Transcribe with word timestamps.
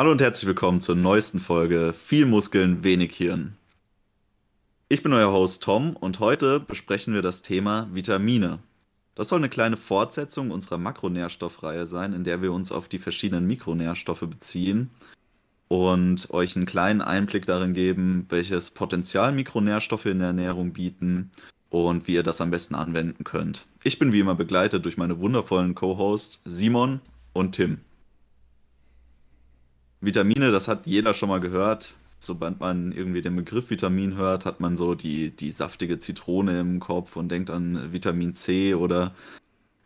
Hallo 0.00 0.12
und 0.12 0.22
herzlich 0.22 0.46
willkommen 0.46 0.80
zur 0.80 0.96
neuesten 0.96 1.40
Folge 1.40 1.92
Viel 1.92 2.24
Muskeln, 2.24 2.82
wenig 2.82 3.14
Hirn. 3.14 3.58
Ich 4.88 5.02
bin 5.02 5.12
euer 5.12 5.30
Host 5.30 5.62
Tom 5.62 5.94
und 5.94 6.20
heute 6.20 6.58
besprechen 6.58 7.12
wir 7.12 7.20
das 7.20 7.42
Thema 7.42 7.86
Vitamine. 7.92 8.60
Das 9.14 9.28
soll 9.28 9.40
eine 9.40 9.50
kleine 9.50 9.76
Fortsetzung 9.76 10.52
unserer 10.52 10.78
Makronährstoffreihe 10.78 11.84
sein, 11.84 12.14
in 12.14 12.24
der 12.24 12.40
wir 12.40 12.50
uns 12.50 12.72
auf 12.72 12.88
die 12.88 12.96
verschiedenen 12.98 13.46
Mikronährstoffe 13.46 14.22
beziehen 14.22 14.88
und 15.68 16.30
euch 16.30 16.56
einen 16.56 16.64
kleinen 16.64 17.02
Einblick 17.02 17.44
darin 17.44 17.74
geben, 17.74 18.24
welches 18.30 18.70
Potenzial 18.70 19.32
Mikronährstoffe 19.32 20.06
in 20.06 20.20
der 20.20 20.28
Ernährung 20.28 20.72
bieten 20.72 21.30
und 21.68 22.08
wie 22.08 22.14
ihr 22.14 22.22
das 22.22 22.40
am 22.40 22.50
besten 22.50 22.74
anwenden 22.74 23.24
könnt. 23.24 23.66
Ich 23.84 23.98
bin 23.98 24.14
wie 24.14 24.20
immer 24.20 24.34
begleitet 24.34 24.82
durch 24.86 24.96
meine 24.96 25.18
wundervollen 25.18 25.74
Co-Hosts 25.74 26.40
Simon 26.46 27.00
und 27.34 27.52
Tim. 27.56 27.80
Vitamine, 30.00 30.50
das 30.50 30.68
hat 30.68 30.86
jeder 30.86 31.14
schon 31.14 31.28
mal 31.28 31.40
gehört. 31.40 31.94
Sobald 32.20 32.60
man 32.60 32.92
irgendwie 32.92 33.22
den 33.22 33.36
Begriff 33.36 33.70
Vitamin 33.70 34.16
hört, 34.16 34.44
hat 34.44 34.60
man 34.60 34.76
so 34.76 34.94
die, 34.94 35.30
die 35.30 35.50
saftige 35.50 35.98
Zitrone 35.98 36.60
im 36.60 36.80
Kopf 36.80 37.16
und 37.16 37.30
denkt 37.30 37.50
an 37.50 37.92
Vitamin 37.92 38.34
C 38.34 38.74
oder 38.74 39.14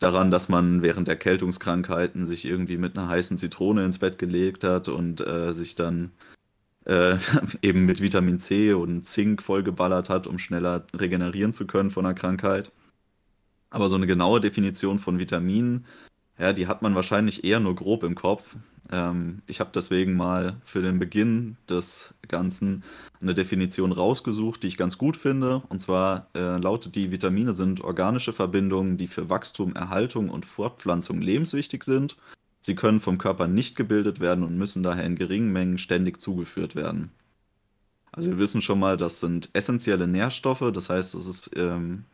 daran, 0.01 0.31
dass 0.31 0.49
man 0.49 0.83
während 0.83 1.09
Erkältungskrankheiten 1.09 2.27
sich 2.27 2.45
irgendwie 2.45 2.77
mit 2.77 2.99
einer 2.99 3.09
heißen 3.09 3.39
Zitrone 3.39 3.85
ins 3.85 3.99
Bett 3.99 4.19
gelegt 4.19 4.65
hat 4.65 4.89
und 4.89 5.25
äh, 5.27 5.53
sich 5.53 5.77
dann 5.77 6.11
äh, 6.87 7.17
eben 7.63 7.87
mit 7.87 8.01
Vitamin 8.01 8.39
C 8.39 8.73
und 8.73 9.05
Zink 9.05 9.43
vollgeballert 9.43 10.09
hat, 10.09 10.27
um 10.27 10.39
schneller 10.39 10.87
regenerieren 10.95 11.53
zu 11.53 11.67
können 11.67 11.91
von 11.91 12.05
einer 12.05 12.15
Krankheit. 12.15 12.71
Aber 13.71 13.89
so 13.89 13.97
eine 13.97 14.07
genaue 14.07 14.41
Definition 14.41 14.99
von 14.99 15.19
Vitaminen, 15.19 15.87
ja, 16.39 16.53
die 16.53 16.67
hat 16.67 16.83
man 16.83 16.95
wahrscheinlich 16.95 17.45
eher 17.45 17.61
nur 17.61 17.75
grob 17.75 18.03
im 18.03 18.15
Kopf. 18.15 18.57
Ähm, 18.91 19.43
ich 19.47 19.61
habe 19.61 19.71
deswegen 19.75 20.15
mal 20.15 20.57
für 20.65 20.83
den 20.83 20.99
Beginn 20.99 21.57
des 21.69 22.15
Ganzen 22.29 22.83
eine 23.21 23.35
Definition 23.35 23.93
rausgesucht, 23.93 24.63
die 24.63 24.69
ich 24.69 24.77
ganz 24.77 24.99
gut 24.99 25.17
finde. 25.17 25.63
Und 25.69 25.81
zwar 25.81 26.29
äh, 26.35 26.59
lautet 26.59 26.97
die, 26.97 27.13
Vitamine 27.13 27.55
sind 27.55 27.83
organische 27.83 28.33
Verbindungen, 28.33 28.99
die 28.99 29.07
für 29.07 29.31
Wachstum, 29.31 29.75
Erhaltung 29.75 30.29
und 30.29 30.45
Fortpflanzung 30.45 31.21
lebenswichtig 31.21 31.85
sind. 31.85 32.17
Sie 32.61 32.75
können 32.75 33.01
vom 33.01 33.19
Körper 33.19 33.47
nicht 33.47 33.77
gebildet 33.77 34.21
werden 34.21 34.45
und 34.45 34.57
müssen 34.57 34.83
daher 34.83 35.05
in 35.05 35.17
geringen 35.17 35.53
Mengen 35.53 35.79
ständig 35.79 36.21
zugeführt 36.21 36.75
werden. 36.75 37.11
Also 38.11 38.31
wir 38.31 38.39
wissen 38.39 38.63
schon 38.63 38.79
mal, 38.79 38.97
das 38.97 39.21
sind 39.21 39.51
essentielle 39.55 40.07
Nährstoffe. 40.07 40.71
Das 40.73 40.89
heißt, 40.89 41.15
es 41.15 41.27
ist 41.27 41.51
ähm, 41.57 42.05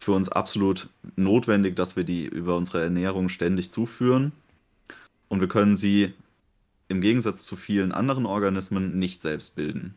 für 0.00 0.12
uns 0.12 0.28
absolut 0.30 0.88
notwendig, 1.16 1.76
dass 1.76 1.94
wir 1.94 2.04
die 2.04 2.24
über 2.24 2.56
unsere 2.56 2.82
Ernährung 2.82 3.28
ständig 3.28 3.70
zuführen 3.70 4.32
und 5.28 5.40
wir 5.40 5.48
können 5.48 5.76
sie 5.76 6.14
im 6.88 7.00
Gegensatz 7.00 7.44
zu 7.44 7.54
vielen 7.54 7.92
anderen 7.92 8.26
Organismen 8.26 8.98
nicht 8.98 9.22
selbst 9.22 9.54
bilden. 9.54 9.94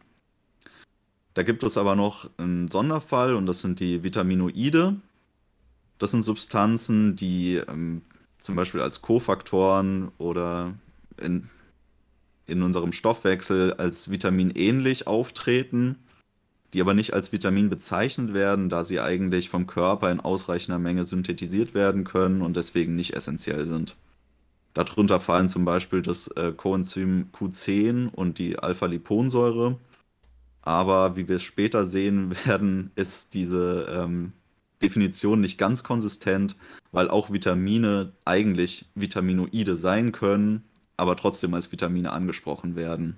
Da 1.33 1.41
gibt 1.41 1.63
es 1.63 1.77
aber 1.77 1.95
noch 1.95 2.29
einen 2.37 2.67
Sonderfall 2.67 3.33
und 3.33 3.47
das 3.47 3.61
sind 3.61 3.79
die 3.79 4.03
Vitaminoide. 4.03 4.97
Das 5.97 6.11
sind 6.11 6.21
Substanzen, 6.21 7.15
die 7.15 7.55
ähm, 7.55 8.03
zum 8.39 8.55
Beispiel 8.55 8.81
als 8.81 9.01
Kofaktoren 9.01 10.11
oder 10.19 10.75
in, 11.17 11.49
in 12.45 12.61
unserem 12.61 12.91
Stoffwechsel 12.91 13.73
als 13.73 14.11
Vitamin 14.11 14.51
ähnlich 14.51 15.07
auftreten, 15.07 15.97
die 16.73 16.81
aber 16.81 16.95
nicht 16.95 17.13
als 17.13 17.31
Vitamin 17.31 17.69
bezeichnet 17.69 18.33
werden, 18.33 18.69
da 18.69 18.83
sie 18.83 18.99
eigentlich 18.99 19.49
vom 19.49 19.67
Körper 19.67 20.11
in 20.11 20.19
ausreichender 20.19 20.79
Menge 20.79 21.03
synthetisiert 21.03 21.73
werden 21.75 22.03
können 22.03 22.41
und 22.41 22.57
deswegen 22.57 22.95
nicht 22.95 23.13
essentiell 23.13 23.65
sind. 23.65 23.95
Darunter 24.73 25.19
fallen 25.19 25.49
zum 25.49 25.65
Beispiel 25.65 26.01
das 26.01 26.27
äh, 26.29 26.51
Coenzym 26.51 27.29
Q10 27.31 28.09
und 28.09 28.39
die 28.39 28.57
Alpha-Liponsäure. 28.57 29.77
Aber 30.63 31.15
wie 31.15 31.27
wir 31.27 31.35
es 31.35 31.43
später 31.43 31.85
sehen 31.85 32.35
werden, 32.45 32.89
ist 32.95 33.35
diese 33.35 33.87
ähm, 33.91 34.33
Definition 34.81 35.41
nicht 35.41 35.59
ganz 35.59 35.83
konsistent, 35.83 36.55
weil 36.91 37.07
auch 37.07 37.31
Vitamine 37.31 38.13
eigentlich 38.25 38.85
Vitaminoide 38.95 39.75
sein 39.75 40.11
können, 40.11 40.63
aber 40.97 41.15
trotzdem 41.17 41.53
als 41.53 41.71
Vitamine 41.71 42.11
angesprochen 42.11 42.75
werden. 42.75 43.17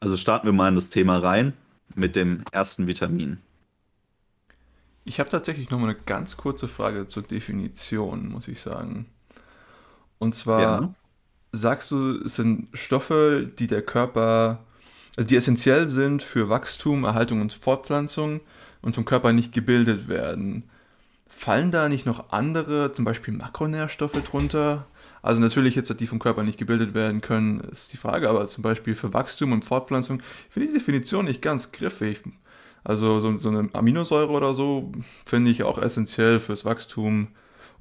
Also 0.00 0.18
starten 0.18 0.46
wir 0.46 0.52
mal 0.52 0.68
in 0.68 0.74
das 0.74 0.90
Thema 0.90 1.16
rein 1.16 1.54
mit 1.94 2.16
dem 2.16 2.44
ersten 2.52 2.86
Vitamin. 2.86 3.38
Ich 5.04 5.18
habe 5.18 5.30
tatsächlich 5.30 5.70
noch 5.70 5.78
mal 5.78 5.90
eine 5.90 5.98
ganz 6.06 6.36
kurze 6.36 6.68
Frage 6.68 7.08
zur 7.08 7.24
Definition, 7.24 8.28
muss 8.28 8.48
ich 8.48 8.60
sagen. 8.60 9.06
Und 10.18 10.34
zwar 10.34 10.60
ja. 10.60 10.94
sagst 11.50 11.90
du, 11.90 12.20
es 12.24 12.36
sind 12.36 12.68
Stoffe, 12.72 13.50
die 13.58 13.66
der 13.66 13.82
Körper, 13.82 14.60
also 15.16 15.26
die 15.26 15.36
essentiell 15.36 15.88
sind 15.88 16.22
für 16.22 16.48
Wachstum, 16.48 17.04
Erhaltung 17.04 17.40
und 17.40 17.52
Fortpflanzung 17.52 18.40
und 18.80 18.94
vom 18.94 19.04
Körper 19.04 19.32
nicht 19.32 19.52
gebildet 19.52 20.06
werden. 20.06 20.70
Fallen 21.28 21.72
da 21.72 21.88
nicht 21.88 22.06
noch 22.06 22.30
andere, 22.30 22.92
zum 22.92 23.04
Beispiel 23.04 23.34
Makronährstoffe 23.34 24.22
drunter? 24.22 24.86
Also 25.22 25.40
natürlich 25.40 25.76
jetzt, 25.76 25.98
die 26.00 26.06
vom 26.06 26.18
Körper 26.18 26.42
nicht 26.42 26.58
gebildet 26.58 26.94
werden 26.94 27.20
können, 27.20 27.60
ist 27.60 27.92
die 27.92 27.96
Frage, 27.96 28.28
aber 28.28 28.46
zum 28.46 28.62
Beispiel 28.62 28.94
für 28.94 29.12
Wachstum 29.12 29.52
und 29.52 29.64
Fortpflanzung, 29.64 30.20
ich 30.48 30.52
finde 30.52 30.68
die 30.68 30.74
Definition 30.74 31.24
nicht 31.24 31.40
ganz 31.40 31.72
griffig. 31.72 32.22
Also 32.84 33.20
so, 33.20 33.36
so 33.36 33.48
eine 33.48 33.68
Aminosäure 33.72 34.32
oder 34.32 34.54
so 34.54 34.90
finde 35.24 35.50
ich 35.50 35.62
auch 35.62 35.78
essentiell 35.78 36.40
fürs 36.40 36.64
Wachstum, 36.64 37.28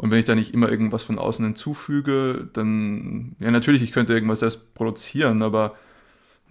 und 0.02 0.10
wenn 0.10 0.18
ich 0.18 0.26
da 0.26 0.34
nicht 0.34 0.56
immer 0.56 0.68
irgendwas 0.68 1.04
von 1.04 1.20
außen 1.20 1.46
hinzufüge, 1.46 2.50
dann, 2.54 3.36
ja, 3.40 3.52
natürlich, 3.52 3.84
ich 3.84 3.92
könnte 3.92 4.14
irgendwas 4.14 4.40
selbst 4.40 4.74
produzieren, 4.74 5.44
aber 5.44 5.76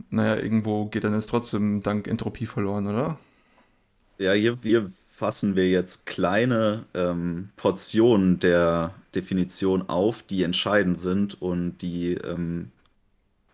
naja, 0.09 0.41
irgendwo 0.41 0.87
geht 0.87 1.03
dann 1.03 1.15
jetzt 1.15 1.31
trotzdem 1.31 1.83
dank 1.83 2.06
Entropie 2.06 2.47
verloren, 2.47 2.87
oder? 2.87 3.19
Ja, 4.19 4.34
hier, 4.34 4.56
hier 4.62 4.93
fassen 5.20 5.54
wir 5.54 5.69
jetzt 5.69 6.06
kleine 6.06 6.84
ähm, 6.94 7.50
Portionen 7.58 8.38
der 8.38 8.94
Definition 9.14 9.86
auf, 9.91 10.22
die 10.22 10.42
entscheidend 10.42 10.97
sind 10.97 11.42
und 11.42 11.76
die 11.82 12.14
ähm, 12.14 12.70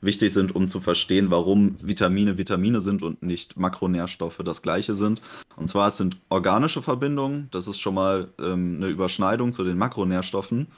wichtig 0.00 0.32
sind, 0.32 0.54
um 0.54 0.69
zu 0.69 0.81
verstehen, 0.81 1.32
warum 1.32 1.77
Vitamine 1.82 2.38
Vitamine 2.38 2.81
sind 2.81 3.03
und 3.03 3.25
nicht 3.25 3.56
Makronährstoffe 3.56 4.41
das 4.44 4.62
gleiche 4.62 4.94
sind. 4.94 5.22
Und 5.56 5.66
zwar 5.66 5.88
es 5.88 5.97
sind 5.97 6.19
organische 6.28 6.82
Verbindungen, 6.82 7.49
das 7.50 7.66
ist 7.66 7.81
schon 7.81 7.94
mal 7.94 8.28
ähm, 8.38 8.77
eine 8.77 8.87
Überschneidung 8.87 9.53
zu 9.53 9.65
den 9.65 9.77
Makronährstoffen. 9.77 10.69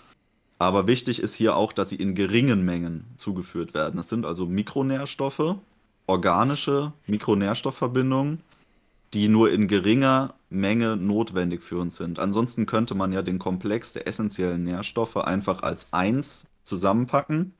Aber 0.58 0.86
wichtig 0.86 1.20
ist 1.20 1.34
hier 1.34 1.54
auch, 1.54 1.74
dass 1.74 1.90
sie 1.90 1.96
in 1.96 2.14
geringen 2.14 2.64
Mengen 2.64 3.04
zugeführt 3.18 3.74
werden. 3.74 3.98
Das 3.98 4.08
sind 4.08 4.24
also 4.24 4.46
Mikronährstoffe, 4.46 5.56
organische 6.06 6.94
Mikronährstoffverbindungen, 7.06 8.42
die 9.12 9.28
nur 9.28 9.52
in 9.52 9.68
geringer 9.68 10.34
Menge 10.50 10.96
notwendig 10.96 11.62
für 11.62 11.78
uns 11.78 11.96
sind. 11.96 12.18
Ansonsten 12.18 12.66
könnte 12.66 12.94
man 12.94 13.12
ja 13.12 13.22
den 13.22 13.38
Komplex 13.38 13.92
der 13.92 14.06
essentiellen 14.06 14.64
Nährstoffe 14.64 15.16
einfach 15.16 15.62
als 15.62 15.92
eins 15.92 16.46
zusammenpacken 16.62 17.52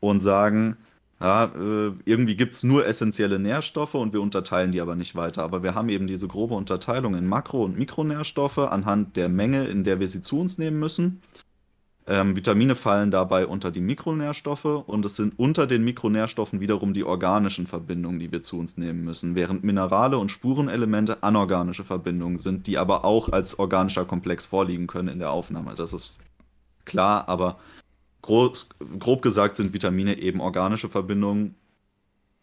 und 0.00 0.20
sagen, 0.20 0.76
ja, 1.20 1.46
äh, 1.46 1.92
irgendwie 2.04 2.36
gibt 2.36 2.54
es 2.54 2.62
nur 2.62 2.86
essentielle 2.86 3.40
Nährstoffe 3.40 3.94
und 3.94 4.12
wir 4.12 4.20
unterteilen 4.20 4.70
die 4.70 4.80
aber 4.80 4.94
nicht 4.94 5.16
weiter. 5.16 5.42
Aber 5.42 5.64
wir 5.64 5.74
haben 5.74 5.88
eben 5.88 6.06
diese 6.06 6.28
grobe 6.28 6.54
Unterteilung 6.54 7.16
in 7.16 7.26
Makro- 7.26 7.64
und 7.64 7.76
Mikronährstoffe 7.76 8.58
anhand 8.58 9.16
der 9.16 9.28
Menge, 9.28 9.64
in 9.64 9.82
der 9.82 9.98
wir 9.98 10.06
sie 10.06 10.22
zu 10.22 10.38
uns 10.38 10.58
nehmen 10.58 10.78
müssen. 10.78 11.20
Ähm, 12.08 12.34
Vitamine 12.34 12.74
fallen 12.74 13.10
dabei 13.10 13.46
unter 13.46 13.70
die 13.70 13.82
Mikronährstoffe 13.82 14.64
und 14.64 15.04
es 15.04 15.16
sind 15.16 15.38
unter 15.38 15.66
den 15.66 15.84
Mikronährstoffen 15.84 16.58
wiederum 16.58 16.94
die 16.94 17.04
organischen 17.04 17.66
Verbindungen, 17.66 18.18
die 18.18 18.32
wir 18.32 18.42
zu 18.42 18.58
uns 18.58 18.78
nehmen 18.78 19.04
müssen, 19.04 19.34
während 19.34 19.62
Minerale 19.62 20.16
und 20.16 20.30
Spurenelemente 20.30 21.22
anorganische 21.22 21.84
Verbindungen 21.84 22.38
sind, 22.38 22.66
die 22.66 22.78
aber 22.78 23.04
auch 23.04 23.28
als 23.28 23.58
organischer 23.58 24.06
Komplex 24.06 24.46
vorliegen 24.46 24.86
können 24.86 25.08
in 25.08 25.18
der 25.18 25.30
Aufnahme. 25.30 25.74
Das 25.76 25.92
ist 25.92 26.18
klar, 26.86 27.28
aber 27.28 27.58
Groß, 28.22 28.68
grob 28.98 29.22
gesagt 29.22 29.56
sind 29.56 29.72
Vitamine 29.72 30.18
eben 30.18 30.40
organische 30.40 30.88
Verbindungen. 30.88 31.54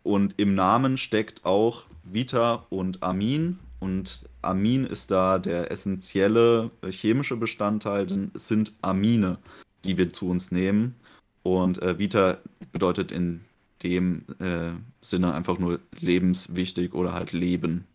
Und 0.04 0.36
im 0.38 0.56
Namen 0.56 0.98
steckt 0.98 1.46
auch 1.46 1.84
Vita 2.04 2.66
und 2.70 3.04
Amin. 3.04 3.60
Und 3.80 4.28
Amin 4.42 4.86
ist 4.86 5.12
da 5.12 5.38
der 5.38 5.72
essentielle 5.72 6.72
chemische 6.90 7.38
Bestandteil, 7.38 8.08
denn 8.08 8.32
es 8.34 8.48
sind 8.48 8.74
Amine, 8.82 9.38
die 9.86 9.98
wir 9.98 10.10
zu 10.12 10.28
uns 10.30 10.52
nehmen. 10.52 10.96
Und 11.44 11.82
äh, 11.82 12.00
Vita 12.00 12.38
bedeutet 12.72 13.12
in 13.12 13.42
dem 13.84 14.26
äh, 14.40 14.72
Sinne 15.02 15.34
einfach 15.34 15.60
nur 15.60 15.80
lebenswichtig 16.00 16.94
oder 16.94 17.14
halt 17.14 17.32
Leben. 17.32 17.86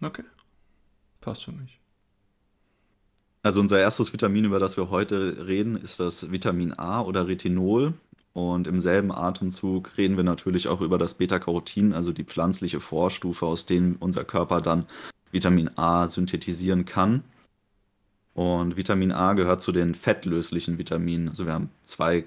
Okay. 0.00 0.24
Passt 1.20 1.44
für 1.44 1.52
mich. 1.52 1.80
Also 3.42 3.60
unser 3.60 3.78
erstes 3.78 4.12
Vitamin, 4.12 4.46
über 4.46 4.58
das 4.58 4.78
wir 4.78 4.88
heute 4.88 5.46
reden, 5.46 5.76
ist 5.76 6.00
das 6.00 6.30
Vitamin 6.32 6.72
A 6.72 7.02
oder 7.02 7.28
Retinol. 7.28 7.92
Und 8.32 8.66
im 8.66 8.80
selben 8.80 9.12
Atemzug 9.12 9.96
reden 9.96 10.16
wir 10.16 10.24
natürlich 10.24 10.66
auch 10.66 10.80
über 10.80 10.98
das 10.98 11.14
Beta-Carotin, 11.14 11.92
also 11.92 12.12
die 12.12 12.24
pflanzliche 12.24 12.80
Vorstufe, 12.80 13.46
aus 13.46 13.66
denen 13.66 13.96
unser 13.96 14.24
Körper 14.24 14.60
dann 14.60 14.86
Vitamin 15.30 15.70
A 15.76 16.08
synthetisieren 16.08 16.84
kann. 16.84 17.22
Und 18.34 18.76
Vitamin 18.76 19.12
A 19.12 19.32
gehört 19.34 19.62
zu 19.62 19.70
den 19.70 19.94
fettlöslichen 19.94 20.76
Vitaminen. 20.76 21.28
Also 21.28 21.46
wir 21.46 21.52
haben 21.52 21.70
zwei 21.84 22.24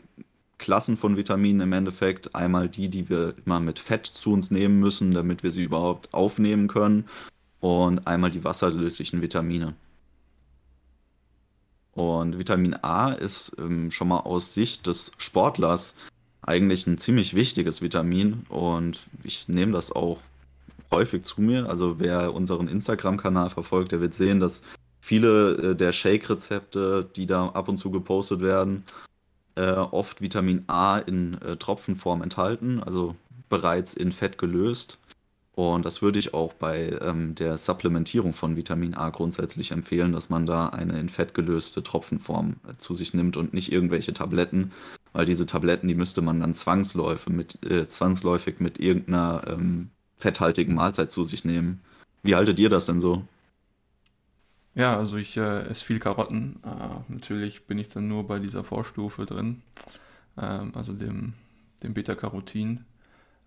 Klassen 0.57 0.98
von 0.98 1.18
Vitaminen 1.18 1.62
im 1.62 1.74
Endeffekt. 1.74 2.33
Einmal 2.33 2.69
die, 2.69 2.89
die 2.89 3.09
wir 3.09 3.36
immer 3.45 3.59
mit 3.59 3.77
Fett 3.77 4.07
zu 4.07 4.31
uns 4.31 4.50
nehmen 4.50 4.80
müssen, 4.80 5.13
damit 5.13 5.44
wir 5.44 5.51
sie 5.51 5.63
überhaupt 5.63 6.13
aufnehmen 6.13 6.68
können. 6.68 7.06
Und 7.59 8.07
einmal 8.07 8.31
die 8.31 8.44
wasserlöslichen 8.44 9.21
Vitamine. 9.21 9.75
Und 11.94 12.38
Vitamin 12.38 12.75
A 12.83 13.12
ist 13.12 13.56
ähm, 13.60 13.92
schon 13.92 14.07
mal 14.07 14.19
aus 14.19 14.53
Sicht 14.53 14.88
des 14.88 15.12
Sportlers 15.18 15.95
eigentlich 16.42 16.88
ein 16.88 17.00
ziemlich 17.00 17.33
wichtiges 17.33 17.81
Vitamin. 17.81 18.45
Und 18.50 19.00
ich 19.24 19.48
nehme 19.50 19.74
das 19.74 19.92
auch 19.92 20.19
häufig 20.92 21.24
zu 21.24 21.42
mir. 21.42 21.68
Also 21.68 22.00
wer 22.00 22.33
unseren 22.33 22.68
Instagram-Kanal 22.68 23.50
verfolgt, 23.50 23.92
der 23.92 24.00
wird 24.00 24.13
sehen, 24.13 24.39
dass 24.39 24.62
viele 25.07 25.71
äh, 25.71 25.75
der 25.75 25.94
Shake-Rezepte, 25.94 27.09
die 27.15 27.25
da 27.25 27.48
ab 27.48 27.69
und 27.69 27.77
zu 27.77 27.92
gepostet 27.92 28.42
werden, 28.42 28.83
äh, 29.56 29.71
oft 29.71 30.21
Vitamin 30.21 30.65
A 30.68 30.98
in 31.00 31.42
äh, 31.42 31.56
Tropfenform 31.56 32.21
enthalten, 32.21 32.83
also 32.83 33.15
bereits 33.50 33.94
in 33.94 34.12
Fett 34.12 34.38
gelöst. 34.38 35.00
Und 35.54 35.86
das 35.86 36.01
würde 36.04 36.19
ich 36.19 36.36
auch 36.36 36.54
bei 36.54 37.00
ähm, 37.01 37.33
der 37.33 37.57
Supplementierung 37.57 38.33
von 38.33 38.57
Vitamin 38.57 38.94
A 38.94 39.09
grundsätzlich 39.09 39.71
empfehlen, 39.71 40.12
dass 40.12 40.30
man 40.30 40.45
da 40.45 40.68
eine 40.68 41.00
in 41.00 41.10
Fett 41.10 41.33
gelöste 41.33 41.81
Tropfenform 41.81 42.57
äh, 42.69 42.77
zu 42.77 42.94
sich 42.94 43.13
nimmt 43.13 43.38
und 43.38 43.53
nicht 43.53 43.71
irgendwelche 43.71 44.13
Tabletten, 44.13 44.71
weil 45.13 45.25
diese 45.25 45.45
Tabletten, 45.45 45.88
die 45.88 45.95
müsste 45.95 46.21
man 46.21 46.42
dann 46.42 46.53
zwangsläufig 46.53 47.33
mit, 47.33 47.65
äh, 47.65 47.88
zwangsläufig 47.88 48.60
mit 48.60 48.77
irgendeiner 48.80 49.42
ähm, 49.48 49.89
fetthaltigen 50.18 50.75
Mahlzeit 50.75 51.12
zu 51.12 51.24
sich 51.24 51.45
nehmen. 51.45 51.81
Wie 52.21 52.36
haltet 52.36 52.60
ihr 52.60 52.69
das 52.69 52.86
denn 52.86 53.00
so? 53.00 53.24
Ja, 54.77 54.97
also 54.97 55.18
ich 55.18 55.35
äh, 55.38 55.62
esse 55.69 55.83
viel 55.85 56.00
Karotten. 56.00 56.59
Äh, 56.63 57.12
natürlich 57.13 57.65
bin 57.65 57.79
ich 57.79 57.89
dann 57.89 58.07
nur 58.07 58.27
bei 58.27 58.39
dieser 58.39 58.63
Vorstufe 58.63 59.25
drin, 59.25 59.63
ähm, 60.38 60.74
also 60.75 60.94
dem, 60.94 61.33
dem 61.83 61.94
Beta-Carotin. 61.94 62.85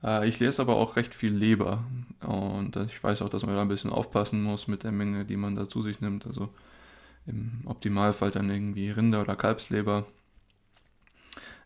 Äh, 0.05 0.29
ich 0.29 0.41
lese 0.41 0.63
aber 0.63 0.77
auch 0.77 0.97
recht 0.97 1.15
viel 1.15 1.33
Leber 1.35 1.85
und 2.27 2.77
ich 2.77 3.03
weiß 3.03 3.23
auch, 3.23 3.31
dass 3.31 3.47
man 3.47 3.57
da 3.57 3.63
ein 3.63 3.69
bisschen 3.69 3.93
aufpassen 3.93 4.43
muss 4.43 4.69
mit 4.69 4.85
der 4.85 4.93
Menge, 4.93 5.25
die 5.27 5.37
man 5.37 5.57
da 5.57 5.69
zu 5.69 5.83
sich 5.83 6.01
nimmt. 6.01 6.27
Also 6.27 6.51
im 7.27 7.63
Optimalfall 7.67 8.31
dann 8.33 8.51
irgendwie 8.51 8.91
Rinder- 8.91 9.23
oder 9.23 9.37
Kalbsleber. 9.37 10.07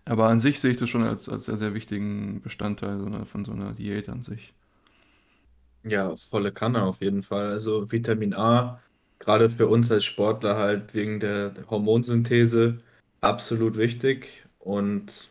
Aber 0.06 0.28
an 0.28 0.40
sich 0.40 0.61
sehe 0.61 0.72
ich 0.72 0.76
das 0.76 0.88
schon 0.88 1.02
als, 1.02 1.28
als 1.28 1.46
sehr, 1.46 1.56
sehr 1.56 1.75
wichtigen 1.75 2.40
Bestandteil 2.43 3.25
von 3.25 3.44
so 3.44 3.52
einer 3.52 3.72
Diät 3.72 4.08
an 4.08 4.22
sich. 4.22 4.55
Ja, 5.82 6.14
volle 6.16 6.52
Kanne 6.52 6.82
auf 6.82 7.00
jeden 7.00 7.22
Fall. 7.22 7.50
Also 7.50 7.90
Vitamin 7.93 8.34
A 8.34 8.81
gerade 9.25 9.50
für 9.50 9.67
uns 9.69 9.91
als 9.91 10.05
Sportler 10.05 10.56
halt 10.56 10.94
wegen 10.94 11.21
der 11.21 11.55
Hormonsynthese 11.71 12.81
absolut 13.21 13.76
wichtig. 13.76 14.44
Und 14.59 15.29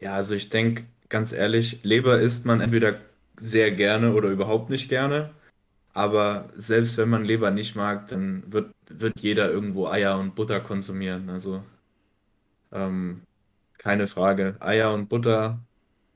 ja, 0.00 0.14
also 0.14 0.34
ich 0.34 0.50
denke, 0.50 0.84
ganz 1.08 1.32
ehrlich, 1.32 1.82
Leber 1.84 2.20
isst 2.20 2.46
man 2.46 2.60
entweder 2.60 2.96
sehr 3.36 3.70
gerne 3.72 4.14
oder 4.14 4.30
überhaupt 4.30 4.70
nicht 4.70 4.88
gerne. 4.88 5.30
Aber 5.94 6.50
selbst 6.56 6.96
wenn 6.98 7.10
man 7.10 7.24
Leber 7.24 7.50
nicht 7.50 7.76
mag, 7.76 8.08
dann 8.08 8.44
wird, 8.52 8.72
wird 8.88 9.20
jeder 9.20 9.50
irgendwo 9.50 9.88
Eier 9.88 10.18
und 10.18 10.34
Butter 10.34 10.60
konsumieren. 10.60 11.28
Also 11.30 11.62
ähm, 12.72 13.22
keine 13.78 14.06
Frage. 14.06 14.56
Eier 14.60 14.92
und 14.94 15.08
Butter 15.08 15.60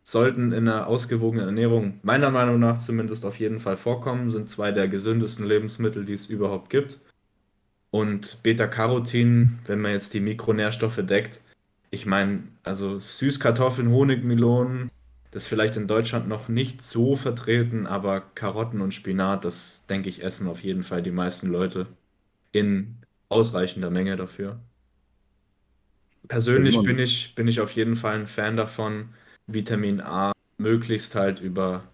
sollten 0.03 0.53
in 0.53 0.69
einer 0.69 0.87
ausgewogenen 0.87 1.47
Ernährung 1.47 2.01
meiner 2.03 2.31
Meinung 2.31 2.61
nach 2.61 2.79
zumindest 2.79 3.25
auf 3.27 3.39
jeden 3.41 3.59
Fall 3.61 3.77
vorkommen, 3.77 4.31
sind 4.31 4.49
zwei 4.49 4.73
der 4.73 4.89
gesündesten 4.89 5.45
Lebensmittel, 5.47 6.05
die 6.05 6.15
es 6.15 6.27
überhaupt 6.27 6.71
gibt. 6.71 7.01
Und 7.97 8.43
Beta-Carotin, 8.43 9.59
wenn 9.65 9.81
man 9.81 9.93
jetzt 9.93 10.13
die 10.13 10.21
Mikronährstoffe 10.21 11.01
deckt, 11.03 11.41
ich 11.91 12.05
meine, 12.05 12.43
also 12.63 12.99
Süßkartoffeln, 12.99 13.91
Honigmelonen, 13.91 14.91
das 15.31 15.45
ist 15.45 15.49
vielleicht 15.49 15.79
in 15.79 15.87
Deutschland 15.87 16.29
noch 16.29 16.51
nicht 16.51 16.85
so 16.85 17.17
vertreten, 17.17 17.87
aber 17.87 18.21
Karotten 18.21 18.83
und 18.83 18.93
Spinat, 18.93 19.47
das 19.47 19.87
denke 19.89 20.11
ich, 20.11 20.23
essen 20.23 20.47
auf 20.47 20.63
jeden 20.63 20.83
Fall 20.83 21.03
die 21.03 21.11
meisten 21.11 21.49
Leute 21.49 21.87
in 22.53 22.99
ausreichender 23.31 23.89
Menge 23.89 24.17
dafür. 24.17 24.61
Persönlich 26.29 26.79
bin 26.83 26.99
ich, 26.99 27.35
bin 27.35 27.49
ich 27.49 27.61
auf 27.61 27.71
jeden 27.73 27.97
Fall 27.97 28.17
ein 28.17 28.27
Fan 28.27 28.59
davon, 28.59 29.09
Vitamin 29.47 30.03
A 30.03 30.33
möglichst 30.59 31.15
halt 31.15 31.41
über, 31.41 31.85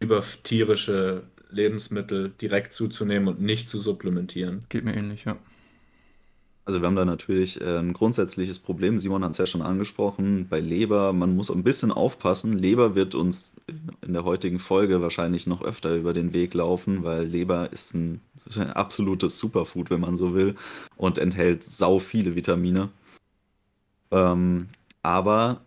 über 0.00 0.22
tierische 0.42 1.22
Lebensmittel 1.54 2.32
direkt 2.40 2.72
zuzunehmen 2.72 3.28
und 3.28 3.40
nicht 3.40 3.68
zu 3.68 3.78
supplementieren. 3.78 4.60
Geht 4.68 4.84
mir 4.84 4.94
ähnlich, 4.94 5.24
ja. 5.24 5.36
Also 6.66 6.80
wir 6.80 6.86
haben 6.86 6.96
da 6.96 7.04
natürlich 7.04 7.60
äh, 7.60 7.78
ein 7.78 7.92
grundsätzliches 7.92 8.58
Problem. 8.58 8.98
Simon 8.98 9.22
hat 9.22 9.32
es 9.32 9.38
ja 9.38 9.46
schon 9.46 9.60
angesprochen. 9.60 10.48
Bei 10.48 10.60
Leber, 10.60 11.12
man 11.12 11.36
muss 11.36 11.50
ein 11.50 11.62
bisschen 11.62 11.92
aufpassen. 11.92 12.56
Leber 12.56 12.94
wird 12.94 13.14
uns 13.14 13.50
in 14.00 14.12
der 14.14 14.24
heutigen 14.24 14.58
Folge 14.58 15.02
wahrscheinlich 15.02 15.46
noch 15.46 15.62
öfter 15.62 15.94
über 15.94 16.14
den 16.14 16.32
Weg 16.32 16.54
laufen, 16.54 17.04
weil 17.04 17.24
Leber 17.24 17.70
ist 17.72 17.94
ein, 17.94 18.20
ist 18.46 18.58
ein 18.58 18.70
absolutes 18.70 19.36
Superfood, 19.36 19.90
wenn 19.90 20.00
man 20.00 20.16
so 20.16 20.34
will, 20.34 20.54
und 20.96 21.18
enthält 21.18 21.64
sau 21.64 21.98
viele 21.98 22.34
Vitamine. 22.34 22.88
Ähm, 24.10 24.68
aber 25.02 25.60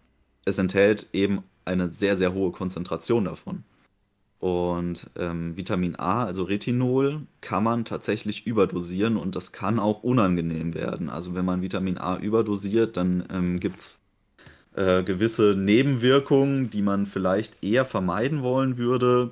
es 0.46 0.58
enthält 0.58 1.08
eben 1.14 1.44
eine 1.66 1.90
sehr, 1.90 2.18
sehr 2.18 2.34
hohe 2.34 2.52
Konzentration 2.52 3.26
davon. 3.26 3.64
Und 4.40 5.10
ähm, 5.18 5.58
Vitamin 5.58 5.96
A, 5.98 6.26
also 6.26 6.44
Retinol, 6.44 7.22
kann 7.42 7.64
man 7.64 7.86
tatsächlich 7.86 8.46
überdosieren 8.46 9.18
und 9.18 9.36
das 9.36 9.52
kann 9.52 9.80
auch 9.80 10.04
unangenehm 10.04 10.76
werden. 10.76 11.10
Also 11.10 11.34
wenn 11.34 11.46
man 11.46 11.62
Vitamin 11.64 11.98
A 11.98 12.18
überdosiert, 12.18 12.98
dann 12.98 13.26
ähm, 13.34 13.60
gibt 13.60 13.80
es 13.80 14.02
äh, 14.76 15.04
gewisse 15.04 15.56
Nebenwirkungen, 15.58 16.70
die 16.70 16.84
man 16.84 17.08
vielleicht 17.08 17.64
eher 17.64 17.84
vermeiden 17.84 18.44
wollen 18.44 18.78
würde. 18.78 19.32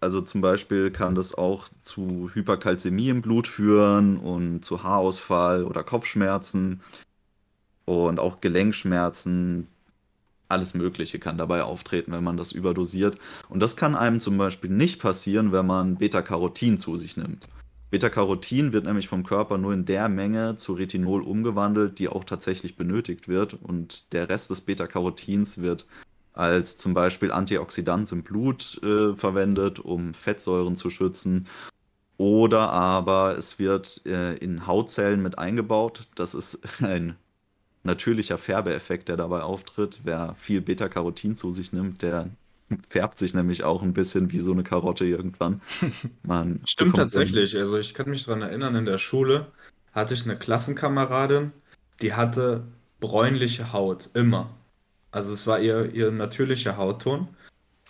Also 0.00 0.20
zum 0.20 0.42
Beispiel 0.42 0.90
kann 0.90 1.14
das 1.14 1.34
auch 1.34 1.68
zu 1.82 2.30
Hyperkalzämie 2.34 3.08
im 3.08 3.22
Blut 3.22 3.48
führen 3.48 4.18
und 4.18 4.64
zu 4.64 4.82
Haarausfall 4.82 5.64
oder 5.64 5.82
Kopfschmerzen 5.82 6.82
und 7.86 8.20
auch 8.20 8.40
Gelenkschmerzen, 8.40 9.68
alles 10.48 10.74
Mögliche 10.74 11.18
kann 11.18 11.38
dabei 11.38 11.62
auftreten, 11.62 12.12
wenn 12.12 12.24
man 12.24 12.36
das 12.36 12.52
überdosiert. 12.52 13.18
Und 13.48 13.60
das 13.60 13.76
kann 13.76 13.94
einem 13.94 14.20
zum 14.20 14.38
Beispiel 14.38 14.70
nicht 14.70 15.00
passieren, 15.00 15.52
wenn 15.52 15.66
man 15.66 15.96
Beta-Carotin 15.96 16.78
zu 16.78 16.96
sich 16.96 17.16
nimmt. 17.16 17.46
Beta-Carotin 17.90 18.72
wird 18.72 18.84
nämlich 18.84 19.08
vom 19.08 19.24
Körper 19.24 19.56
nur 19.56 19.72
in 19.72 19.86
der 19.86 20.08
Menge 20.08 20.56
zu 20.56 20.74
Retinol 20.74 21.22
umgewandelt, 21.22 21.98
die 21.98 22.08
auch 22.08 22.24
tatsächlich 22.24 22.76
benötigt 22.76 23.28
wird. 23.28 23.54
Und 23.54 24.12
der 24.12 24.28
Rest 24.28 24.50
des 24.50 24.60
Beta-Carotins 24.60 25.58
wird 25.58 25.86
als 26.34 26.76
zum 26.76 26.94
Beispiel 26.94 27.32
Antioxidant 27.32 28.10
im 28.12 28.22
Blut 28.22 28.80
äh, 28.82 29.14
verwendet, 29.16 29.80
um 29.80 30.14
Fettsäuren 30.14 30.76
zu 30.76 30.90
schützen. 30.90 31.46
Oder 32.16 32.70
aber 32.70 33.36
es 33.38 33.58
wird 33.58 34.04
äh, 34.06 34.34
in 34.36 34.66
Hautzellen 34.66 35.22
mit 35.22 35.38
eingebaut. 35.38 36.08
Das 36.14 36.34
ist 36.34 36.60
ein 36.82 37.16
natürlicher 37.88 38.38
Färbeeffekt, 38.38 39.08
der 39.08 39.16
dabei 39.16 39.40
auftritt. 39.40 40.00
Wer 40.04 40.34
viel 40.38 40.60
Beta-Carotin 40.60 41.34
zu 41.34 41.50
sich 41.50 41.72
nimmt, 41.72 42.02
der 42.02 42.30
färbt 42.88 43.18
sich 43.18 43.34
nämlich 43.34 43.64
auch 43.64 43.82
ein 43.82 43.94
bisschen 43.94 44.30
wie 44.30 44.40
so 44.40 44.52
eine 44.52 44.62
Karotte 44.62 45.04
irgendwann. 45.06 45.60
Man 46.22 46.60
Stimmt 46.66 46.96
tatsächlich. 46.96 47.56
Also 47.56 47.78
ich 47.78 47.94
kann 47.94 48.10
mich 48.10 48.24
daran 48.24 48.42
erinnern, 48.42 48.76
in 48.76 48.84
der 48.86 48.98
Schule 48.98 49.46
hatte 49.92 50.14
ich 50.14 50.24
eine 50.24 50.36
Klassenkameradin, 50.36 51.52
die 52.02 52.12
hatte 52.12 52.64
bräunliche 53.00 53.72
Haut, 53.72 54.10
immer. 54.14 54.54
Also 55.10 55.32
es 55.32 55.46
war 55.46 55.58
ihr, 55.60 55.92
ihr 55.94 56.10
natürlicher 56.10 56.76
Hautton. 56.76 57.28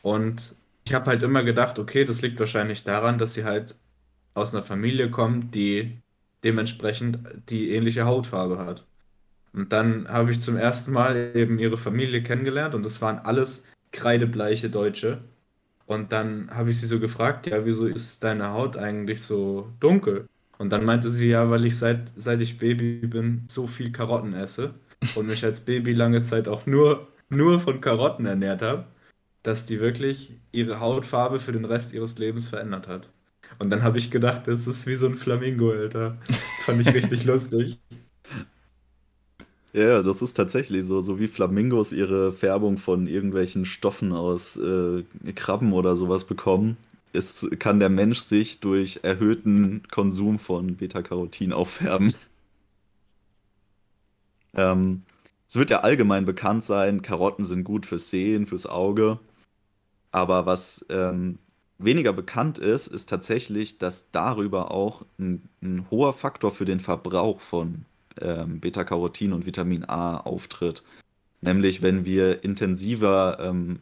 Und 0.02 0.54
ich 0.86 0.94
habe 0.94 1.10
halt 1.10 1.22
immer 1.22 1.42
gedacht, 1.42 1.78
okay, 1.78 2.04
das 2.04 2.22
liegt 2.22 2.38
wahrscheinlich 2.38 2.84
daran, 2.84 3.18
dass 3.18 3.34
sie 3.34 3.44
halt 3.44 3.74
aus 4.34 4.54
einer 4.54 4.62
Familie 4.62 5.10
kommt, 5.10 5.54
die 5.54 5.98
dementsprechend 6.44 7.18
die 7.48 7.70
ähnliche 7.72 8.06
Hautfarbe 8.06 8.58
hat. 8.58 8.84
Und 9.52 9.72
dann 9.72 10.08
habe 10.08 10.30
ich 10.30 10.40
zum 10.40 10.56
ersten 10.56 10.92
Mal 10.92 11.32
eben 11.34 11.58
ihre 11.58 11.78
Familie 11.78 12.22
kennengelernt 12.22 12.74
und 12.74 12.84
das 12.84 13.00
waren 13.02 13.18
alles 13.20 13.66
kreidebleiche 13.92 14.70
Deutsche. 14.70 15.22
Und 15.86 16.12
dann 16.12 16.50
habe 16.50 16.70
ich 16.70 16.80
sie 16.80 16.86
so 16.86 17.00
gefragt, 17.00 17.46
ja, 17.46 17.64
wieso 17.64 17.86
ist 17.86 18.22
deine 18.24 18.52
Haut 18.52 18.76
eigentlich 18.76 19.22
so 19.22 19.72
dunkel? 19.80 20.28
Und 20.58 20.72
dann 20.72 20.84
meinte 20.84 21.10
sie, 21.10 21.28
ja, 21.30 21.48
weil 21.50 21.64
ich 21.64 21.78
seit, 21.78 22.12
seit 22.16 22.40
ich 22.42 22.58
Baby 22.58 23.06
bin 23.06 23.44
so 23.48 23.66
viel 23.66 23.92
Karotten 23.92 24.34
esse 24.34 24.74
und 25.14 25.26
mich 25.28 25.44
als 25.44 25.60
Baby 25.60 25.94
lange 25.94 26.22
Zeit 26.22 26.48
auch 26.48 26.66
nur, 26.66 27.08
nur 27.30 27.60
von 27.60 27.80
Karotten 27.80 28.26
ernährt 28.26 28.62
habe, 28.62 28.86
dass 29.42 29.66
die 29.66 29.80
wirklich 29.80 30.32
ihre 30.52 30.80
Hautfarbe 30.80 31.38
für 31.38 31.52
den 31.52 31.64
Rest 31.64 31.92
ihres 31.94 32.18
Lebens 32.18 32.48
verändert 32.48 32.88
hat. 32.88 33.10
Und 33.58 33.70
dann 33.70 33.82
habe 33.82 33.98
ich 33.98 34.10
gedacht, 34.10 34.46
das 34.46 34.66
ist 34.66 34.86
wie 34.86 34.94
so 34.94 35.06
ein 35.06 35.14
Flamingo, 35.14 35.70
Alter. 35.72 36.18
Fand 36.58 36.80
ich 36.80 36.94
richtig 36.94 37.24
lustig. 37.26 37.78
Ja, 39.72 40.02
das 40.02 40.22
ist 40.22 40.34
tatsächlich 40.34 40.86
so, 40.86 41.00
so 41.00 41.18
wie 41.18 41.28
Flamingos 41.28 41.92
ihre 41.92 42.32
Färbung 42.32 42.78
von 42.78 43.06
irgendwelchen 43.06 43.64
Stoffen 43.66 44.12
aus 44.12 44.56
äh, 44.56 45.04
Krabben 45.34 45.72
oder 45.72 45.94
sowas 45.94 46.24
bekommen, 46.24 46.78
ist, 47.12 47.58
kann 47.58 47.78
der 47.78 47.90
Mensch 47.90 48.20
sich 48.20 48.60
durch 48.60 49.00
erhöhten 49.02 49.82
Konsum 49.90 50.38
von 50.38 50.76
Beta-Carotin 50.76 51.52
auffärben. 51.52 52.14
Ähm, 54.54 55.02
es 55.46 55.56
wird 55.56 55.70
ja 55.70 55.80
allgemein 55.80 56.24
bekannt 56.24 56.64
sein, 56.64 57.02
Karotten 57.02 57.44
sind 57.44 57.64
gut 57.64 57.86
fürs 57.86 58.10
Sehen, 58.10 58.46
fürs 58.46 58.66
Auge. 58.66 59.18
Aber 60.10 60.46
was 60.46 60.86
ähm, 60.88 61.38
weniger 61.78 62.12
bekannt 62.12 62.58
ist, 62.58 62.86
ist 62.88 63.08
tatsächlich, 63.08 63.78
dass 63.78 64.10
darüber 64.10 64.70
auch 64.70 65.04
ein, 65.18 65.48
ein 65.62 65.86
hoher 65.90 66.12
Faktor 66.12 66.50
für 66.50 66.64
den 66.64 66.80
Verbrauch 66.80 67.40
von 67.40 67.84
ähm, 68.22 68.60
Beta-Carotin 68.60 69.32
und 69.32 69.46
Vitamin 69.46 69.84
A 69.88 70.18
auftritt. 70.18 70.82
Nämlich, 71.40 71.82
wenn 71.82 72.04
wir 72.04 72.42
intensiver 72.42 73.38
ähm, 73.40 73.78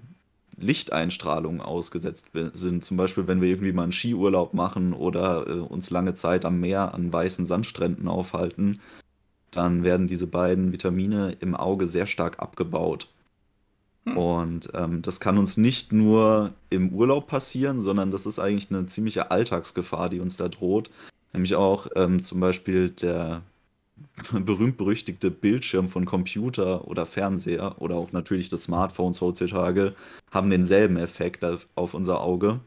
Lichteinstrahlung 0.59 1.61
ausgesetzt 1.61 2.31
sind. 2.55 2.85
Zum 2.85 2.97
Beispiel, 2.97 3.27
wenn 3.27 3.41
wir 3.41 3.49
irgendwie 3.49 3.73
mal 3.73 3.83
einen 3.83 3.93
Skiurlaub 3.93 4.55
machen 4.55 4.93
oder 4.93 5.47
äh, 5.47 5.53
uns 5.53 5.91
lange 5.91 6.15
Zeit 6.15 6.45
am 6.45 6.61
Meer 6.61 6.95
an 6.95 7.13
weißen 7.13 7.47
Sandstränden 7.47 8.09
aufhalten, 8.09 8.81
dann 9.51 9.85
werden 9.85 10.07
diese 10.07 10.27
beiden 10.27 10.73
Vitamine 10.73 11.37
im 11.41 11.55
Auge 11.55 11.87
sehr 11.87 12.07
stark 12.07 12.41
abgebaut. 12.41 13.09
Hm. 14.05 14.17
Und 14.17 14.71
ähm, 14.75 15.03
das 15.03 15.21
kann 15.21 15.39
uns 15.39 15.57
nicht 15.57 15.93
nur 15.93 16.53
im 16.71 16.91
Urlaub 16.91 17.27
passieren, 17.27 17.81
sondern 17.81 18.11
das 18.11 18.27
ist 18.27 18.39
eigentlich 18.39 18.71
eine 18.71 18.87
ziemliche 18.87 19.31
Alltagsgefahr, 19.31 20.09
die 20.09 20.21
uns 20.21 20.37
da 20.37 20.49
droht. 20.49 20.91
Nämlich 21.33 21.55
auch 21.55 21.89
ähm, 21.97 22.23
zum 22.23 22.41
Beispiel 22.41 22.91
der 22.91 23.43
berühmt-berüchtigte 24.33 25.31
Bildschirm 25.31 25.89
von 25.89 26.05
Computer 26.05 26.87
oder 26.89 27.07
Fernseher 27.07 27.81
oder 27.81 27.97
auch 27.97 28.13
natürlich 28.13 28.49
das 28.49 28.65
Smartphones 28.65 29.21
heutzutage 29.21 29.95
haben 30.31 30.51
denselben 30.51 30.97
Effekt 30.97 31.45
auf 31.45 31.95
unser 31.95 32.21
Auge. 32.21 32.61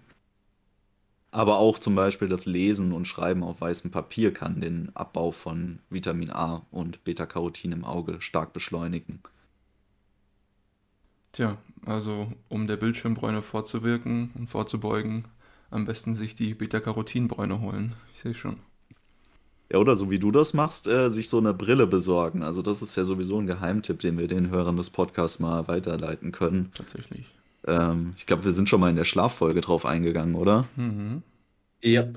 Aber 1.31 1.57
auch 1.59 1.77
zum 1.77 1.93
Beispiel 1.93 2.27
das 2.27 2.48
Lesen 2.48 2.91
und 2.91 3.07
Schreiben 3.07 3.43
auf 3.43 3.62
weißem 3.62 3.91
Papier 3.91 4.33
kann 4.33 4.62
den 4.62 4.95
Abbau 4.95 5.31
von 5.31 5.79
Vitamin 5.89 6.31
A 6.31 6.65
und 6.71 7.03
Beta-Carotin 7.03 7.71
im 7.71 7.86
Auge 7.86 8.19
stark 8.19 8.51
beschleunigen. 8.51 9.21
Tja, 11.31 11.57
also 11.86 12.33
um 12.50 12.65
der 12.65 12.77
Bildschirmbräune 12.77 13.43
vorzuwirken 13.43 14.31
und 14.33 14.48
vorzubeugen, 14.48 15.25
am 15.69 15.86
besten 15.86 16.15
sich 16.15 16.33
die 16.33 16.55
Beta-Carotin-Bräune 16.55 17.62
holen. 17.62 17.95
Ich 18.12 18.21
sehe 18.21 18.33
schon. 18.33 18.57
Ja, 19.71 19.77
oder 19.77 19.95
so 19.95 20.09
wie 20.09 20.19
du 20.19 20.31
das 20.31 20.53
machst, 20.53 20.88
äh, 20.88 21.09
sich 21.09 21.29
so 21.29 21.38
eine 21.38 21.53
Brille 21.53 21.85
besorgen. 21.85 22.41
Also 22.41 22.61
das 22.61 22.81
ist 22.81 22.95
ja 22.95 23.03
sowieso 23.03 23.38
ein 23.38 23.45
Geheimtipp, 23.45 23.99
den 23.99 24.17
wir 24.17 24.27
den 24.27 24.49
Hörern 24.49 24.77
des 24.77 24.89
Podcasts 24.89 25.39
mal 25.39 25.67
weiterleiten 25.67 26.31
können. 26.31 26.71
Tatsächlich. 26.75 27.27
Ähm, 27.67 28.13
ich 28.17 28.25
glaube, 28.25 28.45
wir 28.45 28.51
sind 28.51 28.67
schon 28.67 28.81
mal 28.81 28.89
in 28.89 28.95
der 28.95 29.03
Schlaffolge 29.03 29.61
drauf 29.61 29.85
eingegangen, 29.85 30.35
oder? 30.35 30.67
Mhm. 30.75 31.21
Ja. 31.81 32.07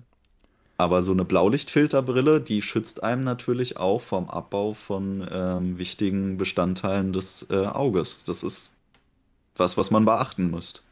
Aber 0.78 1.02
so 1.02 1.12
eine 1.12 1.25
Blaulichtfilterbrille, 1.25 2.40
die 2.40 2.62
schützt 2.62 3.02
einem 3.02 3.23
natürlich 3.23 3.76
auch 3.76 4.00
vom 4.00 4.30
Abbau 4.30 4.73
von 4.73 5.28
ähm, 5.30 5.78
wichtigen 5.78 6.38
Bestandteilen 6.38 7.12
des 7.12 7.47
äh, 7.50 7.66
Auges. 7.66 8.25
Das 8.25 8.42
ist 8.42 8.75
was, 9.56 9.76
was 9.76 9.90
man 9.90 10.06
beachten 10.06 10.50
muss. 10.50 10.82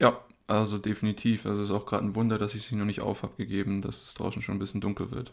Ja, 0.00 0.18
also 0.46 0.78
definitiv. 0.78 1.46
Also 1.46 1.62
es 1.62 1.70
ist 1.70 1.76
auch 1.76 1.86
gerade 1.86 2.04
ein 2.06 2.14
Wunder, 2.16 2.38
dass 2.38 2.54
ich 2.54 2.62
sie 2.62 2.74
noch 2.74 2.86
nicht 2.86 3.00
auf 3.00 3.22
habe 3.22 3.36
gegeben, 3.36 3.82
dass 3.82 4.02
es 4.02 4.14
draußen 4.14 4.42
schon 4.42 4.56
ein 4.56 4.58
bisschen 4.58 4.80
dunkel 4.80 5.10
wird. 5.10 5.32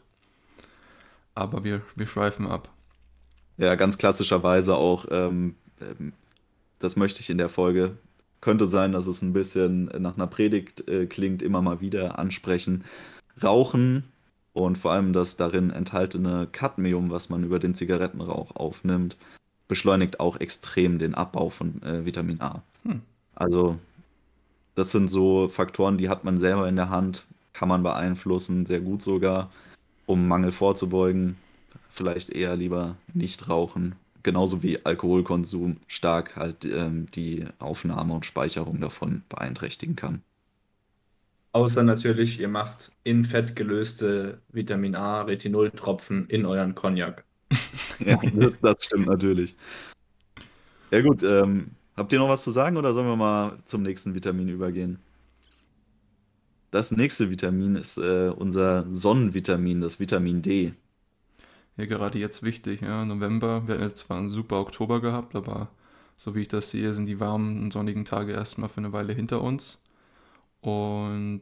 Aber 1.36 1.64
wir, 1.64 1.82
wir 1.96 2.08
schweifen 2.08 2.48
ab. 2.48 2.70
Ja, 3.58 3.76
ganz 3.76 3.98
klassischerweise 3.98 4.76
auch, 4.76 5.06
ähm, 5.12 5.56
ähm, 5.82 6.14
das 6.80 6.96
möchte 6.96 7.22
ich 7.22 7.30
in 7.30 7.38
der 7.38 7.50
Folge, 7.50 7.98
könnte 8.42 8.66
sein, 8.68 8.94
dass 8.94 9.08
es 9.08 9.22
ein 9.22 9.34
bisschen 9.34 9.86
nach 9.98 10.16
einer 10.16 10.28
Predigt 10.28 10.88
äh, 10.88 11.06
klingt, 11.08 11.42
immer 11.42 11.62
mal 11.62 11.82
wieder 11.82 12.18
ansprechen. 12.20 12.86
Rauchen 13.44 14.06
und 14.54 14.78
vor 14.78 14.92
allem 14.92 15.14
das 15.14 15.38
darin 15.38 15.72
enthaltene 15.72 16.48
Cadmium, 16.52 17.10
was 17.10 17.30
man 17.30 17.44
über 17.44 17.60
den 17.60 17.76
Zigarettenrauch 17.76 18.56
aufnimmt, 18.56 19.18
beschleunigt 19.68 20.20
auch 20.20 20.40
extrem 20.40 21.00
den 21.00 21.16
Abbau 21.16 21.50
von 21.50 21.82
äh, 21.84 22.06
Vitamin 22.06 22.42
A. 22.42 22.62
Hm. 22.84 23.02
Also 23.36 23.78
das 24.76 24.92
sind 24.92 25.10
so 25.10 25.48
Faktoren, 25.48 25.98
die 25.98 26.10
hat 26.10 26.24
man 26.24 26.38
selber 26.38 26.68
in 26.68 26.76
der 26.76 26.90
Hand, 26.90 27.26
kann 27.54 27.68
man 27.68 27.84
beeinflussen, 27.84 28.66
sehr 28.66 28.80
gut 28.80 29.02
sogar, 29.02 29.52
um 30.10 30.28
Mangel 30.28 30.52
vorzubeugen. 30.52 31.38
Vielleicht 31.92 32.32
eher 32.32 32.56
lieber 32.56 32.96
nicht 33.14 33.48
rauchen. 33.48 33.96
Genauso 34.24 34.64
wie 34.64 34.84
Alkoholkonsum 34.84 35.78
stark 35.86 36.36
halt 36.36 36.66
ähm, 36.66 37.06
die 37.12 37.46
Aufnahme 37.60 38.16
und 38.16 38.26
Speicherung 38.26 38.80
davon 38.80 39.22
beeinträchtigen 39.30 39.96
kann. 39.96 40.24
Außer 41.52 41.84
natürlich, 41.84 42.40
ihr 42.40 42.48
macht 42.48 42.92
in 43.04 43.24
Fett 43.24 43.56
gelöste 43.56 44.40
Vitamin 44.52 44.96
A 44.96 45.22
Retinoltropfen 45.22 46.28
in 46.28 46.46
euren 46.46 46.74
Cognac. 46.74 47.24
ja, 48.00 48.20
das 48.62 48.86
stimmt 48.86 49.08
natürlich. 49.08 49.56
Ja 50.90 51.02
gut, 51.02 51.22
ähm, 51.22 51.70
habt 51.96 52.12
ihr 52.12 52.20
noch 52.20 52.30
was 52.30 52.44
zu 52.44 52.52
sagen 52.52 52.78
oder 52.78 52.94
sollen 52.94 53.08
wir 53.08 53.16
mal 53.16 53.60
zum 53.66 53.84
nächsten 53.84 54.16
Vitamin 54.16 54.50
übergehen? 54.50 54.98
Das 56.72 56.92
nächste 56.92 57.30
Vitamin 57.32 57.76
ist 57.76 57.98
äh, 57.98 58.30
unser 58.30 58.86
Sonnenvitamin, 58.92 59.82
das 59.82 60.00
Vitamin 60.00 60.42
D. 60.42 60.74
Ja, 61.78 61.86
gerade 61.86 62.20
jetzt 62.20 62.44
wichtig, 62.44 62.82
ja. 62.82 63.06
November, 63.06 63.68
wir 63.68 63.76
hatten 63.76 63.86
jetzt 63.86 64.00
zwar 64.00 64.18
einen 64.20 64.30
super 64.30 64.58
Oktober 64.60 65.02
gehabt, 65.02 65.36
aber 65.36 65.70
so 66.18 66.36
wie 66.36 66.42
ich 66.42 66.48
das 66.50 66.70
sehe, 66.72 66.94
sind 66.94 67.06
die 67.06 67.20
warmen 67.20 67.64
und 67.64 67.74
sonnigen 67.74 68.06
Tage 68.06 68.34
erstmal 68.34 68.70
für 68.70 68.80
eine 68.80 68.94
Weile 68.94 69.14
hinter 69.14 69.42
uns. 69.42 69.82
Und 70.62 71.42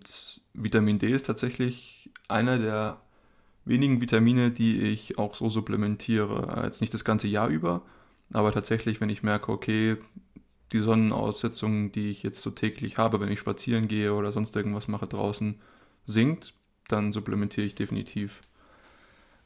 Vitamin 0.53 0.99
D 0.99 1.09
ist 1.09 1.25
tatsächlich 1.25 2.11
einer 2.27 2.59
der 2.59 3.01
wenigen 3.65 3.99
Vitamine, 3.99 4.51
die 4.51 4.79
ich 4.81 5.17
auch 5.17 5.35
so 5.35 5.49
supplementiere. 5.49 6.61
Jetzt 6.63 6.81
nicht 6.81 6.93
das 6.93 7.03
ganze 7.03 7.27
Jahr 7.27 7.49
über, 7.49 7.81
aber 8.31 8.51
tatsächlich, 8.51 9.01
wenn 9.01 9.09
ich 9.09 9.23
merke, 9.23 9.51
okay, 9.51 9.97
die 10.71 10.79
Sonnenaussetzung, 10.79 11.91
die 11.91 12.11
ich 12.11 12.23
jetzt 12.23 12.41
so 12.41 12.51
täglich 12.51 12.97
habe, 12.97 13.19
wenn 13.19 13.31
ich 13.31 13.39
spazieren 13.39 13.87
gehe 13.87 14.13
oder 14.13 14.31
sonst 14.31 14.55
irgendwas 14.55 14.87
mache 14.87 15.07
draußen, 15.07 15.55
sinkt, 16.05 16.53
dann 16.87 17.11
supplementiere 17.13 17.67
ich 17.67 17.75
definitiv 17.75 18.41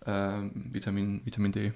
äh, 0.06 0.34
Vitamin, 0.54 1.22
Vitamin 1.26 1.52
D. 1.52 1.74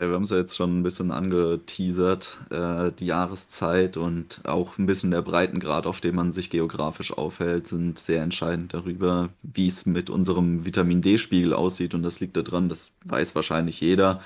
Ja, 0.00 0.08
wir 0.08 0.16
haben 0.16 0.24
es 0.24 0.30
ja 0.30 0.38
jetzt 0.38 0.56
schon 0.56 0.80
ein 0.80 0.82
bisschen 0.82 1.12
angeteasert, 1.12 2.40
äh, 2.50 2.90
die 2.92 3.06
Jahreszeit 3.06 3.96
und 3.96 4.40
auch 4.44 4.76
ein 4.76 4.86
bisschen 4.86 5.12
der 5.12 5.22
Breitengrad, 5.22 5.86
auf 5.86 6.00
dem 6.00 6.16
man 6.16 6.32
sich 6.32 6.50
geografisch 6.50 7.12
aufhält, 7.12 7.68
sind 7.68 8.00
sehr 8.00 8.22
entscheidend 8.22 8.74
darüber, 8.74 9.28
wie 9.42 9.68
es 9.68 9.86
mit 9.86 10.10
unserem 10.10 10.66
Vitamin 10.66 11.00
D-Spiegel 11.00 11.54
aussieht. 11.54 11.94
Und 11.94 12.02
das 12.02 12.18
liegt 12.18 12.36
daran, 12.36 12.68
das 12.68 12.92
weiß 13.04 13.36
wahrscheinlich 13.36 13.80
jeder, 13.80 14.20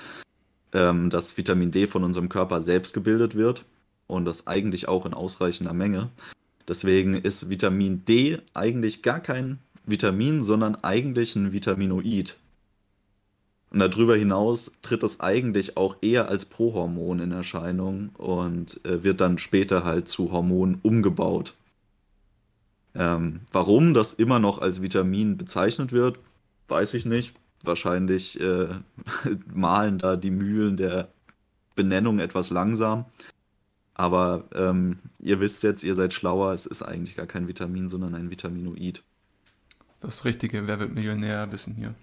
ähm, 0.73 1.09
dass 1.09 1.37
Vitamin 1.37 1.71
D 1.71 1.87
von 1.87 2.03
unserem 2.03 2.29
Körper 2.29 2.61
selbst 2.61 2.93
gebildet 2.93 3.35
wird 3.35 3.65
und 4.07 4.25
das 4.25 4.47
eigentlich 4.47 4.87
auch 4.87 5.05
in 5.05 5.13
ausreichender 5.13 5.73
Menge. 5.73 6.09
Deswegen 6.67 7.15
ist 7.15 7.49
Vitamin 7.49 8.05
D 8.05 8.39
eigentlich 8.53 9.01
gar 9.01 9.19
kein 9.19 9.59
Vitamin, 9.85 10.43
sondern 10.43 10.75
eigentlich 10.83 11.35
ein 11.35 11.51
Vitaminoid. 11.51 12.37
Und 13.71 13.79
darüber 13.79 14.15
hinaus 14.15 14.71
tritt 14.81 15.03
es 15.03 15.19
eigentlich 15.19 15.77
auch 15.77 15.97
eher 16.01 16.27
als 16.27 16.45
Prohormon 16.45 17.19
in 17.19 17.31
Erscheinung 17.31 18.09
und 18.17 18.83
äh, 18.85 19.03
wird 19.03 19.21
dann 19.21 19.37
später 19.37 19.83
halt 19.83 20.07
zu 20.07 20.31
Hormonen 20.31 20.79
umgebaut. 20.81 21.53
Ähm, 22.95 23.41
warum 23.51 23.93
das 23.93 24.13
immer 24.13 24.39
noch 24.39 24.59
als 24.59 24.81
Vitamin 24.81 25.37
bezeichnet 25.37 25.91
wird, 25.91 26.17
weiß 26.67 26.95
ich 26.95 27.05
nicht. 27.05 27.33
Wahrscheinlich 27.63 28.39
äh, 28.39 28.67
malen 29.53 29.97
da 29.97 30.15
die 30.15 30.31
Mühlen 30.31 30.77
der 30.77 31.09
Benennung 31.75 32.19
etwas 32.19 32.49
langsam. 32.49 33.05
Aber 33.93 34.45
ähm, 34.53 34.99
ihr 35.19 35.39
wisst 35.41 35.61
jetzt, 35.63 35.83
ihr 35.83 35.93
seid 35.93 36.13
schlauer, 36.13 36.53
es 36.53 36.65
ist 36.65 36.81
eigentlich 36.81 37.17
gar 37.17 37.25
kein 37.25 37.47
Vitamin, 37.47 37.89
sondern 37.89 38.15
ein 38.15 38.29
Vitaminoid. 38.29 39.03
Das 39.99 40.23
richtige 40.23 40.67
Wer 40.67 40.79
wird 40.79 40.93
Millionär 40.93 41.51
wissen 41.51 41.75
hier. 41.75 41.93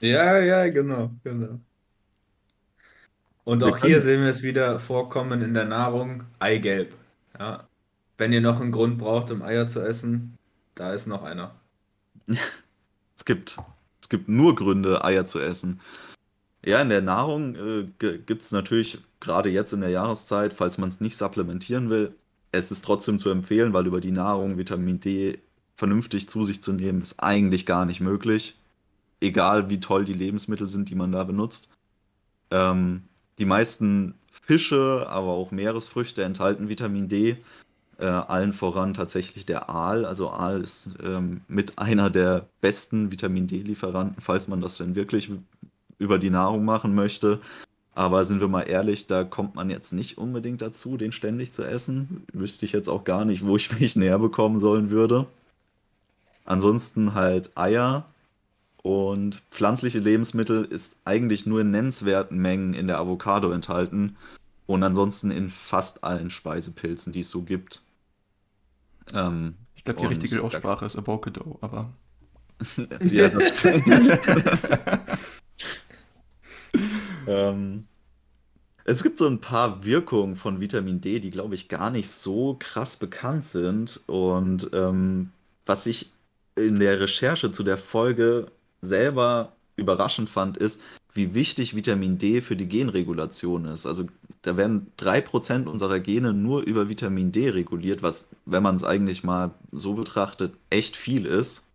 Ja, 0.00 0.38
ja, 0.38 0.66
genau, 0.68 1.10
genau. 1.22 1.60
Und 3.44 3.62
auch 3.64 3.78
hier 3.78 4.00
sehen 4.00 4.22
wir 4.22 4.30
es 4.30 4.42
wieder 4.42 4.78
vorkommen 4.78 5.42
in 5.42 5.52
der 5.54 5.64
Nahrung, 5.66 6.24
Eigelb. 6.38 6.94
Ja. 7.38 7.68
Wenn 8.16 8.32
ihr 8.32 8.40
noch 8.40 8.60
einen 8.60 8.72
Grund 8.72 8.98
braucht, 8.98 9.30
um 9.30 9.42
Eier 9.42 9.66
zu 9.66 9.80
essen, 9.80 10.38
da 10.74 10.92
ist 10.92 11.06
noch 11.06 11.22
einer. 11.22 11.54
Es 13.16 13.26
gibt, 13.26 13.58
gibt 14.10 14.28
nur 14.28 14.54
Gründe, 14.54 15.02
Eier 15.04 15.24
zu 15.24 15.40
essen. 15.40 15.80
Ja, 16.64 16.82
in 16.82 16.90
der 16.90 17.00
Nahrung 17.00 17.54
äh, 17.56 17.86
gibt 17.98 18.42
es 18.42 18.52
natürlich 18.52 18.98
gerade 19.20 19.48
jetzt 19.48 19.72
in 19.72 19.80
der 19.80 19.90
Jahreszeit, 19.90 20.52
falls 20.52 20.76
man 20.76 20.90
es 20.90 21.00
nicht 21.00 21.16
supplementieren 21.16 21.88
will, 21.88 22.14
es 22.52 22.70
ist 22.70 22.84
trotzdem 22.84 23.18
zu 23.18 23.30
empfehlen, 23.30 23.72
weil 23.72 23.86
über 23.86 24.00
die 24.02 24.10
Nahrung 24.10 24.58
Vitamin 24.58 25.00
D 25.00 25.38
vernünftig 25.76 26.28
zu 26.28 26.44
sich 26.44 26.62
zu 26.62 26.72
nehmen, 26.74 27.00
ist 27.00 27.22
eigentlich 27.22 27.64
gar 27.64 27.86
nicht 27.86 28.00
möglich 28.00 28.56
egal 29.20 29.70
wie 29.70 29.80
toll 29.80 30.04
die 30.04 30.14
Lebensmittel 30.14 30.68
sind, 30.68 30.90
die 30.90 30.94
man 30.94 31.12
da 31.12 31.24
benutzt. 31.24 31.68
Ähm, 32.50 33.04
die 33.38 33.44
meisten 33.44 34.14
Fische, 34.30 35.06
aber 35.08 35.28
auch 35.28 35.50
Meeresfrüchte 35.50 36.24
enthalten 36.24 36.68
Vitamin 36.68 37.08
D. 37.08 37.36
Äh, 38.00 38.06
allen 38.06 38.54
voran 38.54 38.94
tatsächlich 38.94 39.44
der 39.44 39.68
Aal. 39.68 40.06
Also 40.06 40.30
Aal 40.30 40.62
ist 40.62 40.94
ähm, 41.04 41.42
mit 41.48 41.78
einer 41.78 42.08
der 42.08 42.46
besten 42.62 43.12
Vitamin 43.12 43.46
D-Lieferanten, 43.46 44.22
falls 44.22 44.48
man 44.48 44.62
das 44.62 44.78
denn 44.78 44.94
wirklich 44.94 45.30
über 45.98 46.18
die 46.18 46.30
Nahrung 46.30 46.64
machen 46.64 46.94
möchte. 46.94 47.40
Aber 47.94 48.24
sind 48.24 48.40
wir 48.40 48.48
mal 48.48 48.62
ehrlich, 48.62 49.06
da 49.06 49.22
kommt 49.24 49.54
man 49.54 49.68
jetzt 49.68 49.92
nicht 49.92 50.16
unbedingt 50.16 50.62
dazu, 50.62 50.96
den 50.96 51.12
ständig 51.12 51.52
zu 51.52 51.62
essen. 51.62 52.24
Wüsste 52.32 52.64
ich 52.64 52.72
jetzt 52.72 52.88
auch 52.88 53.04
gar 53.04 53.26
nicht, 53.26 53.44
wo 53.44 53.56
ich 53.56 53.70
mich 53.80 53.96
näher 53.96 54.18
bekommen 54.18 54.60
sollen 54.60 54.90
würde. 54.90 55.26
Ansonsten 56.46 57.12
halt 57.12 57.56
Eier 57.58 58.06
und 58.82 59.42
pflanzliche 59.50 59.98
Lebensmittel 59.98 60.64
ist 60.64 61.00
eigentlich 61.04 61.44
nur 61.44 61.60
in 61.60 61.70
nennenswerten 61.70 62.38
Mengen 62.38 62.72
in 62.72 62.86
der 62.86 62.98
Avocado 62.98 63.50
enthalten 63.50 64.16
und 64.66 64.82
ansonsten 64.82 65.30
in 65.30 65.50
fast 65.50 66.02
allen 66.02 66.30
Speisepilzen, 66.30 67.12
die 67.12 67.20
es 67.20 67.30
so 67.30 67.42
gibt. 67.42 67.82
Ähm, 69.14 69.54
ich 69.74 69.84
glaube, 69.84 70.00
die 70.00 70.06
richtige 70.06 70.42
Aussprache 70.42 70.84
ist 70.84 70.96
Avocado, 70.96 71.58
aber. 71.60 71.90
ja, 73.00 73.28
das 73.28 73.58
stimmt. 73.58 73.86
ähm, 77.26 77.86
es 78.84 79.02
gibt 79.02 79.18
so 79.18 79.26
ein 79.26 79.40
paar 79.40 79.84
Wirkungen 79.84 80.36
von 80.36 80.60
Vitamin 80.60 81.00
D, 81.00 81.20
die, 81.20 81.30
glaube 81.30 81.54
ich, 81.54 81.68
gar 81.68 81.90
nicht 81.90 82.10
so 82.10 82.56
krass 82.58 82.96
bekannt 82.96 83.44
sind. 83.44 84.00
Und 84.06 84.70
ähm, 84.72 85.30
was 85.64 85.86
ich 85.86 86.12
in 86.56 86.78
der 86.78 87.00
Recherche 87.00 87.52
zu 87.52 87.62
der 87.62 87.78
Folge 87.78 88.50
selber 88.82 89.52
überraschend 89.76 90.28
fand, 90.28 90.56
ist, 90.56 90.82
wie 91.14 91.34
wichtig 91.34 91.74
Vitamin 91.74 92.18
D 92.18 92.40
für 92.40 92.56
die 92.56 92.68
Genregulation 92.68 93.64
ist. 93.64 93.86
Also 93.86 94.06
da 94.42 94.56
werden 94.56 94.92
3% 94.98 95.66
unserer 95.66 96.00
Gene 96.00 96.32
nur 96.32 96.62
über 96.62 96.88
Vitamin 96.88 97.32
D 97.32 97.50
reguliert, 97.50 98.02
was, 98.02 98.34
wenn 98.46 98.62
man 98.62 98.76
es 98.76 98.84
eigentlich 98.84 99.22
mal 99.22 99.52
so 99.70 99.94
betrachtet, 99.94 100.54
echt 100.70 100.96
viel 100.96 101.26
ist. 101.26 101.66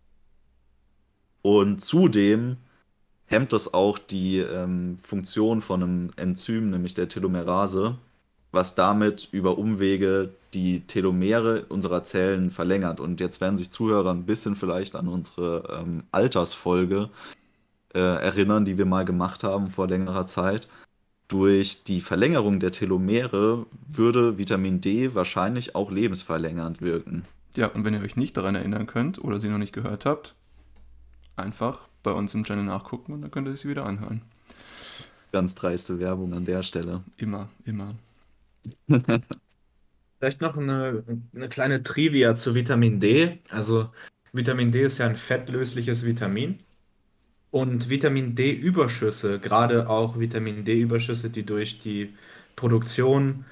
Und 1.42 1.80
zudem 1.80 2.56
hemmt 3.26 3.52
das 3.52 3.72
auch 3.72 3.98
die 3.98 4.38
ähm, 4.38 4.98
Funktion 4.98 5.62
von 5.62 5.82
einem 5.82 6.10
Enzym, 6.16 6.70
nämlich 6.70 6.94
der 6.94 7.08
Telomerase, 7.08 7.98
was 8.50 8.74
damit 8.74 9.28
über 9.32 9.58
Umwege 9.58 10.30
die 10.54 10.86
Telomere 10.86 11.66
unserer 11.66 12.02
Zellen 12.04 12.50
verlängert. 12.50 12.98
Und 12.98 13.20
jetzt 13.20 13.40
werden 13.40 13.56
sich 13.56 13.70
Zuhörer 13.70 14.10
ein 14.10 14.26
bisschen 14.26 14.56
vielleicht 14.56 14.96
an 14.96 15.06
unsere 15.08 15.80
ähm, 15.80 16.04
Altersfolge 16.10 17.10
äh, 17.94 18.00
erinnern, 18.00 18.64
die 18.64 18.78
wir 18.78 18.86
mal 18.86 19.04
gemacht 19.04 19.44
haben 19.44 19.70
vor 19.70 19.86
längerer 19.86 20.26
Zeit. 20.26 20.68
Durch 21.28 21.82
die 21.82 22.00
Verlängerung 22.00 22.60
der 22.60 22.70
Telomere 22.70 23.66
würde 23.88 24.38
Vitamin 24.38 24.80
D 24.80 25.14
wahrscheinlich 25.14 25.74
auch 25.74 25.90
lebensverlängernd 25.90 26.80
wirken. 26.80 27.24
Ja, 27.56 27.68
und 27.68 27.84
wenn 27.84 27.94
ihr 27.94 28.02
euch 28.02 28.16
nicht 28.16 28.36
daran 28.36 28.54
erinnern 28.54 28.86
könnt 28.86 29.22
oder 29.22 29.40
sie 29.40 29.48
noch 29.48 29.58
nicht 29.58 29.72
gehört 29.72 30.06
habt, 30.06 30.34
einfach 31.34 31.88
bei 32.02 32.12
uns 32.12 32.34
im 32.34 32.44
Channel 32.44 32.64
nachgucken 32.64 33.12
und 33.12 33.22
dann 33.22 33.30
könnt 33.30 33.48
ihr 33.48 33.56
sie 33.56 33.68
wieder 33.68 33.86
anhören. 33.86 34.22
Ganz 35.32 35.54
dreiste 35.54 35.98
Werbung 35.98 36.32
an 36.34 36.44
der 36.44 36.62
Stelle. 36.62 37.02
Immer, 37.16 37.48
immer. 37.64 37.96
Vielleicht 40.18 40.40
noch 40.40 40.56
eine, 40.56 41.02
eine 41.34 41.48
kleine 41.48 41.82
Trivia 41.82 42.36
zu 42.36 42.54
Vitamin 42.54 43.00
D. 43.00 43.40
Also 43.50 43.90
Vitamin 44.32 44.70
D 44.70 44.82
ist 44.82 44.98
ja 44.98 45.06
ein 45.06 45.16
fettlösliches 45.16 46.04
Vitamin. 46.04 46.60
Und 47.56 47.88
Vitamin 47.88 48.34
D-Überschüsse, 48.34 49.38
gerade 49.38 49.88
auch 49.88 50.18
Vitamin 50.18 50.66
D-Überschüsse, 50.66 51.30
die 51.30 51.42
durch 51.42 51.78
die 51.78 52.12
Produktion 52.54 53.46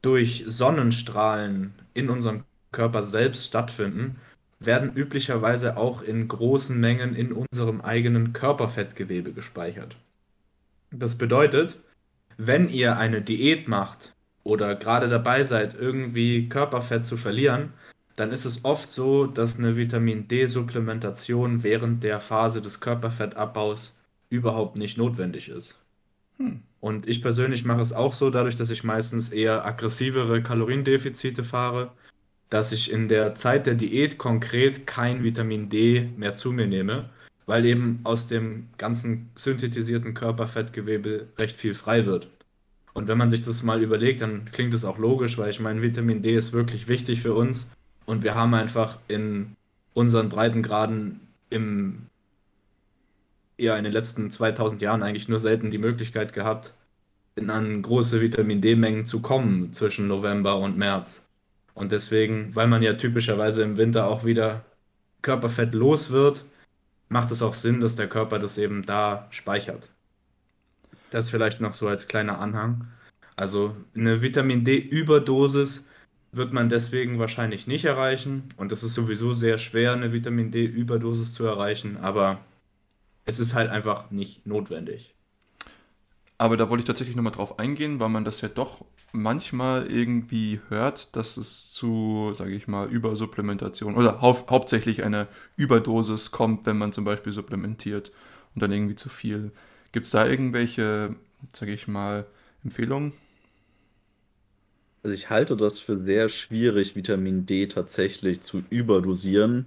durch 0.00 0.44
Sonnenstrahlen 0.46 1.74
in 1.92 2.08
unserem 2.08 2.44
Körper 2.70 3.02
selbst 3.02 3.46
stattfinden, 3.46 4.16
werden 4.58 4.94
üblicherweise 4.94 5.76
auch 5.76 6.00
in 6.00 6.28
großen 6.28 6.80
Mengen 6.80 7.14
in 7.14 7.30
unserem 7.30 7.82
eigenen 7.82 8.32
Körperfettgewebe 8.32 9.34
gespeichert. 9.34 9.98
Das 10.90 11.18
bedeutet, 11.18 11.76
wenn 12.38 12.70
ihr 12.70 12.96
eine 12.96 13.20
Diät 13.20 13.68
macht 13.68 14.14
oder 14.44 14.76
gerade 14.76 15.10
dabei 15.10 15.44
seid, 15.44 15.74
irgendwie 15.74 16.48
Körperfett 16.48 17.04
zu 17.04 17.18
verlieren, 17.18 17.74
dann 18.16 18.32
ist 18.32 18.44
es 18.44 18.64
oft 18.64 18.92
so, 18.92 19.26
dass 19.26 19.58
eine 19.58 19.76
Vitamin 19.76 20.28
D-Supplementation 20.28 21.62
während 21.62 22.02
der 22.02 22.20
Phase 22.20 22.60
des 22.60 22.80
Körperfettabbaus 22.80 23.96
überhaupt 24.28 24.78
nicht 24.78 24.98
notwendig 24.98 25.48
ist. 25.48 25.80
Hm. 26.38 26.60
Und 26.80 27.08
ich 27.08 27.22
persönlich 27.22 27.64
mache 27.64 27.80
es 27.80 27.92
auch 27.92 28.12
so, 28.12 28.30
dadurch, 28.30 28.56
dass 28.56 28.70
ich 28.70 28.84
meistens 28.84 29.30
eher 29.30 29.64
aggressivere 29.64 30.42
Kaloriendefizite 30.42 31.44
fahre, 31.44 31.92
dass 32.50 32.72
ich 32.72 32.92
in 32.92 33.08
der 33.08 33.34
Zeit 33.34 33.66
der 33.66 33.74
Diät 33.74 34.18
konkret 34.18 34.86
kein 34.86 35.24
Vitamin 35.24 35.68
D 35.68 36.10
mehr 36.16 36.34
zu 36.34 36.52
mir 36.52 36.66
nehme, 36.66 37.08
weil 37.46 37.64
eben 37.64 38.00
aus 38.04 38.26
dem 38.26 38.68
ganzen 38.76 39.30
synthetisierten 39.36 40.12
Körperfettgewebe 40.12 41.28
recht 41.38 41.56
viel 41.56 41.74
frei 41.74 42.04
wird. 42.04 42.28
Und 42.92 43.08
wenn 43.08 43.16
man 43.16 43.30
sich 43.30 43.40
das 43.40 43.62
mal 43.62 43.82
überlegt, 43.82 44.20
dann 44.20 44.44
klingt 44.44 44.74
es 44.74 44.84
auch 44.84 44.98
logisch, 44.98 45.38
weil 45.38 45.48
ich 45.48 45.60
meine, 45.60 45.80
Vitamin 45.80 46.20
D 46.20 46.36
ist 46.36 46.52
wirklich 46.52 46.88
wichtig 46.88 47.22
für 47.22 47.32
uns 47.32 47.70
und 48.06 48.22
wir 48.22 48.34
haben 48.34 48.54
einfach 48.54 48.98
in 49.08 49.56
unseren 49.94 50.28
Breitengraden 50.28 51.20
im 51.50 52.06
eher 53.56 53.76
in 53.76 53.84
den 53.84 53.92
letzten 53.92 54.30
2000 54.30 54.82
Jahren 54.82 55.02
eigentlich 55.02 55.28
nur 55.28 55.38
selten 55.38 55.70
die 55.70 55.78
Möglichkeit 55.78 56.32
gehabt, 56.32 56.74
in 57.36 57.50
an 57.50 57.82
große 57.82 58.20
Vitamin 58.20 58.60
D-Mengen 58.60 59.04
zu 59.06 59.20
kommen 59.20 59.72
zwischen 59.72 60.08
November 60.08 60.58
und 60.58 60.76
März. 60.76 61.30
Und 61.74 61.92
deswegen, 61.92 62.54
weil 62.54 62.66
man 62.66 62.82
ja 62.82 62.94
typischerweise 62.94 63.62
im 63.62 63.76
Winter 63.76 64.06
auch 64.06 64.24
wieder 64.24 64.64
Körperfett 65.22 65.74
los 65.74 66.10
wird, 66.10 66.44
macht 67.08 67.30
es 67.30 67.42
auch 67.42 67.54
Sinn, 67.54 67.80
dass 67.80 67.94
der 67.94 68.08
Körper 68.08 68.38
das 68.38 68.58
eben 68.58 68.84
da 68.84 69.28
speichert. 69.30 69.90
Das 71.10 71.30
vielleicht 71.30 71.60
noch 71.60 71.74
so 71.74 71.88
als 71.88 72.08
kleiner 72.08 72.40
Anhang. 72.40 72.88
Also 73.36 73.76
eine 73.94 74.22
Vitamin 74.22 74.64
D-Überdosis 74.64 75.88
wird 76.32 76.52
man 76.52 76.68
deswegen 76.68 77.18
wahrscheinlich 77.18 77.66
nicht 77.66 77.84
erreichen. 77.84 78.48
Und 78.56 78.72
es 78.72 78.82
ist 78.82 78.94
sowieso 78.94 79.34
sehr 79.34 79.58
schwer, 79.58 79.92
eine 79.92 80.12
Vitamin 80.12 80.50
D-Überdosis 80.50 81.32
zu 81.32 81.44
erreichen. 81.44 81.98
Aber 81.98 82.40
es 83.24 83.38
ist 83.38 83.54
halt 83.54 83.70
einfach 83.70 84.10
nicht 84.10 84.46
notwendig. 84.46 85.14
Aber 86.38 86.56
da 86.56 86.68
wollte 86.68 86.80
ich 86.80 86.86
tatsächlich 86.86 87.14
nochmal 87.14 87.32
drauf 87.32 87.60
eingehen, 87.60 88.00
weil 88.00 88.08
man 88.08 88.24
das 88.24 88.40
ja 88.40 88.48
doch 88.48 88.84
manchmal 89.12 89.86
irgendwie 89.86 90.60
hört, 90.70 91.14
dass 91.14 91.36
es 91.36 91.70
zu, 91.70 92.30
sage 92.34 92.54
ich 92.54 92.66
mal, 92.66 92.88
Übersupplementation 92.88 93.94
oder 93.94 94.20
hau 94.20 94.44
hauptsächlich 94.50 95.04
eine 95.04 95.28
Überdosis 95.56 96.32
kommt, 96.32 96.66
wenn 96.66 96.78
man 96.78 96.92
zum 96.92 97.04
Beispiel 97.04 97.32
supplementiert 97.32 98.10
und 98.54 98.62
dann 98.62 98.72
irgendwie 98.72 98.96
zu 98.96 99.08
viel. 99.08 99.52
Gibt 99.92 100.06
es 100.06 100.12
da 100.12 100.26
irgendwelche, 100.26 101.14
sage 101.52 101.72
ich 101.72 101.86
mal, 101.86 102.26
Empfehlungen? 102.64 103.12
Also 105.02 105.14
ich 105.14 105.30
halte 105.30 105.56
das 105.56 105.80
für 105.80 105.98
sehr 105.98 106.28
schwierig, 106.28 106.94
Vitamin 106.94 107.46
D 107.46 107.66
tatsächlich 107.66 108.40
zu 108.40 108.62
überdosieren, 108.70 109.66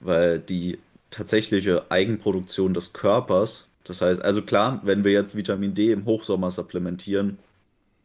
weil 0.00 0.38
die 0.38 0.78
tatsächliche 1.10 1.90
Eigenproduktion 1.90 2.74
des 2.74 2.92
Körpers 2.92 3.68
das 3.84 4.00
heißt, 4.00 4.22
also 4.22 4.42
klar, 4.42 4.80
wenn 4.84 5.04
wir 5.04 5.12
jetzt 5.12 5.36
Vitamin 5.36 5.74
D 5.74 5.92
im 5.92 6.06
Hochsommer 6.06 6.50
supplementieren, 6.50 7.38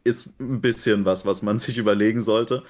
ist 0.04 0.38
ein 0.40 0.60
bisschen 0.60 1.04
was, 1.04 1.26
was 1.26 1.42
man 1.42 1.58
sich 1.58 1.78
überlegen 1.78 2.20
sollte. 2.20 2.62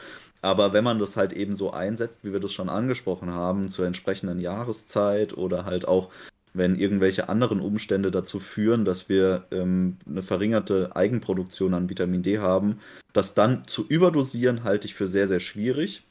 Aber 0.43 0.73
wenn 0.73 0.85
man 0.85 0.99
das 0.99 1.17
halt 1.17 1.35
eben 1.35 1.55
so 1.55 1.73
einsetzt, 1.73 2.25
wie 2.25 2.33
wir 2.33 2.41
das 2.41 2.53
schon 2.53 2.71
angesprochen 2.71 3.31
haben, 3.31 3.69
zur 3.69 3.87
entsprechenden 3.87 4.41
Jahreszeit 4.41 5.37
oder 5.37 5.67
halt 5.67 5.87
auch, 5.87 6.11
wenn 6.53 6.79
irgendwelche 6.79 7.29
anderen 7.29 7.61
Umstände 7.61 8.11
dazu 8.11 8.41
führen, 8.41 8.85
dass 8.85 9.09
wir 9.09 9.47
ähm, 9.51 9.97
eine 10.09 10.23
verringerte 10.23 10.95
Eigenproduktion 10.97 11.75
an 11.75 11.89
Vitamin 11.89 12.23
D 12.23 12.39
haben, 12.39 12.81
das 13.13 13.35
dann 13.35 13.67
zu 13.67 13.87
überdosieren, 13.87 14.65
halte 14.65 14.87
ich 14.87 14.95
für 14.95 15.07
sehr, 15.07 15.27
sehr 15.27 15.41
schwierig. 15.41 16.03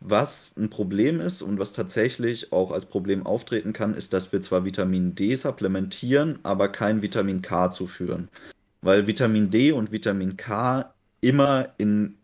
Was 0.00 0.56
ein 0.56 0.70
Problem 0.70 1.20
ist 1.20 1.42
und 1.42 1.58
was 1.58 1.72
tatsächlich 1.72 2.52
auch 2.52 2.70
als 2.70 2.86
Problem 2.86 3.24
auftreten 3.24 3.72
kann, 3.72 3.94
ist, 3.94 4.12
dass 4.12 4.30
wir 4.30 4.40
zwar 4.40 4.64
Vitamin 4.64 5.14
D 5.14 5.34
supplementieren, 5.34 6.38
aber 6.42 6.68
kein 6.68 7.02
Vitamin 7.02 7.42
K 7.42 7.70
zuführen. 7.70 8.28
Weil 8.82 9.06
Vitamin 9.06 9.50
D 9.50 9.72
und 9.72 9.92
Vitamin 9.92 10.36
K 10.36 10.92
immer 11.20 11.70
in 11.78 12.16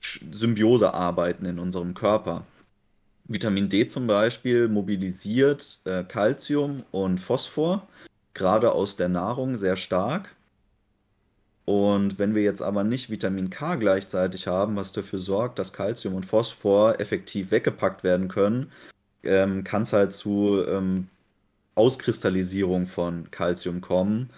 Symbiose 0.00 0.94
arbeiten 0.94 1.44
in 1.44 1.58
unserem 1.58 1.94
Körper. 1.94 2.44
Vitamin 3.24 3.68
D 3.68 3.86
zum 3.86 4.06
Beispiel 4.06 4.68
mobilisiert 4.68 5.80
äh, 5.84 6.04
und 6.90 7.18
Phosphor, 7.18 7.86
gerade 8.34 8.72
aus 8.72 8.96
der 8.96 9.08
Nahrung, 9.08 9.56
sehr 9.56 9.76
stark. 9.76 10.34
Und 11.64 12.18
wenn 12.18 12.34
wir 12.34 12.42
jetzt 12.42 12.62
aber 12.62 12.82
nicht 12.82 13.08
Vitamin 13.10 13.48
K 13.50 13.76
gleichzeitig 13.76 14.46
haben, 14.48 14.74
was 14.76 14.92
dafür 14.92 15.18
sorgt, 15.18 15.58
dass 15.58 15.72
Calcium 15.72 16.14
und 16.14 16.26
Phosphor 16.26 16.98
effektiv 17.00 17.50
weggepackt 17.50 18.02
werden 18.02 18.28
können, 18.28 18.72
ähm, 19.22 19.62
kann 19.62 19.82
es 19.82 19.92
halt 19.92 20.12
zu 20.12 20.64
ähm, 20.66 21.06
Auskristallisierung 21.76 22.86
von 22.86 23.30
Calcium 23.30 23.80
kommen. 23.80 24.30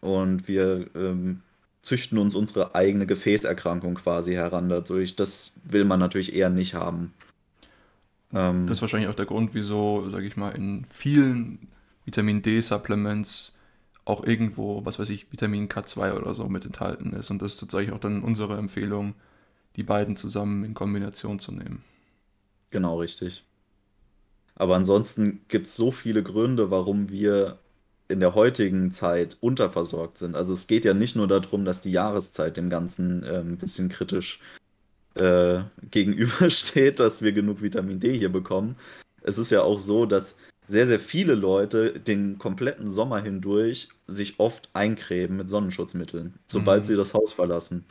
Und 0.00 0.48
wir 0.48 0.86
ähm, 0.94 1.42
züchten 1.82 2.18
uns 2.18 2.34
unsere 2.34 2.74
eigene 2.74 3.06
Gefäßerkrankung 3.06 3.96
quasi 3.96 4.32
heran 4.34 4.70
dadurch. 4.70 5.16
Das 5.16 5.52
will 5.64 5.84
man 5.84 6.00
natürlich 6.00 6.34
eher 6.34 6.50
nicht 6.50 6.74
haben. 6.74 7.12
Ähm, 8.32 8.66
das 8.66 8.78
ist 8.78 8.82
wahrscheinlich 8.82 9.08
auch 9.08 9.14
der 9.14 9.26
Grund, 9.26 9.54
wieso, 9.54 10.08
sage 10.08 10.26
ich 10.26 10.36
mal, 10.36 10.50
in 10.50 10.84
vielen 10.88 11.68
Vitamin 12.04 12.42
D-Supplements 12.42 13.56
auch 14.04 14.24
irgendwo, 14.24 14.84
was 14.84 14.98
weiß 14.98 15.10
ich, 15.10 15.30
Vitamin 15.32 15.68
K2 15.68 16.14
oder 16.14 16.34
so 16.34 16.48
mit 16.48 16.64
enthalten 16.64 17.12
ist. 17.12 17.30
Und 17.30 17.42
das 17.42 17.54
ist 17.54 17.60
tatsächlich 17.60 17.92
auch 17.92 18.00
dann 18.00 18.22
unsere 18.22 18.56
Empfehlung, 18.56 19.14
die 19.76 19.82
beiden 19.82 20.16
zusammen 20.16 20.64
in 20.64 20.74
Kombination 20.74 21.38
zu 21.38 21.52
nehmen. 21.52 21.84
Genau, 22.70 22.98
richtig. 22.98 23.44
Aber 24.56 24.76
ansonsten 24.76 25.42
gibt 25.48 25.68
es 25.68 25.76
so 25.76 25.90
viele 25.90 26.22
Gründe, 26.22 26.70
warum 26.70 27.08
wir 27.08 27.58
in 28.08 28.20
der 28.20 28.34
heutigen 28.34 28.90
Zeit 28.90 29.36
unterversorgt 29.40 30.18
sind. 30.18 30.34
Also 30.34 30.52
es 30.52 30.66
geht 30.66 30.84
ja 30.84 30.94
nicht 30.94 31.14
nur 31.14 31.28
darum, 31.28 31.64
dass 31.64 31.80
die 31.80 31.92
Jahreszeit 31.92 32.56
dem 32.56 32.68
Ganzen 32.68 33.22
äh, 33.22 33.38
ein 33.38 33.56
bisschen 33.56 33.88
kritisch 33.88 34.40
äh, 35.14 35.60
gegenübersteht, 35.90 37.00
dass 37.00 37.22
wir 37.22 37.32
genug 37.32 37.62
Vitamin 37.62 38.00
D 38.00 38.16
hier 38.16 38.30
bekommen. 38.30 38.76
Es 39.22 39.38
ist 39.38 39.50
ja 39.50 39.62
auch 39.62 39.78
so, 39.78 40.06
dass 40.06 40.36
sehr, 40.66 40.86
sehr 40.86 41.00
viele 41.00 41.34
Leute 41.34 41.98
den 41.98 42.38
kompletten 42.38 42.88
Sommer 42.88 43.20
hindurch 43.20 43.88
sich 44.06 44.38
oft 44.38 44.70
eincremen 44.72 45.36
mit 45.36 45.48
Sonnenschutzmitteln, 45.48 46.34
sobald 46.46 46.82
mhm. 46.82 46.86
sie 46.86 46.96
das 46.96 47.12
Haus 47.12 47.32
verlassen. 47.32 47.84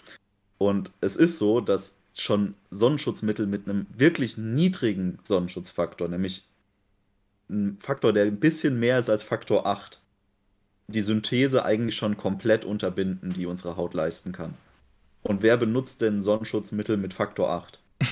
Und 0.57 0.91
es 1.01 1.17
ist 1.17 1.37
so, 1.37 1.59
dass 1.59 1.99
schon 2.13 2.55
Sonnenschutzmittel 2.69 3.47
mit 3.47 3.67
einem 3.67 3.85
wirklich 3.95 4.37
niedrigen 4.37 5.19
Sonnenschutzfaktor, 5.23 6.07
nämlich 6.07 6.47
ein 7.49 7.77
Faktor, 7.81 8.13
der 8.13 8.25
ein 8.25 8.39
bisschen 8.39 8.79
mehr 8.79 8.99
ist 8.99 9.09
als 9.09 9.23
Faktor 9.23 9.65
8, 9.65 9.99
die 10.87 11.01
Synthese 11.01 11.65
eigentlich 11.65 11.95
schon 11.95 12.17
komplett 12.17 12.65
unterbinden, 12.65 13.33
die 13.33 13.45
unsere 13.45 13.77
Haut 13.77 13.93
leisten 13.93 14.31
kann. 14.31 14.55
Und 15.23 15.41
wer 15.41 15.57
benutzt 15.57 16.01
denn 16.01 16.23
Sonnenschutzmittel 16.23 16.97
mit 16.97 17.13
Faktor 17.13 17.49
8? 17.49 17.79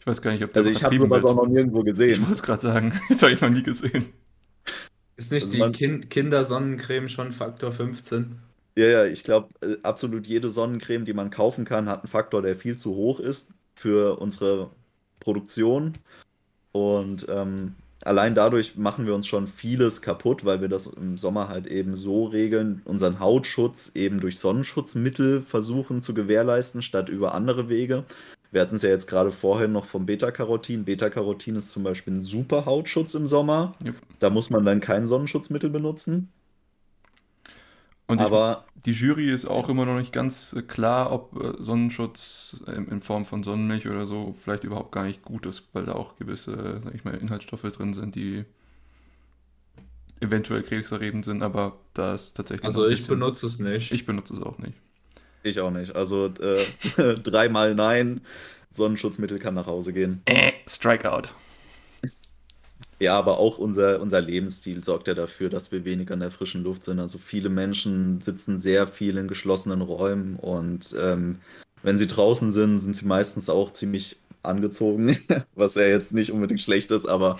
Ich 0.00 0.06
weiß 0.06 0.20
gar 0.20 0.32
nicht, 0.32 0.44
ob 0.44 0.52
der 0.52 0.60
Also 0.60 0.70
ich 0.70 0.84
habe 0.84 0.98
sowas 0.98 1.24
auch 1.24 1.34
noch 1.34 1.46
nirgendwo 1.46 1.82
gesehen. 1.82 2.10
Ich 2.10 2.20
wollte 2.20 2.34
es 2.34 2.42
gerade 2.42 2.60
sagen, 2.60 2.92
das 3.08 3.22
habe 3.22 3.32
ich 3.32 3.40
noch 3.40 3.48
nie 3.48 3.62
gesehen. 3.62 4.12
Ist 5.16 5.32
nicht 5.32 5.44
also 5.44 5.64
die 5.66 5.72
kind 5.72 6.10
Kindersonnencreme 6.10 7.08
schon 7.08 7.32
Faktor 7.32 7.72
15? 7.72 8.38
Ja, 8.76 8.86
ja, 8.86 9.04
ich 9.06 9.24
glaube, 9.24 9.48
äh, 9.62 9.78
absolut 9.82 10.26
jede 10.26 10.50
Sonnencreme, 10.50 11.06
die 11.06 11.14
man 11.14 11.30
kaufen 11.30 11.64
kann, 11.64 11.88
hat 11.88 12.00
einen 12.00 12.10
Faktor, 12.10 12.42
der 12.42 12.54
viel 12.54 12.76
zu 12.76 12.94
hoch 12.94 13.18
ist 13.18 13.50
für 13.74 14.20
unsere 14.20 14.70
Produktion. 15.20 15.94
Und 16.72 17.26
ähm, 17.30 17.74
allein 18.02 18.34
dadurch 18.34 18.76
machen 18.76 19.06
wir 19.06 19.14
uns 19.14 19.26
schon 19.26 19.48
vieles 19.48 20.02
kaputt, 20.02 20.44
weil 20.44 20.60
wir 20.60 20.68
das 20.68 20.86
im 20.86 21.18
Sommer 21.18 21.48
halt 21.48 21.66
eben 21.66 21.96
so 21.96 22.24
regeln, 22.24 22.82
unseren 22.84 23.20
Hautschutz 23.20 23.92
eben 23.94 24.20
durch 24.20 24.38
Sonnenschutzmittel 24.38 25.42
versuchen 25.42 26.02
zu 26.02 26.14
gewährleisten, 26.14 26.82
statt 26.82 27.08
über 27.08 27.34
andere 27.34 27.68
Wege. 27.68 28.04
Wir 28.50 28.60
hatten 28.60 28.76
es 28.76 28.82
ja 28.82 28.90
jetzt 28.90 29.08
gerade 29.08 29.32
vorhin 29.32 29.72
noch 29.72 29.84
vom 29.84 30.06
Beta-Carotin. 30.06 30.84
Beta-Carotin 30.84 31.56
ist 31.56 31.70
zum 31.70 31.82
Beispiel 31.82 32.14
ein 32.14 32.20
super 32.20 32.66
Hautschutz 32.66 33.14
im 33.14 33.26
Sommer. 33.26 33.74
Yep. 33.84 33.96
Da 34.20 34.30
muss 34.30 34.50
man 34.50 34.64
dann 34.64 34.80
kein 34.80 35.08
Sonnenschutzmittel 35.08 35.70
benutzen. 35.70 36.28
Und 38.06 38.20
aber 38.20 38.64
ich, 38.76 38.82
die 38.82 38.92
Jury 38.92 39.30
ist 39.30 39.46
auch 39.46 39.68
immer 39.68 39.86
noch 39.86 39.98
nicht 39.98 40.12
ganz 40.12 40.52
äh, 40.52 40.62
klar, 40.62 41.10
ob 41.10 41.42
äh, 41.42 41.62
Sonnenschutz 41.62 42.62
in 42.66 43.00
Form 43.00 43.24
von 43.24 43.42
Sonnenmilch 43.42 43.88
oder 43.88 44.04
so 44.06 44.34
vielleicht 44.38 44.64
überhaupt 44.64 44.92
gar 44.92 45.04
nicht 45.04 45.22
gut 45.22 45.46
ist, 45.46 45.70
weil 45.72 45.86
da 45.86 45.94
auch 45.94 46.16
gewisse, 46.16 46.80
sag 46.82 46.94
ich 46.94 47.04
mal, 47.04 47.14
Inhaltsstoffe 47.14 47.62
drin 47.62 47.94
sind, 47.94 48.14
die 48.14 48.44
eventuell 50.20 50.62
krebserregend 50.62 51.24
sind, 51.24 51.42
aber 51.42 51.78
da 51.94 52.14
ist 52.14 52.34
tatsächlich. 52.34 52.64
Also 52.64 52.86
ich 52.86 53.06
benutze 53.06 53.46
es 53.46 53.58
nicht. 53.58 53.92
Ich 53.92 54.06
benutze 54.06 54.34
es 54.34 54.42
auch 54.42 54.58
nicht. 54.58 54.74
Ich 55.42 55.60
auch 55.60 55.70
nicht. 55.70 55.94
Also 55.94 56.26
äh, 56.26 57.14
dreimal 57.22 57.74
nein, 57.74 58.20
Sonnenschutzmittel 58.68 59.38
kann 59.38 59.54
nach 59.54 59.66
Hause 59.66 59.92
gehen. 59.92 60.22
Äh, 60.24 60.52
Strikeout. 60.66 61.28
Ja, 63.00 63.18
aber 63.18 63.38
auch 63.38 63.58
unser, 63.58 64.00
unser 64.00 64.20
Lebensstil 64.20 64.84
sorgt 64.84 65.08
ja 65.08 65.14
dafür, 65.14 65.50
dass 65.50 65.72
wir 65.72 65.84
weniger 65.84 66.14
in 66.14 66.20
der 66.20 66.30
frischen 66.30 66.62
Luft 66.62 66.84
sind. 66.84 67.00
Also 67.00 67.18
viele 67.18 67.48
Menschen 67.48 68.20
sitzen 68.20 68.60
sehr 68.60 68.86
viel 68.86 69.16
in 69.16 69.28
geschlossenen 69.28 69.80
Räumen 69.80 70.36
und 70.36 70.94
ähm, 70.98 71.40
wenn 71.82 71.98
sie 71.98 72.06
draußen 72.06 72.52
sind, 72.52 72.80
sind 72.80 72.96
sie 72.96 73.04
meistens 73.06 73.50
auch 73.50 73.72
ziemlich 73.72 74.16
angezogen, 74.42 75.16
was 75.54 75.74
ja 75.74 75.84
jetzt 75.84 76.12
nicht 76.12 76.32
unbedingt 76.32 76.60
schlecht 76.60 76.90
ist, 76.90 77.06
aber 77.06 77.36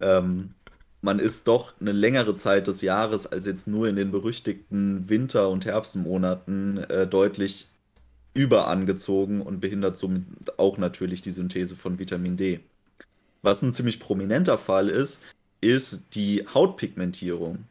ähm, 0.00 0.54
man 1.02 1.18
ist 1.18 1.48
doch 1.48 1.72
eine 1.80 1.92
längere 1.92 2.36
Zeit 2.36 2.66
des 2.66 2.82
Jahres 2.82 3.26
als 3.26 3.46
jetzt 3.46 3.66
nur 3.66 3.88
in 3.88 3.96
den 3.96 4.10
berüchtigten 4.10 5.08
Winter- 5.08 5.48
und 5.48 5.64
Herbstmonaten 5.64 6.78
äh, 6.78 7.06
deutlich 7.06 7.68
überangezogen 8.34 9.40
und 9.40 9.60
behindert 9.60 9.96
somit 9.96 10.24
auch 10.58 10.78
natürlich 10.78 11.22
die 11.22 11.30
Synthese 11.30 11.74
von 11.74 11.98
Vitamin 11.98 12.36
D. 12.36 12.60
Was 13.42 13.62
ein 13.62 13.72
ziemlich 13.72 14.00
prominenter 14.00 14.58
Fall 14.58 14.88
ist, 14.88 15.22
ist 15.60 16.14
die 16.14 16.46
Hautpigmentierung. 16.52 17.64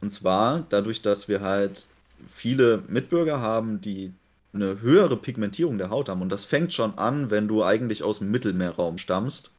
Und 0.00 0.10
zwar 0.10 0.64
dadurch, 0.68 1.02
dass 1.02 1.28
wir 1.28 1.40
halt 1.40 1.86
viele 2.32 2.82
Mitbürger 2.88 3.40
haben, 3.40 3.80
die 3.80 4.12
eine 4.52 4.80
höhere 4.80 5.16
Pigmentierung 5.16 5.78
der 5.78 5.90
Haut 5.90 6.08
haben. 6.08 6.22
Und 6.22 6.30
das 6.30 6.44
fängt 6.44 6.72
schon 6.72 6.98
an, 6.98 7.30
wenn 7.30 7.48
du 7.48 7.62
eigentlich 7.62 8.02
aus 8.02 8.18
dem 8.18 8.30
Mittelmeerraum 8.30 8.98
stammst, 8.98 9.52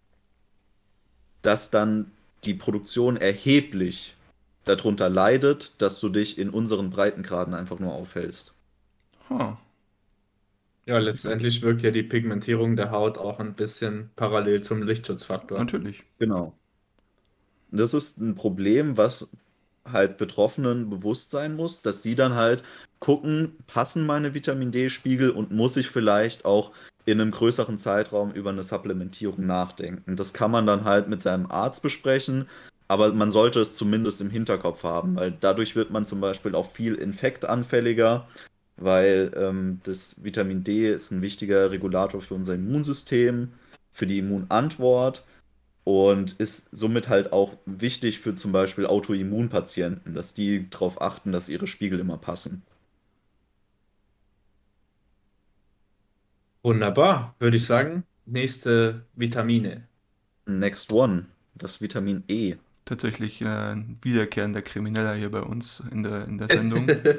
dass 1.42 1.72
dann 1.72 2.12
die 2.44 2.54
Produktion 2.54 3.18
erheblich 3.18 4.16
darunter 4.66 5.10
leidet, 5.10 5.74
dass 5.82 6.00
du 6.00 6.10
dich 6.10 6.38
in 6.38 6.50
unseren 6.50 6.90
Breitengraden 6.90 7.54
einfach 7.54 7.80
nur 7.80 7.94
aufhältst. 7.94 8.54
Huh. 9.30 9.54
Ja, 10.86 10.98
letztendlich 10.98 11.62
wirkt 11.62 11.84
ja 11.84 11.92
die 11.92 12.04
Pigmentierung 12.04 12.76
der 12.76 12.92
Haut 12.92 13.18
auch 13.18 13.40
ein 13.40 13.54
bisschen 13.54 14.10
parallel 14.16 14.62
zum 14.62 14.82
Lichtschutzfaktor. 14.82 15.60
Natürlich. 15.60 16.04
Genau. 16.18 16.58
Das 17.72 17.94
ist 17.94 18.20
ein 18.20 18.36
Problem, 18.36 18.98
was 18.98 19.32
halt 19.86 20.18
Betroffenen 20.18 20.90
bewusst 20.90 21.32
sein 21.32 21.56
muss, 21.56 21.82
dass 21.82 22.04
sie 22.04 22.16
dann 22.16 22.36
halt 22.36 22.64
gucken, 23.00 23.58
passen 23.68 24.06
meine 24.06 24.34
Vitamin 24.34 24.72
D-Spiegel 24.72 25.32
und 25.32 25.52
muss 25.52 25.78
ich 25.78 25.90
vielleicht 25.90 26.46
auch 26.46 26.72
in 27.06 27.20
einem 27.20 27.32
größeren 27.32 27.78
Zeitraum 27.78 28.32
über 28.32 28.52
eine 28.52 28.64
Supplementierung 28.64 29.46
nachdenken. 29.46 30.16
Das 30.16 30.34
kann 30.34 30.52
man 30.52 30.68
dann 30.68 30.84
halt 30.84 31.08
mit 31.08 31.22
seinem 31.22 31.50
Arzt 31.50 31.82
besprechen, 31.82 32.48
aber 32.88 33.14
man 33.14 33.32
sollte 33.32 33.62
es 33.62 33.76
zumindest 33.76 34.22
im 34.22 34.30
Hinterkopf 34.30 34.84
haben, 34.84 35.16
weil 35.16 35.32
dadurch 35.32 35.76
wird 35.76 35.92
man 35.92 36.06
zum 36.06 36.22
Beispiel 36.22 36.54
auch 36.54 36.72
viel 36.72 36.96
infektanfälliger 36.96 38.28
weil 38.84 39.32
ähm, 39.36 39.80
das 39.84 40.24
Vitamin 40.24 40.64
D 40.64 40.92
ist 40.94 41.12
ein 41.12 41.22
wichtiger 41.22 41.72
Regulator 41.72 42.22
für 42.22 42.34
unser 42.36 42.56
Immunsystem, 42.56 43.54
für 43.94 44.08
die 44.08 44.20
Immunantwort 44.20 45.26
und 45.84 46.34
ist 46.40 46.70
somit 46.72 47.10
halt 47.10 47.34
auch 47.34 47.54
wichtig 47.66 48.20
für 48.20 48.36
zum 48.36 48.52
Beispiel 48.52 48.86
Autoimmunpatienten, 48.86 50.14
dass 50.14 50.34
die 50.34 50.70
darauf 50.70 51.02
achten, 51.02 51.32
dass 51.32 51.50
ihre 51.50 51.68
Spiegel 51.68 52.00
immer 52.00 52.18
passen. 52.18 52.64
Wunderbar, 56.64 57.36
würde 57.40 57.58
ich 57.58 57.66
sagen. 57.66 58.04
Nächste 58.26 59.06
Vitamine. 59.16 59.88
Next 60.46 60.92
one, 60.92 61.28
das 61.56 61.82
Vitamin 61.82 62.24
E 62.28 62.56
tatsächlich 62.86 63.42
äh, 63.42 63.48
ein 63.48 63.98
wiederkehrender 64.02 64.62
Krimineller 64.62 65.14
hier 65.16 65.32
bei 65.32 65.42
uns 65.42 65.84
in 65.92 66.04
der, 66.04 66.26
in 66.26 66.38
der 66.38 66.48
Sendung. 66.50 66.90
äh, 66.90 67.16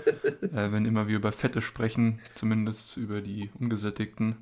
wenn 0.50 0.84
immer 0.84 1.08
wir 1.08 1.16
über 1.16 1.32
Fette 1.32 1.62
sprechen, 1.62 2.20
zumindest 2.34 2.96
über 2.96 3.20
die 3.20 3.50
ungesättigten, 3.58 4.36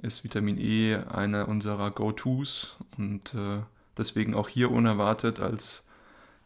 ist 0.00 0.24
Vitamin 0.24 0.58
E 0.58 0.96
einer 0.96 1.48
unserer 1.48 1.90
Go-Tos 1.90 2.78
und 2.96 3.34
äh, 3.34 3.60
deswegen 3.96 4.34
auch 4.34 4.48
hier 4.48 4.70
unerwartet 4.70 5.40
als, 5.40 5.84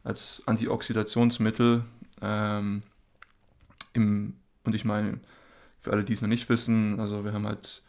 als 0.05 0.42
Antioxidationsmittel. 0.46 1.85
Ähm, 2.22 2.83
im, 3.92 4.35
und 4.64 4.74
ich 4.74 4.85
meine, 4.85 5.20
für 5.81 5.92
alle, 5.92 6.05
die 6.05 6.14
es 6.14 6.22
noch 6.22 6.28
nicht 6.28 6.48
wissen, 6.48 6.98
also 6.98 7.24
wir 7.24 7.33
haben 7.33 7.46
halt 7.46 7.83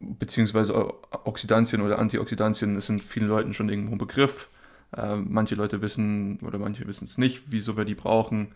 beziehungsweise 0.00 0.94
Oxidantien 1.24 1.82
oder 1.82 1.98
Antioxidantien, 1.98 2.74
das 2.74 2.86
sind 2.86 3.02
vielen 3.02 3.28
Leuten 3.28 3.54
schon 3.54 3.68
irgendwo 3.68 3.92
ein 3.92 3.98
Begriff. 3.98 4.48
Äh, 4.94 5.16
manche 5.16 5.54
Leute 5.54 5.82
wissen 5.82 6.38
oder 6.40 6.58
manche 6.58 6.86
wissen 6.86 7.04
es 7.04 7.18
nicht, 7.18 7.44
wieso 7.50 7.76
wir 7.76 7.84
die 7.84 7.94
brauchen. 7.94 8.52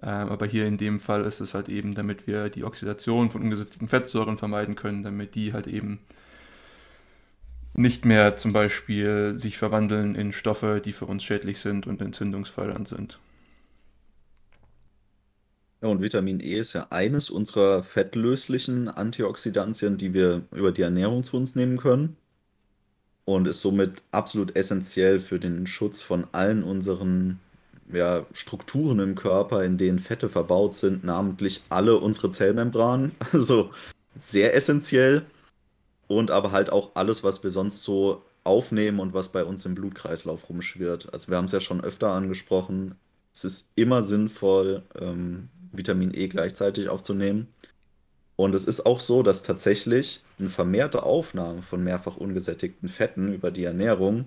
Äh, 0.00 0.06
aber 0.06 0.46
hier 0.46 0.66
in 0.66 0.76
dem 0.78 1.00
Fall 1.00 1.24
ist 1.24 1.40
es 1.40 1.54
halt 1.54 1.68
eben, 1.68 1.94
damit 1.94 2.26
wir 2.26 2.48
die 2.48 2.64
Oxidation 2.64 3.30
von 3.30 3.42
ungesättigten 3.42 3.88
Fettsäuren 3.88 4.38
vermeiden 4.38 4.74
können, 4.74 5.02
damit 5.02 5.34
die 5.34 5.52
halt 5.52 5.66
eben 5.66 6.00
nicht 7.74 8.04
mehr 8.04 8.36
zum 8.36 8.52
Beispiel 8.52 9.38
sich 9.38 9.56
verwandeln 9.56 10.14
in 10.14 10.32
Stoffe, 10.32 10.82
die 10.84 10.92
für 10.92 11.06
uns 11.06 11.24
schädlich 11.24 11.58
sind 11.60 11.86
und 11.86 12.02
entzündungsfördernd 12.02 12.86
sind. 12.86 13.18
Ja, 15.80 15.88
und 15.88 16.00
Vitamin 16.00 16.40
E 16.40 16.58
ist 16.58 16.74
ja 16.74 16.86
eines 16.90 17.30
unserer 17.30 17.82
fettlöslichen 17.82 18.88
Antioxidantien, 18.88 19.98
die 19.98 20.14
wir 20.14 20.42
über 20.52 20.70
die 20.70 20.82
Ernährung 20.82 21.24
zu 21.24 21.36
uns 21.36 21.56
nehmen 21.56 21.78
können 21.78 22.16
und 23.24 23.46
ist 23.46 23.60
somit 23.60 24.02
absolut 24.10 24.56
essentiell 24.56 25.20
für 25.20 25.38
den 25.38 25.66
Schutz 25.66 26.02
von 26.02 26.26
allen 26.32 26.64
unseren 26.64 27.38
ja, 27.92 28.26
Strukturen 28.32 28.98
im 29.00 29.14
Körper, 29.14 29.64
in 29.64 29.78
denen 29.78 29.98
Fette 29.98 30.28
verbaut 30.28 30.76
sind, 30.76 31.04
namentlich 31.04 31.62
alle 31.68 31.98
unsere 31.98 32.30
Zellmembranen. 32.30 33.12
Also 33.32 33.70
sehr 34.16 34.54
essentiell. 34.54 35.24
Und 36.08 36.30
aber 36.30 36.52
halt 36.52 36.70
auch 36.70 36.90
alles, 36.94 37.24
was 37.24 37.42
wir 37.42 37.50
sonst 37.50 37.82
so 37.82 38.22
aufnehmen 38.44 39.00
und 39.00 39.14
was 39.14 39.28
bei 39.28 39.44
uns 39.44 39.64
im 39.64 39.74
Blutkreislauf 39.74 40.48
rumschwirrt. 40.48 41.12
Also 41.12 41.28
wir 41.28 41.36
haben 41.36 41.46
es 41.46 41.52
ja 41.52 41.60
schon 41.60 41.82
öfter 41.82 42.10
angesprochen. 42.10 42.96
Es 43.32 43.44
ist 43.44 43.70
immer 43.76 44.02
sinnvoll, 44.02 44.82
ähm, 45.00 45.48
Vitamin 45.72 46.12
E 46.12 46.28
gleichzeitig 46.28 46.88
aufzunehmen. 46.88 47.48
Und 48.42 48.54
es 48.54 48.64
ist 48.64 48.86
auch 48.86 48.98
so, 48.98 49.22
dass 49.22 49.44
tatsächlich 49.44 50.22
eine 50.38 50.48
vermehrte 50.48 51.04
Aufnahme 51.04 51.62
von 51.62 51.84
mehrfach 51.84 52.16
ungesättigten 52.16 52.88
Fetten 52.88 53.32
über 53.32 53.52
die 53.52 53.64
Ernährung 53.64 54.26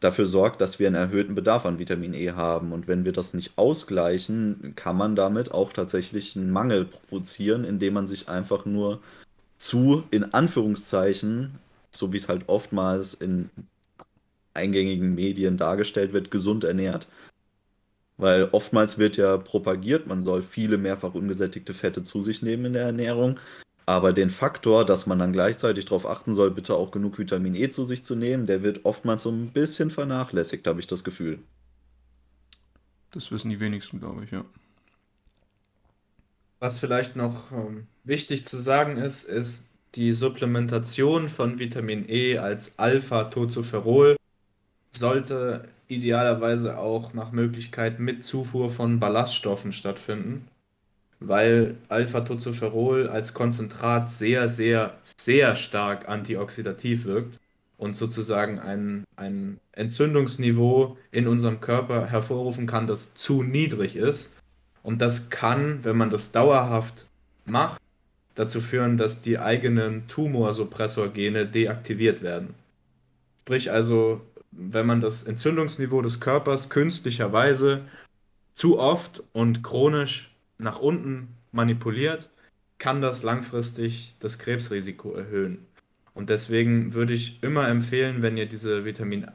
dafür 0.00 0.26
sorgt, 0.26 0.60
dass 0.60 0.80
wir 0.80 0.88
einen 0.88 0.96
erhöhten 0.96 1.36
Bedarf 1.36 1.64
an 1.64 1.78
Vitamin 1.78 2.14
E 2.14 2.32
haben. 2.32 2.72
Und 2.72 2.88
wenn 2.88 3.04
wir 3.04 3.12
das 3.12 3.32
nicht 3.32 3.52
ausgleichen, 3.56 4.72
kann 4.74 4.96
man 4.96 5.14
damit 5.14 5.52
auch 5.52 5.72
tatsächlich 5.72 6.34
einen 6.34 6.50
Mangel 6.50 6.86
provozieren, 6.86 7.64
indem 7.64 7.94
man 7.94 8.08
sich 8.08 8.28
einfach 8.28 8.64
nur 8.64 9.00
zu, 9.58 10.02
in 10.10 10.32
Anführungszeichen, 10.34 11.58
so 11.90 12.12
wie 12.12 12.16
es 12.16 12.28
halt 12.28 12.48
oftmals 12.48 13.14
in 13.14 13.50
eingängigen 14.54 15.14
Medien 15.14 15.56
dargestellt 15.56 16.12
wird, 16.12 16.32
gesund 16.32 16.64
ernährt. 16.64 17.06
Weil 18.20 18.48
oftmals 18.52 18.98
wird 18.98 19.16
ja 19.16 19.38
propagiert, 19.38 20.06
man 20.06 20.24
soll 20.24 20.42
viele 20.42 20.76
mehrfach 20.76 21.14
ungesättigte 21.14 21.72
Fette 21.72 22.02
zu 22.02 22.20
sich 22.20 22.42
nehmen 22.42 22.66
in 22.66 22.72
der 22.74 22.82
Ernährung. 22.82 23.40
Aber 23.86 24.12
den 24.12 24.28
Faktor, 24.28 24.84
dass 24.84 25.06
man 25.06 25.18
dann 25.18 25.32
gleichzeitig 25.32 25.86
darauf 25.86 26.06
achten 26.06 26.34
soll, 26.34 26.50
bitte 26.50 26.74
auch 26.74 26.90
genug 26.90 27.18
Vitamin 27.18 27.54
E 27.54 27.70
zu 27.70 27.84
sich 27.84 28.04
zu 28.04 28.14
nehmen, 28.14 28.46
der 28.46 28.62
wird 28.62 28.84
oftmals 28.84 29.22
so 29.22 29.30
ein 29.30 29.52
bisschen 29.52 29.90
vernachlässigt, 29.90 30.66
habe 30.66 30.80
ich 30.80 30.86
das 30.86 31.02
Gefühl. 31.02 31.38
Das 33.10 33.32
wissen 33.32 33.50
die 33.50 33.58
wenigsten, 33.58 33.98
glaube 33.98 34.24
ich, 34.24 34.30
ja. 34.30 34.44
Was 36.60 36.78
vielleicht 36.78 37.16
noch 37.16 37.50
ähm, 37.52 37.86
wichtig 38.04 38.44
zu 38.44 38.58
sagen 38.58 38.98
ist, 38.98 39.24
ist 39.24 39.66
die 39.94 40.12
Supplementation 40.12 41.28
von 41.28 41.58
Vitamin 41.58 42.08
E 42.08 42.36
als 42.38 42.78
Alpha-Tocopherol 42.78 44.16
sollte 44.92 45.68
idealerweise 45.90 46.78
auch 46.78 47.14
nach 47.14 47.32
Möglichkeit 47.32 47.98
mit 47.98 48.24
Zufuhr 48.24 48.70
von 48.70 49.00
Ballaststoffen 49.00 49.72
stattfinden, 49.72 50.46
weil 51.18 51.76
Alpha-Tocopherol 51.88 53.08
als 53.08 53.34
Konzentrat 53.34 54.10
sehr, 54.10 54.48
sehr, 54.48 54.94
sehr 55.02 55.56
stark 55.56 56.08
antioxidativ 56.08 57.04
wirkt 57.04 57.40
und 57.76 57.96
sozusagen 57.96 58.60
ein, 58.60 59.04
ein 59.16 59.58
Entzündungsniveau 59.72 60.96
in 61.10 61.26
unserem 61.26 61.60
Körper 61.60 62.06
hervorrufen 62.06 62.66
kann, 62.66 62.86
das 62.86 63.14
zu 63.14 63.42
niedrig 63.42 63.96
ist. 63.96 64.30
Und 64.82 65.02
das 65.02 65.28
kann, 65.28 65.84
wenn 65.84 65.96
man 65.96 66.10
das 66.10 66.30
dauerhaft 66.30 67.06
macht, 67.46 67.80
dazu 68.36 68.60
führen, 68.60 68.96
dass 68.96 69.20
die 69.22 69.38
eigenen 69.38 70.06
Tumorsuppressorgene 70.06 71.46
deaktiviert 71.46 72.22
werden. 72.22 72.54
Sprich 73.40 73.72
also, 73.72 74.20
wenn 74.50 74.86
man 74.86 75.00
das 75.00 75.22
Entzündungsniveau 75.22 76.02
des 76.02 76.20
Körpers 76.20 76.70
künstlicherweise 76.70 77.82
zu 78.54 78.78
oft 78.78 79.22
und 79.32 79.62
chronisch 79.62 80.34
nach 80.58 80.80
unten 80.80 81.28
manipuliert, 81.52 82.30
kann 82.78 83.00
das 83.00 83.22
langfristig 83.22 84.16
das 84.18 84.38
Krebsrisiko 84.38 85.12
erhöhen. 85.12 85.66
Und 86.14 86.30
deswegen 86.30 86.94
würde 86.94 87.14
ich 87.14 87.42
immer 87.42 87.68
empfehlen, 87.68 88.22
wenn 88.22 88.36
ihr 88.36 88.46
diese 88.46 88.84
Vitamin, 88.84 89.26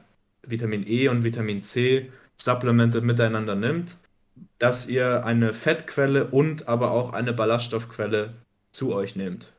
Vitamin 0.42 0.86
E 0.86 1.08
und 1.08 1.24
Vitamin 1.24 1.62
C 1.62 2.10
Supplemente 2.36 3.00
miteinander 3.00 3.54
nimmt, 3.54 3.96
dass 4.58 4.86
ihr 4.86 5.24
eine 5.24 5.54
Fettquelle 5.54 6.26
und 6.26 6.68
aber 6.68 6.90
auch 6.90 7.12
eine 7.12 7.32
Ballaststoffquelle 7.32 8.34
zu 8.72 8.94
euch 8.94 9.16
nehmt. 9.16 9.52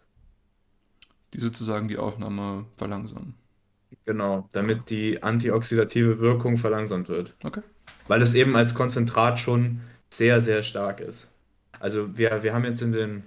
Die 1.34 1.40
sozusagen 1.40 1.88
die 1.88 1.98
Aufnahme 1.98 2.66
verlangsamen. 2.78 3.34
Genau, 4.08 4.48
damit 4.54 4.90
die 4.90 5.22
antioxidative 5.22 6.22
Wirkung 6.22 6.56
verlangsamt 6.56 7.10
wird. 7.10 7.36
Okay. 7.44 7.62
Weil 8.08 8.22
es 8.22 8.34
eben 8.36 8.56
als 8.56 8.74
Konzentrat 8.74 9.38
schon 9.38 9.82
sehr, 10.10 10.40
sehr 10.40 10.64
stark 10.64 11.02
ist. 11.02 11.28
Also 11.82 12.18
wir, 12.18 12.42
wir 12.42 12.54
haben 12.54 12.64
jetzt 12.64 12.82
in 12.82 12.94
den, 12.94 13.24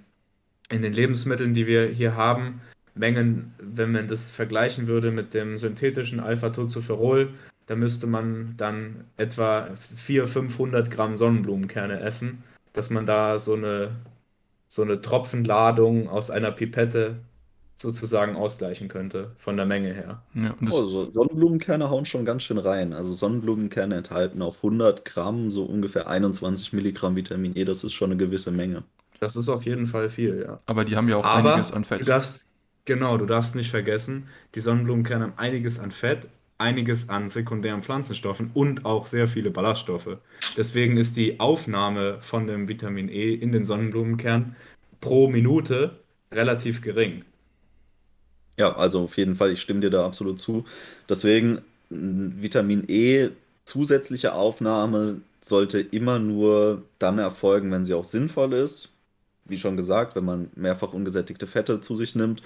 in 0.69 0.81
den 0.81 0.91
Lebensmitteln, 0.91 1.53
die 1.53 1.67
wir 1.67 1.85
hier 1.85 2.15
haben, 2.15 2.61
Mengen, 2.95 3.53
wenn 3.59 3.91
man 3.91 4.07
das 4.07 4.31
vergleichen 4.31 4.87
würde 4.87 5.11
mit 5.11 5.35
dem 5.35 5.55
synthetischen 5.55 6.19
Alpha-Tocopherol, 6.19 7.29
da 7.67 7.75
müsste 7.75 8.07
man 8.07 8.55
dann 8.57 9.05
etwa 9.17 9.69
400, 9.95 10.29
500 10.29 10.91
Gramm 10.91 11.15
Sonnenblumenkerne 11.15 11.99
essen, 11.99 12.43
dass 12.73 12.89
man 12.89 13.05
da 13.05 13.37
so 13.37 13.53
eine, 13.53 13.91
so 14.67 14.81
eine 14.81 14.99
Tropfenladung 14.99 16.09
aus 16.09 16.31
einer 16.31 16.51
Pipette 16.51 17.17
sozusagen 17.81 18.35
ausgleichen 18.35 18.87
könnte, 18.87 19.31
von 19.37 19.57
der 19.57 19.65
Menge 19.65 19.93
her. 19.93 20.21
Ja, 20.35 20.55
oh, 20.61 20.83
so 20.83 21.11
Sonnenblumenkerne 21.11 21.89
hauen 21.89 22.05
schon 22.05 22.25
ganz 22.25 22.43
schön 22.43 22.59
rein. 22.59 22.93
Also 22.93 23.13
Sonnenblumenkerne 23.13 23.95
enthalten 23.95 24.41
auf 24.41 24.57
100 24.57 25.03
Gramm 25.03 25.51
so 25.51 25.63
ungefähr 25.63 26.07
21 26.07 26.73
Milligramm 26.73 27.15
Vitamin 27.15 27.55
E. 27.55 27.65
Das 27.65 27.83
ist 27.83 27.93
schon 27.93 28.11
eine 28.11 28.17
gewisse 28.17 28.51
Menge. 28.51 28.83
Das 29.19 29.35
ist 29.35 29.49
auf 29.49 29.65
jeden 29.65 29.85
Fall 29.85 30.09
viel, 30.09 30.43
ja. 30.45 30.59
Aber 30.67 30.85
die 30.85 30.95
haben 30.95 31.09
ja 31.09 31.17
auch 31.17 31.25
Aber 31.25 31.53
einiges 31.53 31.71
an 31.71 31.83
Fett. 31.83 32.01
Du 32.01 32.05
darfst, 32.05 32.45
genau, 32.85 33.17
du 33.17 33.25
darfst 33.25 33.55
nicht 33.55 33.71
vergessen, 33.71 34.27
die 34.55 34.59
Sonnenblumenkerne 34.59 35.25
haben 35.25 35.37
einiges 35.37 35.79
an 35.79 35.91
Fett, 35.91 36.27
einiges 36.59 37.09
an 37.09 37.29
sekundären 37.29 37.81
Pflanzenstoffen 37.81 38.51
und 38.53 38.85
auch 38.85 39.07
sehr 39.07 39.27
viele 39.27 39.49
Ballaststoffe. 39.49 40.17
Deswegen 40.55 40.97
ist 40.97 41.17
die 41.17 41.39
Aufnahme 41.39 42.17
von 42.21 42.45
dem 42.45 42.67
Vitamin 42.67 43.09
E 43.09 43.33
in 43.33 43.51
den 43.51 43.65
Sonnenblumenkern 43.65 44.55
pro 44.99 45.27
Minute 45.27 45.99
relativ 46.31 46.81
gering. 46.81 47.25
Ja, 48.57 48.75
also 48.75 49.01
auf 49.01 49.17
jeden 49.17 49.35
Fall, 49.35 49.51
ich 49.51 49.61
stimme 49.61 49.79
dir 49.81 49.89
da 49.89 50.05
absolut 50.05 50.39
zu. 50.39 50.65
Deswegen 51.09 51.61
Vitamin 51.89 52.85
E 52.87 53.29
zusätzliche 53.65 54.33
Aufnahme 54.33 55.21
sollte 55.41 55.79
immer 55.79 56.19
nur 56.19 56.83
dann 56.99 57.19
erfolgen, 57.19 57.71
wenn 57.71 57.85
sie 57.85 57.93
auch 57.93 58.05
sinnvoll 58.05 58.53
ist. 58.53 58.89
Wie 59.45 59.57
schon 59.57 59.77
gesagt, 59.77 60.15
wenn 60.15 60.25
man 60.25 60.49
mehrfach 60.55 60.93
ungesättigte 60.93 61.47
Fette 61.47 61.81
zu 61.81 61.95
sich 61.95 62.15
nimmt. 62.15 62.41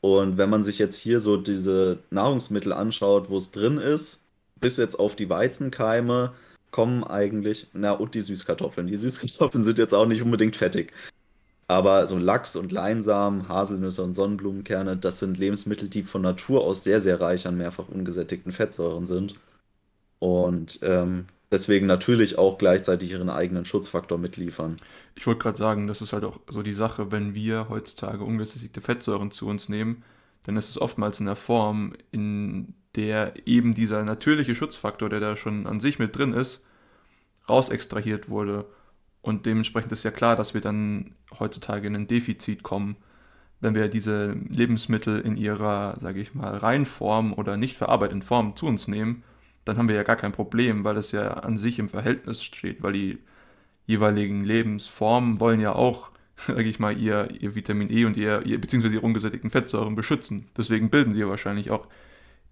Und 0.00 0.36
wenn 0.36 0.50
man 0.50 0.64
sich 0.64 0.78
jetzt 0.78 0.98
hier 0.98 1.20
so 1.20 1.36
diese 1.36 2.00
Nahrungsmittel 2.10 2.72
anschaut, 2.72 3.30
wo 3.30 3.38
es 3.38 3.52
drin 3.52 3.78
ist, 3.78 4.20
bis 4.60 4.76
jetzt 4.76 4.98
auf 4.98 5.16
die 5.16 5.30
Weizenkeime 5.30 6.32
kommen 6.72 7.04
eigentlich, 7.04 7.68
na 7.72 7.92
und 7.92 8.14
die 8.14 8.22
Süßkartoffeln. 8.22 8.86
Die 8.88 8.96
Süßkartoffeln 8.96 9.62
sind 9.62 9.78
jetzt 9.78 9.94
auch 9.94 10.06
nicht 10.06 10.22
unbedingt 10.22 10.56
fettig. 10.56 10.92
Aber 11.68 12.06
so 12.06 12.18
Lachs 12.18 12.56
und 12.56 12.72
Leinsamen, 12.72 13.48
Haselnüsse 13.48 14.02
und 14.02 14.14
Sonnenblumenkerne, 14.14 14.96
das 14.96 15.20
sind 15.20 15.38
Lebensmittel, 15.38 15.88
die 15.88 16.02
von 16.02 16.22
Natur 16.22 16.64
aus 16.64 16.84
sehr, 16.84 17.00
sehr 17.00 17.20
reich 17.20 17.46
an 17.46 17.56
mehrfach 17.56 17.88
ungesättigten 17.88 18.52
Fettsäuren 18.52 19.06
sind. 19.06 19.36
Und 20.18 20.80
ähm, 20.82 21.26
deswegen 21.50 21.86
natürlich 21.86 22.38
auch 22.38 22.58
gleichzeitig 22.58 23.10
ihren 23.10 23.30
eigenen 23.30 23.64
Schutzfaktor 23.64 24.18
mitliefern. 24.18 24.76
Ich 25.14 25.26
wollte 25.26 25.42
gerade 25.42 25.58
sagen, 25.58 25.86
das 25.86 26.02
ist 26.02 26.12
halt 26.12 26.24
auch 26.24 26.40
so 26.48 26.62
die 26.62 26.74
Sache, 26.74 27.10
wenn 27.10 27.34
wir 27.34 27.68
heutzutage 27.68 28.24
ungesättigte 28.24 28.80
Fettsäuren 28.80 29.30
zu 29.30 29.46
uns 29.48 29.68
nehmen, 29.68 30.04
dann 30.44 30.56
ist 30.56 30.68
es 30.68 30.80
oftmals 30.80 31.20
in 31.20 31.26
der 31.26 31.36
Form, 31.36 31.94
in 32.10 32.74
der 32.96 33.34
eben 33.46 33.74
dieser 33.74 34.04
natürliche 34.04 34.54
Schutzfaktor, 34.54 35.08
der 35.08 35.20
da 35.20 35.36
schon 35.36 35.66
an 35.66 35.80
sich 35.80 35.98
mit 35.98 36.16
drin 36.16 36.32
ist, 36.32 36.66
rausextrahiert 37.48 38.28
wurde. 38.28 38.66
Und 39.22 39.46
dementsprechend 39.46 39.92
ist 39.92 40.02
ja 40.02 40.10
klar, 40.10 40.36
dass 40.36 40.52
wir 40.52 40.60
dann 40.60 41.14
heutzutage 41.38 41.86
in 41.86 41.94
ein 41.94 42.06
Defizit 42.08 42.62
kommen, 42.62 42.96
wenn 43.60 43.76
wir 43.76 43.88
diese 43.88 44.32
Lebensmittel 44.48 45.20
in 45.20 45.36
ihrer, 45.36 45.96
sage 46.00 46.20
ich 46.20 46.34
mal, 46.34 46.56
Reinform 46.56 47.32
oder 47.32 47.56
nicht 47.56 47.76
verarbeiteten 47.76 48.22
Form 48.22 48.56
zu 48.56 48.66
uns 48.66 48.88
nehmen, 48.88 49.22
dann 49.64 49.78
haben 49.78 49.88
wir 49.88 49.94
ja 49.94 50.02
gar 50.02 50.16
kein 50.16 50.32
Problem, 50.32 50.82
weil 50.82 50.96
es 50.96 51.12
ja 51.12 51.28
an 51.34 51.56
sich 51.56 51.78
im 51.78 51.88
Verhältnis 51.88 52.42
steht, 52.42 52.82
weil 52.82 52.92
die 52.92 53.18
jeweiligen 53.86 54.44
Lebensformen 54.44 55.38
wollen 55.38 55.60
ja 55.60 55.72
auch, 55.74 56.10
sage 56.36 56.64
ich 56.64 56.80
mal, 56.80 56.98
ihr, 56.98 57.28
ihr 57.40 57.54
Vitamin 57.54 57.90
E 57.90 58.04
und 58.04 58.16
ihr, 58.16 58.44
ihr 58.44 58.60
beziehungsweise 58.60 58.96
ihre 58.96 59.06
ungesättigten 59.06 59.50
Fettsäuren 59.50 59.94
beschützen. 59.94 60.46
Deswegen 60.56 60.90
bilden 60.90 61.12
sie 61.12 61.20
ja 61.20 61.28
wahrscheinlich 61.28 61.70
auch 61.70 61.86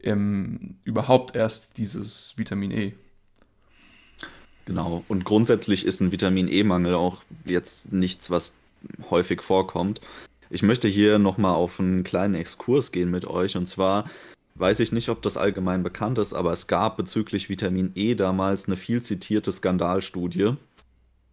ähm, 0.01 0.79
überhaupt 0.85 1.35
erst 1.35 1.77
dieses 1.77 2.39
Vitamin 2.39 2.71
E. 2.71 2.95
Genau. 4.67 5.05
Und 5.09 5.25
grundsätzlich 5.25 5.85
ist 5.85 6.01
ein 6.01 6.13
Vitamin 6.13 6.49
E-Mangel 6.49 6.95
auch 6.95 7.23
jetzt 7.45 7.93
nichts, 7.93 8.31
was 8.31 8.57
häufig 9.11 9.43
vorkommt. 9.43 10.01
Ich 10.49 10.63
möchte 10.63 10.89
hier 10.89 11.19
nochmal 11.19 11.55
auf 11.55 11.79
einen 11.79 12.03
kleinen 12.03 12.35
Exkurs 12.35 12.93
gehen 12.93 13.11
mit 13.11 13.25
euch. 13.25 13.57
Und 13.57 13.67
zwar 13.69 14.11
weiß 14.57 14.81
ich 14.81 14.93
nicht, 14.93 15.09
ob 15.09 15.23
das 15.23 15.37
allgemein 15.37 15.83
bekannt 15.83 16.19
ist, 16.19 16.35
aber 16.35 16.53
es 16.53 16.67
gab 16.67 16.97
bezüglich 16.97 17.49
Vitamin 17.49 17.93
E 17.95 18.15
damals 18.15 18.67
eine 18.67 18.77
viel 18.77 19.03
zitierte 19.03 19.53
Skandalstudie, 19.53 20.55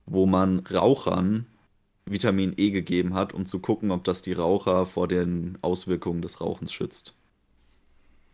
wo 0.06 0.26
man 0.26 0.60
Rauchern 0.60 1.46
Vitamin 2.06 2.54
E 2.58 2.70
gegeben 2.72 3.13
hat, 3.16 3.34
um 3.34 3.46
zu 3.46 3.60
gucken, 3.60 3.92
ob 3.92 4.04
das 4.04 4.22
die 4.22 4.34
Raucher 4.34 4.86
vor 4.86 5.08
den 5.08 5.58
Auswirkungen 5.62 6.22
des 6.22 6.40
Rauchens 6.40 6.72
schützt. 6.72 7.17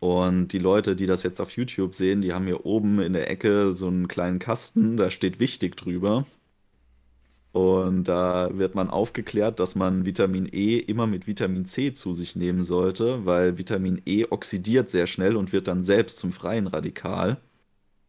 Und 0.04 0.48
die 0.52 0.58
Leute, 0.58 0.96
die 0.96 1.06
das 1.06 1.22
jetzt 1.22 1.40
auf 1.40 1.52
YouTube 1.52 1.94
sehen, 1.94 2.20
die 2.20 2.34
haben 2.34 2.44
hier 2.44 2.66
oben 2.66 3.00
in 3.00 3.14
der 3.14 3.30
Ecke 3.30 3.72
so 3.72 3.86
einen 3.86 4.06
kleinen 4.06 4.38
Kasten, 4.38 4.98
da 4.98 5.08
steht 5.08 5.40
wichtig 5.40 5.76
drüber. 5.78 6.26
Und 7.52 8.04
da 8.04 8.50
wird 8.58 8.74
man 8.74 8.90
aufgeklärt, 8.90 9.60
dass 9.60 9.76
man 9.76 10.04
Vitamin 10.04 10.46
E 10.52 10.76
immer 10.78 11.06
mit 11.06 11.26
Vitamin 11.26 11.64
C 11.66 11.92
zu 11.94 12.12
sich 12.12 12.36
nehmen 12.36 12.64
sollte, 12.64 13.24
weil 13.24 13.56
Vitamin 13.58 14.02
E 14.06 14.26
oxidiert 14.28 14.90
sehr 14.90 15.06
schnell 15.06 15.36
und 15.36 15.52
wird 15.52 15.68
dann 15.68 15.82
selbst 15.82 16.18
zum 16.18 16.32
freien 16.32 16.66
Radikal. 16.66 17.38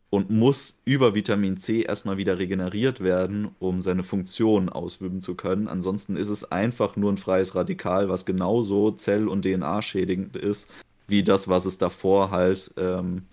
und 0.10 0.29
muss 0.29 0.81
über 0.86 1.13
Vitamin 1.15 1.58
C 1.58 1.81
erstmal 1.81 2.17
wieder 2.17 2.39
regeneriert 2.39 3.01
werden, 3.01 3.49
um 3.60 3.81
seine 3.81 4.03
Funktion 4.03 4.69
ausüben 4.69 5.19
zu 5.21 5.36
können. 5.36 5.67
Ansonsten 5.67 6.15
ist 6.15 6.29
es 6.29 6.49
einfach 6.51 6.95
nur 6.95 7.12
ein 7.12 7.17
freies 7.17 7.55
Radikal, 7.55 8.08
was 8.10 8.25
genauso 8.25 8.91
zell- 8.91 9.27
und 9.27 9.43
DNA-schädigend 9.43 10.38
ist, 10.38 10.71
wie 11.08 11.24
das, 11.24 11.48
was 11.48 11.65
es 11.65 11.78
davor 11.78 12.32
halt 12.32 12.74
ähm, 12.78 13.28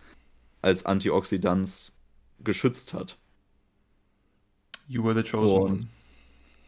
als 0.60 0.86
Antioxidant 0.86 1.92
geschützt 2.44 2.94
hat. 2.94 3.18
You 4.88 5.04
were 5.04 5.14
the 5.14 5.22
chosen 5.22 5.56
und 5.56 5.70
one. 5.70 5.88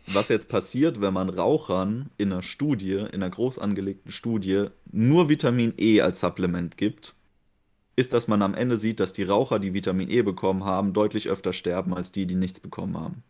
Was 0.07 0.29
jetzt 0.29 0.49
passiert, 0.49 1.01
wenn 1.01 1.15
man 1.15 1.31
Rauchern 1.31 2.11
in 2.19 2.33
einer 2.33 2.43
Studie, 2.43 2.93
in 2.93 3.23
einer 3.23 3.31
groß 3.31 3.59
angelegten 3.59 4.13
Studie, 4.13 4.67
nur 4.93 5.29
Vitamin 5.31 5.73
E 5.79 6.03
als 6.03 6.21
Supplement 6.21 6.77
gibt, 6.77 7.15
ist, 7.97 8.13
dass 8.13 8.29
man 8.29 8.43
am 8.43 8.55
Ende 8.55 8.77
sieht, 8.77 9.01
dass 9.01 9.13
die 9.15 9.23
Raucher, 9.23 9.59
die 9.59 9.73
Vitamin 9.73 10.11
E 10.11 10.23
bekommen 10.23 10.65
haben, 10.65 10.93
deutlich 10.93 11.29
öfter 11.29 11.53
sterben 11.53 11.95
als 11.95 12.13
die, 12.13 12.27
die 12.27 12.35
nichts 12.35 12.61
bekommen 12.61 12.99
haben. 12.99 13.23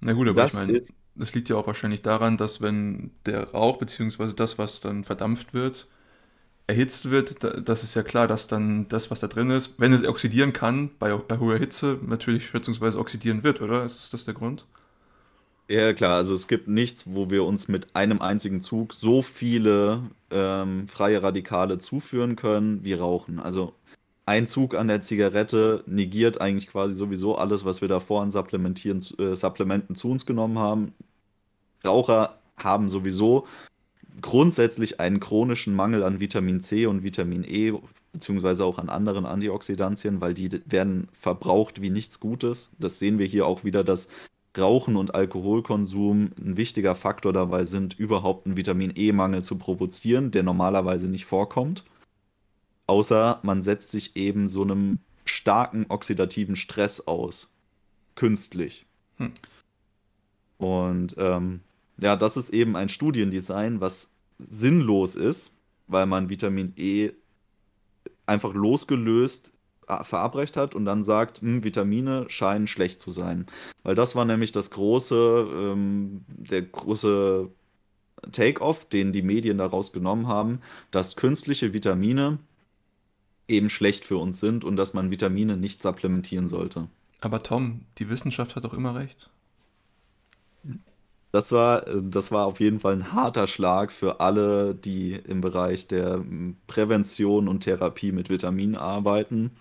Na 0.00 0.12
gut, 0.12 0.28
aber 0.28 0.42
das 0.42 0.54
ich 0.54 0.58
meine, 0.58 0.82
das 1.20 1.34
liegt 1.34 1.48
ja 1.48 1.56
auch 1.56 1.66
wahrscheinlich 1.66 2.02
daran, 2.02 2.36
dass 2.36 2.60
wenn 2.60 3.10
der 3.26 3.50
Rauch 3.50 3.78
beziehungsweise 3.78 4.34
das, 4.34 4.58
was 4.58 4.80
dann 4.80 5.04
verdampft 5.04 5.54
wird, 5.54 5.88
erhitzt 6.66 7.10
wird, 7.10 7.44
das 7.68 7.82
ist 7.82 7.94
ja 7.94 8.02
klar, 8.02 8.28
dass 8.28 8.46
dann 8.46 8.88
das, 8.88 9.10
was 9.10 9.20
da 9.20 9.26
drin 9.28 9.50
ist, 9.50 9.78
wenn 9.78 9.92
es 9.92 10.06
oxidieren 10.06 10.52
kann, 10.52 10.90
bei 10.98 11.12
hoher 11.12 11.58
Hitze 11.58 11.98
natürlich 12.06 12.46
schätzungsweise 12.46 12.98
oxidieren 12.98 13.42
wird, 13.42 13.60
oder? 13.60 13.84
Ist 13.84 14.12
das 14.14 14.24
der 14.24 14.34
Grund? 14.34 14.66
Ja, 15.68 15.92
klar, 15.92 16.16
also 16.16 16.34
es 16.34 16.48
gibt 16.48 16.66
nichts, 16.66 17.04
wo 17.06 17.30
wir 17.30 17.44
uns 17.44 17.68
mit 17.68 17.94
einem 17.94 18.20
einzigen 18.20 18.60
Zug 18.60 18.92
so 18.92 19.22
viele 19.22 20.02
ähm, 20.30 20.88
freie 20.88 21.22
Radikale 21.22 21.78
zuführen 21.78 22.34
können 22.34 22.82
wie 22.82 22.94
Rauchen. 22.94 23.38
Also 23.38 23.74
ein 24.26 24.48
Zug 24.48 24.74
an 24.74 24.88
der 24.88 25.02
Zigarette 25.02 25.84
negiert 25.86 26.40
eigentlich 26.40 26.68
quasi 26.68 26.94
sowieso 26.94 27.36
alles, 27.36 27.64
was 27.64 27.80
wir 27.80 27.88
davor 27.88 28.22
an 28.22 28.30
Supplementieren, 28.30 29.00
äh, 29.18 29.36
Supplementen 29.36 29.96
zu 29.96 30.10
uns 30.10 30.26
genommen 30.26 30.58
haben. 30.58 30.92
Raucher 31.84 32.38
haben 32.56 32.88
sowieso 32.88 33.46
grundsätzlich 34.20 35.00
einen 35.00 35.20
chronischen 35.20 35.74
Mangel 35.74 36.02
an 36.02 36.20
Vitamin 36.20 36.60
C 36.60 36.86
und 36.86 37.02
Vitamin 37.02 37.44
E, 37.44 37.72
beziehungsweise 38.12 38.64
auch 38.64 38.78
an 38.78 38.88
anderen 38.88 39.24
Antioxidantien, 39.24 40.20
weil 40.20 40.34
die 40.34 40.60
werden 40.66 41.08
verbraucht 41.12 41.80
wie 41.80 41.90
nichts 41.90 42.20
Gutes. 42.20 42.70
Das 42.78 42.98
sehen 42.98 43.18
wir 43.18 43.26
hier 43.26 43.46
auch 43.46 43.64
wieder, 43.64 43.84
dass 43.84 44.08
Rauchen 44.58 44.96
und 44.96 45.14
Alkoholkonsum 45.14 46.32
ein 46.38 46.56
wichtiger 46.56 46.94
Faktor 46.94 47.32
dabei 47.32 47.64
sind, 47.64 47.98
überhaupt 47.98 48.46
einen 48.46 48.56
Vitamin 48.56 48.92
E-Mangel 48.96 49.44
zu 49.44 49.56
provozieren, 49.56 50.32
der 50.32 50.42
normalerweise 50.42 51.08
nicht 51.08 51.24
vorkommt. 51.24 51.84
Außer 52.86 53.38
man 53.42 53.62
setzt 53.62 53.92
sich 53.92 54.16
eben 54.16 54.48
so 54.48 54.62
einem 54.62 54.98
starken 55.24 55.86
oxidativen 55.88 56.56
Stress 56.56 57.06
aus. 57.06 57.48
Künstlich. 58.16 58.86
Hm. 59.18 59.32
Und 60.58 61.14
ähm, 61.16 61.60
ja, 62.00 62.16
das 62.16 62.36
ist 62.36 62.50
eben 62.50 62.76
ein 62.76 62.88
Studiendesign, 62.88 63.80
was 63.80 64.12
sinnlos 64.38 65.16
ist, 65.16 65.54
weil 65.86 66.06
man 66.06 66.30
Vitamin 66.30 66.72
E 66.76 67.10
einfach 68.26 68.54
losgelöst 68.54 69.52
verabreicht 70.02 70.56
hat 70.56 70.74
und 70.74 70.84
dann 70.84 71.02
sagt, 71.02 71.40
hm, 71.40 71.64
Vitamine 71.64 72.26
scheinen 72.28 72.68
schlecht 72.68 73.00
zu 73.00 73.10
sein. 73.10 73.46
Weil 73.82 73.94
das 73.94 74.14
war 74.14 74.24
nämlich 74.24 74.52
das 74.52 74.70
große, 74.70 75.48
ähm, 75.52 76.24
der 76.28 76.62
große 76.62 77.48
Take-off, 78.32 78.84
den 78.88 79.12
die 79.12 79.22
Medien 79.22 79.58
daraus 79.58 79.92
genommen 79.92 80.28
haben, 80.28 80.60
dass 80.90 81.16
künstliche 81.16 81.72
Vitamine 81.72 82.38
eben 83.48 83.68
schlecht 83.68 84.04
für 84.04 84.18
uns 84.18 84.38
sind 84.38 84.64
und 84.64 84.76
dass 84.76 84.94
man 84.94 85.10
Vitamine 85.10 85.56
nicht 85.56 85.82
supplementieren 85.82 86.48
sollte. 86.48 86.88
Aber 87.20 87.40
Tom, 87.40 87.82
die 87.98 88.08
Wissenschaft 88.08 88.56
hat 88.56 88.64
doch 88.64 88.74
immer 88.74 88.94
recht. 88.94 89.28
Das 91.32 91.52
war, 91.52 91.82
das 91.82 92.32
war 92.32 92.46
auf 92.46 92.58
jeden 92.58 92.80
Fall 92.80 92.94
ein 92.94 93.12
harter 93.12 93.46
Schlag 93.46 93.92
für 93.92 94.20
alle, 94.20 94.74
die 94.74 95.12
im 95.12 95.40
Bereich 95.40 95.86
der 95.86 96.14
hm, 96.14 96.56
Prävention 96.66 97.46
und 97.48 97.60
Therapie 97.60 98.12
mit 98.12 98.30
Vitaminen 98.30 98.76
arbeiten. 98.76 99.52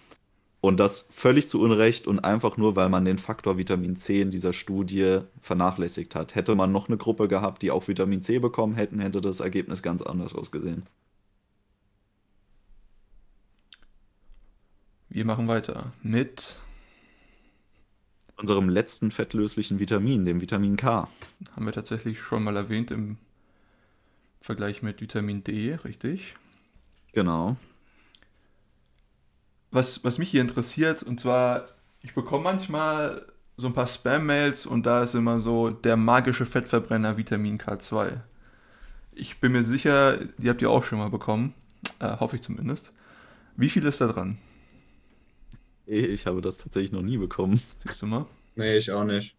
Und 0.62 0.80
das 0.80 1.10
völlig 1.14 1.48
zu 1.48 1.62
Unrecht 1.62 2.06
und 2.08 2.20
einfach 2.20 2.58
nur, 2.58 2.76
weil 2.76 2.90
man 2.90 3.06
den 3.06 3.18
Faktor 3.18 3.58
Vitamin 3.58 3.96
C 3.96 4.20
in 4.22 4.32
dieser 4.32 4.52
Studie 4.52 5.20
vernachlässigt 5.40 6.16
hat. 6.16 6.36
Hätte 6.36 6.54
man 6.56 6.72
noch 6.72 6.90
eine 6.90 6.98
Gruppe 6.98 7.30
gehabt, 7.30 7.62
die 7.62 7.72
auch 7.72 7.88
Vitamin 7.88 8.22
C 8.22 8.40
bekommen 8.40 8.76
hätten, 8.76 9.00
hätte 9.00 9.22
das 9.22 9.40
Ergebnis 9.40 9.82
ganz 9.84 10.02
anders 10.02 10.36
ausgesehen. 10.36 10.84
Wir 15.08 15.26
machen 15.26 15.48
weiter 15.48 15.94
mit 16.04 16.60
unserem 18.40 18.70
letzten 18.70 19.12
fettlöslichen 19.12 19.80
Vitamin, 19.80 20.26
dem 20.26 20.42
Vitamin 20.42 20.78
K. 20.78 21.08
Haben 21.56 21.66
wir 21.66 21.74
tatsächlich 21.74 22.20
schon 22.20 22.44
mal 22.44 22.56
erwähnt 22.56 22.92
im 22.92 23.18
Vergleich 24.42 24.82
mit 24.82 25.02
Vitamin 25.02 25.44
D, 25.44 25.76
richtig? 25.76 26.36
Genau 27.14 27.58
was, 29.72 30.04
was 30.04 30.18
mich 30.18 30.30
hier 30.30 30.42
interessiert, 30.42 31.04
und 31.04 31.20
zwar, 31.20 31.66
ich 32.02 32.14
bekomme 32.14 32.44
manchmal 32.44 33.26
so 33.58 33.68
ein 33.68 33.74
paar 33.74 33.88
Spam-Mails 33.88 34.66
und 34.66 34.86
da 34.86 35.04
ist 35.04 35.16
immer 35.16 35.40
so 35.40 35.70
der 35.70 35.98
magische 35.98 36.46
Fettverbrenner 36.46 37.18
Vitamin 37.18 37.58
K2. 37.58 38.22
Ich 39.12 39.40
bin 39.40 39.52
mir 39.52 39.64
sicher, 39.64 40.18
die 40.38 40.50
habt 40.50 40.62
ihr 40.62 40.70
auch 40.70 40.84
schon 40.84 41.00
mal 41.00 41.10
bekommen. 41.10 41.54
Äh, 42.00 42.18
hoffe 42.20 42.38
ich 42.38 42.42
zumindest. 42.42 42.94
Wie 43.58 43.70
viel 43.70 43.86
ist 43.86 44.00
da 44.00 44.08
dran? 44.08 44.38
Ich 45.90 46.28
habe 46.28 46.42
das 46.42 46.58
tatsächlich 46.58 46.92
noch 46.92 47.02
nie 47.02 47.18
bekommen. 47.18 47.60
Siehst 47.84 48.04
du 48.04 48.06
mal? 48.06 48.28
Nee, 48.56 48.78
ich 48.78 48.92
auch 48.92 49.04
nicht. 49.04 49.36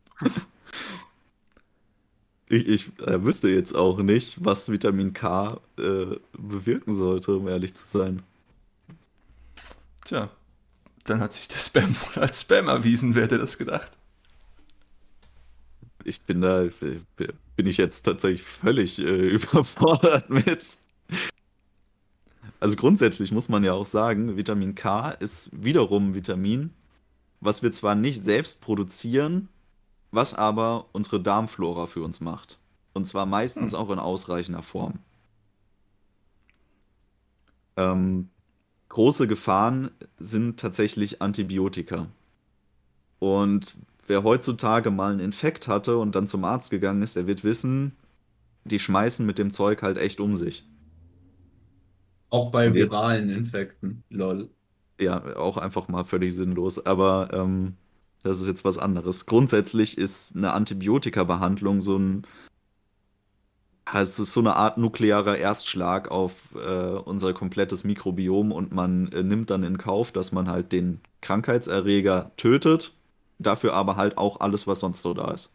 ich, 2.49 2.67
ich 2.67 2.99
äh, 2.99 3.25
wüsste 3.25 3.49
jetzt 3.49 3.77
auch 3.77 3.99
nicht, 3.99 4.45
was 4.45 4.73
Vitamin 4.73 5.13
K 5.13 5.61
äh, 5.79 6.17
bewirken 6.33 6.97
sollte, 6.97 7.37
um 7.37 7.47
ehrlich 7.47 7.75
zu 7.75 7.87
sein. 7.87 8.25
Tja, 10.05 10.29
dann 11.05 11.21
hat 11.21 11.33
sich 11.33 11.47
der 11.47 11.59
Spam 11.59 11.95
wohl 11.95 12.23
als 12.23 12.41
Spam 12.41 12.67
erwiesen, 12.67 13.15
wer 13.15 13.25
hätte 13.25 13.39
das 13.39 13.57
gedacht? 13.57 13.97
Ich 16.03 16.23
bin 16.23 16.41
da, 16.41 16.69
bin 17.55 17.67
ich 17.67 17.77
jetzt 17.77 18.03
tatsächlich 18.03 18.43
völlig 18.43 18.99
äh, 18.99 19.03
überfordert 19.29 20.31
mit. 20.31 20.79
Also 22.61 22.77
grundsätzlich 22.77 23.33
muss 23.33 23.49
man 23.49 23.65
ja 23.65 23.73
auch 23.73 23.87
sagen, 23.87 24.37
Vitamin 24.37 24.75
K 24.75 25.11
ist 25.13 25.51
wiederum 25.53 26.15
Vitamin, 26.15 26.75
was 27.41 27.63
wir 27.63 27.73
zwar 27.73 27.95
nicht 27.95 28.23
selbst 28.23 28.61
produzieren, 28.61 29.49
was 30.11 30.35
aber 30.35 30.87
unsere 30.93 31.21
Darmflora 31.21 31.87
für 31.87 32.03
uns 32.03 32.21
macht. 32.21 32.59
Und 32.93 33.07
zwar 33.07 33.25
meistens 33.25 33.73
hm. 33.73 33.79
auch 33.79 33.91
in 33.91 33.99
ausreichender 33.99 34.63
Form. 34.63 34.95
Ähm, 37.77 38.29
große 38.91 39.27
Gefahren 39.27 39.91
sind 40.19 40.61
tatsächlich 40.61 41.23
Antibiotika. 41.23 42.09
Und 43.21 43.77
wer 44.07 44.23
heutzutage 44.23 44.91
mal 44.91 45.13
einen 45.13 45.21
Infekt 45.21 45.67
hatte 45.67 45.97
und 45.97 46.15
dann 46.15 46.27
zum 46.27 46.45
Arzt 46.45 46.71
gegangen 46.71 47.01
ist, 47.01 47.17
der 47.17 47.27
wird 47.27 47.43
wissen, 47.43 47.97
die 48.65 48.79
schmeißen 48.79 49.25
mit 49.25 49.39
dem 49.39 49.53
Zeug 49.53 49.83
halt 49.83 49.97
echt 49.97 50.21
um 50.21 50.37
sich. 50.37 50.67
Auch 52.31 52.51
bei 52.51 52.67
jetzt, 52.67 52.75
viralen 52.75 53.29
Infekten, 53.29 54.03
lol. 54.09 54.49
Ja, 55.01 55.37
auch 55.37 55.57
einfach 55.57 55.89
mal 55.89 56.05
völlig 56.05 56.35
sinnlos. 56.35 56.85
Aber 56.85 57.29
ähm, 57.33 57.75
das 58.23 58.41
ist 58.41 58.47
jetzt 58.47 58.65
was 58.65 58.79
anderes. 58.79 59.27
Grundsätzlich 59.27 59.99
ist 59.99 60.37
eine 60.37 60.53
Antibiotika-Behandlung 60.53 61.81
so 61.81 61.97
ein 61.97 62.27
es 63.93 64.19
ist 64.19 64.33
so 64.33 64.41
eine 64.41 64.57
Art 64.57 64.79
nuklearer 64.79 65.37
Erstschlag 65.39 66.11
auf 66.11 66.35
äh, 66.55 66.91
unser 67.05 67.33
komplettes 67.33 67.85
Mikrobiom 67.85 68.53
und 68.53 68.73
man 68.73 69.11
äh, 69.13 69.23
nimmt 69.23 69.51
dann 69.51 69.63
in 69.63 69.79
Kauf, 69.79 70.13
dass 70.13 70.33
man 70.33 70.49
halt 70.49 70.73
den 70.73 71.01
Krankheitserreger 71.23 72.31
tötet, 72.37 72.93
dafür 73.39 73.75
aber 73.75 73.97
halt 73.97 74.19
auch 74.19 74.41
alles, 74.41 74.67
was 74.67 74.81
sonst 74.81 75.03
so 75.03 75.15
da 75.15 75.33
ist. 75.33 75.53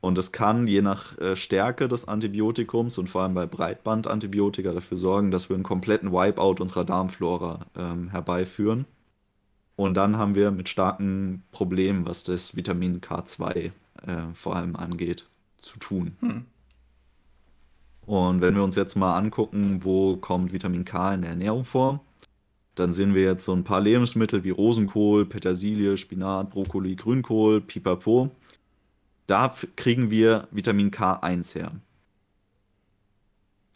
Und 0.00 0.16
es 0.16 0.30
kann 0.30 0.66
je 0.68 0.80
nach 0.80 1.18
äh, 1.18 1.34
Stärke 1.34 1.88
des 1.88 2.06
Antibiotikums 2.06 2.98
und 2.98 3.10
vor 3.10 3.22
allem 3.22 3.34
bei 3.34 3.46
Breitbandantibiotika 3.46 4.72
dafür 4.72 4.96
sorgen, 4.96 5.30
dass 5.30 5.48
wir 5.48 5.56
einen 5.56 5.64
kompletten 5.64 6.12
Wipeout 6.12 6.62
unserer 6.62 6.84
Darmflora 6.84 7.66
ähm, 7.76 8.08
herbeiführen. 8.08 8.86
Und 9.74 9.94
dann 9.94 10.16
haben 10.16 10.34
wir 10.34 10.50
mit 10.50 10.68
starken 10.68 11.42
Problemen, 11.50 12.06
was 12.06 12.24
das 12.24 12.56
Vitamin 12.56 13.00
K2 13.00 13.54
äh, 13.56 13.70
vor 14.34 14.56
allem 14.56 14.76
angeht, 14.76 15.26
zu 15.56 15.78
tun. 15.78 16.16
Hm. 16.20 16.44
Und 18.06 18.40
wenn 18.40 18.54
wir 18.54 18.64
uns 18.64 18.76
jetzt 18.76 18.96
mal 18.96 19.18
angucken, 19.18 19.80
wo 19.82 20.16
kommt 20.16 20.52
Vitamin 20.52 20.84
K 20.84 21.14
in 21.14 21.22
der 21.22 21.32
Ernährung 21.32 21.64
vor, 21.64 22.00
dann 22.74 22.92
sehen 22.92 23.14
wir 23.14 23.22
jetzt 23.22 23.44
so 23.44 23.52
ein 23.52 23.64
paar 23.64 23.80
Lebensmittel 23.80 24.44
wie 24.44 24.50
Rosenkohl, 24.50 25.26
Petersilie, 25.26 25.96
Spinat, 25.96 26.50
Brokkoli, 26.50 26.96
Grünkohl, 26.96 27.60
Pipapo. 27.60 28.30
Da 29.28 29.54
kriegen 29.76 30.10
wir 30.10 30.48
Vitamin 30.50 30.90
K1 30.90 31.54
her. 31.54 31.72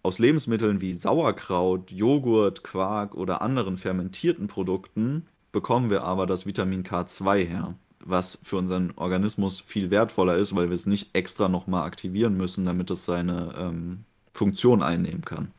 aus 0.03 0.19
Lebensmitteln 0.19 0.81
wie 0.81 0.95
Sauerkraut, 0.95 1.93
Joghurt, 1.93 2.65
Quark 2.65 3.15
oder 3.15 3.43
anderen 3.43 3.77
fermentierten 3.77 4.49
Produkten 4.49 5.27
bekommen 5.53 5.91
wir 5.91 6.05
aber 6.05 6.27
das 6.27 6.47
Vitamin 6.47 6.85
K2 6.85 7.45
her, 7.47 7.75
was 8.01 8.41
für 8.43 8.57
unseren 8.57 8.93
Organismus 8.93 9.61
viel 9.61 9.91
wertvoller 9.91 10.37
ist, 10.37 10.57
weil 10.57 10.71
wir 10.71 10.75
es 10.75 10.87
nicht 10.87 11.15
extra 11.15 11.51
nochmal 11.51 11.87
aktivieren 11.87 12.35
müssen, 12.37 12.65
damit 12.65 12.91
es 12.91 13.05
seine 13.05 13.55
ähm, 13.59 14.05
Funktion 14.33 14.83
einnehmen 14.83 15.25
kann. 15.25 15.53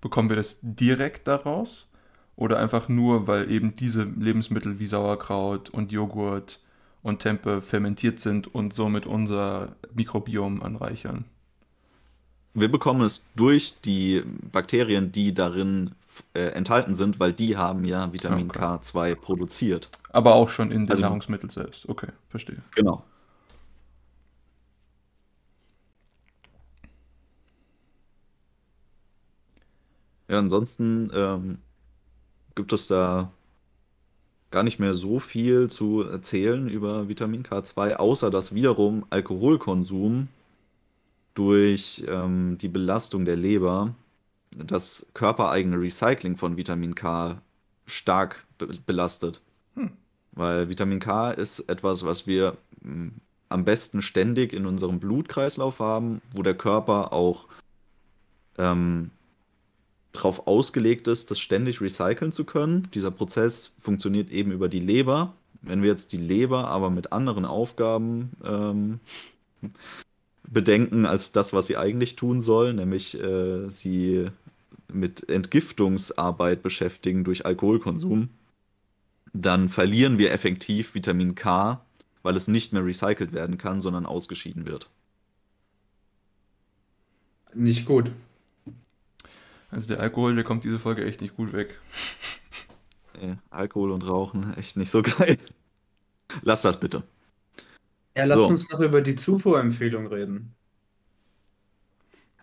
Bekommen 0.00 0.30
wir 0.30 0.36
das 0.36 0.60
direkt 0.62 1.28
daraus? 1.28 1.88
Oder 2.36 2.58
einfach 2.58 2.88
nur, 2.88 3.26
weil 3.26 3.50
eben 3.50 3.76
diese 3.76 4.04
Lebensmittel 4.04 4.78
wie 4.78 4.86
Sauerkraut 4.86 5.68
und 5.68 5.92
Joghurt 5.92 6.60
und 7.06 7.20
Tempe 7.20 7.62
fermentiert 7.62 8.18
sind 8.18 8.52
und 8.52 8.74
somit 8.74 9.06
unser 9.06 9.76
Mikrobiom 9.94 10.60
anreichern? 10.60 11.24
Wir 12.52 12.68
bekommen 12.68 13.02
es 13.02 13.24
durch 13.36 13.80
die 13.80 14.24
Bakterien, 14.50 15.12
die 15.12 15.32
darin 15.32 15.92
äh, 16.34 16.48
enthalten 16.48 16.96
sind, 16.96 17.20
weil 17.20 17.32
die 17.32 17.56
haben 17.56 17.84
ja 17.84 18.12
Vitamin 18.12 18.50
okay. 18.50 18.58
K2 18.58 19.14
produziert. 19.14 19.88
Aber 20.10 20.34
auch 20.34 20.48
schon 20.48 20.72
in 20.72 20.86
den 20.86 20.90
also, 20.90 21.02
Nahrungsmitteln 21.02 21.48
selbst. 21.48 21.88
Okay, 21.88 22.08
verstehe. 22.28 22.60
Genau. 22.74 23.04
Ja, 30.28 30.40
ansonsten 30.40 31.08
ähm, 31.14 31.58
gibt 32.56 32.72
es 32.72 32.88
da 32.88 33.30
gar 34.56 34.62
nicht 34.62 34.80
mehr 34.80 34.94
so 34.94 35.20
viel 35.20 35.68
zu 35.68 36.00
erzählen 36.00 36.66
über 36.66 37.10
Vitamin 37.10 37.42
K2, 37.42 37.96
außer 37.96 38.30
dass 38.30 38.54
wiederum 38.54 39.04
Alkoholkonsum 39.10 40.28
durch 41.34 42.02
ähm, 42.08 42.56
die 42.56 42.68
Belastung 42.68 43.26
der 43.26 43.36
Leber 43.36 43.94
das 44.56 45.10
körpereigene 45.12 45.78
Recycling 45.78 46.38
von 46.38 46.56
Vitamin 46.56 46.94
K 46.94 47.42
stark 47.84 48.46
be 48.56 48.78
belastet. 48.86 49.42
Hm. 49.74 49.90
Weil 50.32 50.70
Vitamin 50.70 51.00
K 51.00 51.32
ist 51.32 51.60
etwas, 51.68 52.06
was 52.06 52.26
wir 52.26 52.56
mh, 52.80 52.94
hm, 52.94 53.12
am 53.50 53.66
besten 53.66 54.00
ständig 54.00 54.54
in 54.54 54.64
unserem 54.64 55.00
Blutkreislauf 55.00 55.80
haben, 55.80 56.22
wo 56.32 56.42
der 56.42 56.54
Körper 56.54 57.12
auch 57.12 57.44
ähm, 58.56 59.10
darauf 60.16 60.46
ausgelegt 60.46 61.08
ist, 61.08 61.30
das 61.30 61.38
ständig 61.38 61.80
recyceln 61.80 62.32
zu 62.32 62.44
können. 62.44 62.88
Dieser 62.94 63.10
Prozess 63.10 63.72
funktioniert 63.78 64.30
eben 64.30 64.52
über 64.52 64.68
die 64.68 64.80
Leber. 64.80 65.34
Wenn 65.62 65.82
wir 65.82 65.90
jetzt 65.90 66.12
die 66.12 66.18
Leber 66.18 66.68
aber 66.68 66.90
mit 66.90 67.12
anderen 67.12 67.44
Aufgaben 67.44 68.30
ähm, 68.44 69.00
bedenken 70.48 71.06
als 71.06 71.32
das, 71.32 71.52
was 71.52 71.66
sie 71.66 71.76
eigentlich 71.76 72.16
tun 72.16 72.40
soll, 72.40 72.74
nämlich 72.74 73.20
äh, 73.20 73.68
sie 73.68 74.26
mit 74.92 75.28
Entgiftungsarbeit 75.28 76.62
beschäftigen 76.62 77.24
durch 77.24 77.44
Alkoholkonsum, 77.44 78.28
dann 79.32 79.68
verlieren 79.68 80.18
wir 80.18 80.32
effektiv 80.32 80.94
Vitamin 80.94 81.34
K, 81.34 81.80
weil 82.22 82.36
es 82.36 82.48
nicht 82.48 82.72
mehr 82.72 82.84
recycelt 82.84 83.32
werden 83.32 83.58
kann, 83.58 83.80
sondern 83.80 84.06
ausgeschieden 84.06 84.66
wird. 84.66 84.88
Nicht 87.54 87.86
gut. 87.86 88.12
Also 89.70 89.88
der 89.88 90.00
Alkohol, 90.00 90.34
der 90.34 90.44
kommt 90.44 90.64
diese 90.64 90.78
Folge 90.78 91.04
echt 91.04 91.20
nicht 91.20 91.36
gut 91.36 91.52
weg. 91.52 91.78
Nee, 93.18 93.38
Alkohol 93.48 93.92
und 93.92 94.06
Rauchen, 94.06 94.52
echt 94.58 94.76
nicht 94.76 94.90
so 94.90 95.00
geil. 95.00 95.38
Lass 96.42 96.60
das 96.60 96.78
bitte. 96.78 97.02
Ja, 98.14 98.24
lass 98.24 98.42
so. 98.42 98.48
uns 98.48 98.70
noch 98.70 98.80
über 98.80 99.00
die 99.00 99.14
Zufuhrempfehlung 99.14 100.06
reden. 100.06 100.54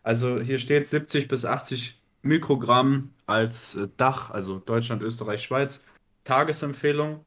Also 0.02 0.40
hier 0.40 0.58
steht 0.58 0.88
70 0.88 1.28
bis 1.28 1.46
80 1.46 2.02
Mikrogramm 2.24 3.12
als 3.26 3.76
äh, 3.76 3.88
Dach, 3.98 4.32
also 4.32 4.60
Deutschland, 4.60 5.02
Österreich, 5.02 5.44
Schweiz, 5.44 5.84
Tagesempfehlung. 6.24 7.24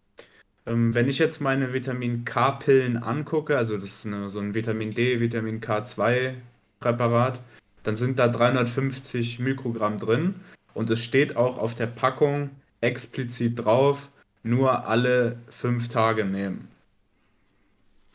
Ähm, 0.66 0.94
wenn 0.94 1.08
ich 1.08 1.18
jetzt 1.18 1.40
meine 1.40 1.72
Vitamin 1.72 2.24
K-Pillen 2.24 2.96
angucke, 2.96 3.56
also 3.56 3.76
das 3.76 3.90
ist 3.90 4.06
eine, 4.06 4.30
so 4.30 4.40
ein 4.40 4.54
Vitamin 4.54 4.90
D, 4.90 5.20
Vitamin 5.20 5.60
K2-Präparat, 5.60 7.40
dann 7.86 7.94
sind 7.94 8.18
da 8.18 8.26
350 8.26 9.38
Mikrogramm 9.38 9.98
drin 9.98 10.34
und 10.74 10.90
es 10.90 11.04
steht 11.04 11.36
auch 11.36 11.56
auf 11.56 11.76
der 11.76 11.86
Packung 11.86 12.50
explizit 12.80 13.64
drauf, 13.64 14.10
nur 14.42 14.88
alle 14.88 15.38
fünf 15.48 15.88
Tage 15.88 16.24
nehmen. 16.24 16.68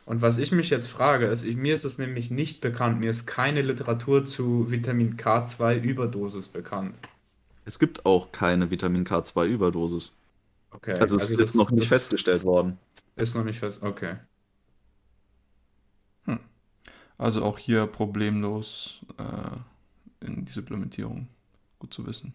Und 0.05 0.21
was 0.21 0.39
ich 0.39 0.51
mich 0.51 0.69
jetzt 0.69 0.89
frage, 0.89 1.27
ist, 1.27 1.45
ich, 1.45 1.55
mir 1.55 1.73
ist 1.73 1.85
es 1.85 1.97
nämlich 1.97 2.31
nicht 2.31 2.59
bekannt, 2.59 2.99
mir 2.99 3.09
ist 3.09 3.27
keine 3.27 3.61
Literatur 3.61 4.25
zu 4.25 4.69
Vitamin 4.69 5.15
K2-Überdosis 5.15 6.49
bekannt. 6.49 6.99
Es 7.63 7.79
gibt 7.79 8.05
auch 8.05 8.33
keine 8.33 8.71
Vitamin 8.71 9.05
K2-Überdosis. 9.05 10.13
Okay. 10.71 10.95
Also 10.99 11.15
es 11.15 11.23
also 11.23 11.37
ist 11.37 11.55
noch 11.55 11.71
nicht 11.71 11.87
festgestellt 11.87 12.43
worden. 12.43 12.77
Ist 13.15 13.35
noch 13.35 13.45
nicht 13.45 13.59
fest, 13.59 13.83
okay. 13.83 14.15
Also 17.21 17.43
auch 17.45 17.59
hier 17.59 17.85
problemlos 17.85 19.01
äh, 19.19 20.25
in 20.25 20.43
die 20.43 20.51
Supplementierung. 20.51 21.27
Gut 21.77 21.93
zu 21.93 22.07
wissen. 22.07 22.33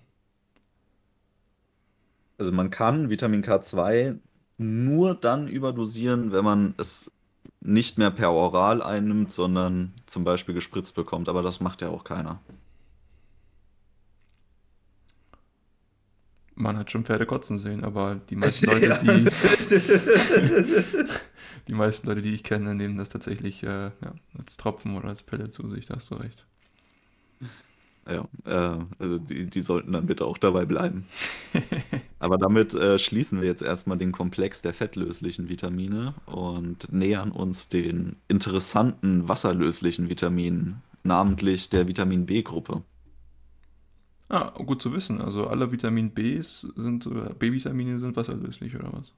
Also 2.39 2.53
man 2.53 2.71
kann 2.71 3.11
Vitamin 3.11 3.43
K2 3.43 4.21
nur 4.59 5.17
dann 5.17 5.49
überdosieren, 5.49 6.31
wenn 6.31 6.45
man 6.45 6.75
es 6.79 7.11
nicht 7.61 7.99
mehr 7.99 8.13
per 8.13 8.31
Oral 8.31 8.81
einnimmt, 8.81 9.33
sondern 9.33 9.93
zum 10.07 10.23
Beispiel 10.23 10.55
gespritzt 10.55 10.95
bekommt. 10.95 11.29
Aber 11.29 11.43
das 11.43 11.59
macht 11.59 11.83
ja 11.83 11.89
auch 11.89 12.05
keiner. 12.05 12.39
Man 16.57 16.79
hat 16.79 16.91
schon 16.91 17.05
Pferde 17.05 17.27
kotzen 17.27 17.59
sehen, 17.59 17.85
aber 17.85 18.17
die 18.29 18.37
meisten 18.37 18.67
Leute, 18.67 18.99
die, 19.03 19.29
die 21.69 21.75
meisten 21.75 22.09
Leute, 22.09 22.23
die 22.23 22.35
ich 22.35 22.43
kenne, 22.43 22.75
nehmen 22.75 22.97
das 22.97 23.11
tatsächlich 23.11 23.63
äh, 23.63 23.87
ja, 23.87 24.15
als 24.39 24.57
Tropfen 24.57 24.97
oder 24.97 25.09
als 25.09 25.23
Pelle 25.23 25.51
zu 25.51 25.69
sich, 25.69 25.87
da 25.87 25.97
hast 25.97 26.11
du 26.11 26.15
recht. 26.17 26.47
Ja, 28.09 28.29
äh, 28.45 28.85
also 28.99 29.19
die, 29.19 29.47
die 29.47 29.61
sollten 29.61 29.93
dann 29.93 30.07
bitte 30.07 30.25
auch 30.25 30.39
dabei 30.39 30.65
bleiben. 30.65 31.07
Aber 32.19 32.39
damit 32.39 32.75
äh, 32.75 32.99
schließen 32.99 33.41
wir 33.41 33.49
jetzt 33.49 33.63
erstmal 33.63 33.99
den 33.99 34.13
Komplex 34.13 34.63
der 34.63 34.73
fettlöslichen 34.73 35.49
Vitamine 35.49 36.15
und 36.27 36.93
nähern 36.93 37.33
uns 37.33 37.69
den 37.69 38.17
interessanten 38.29 39.29
wasserlöslichen 39.29 40.09
Vitaminen, 40.09 40.83
namentlich 41.03 41.69
der 41.69 41.89
Vitamin 41.89 42.27
B-Gruppe. 42.27 42.83
Ah, 44.29 44.51
gut 44.51 44.83
zu 44.83 44.93
wissen. 44.93 45.21
Also 45.21 45.47
alle 45.47 45.71
Vitamin 45.71 46.11
Bs 46.11 46.73
sind, 46.77 47.09
B-Vitamine 47.39 47.99
sind 48.01 48.17
wasserlöslich, 48.17 48.75
oder 48.75 48.93
was? 48.93 49.13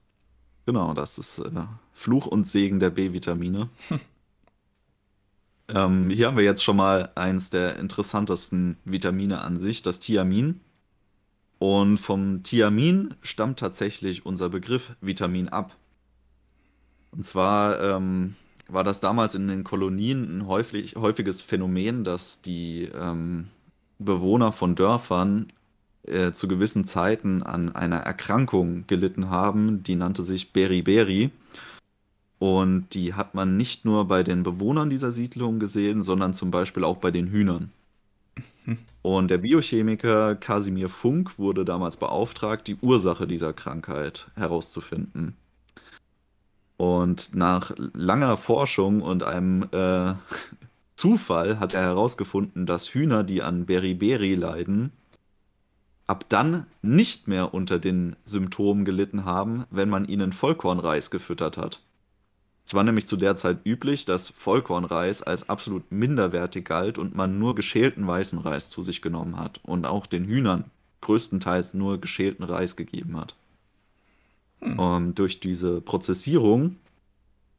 Genau, 0.65 0.93
das 0.93 1.17
ist 1.17 1.39
äh, 1.39 1.49
Fluch 1.93 2.27
und 2.27 2.45
Segen 2.45 2.79
der 2.79 2.91
B-Vitamine. 2.91 3.69
ähm, 5.67 6.09
hier 6.11 6.27
haben 6.27 6.37
wir 6.37 6.43
jetzt 6.43 6.63
schon 6.63 6.77
mal 6.77 7.11
eins 7.15 7.49
der 7.49 7.79
interessantesten 7.79 8.77
Vitamine 8.85 9.41
an 9.41 9.57
sich, 9.57 9.81
das 9.81 9.99
Thiamin. 9.99 10.61
Und 11.57 11.97
vom 11.97 12.43
Thiamin 12.43 13.15
stammt 13.21 13.59
tatsächlich 13.59 14.25
unser 14.25 14.49
Begriff 14.49 14.95
Vitamin 15.01 15.49
ab. 15.49 15.75
Und 17.11 17.25
zwar 17.25 17.81
ähm, 17.81 18.35
war 18.67 18.83
das 18.83 18.99
damals 18.99 19.35
in 19.35 19.47
den 19.47 19.63
Kolonien 19.63 20.37
ein 20.37 20.47
häufig, 20.47 20.95
häufiges 20.95 21.41
Phänomen, 21.41 22.03
dass 22.03 22.41
die 22.41 22.89
ähm, 22.93 23.47
Bewohner 23.99 24.51
von 24.51 24.75
Dörfern 24.75 25.47
äh, 26.03 26.31
zu 26.31 26.47
gewissen 26.47 26.85
Zeiten 26.85 27.43
an 27.43 27.75
einer 27.75 27.97
Erkrankung 27.97 28.85
gelitten 28.87 29.29
haben, 29.29 29.83
die 29.83 29.95
nannte 29.95 30.23
sich 30.23 30.53
Beriberi. 30.53 31.31
Und 32.39 32.93
die 32.93 33.13
hat 33.13 33.35
man 33.35 33.57
nicht 33.57 33.83
nur 33.83 34.07
bei 34.07 34.23
den 34.23 34.43
Bewohnern 34.43 34.89
dieser 34.89 35.11
Siedlung 35.11 35.59
gesehen, 35.59 36.03
sondern 36.03 36.33
zum 36.33 36.51
Beispiel 36.51 36.85
auch 36.85 36.97
bei 36.97 37.11
den 37.11 37.27
Hühnern. 37.27 37.71
Und 39.01 39.31
der 39.31 39.39
Biochemiker 39.39 40.35
Kasimir 40.35 40.89
Funk 40.89 41.39
wurde 41.39 41.65
damals 41.65 41.97
beauftragt, 41.97 42.67
die 42.67 42.77
Ursache 42.81 43.27
dieser 43.27 43.53
Krankheit 43.53 44.27
herauszufinden. 44.35 45.35
Und 46.77 47.35
nach 47.35 47.73
langer 47.93 48.37
Forschung 48.37 49.01
und 49.01 49.23
einem 49.23 49.63
äh, 49.71 50.13
Zufall 50.99 51.61
hat 51.61 51.73
er 51.73 51.83
herausgefunden, 51.83 52.65
dass 52.65 52.93
Hühner, 52.93 53.23
die 53.23 53.41
an 53.41 53.65
Beriberi 53.65 54.35
leiden, 54.35 54.91
ab 56.07 56.25
dann 56.27 56.65
nicht 56.81 57.25
mehr 57.25 57.53
unter 57.53 57.79
den 57.79 58.17
Symptomen 58.25 58.83
gelitten 58.83 59.23
haben, 59.23 59.63
wenn 59.71 59.87
man 59.87 60.03
ihnen 60.03 60.33
Vollkornreis 60.33 61.09
gefüttert 61.09 61.55
hat. 61.55 61.81
Es 62.65 62.73
war 62.73 62.83
nämlich 62.83 63.07
zu 63.07 63.15
der 63.15 63.37
Zeit 63.37 63.59
üblich, 63.65 64.03
dass 64.03 64.27
Vollkornreis 64.27 65.23
als 65.23 65.47
absolut 65.47 65.89
minderwertig 65.89 66.65
galt 66.65 66.97
und 66.97 67.15
man 67.15 67.39
nur 67.39 67.55
geschälten 67.55 68.05
weißen 68.05 68.39
Reis 68.39 68.69
zu 68.69 68.83
sich 68.83 69.01
genommen 69.01 69.39
hat 69.39 69.61
und 69.63 69.85
auch 69.85 70.05
den 70.05 70.25
Hühnern 70.25 70.65
größtenteils 70.99 71.75
nur 71.75 72.01
geschälten 72.01 72.43
Reis 72.43 72.75
gegeben 72.75 73.15
hat. 73.15 73.35
Hm. 74.59 74.77
Um, 74.77 75.15
durch 75.15 75.39
diese 75.39 75.79
Prozessierung 75.79 76.75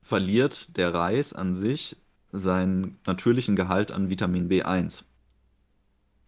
verliert 0.02 0.76
der 0.76 0.92
Reis 0.92 1.32
an 1.32 1.56
sich 1.56 1.96
seinen 2.32 2.98
natürlichen 3.06 3.56
Gehalt 3.56 3.92
an 3.92 4.10
Vitamin 4.10 4.48
B1. 4.48 5.04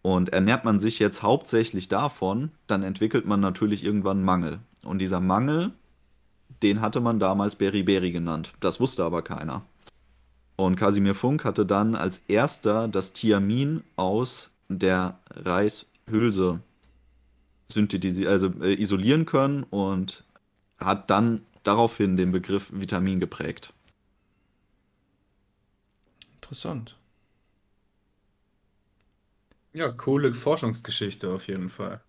Und 0.03 0.31
ernährt 0.31 0.65
man 0.65 0.81
sich 0.81 0.99
jetzt 0.99 1.23
hauptsächlich 1.23 1.89
davon, 1.89 2.51
dann 2.67 2.83
entwickelt 2.83 3.25
man 3.25 3.41
natürlich 3.41 3.85
irgendwann 3.85 4.23
Mangel. 4.25 4.59
Und 4.85 4.99
dieser 4.99 5.21
Mangel, 5.21 5.71
den 6.63 6.81
hatte 6.81 7.01
man 7.01 7.21
damals 7.21 7.57
Beriberi 7.57 8.11
genannt. 8.11 8.53
Das 8.61 8.81
wusste 8.81 9.05
aber 9.05 9.23
keiner. 9.23 9.63
Und 10.57 10.77
Casimir 10.77 11.15
Funk 11.15 11.45
hatte 11.45 11.65
dann 11.65 11.95
als 11.95 12.19
erster 12.29 12.89
das 12.89 13.13
Thiamin 13.13 13.85
aus 13.97 14.51
der 14.69 15.19
Reishülse 15.31 16.61
synthetisieren, 17.69 18.33
also 18.33 18.53
äh, 18.61 18.75
isolieren 18.81 19.25
können 19.25 19.65
und 19.65 20.25
hat 20.79 21.11
dann 21.11 21.43
daraufhin 21.63 22.17
den 22.17 22.33
Begriff 22.33 22.71
Vitamin 22.73 23.21
geprägt. 23.21 23.73
Interessant. 26.43 26.97
Ja, 29.73 29.89
coole 29.91 30.35
Forschungsgeschichte 30.35 31.31
auf 31.31 31.47
jeden 31.47 31.69
Fall. 31.69 32.03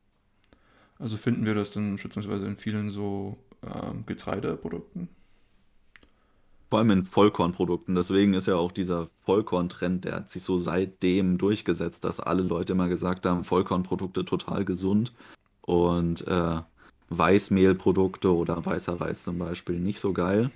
Also 0.99 1.17
finden 1.17 1.45
wir 1.45 1.53
das 1.53 1.71
dann 1.71 1.97
schätzungsweise 1.97 2.45
in 2.45 2.57
vielen 2.57 2.89
so 2.89 3.37
ähm, 3.63 4.05
Getreideprodukten? 4.05 5.07
Vor 6.69 6.79
allem 6.79 6.89
in 6.89 7.05
Vollkornprodukten. 7.05 7.93
Deswegen 7.93 8.33
ist 8.33 8.47
ja 8.47 8.55
auch 8.55 8.71
dieser 8.71 9.09
Vollkorntrend, 9.23 10.05
der 10.05 10.15
hat 10.15 10.29
sich 10.29 10.43
so 10.43 10.57
seitdem 10.57 11.37
durchgesetzt, 11.37 12.03
dass 12.03 12.19
alle 12.19 12.41
Leute 12.41 12.73
immer 12.73 12.89
gesagt 12.89 13.25
haben, 13.25 13.45
Vollkornprodukte 13.45 14.25
total 14.25 14.65
gesund 14.65 15.13
und 15.61 16.27
äh, 16.27 16.61
Weißmehlprodukte 17.09 18.33
oder 18.33 18.65
weißer 18.65 18.99
Reis 18.99 19.23
zum 19.23 19.37
Beispiel 19.37 19.79
nicht 19.79 19.99
so 19.99 20.11
geil. 20.11 20.49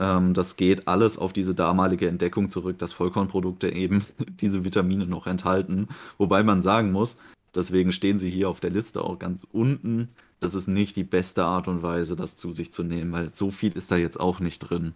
Ähm, 0.00 0.34
das 0.34 0.56
geht 0.56 0.88
alles 0.88 1.18
auf 1.18 1.32
diese 1.32 1.54
damalige 1.54 2.08
Entdeckung 2.08 2.50
zurück, 2.50 2.78
dass 2.78 2.92
Vollkornprodukte 2.92 3.72
eben 3.72 4.04
diese 4.40 4.64
Vitamine 4.64 5.06
noch 5.06 5.26
enthalten. 5.26 5.88
Wobei 6.18 6.42
man 6.42 6.62
sagen 6.62 6.92
muss, 6.92 7.18
deswegen 7.54 7.92
stehen 7.92 8.18
sie 8.18 8.30
hier 8.30 8.48
auf 8.48 8.60
der 8.60 8.70
Liste 8.70 9.02
auch 9.02 9.18
ganz 9.18 9.46
unten. 9.52 10.08
Das 10.40 10.54
ist 10.54 10.68
nicht 10.68 10.96
die 10.96 11.04
beste 11.04 11.44
Art 11.44 11.66
und 11.66 11.82
Weise, 11.82 12.14
das 12.14 12.36
zu 12.36 12.52
sich 12.52 12.72
zu 12.72 12.84
nehmen, 12.84 13.12
weil 13.12 13.32
so 13.32 13.50
viel 13.50 13.72
ist 13.72 13.90
da 13.90 13.96
jetzt 13.96 14.20
auch 14.20 14.40
nicht 14.40 14.60
drin. 14.60 14.94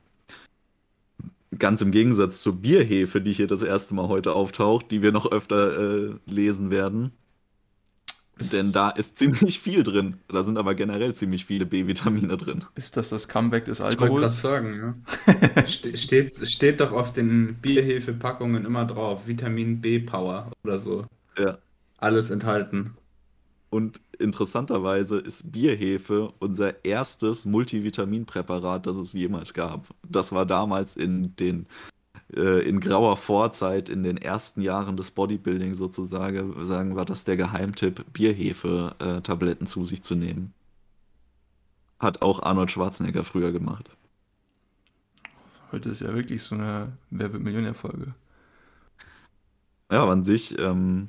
Ganz 1.59 1.82
im 1.82 1.90
Gegensatz 1.90 2.40
zur 2.40 2.55
Bierhefe, 2.55 3.20
die 3.20 3.32
hier 3.32 3.46
das 3.46 3.62
erste 3.62 3.94
Mal 3.94 4.09
heute 4.09 4.32
auftaucht, 4.32 4.90
die 4.90 5.03
wir 5.03 5.12
noch 5.12 5.30
öfter 5.30 6.11
äh, 6.11 6.14
lesen 6.26 6.70
werden. 6.70 7.12
Denn 8.41 8.72
da 8.72 8.91
ist 8.91 9.18
ziemlich 9.18 9.61
viel 9.61 9.83
drin. 9.83 10.16
Da 10.28 10.43
sind 10.43 10.57
aber 10.57 10.74
generell 10.74 11.14
ziemlich 11.14 11.45
viele 11.45 11.66
B-Vitamine 11.66 12.37
drin. 12.37 12.64
Ist 12.74 12.97
das 12.97 13.11
das 13.11 13.28
Comeback 13.28 13.66
des 13.66 13.80
Alkohols? 13.80 14.35
Ich 14.37 14.45
wollte 14.45 14.64
gerade 14.64 14.97
sagen, 15.35 15.55
ja. 15.57 15.66
Ste 15.66 15.97
steht, 15.97 16.49
steht 16.49 16.80
doch 16.80 16.93
auf 16.93 17.12
den 17.12 17.57
Bierhefe-Packungen 17.61 18.64
immer 18.64 18.85
drauf, 18.87 19.26
Vitamin 19.26 19.80
B-Power 19.80 20.51
oder 20.64 20.78
so. 20.78 21.07
Ja. 21.39 21.59
Alles 21.99 22.30
enthalten. 22.30 22.97
Und 23.70 24.01
interessanterweise 24.18 25.18
ist 25.18 25.53
Bierhefe 25.53 26.33
unser 26.41 26.85
erstes 26.85 27.45
Multivitaminpräparat, 27.47 28.87
das 28.87 28.97
es 28.99 29.12
jemals 29.12 29.55
gab. 29.55 29.87
Das 30.09 30.33
war 30.33 30.45
damals 30.45 30.97
in 30.97 31.35
den 31.37 31.66
äh, 32.35 32.66
in 32.68 32.80
grauer 32.80 33.16
Vorzeit 33.16 33.89
in 33.89 34.03
den 34.03 34.16
ersten 34.16 34.62
Jahren 34.62 34.97
des 34.97 35.11
Bodybuilding 35.11 35.74
sozusagen, 35.74 36.64
sagen 36.64 36.97
war 36.97 37.05
das 37.05 37.24
der 37.24 37.37
Geheimtipp, 37.37 38.05
Bierhefe-Tabletten 38.12 39.66
zu 39.66 39.85
sich 39.85 40.03
zu 40.03 40.14
nehmen. 40.14 40.53
Hat 41.99 42.22
auch 42.22 42.43
Arnold 42.43 42.70
Schwarzenegger 42.70 43.24
früher 43.24 43.53
gemacht. 43.53 43.91
Heute 45.70 45.91
ist 45.91 46.01
ja 46.01 46.14
wirklich 46.14 46.43
so 46.43 46.55
eine 46.55 46.93
Wer 47.11 47.33
wird 47.33 47.43
Millionär-Folge. 47.43 48.14
Ja, 49.91 50.09
an 50.09 50.24
sich, 50.24 50.59
ähm, 50.59 51.09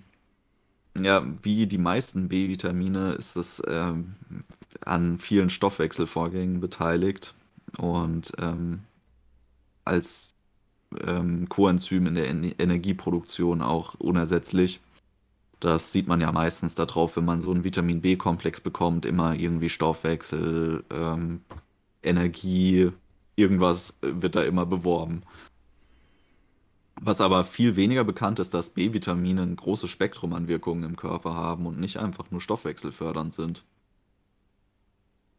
ja, 0.98 1.24
wie 1.42 1.68
die 1.68 1.78
meisten 1.78 2.28
B-Vitamine 2.28 3.14
ist 3.14 3.36
das 3.36 3.62
ähm, 3.68 4.16
an 4.86 5.20
vielen 5.20 5.50
Stoffwechselvorgängen 5.50 6.60
beteiligt 6.60 7.34
und 7.78 8.34
ähm, 8.40 8.82
als 9.86 10.33
ähm, 11.06 11.50
Coenzym 11.50 12.08
in 12.08 12.16
der 12.16 12.30
en 12.30 12.44
Energieproduktion 12.44 13.62
auch 13.62 13.96
unersetzlich. 13.96 14.82
Das 15.60 15.92
sieht 15.92 16.08
man 16.08 16.20
ja 16.20 16.32
meistens 16.32 16.76
darauf, 16.76 17.16
wenn 17.16 17.26
man 17.26 17.42
so 17.42 17.52
einen 17.52 17.64
Vitamin 17.64 18.02
B-Komplex 18.02 18.62
bekommt, 18.62 19.06
immer 19.06 19.34
irgendwie 19.34 19.70
Stoffwechsel, 19.70 20.84
ähm, 20.92 21.42
Energie, 22.04 22.92
irgendwas 23.36 23.98
wird 24.02 24.36
da 24.36 24.44
immer 24.44 24.66
beworben. 24.66 25.24
Was 27.02 27.22
aber 27.22 27.44
viel 27.44 27.76
weniger 27.76 28.04
bekannt 28.04 28.40
ist, 28.40 28.54
dass 28.54 28.70
B-Vitamine 28.70 29.42
ein 29.42 29.56
großes 29.56 29.90
Spektrum 29.90 30.34
an 30.34 30.48
Wirkungen 30.48 30.84
im 30.84 30.96
Körper 30.96 31.34
haben 31.34 31.66
und 31.66 31.80
nicht 31.80 31.98
einfach 31.98 32.30
nur 32.32 32.42
stoffwechselfördernd 32.42 33.34
sind. 33.34 33.64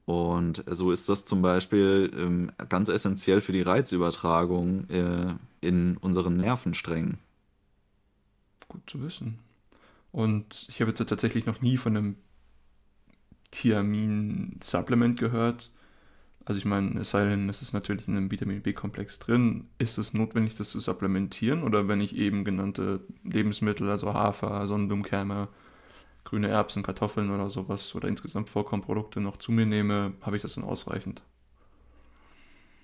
Und 0.07 0.64
so 0.66 0.92
ist 0.92 1.09
das 1.09 1.24
zum 1.24 1.40
Beispiel 1.40 2.12
ähm, 2.14 2.52
ganz 2.68 2.88
essentiell 2.88 3.40
für 3.40 3.52
die 3.52 3.62
Reizübertragung 3.62 4.88
äh, 4.90 5.34
in 5.61 5.96
unseren 5.96 6.36
Nervensträngen. 6.36 7.18
Gut 8.68 8.82
zu 8.86 9.02
wissen. 9.02 9.38
Und 10.12 10.66
ich 10.68 10.80
habe 10.80 10.90
jetzt 10.90 11.07
tatsächlich 11.09 11.46
noch 11.46 11.62
nie 11.62 11.76
von 11.76 11.96
einem 11.96 12.16
Thiamin-Supplement 13.50 15.18
gehört. 15.18 15.70
Also 16.44 16.59
ich 16.59 16.66
meine, 16.66 17.00
es 17.00 17.11
sei 17.11 17.24
denn, 17.24 17.48
es 17.48 17.62
ist 17.62 17.72
natürlich 17.72 18.07
in 18.07 18.16
einem 18.16 18.30
Vitamin 18.30 18.61
B-Komplex 18.61 19.18
drin. 19.18 19.68
Ist 19.78 19.96
es 19.96 20.12
notwendig, 20.12 20.57
das 20.57 20.70
zu 20.70 20.80
supplementieren? 20.80 21.62
Oder 21.62 21.88
wenn 21.88 22.02
ich 22.02 22.14
eben 22.14 22.44
genannte 22.44 23.00
Lebensmittel, 23.22 23.88
also 23.88 24.12
Hafer, 24.12 24.66
Sonnenblumenkerne, 24.66 25.48
grüne 26.24 26.48
Erbsen, 26.48 26.82
Kartoffeln 26.82 27.30
oder 27.30 27.50
sowas 27.50 27.94
oder 27.94 28.08
insgesamt 28.08 28.48
Vollkornprodukte 28.48 29.20
noch 29.20 29.36
zu 29.36 29.52
mir 29.52 29.66
nehme, 29.66 30.14
habe 30.22 30.36
ich 30.36 30.42
das 30.42 30.54
dann 30.54 30.64
ausreichend. 30.64 31.22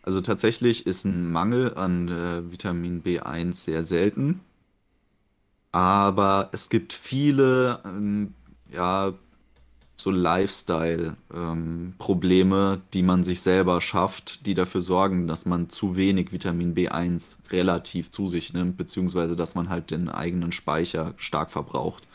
Also 0.03 0.20
tatsächlich 0.20 0.86
ist 0.86 1.05
ein 1.05 1.30
Mangel 1.30 1.74
an 1.74 2.09
äh, 2.09 2.51
Vitamin 2.51 3.03
B1 3.03 3.55
sehr 3.55 3.84
selten. 3.84 4.41
Aber 5.72 6.49
es 6.53 6.68
gibt 6.68 6.93
viele, 6.93 7.80
ähm, 7.84 8.34
ja, 8.72 9.14
so 10.01 10.11
Lifestyle-Probleme, 10.11 12.72
ähm, 12.74 12.82
die 12.95 13.03
man 13.03 13.22
sich 13.22 13.43
selber 13.43 13.82
schafft, 13.82 14.47
die 14.47 14.55
dafür 14.55 14.80
sorgen, 14.80 15.28
dass 15.28 15.47
man 15.47 15.68
zu 15.68 15.97
wenig 15.97 16.32
Vitamin 16.32 16.74
B1 16.74 17.36
relativ 17.51 18.11
zu 18.11 18.26
sich 18.26 18.55
nimmt, 18.55 18.78
beziehungsweise 18.78 19.36
dass 19.36 19.55
man 19.55 19.68
halt 19.68 19.91
den 19.91 20.09
eigenen 20.09 20.53
Speicher 20.53 21.12
stark 21.18 21.51
verbraucht. 21.51 22.09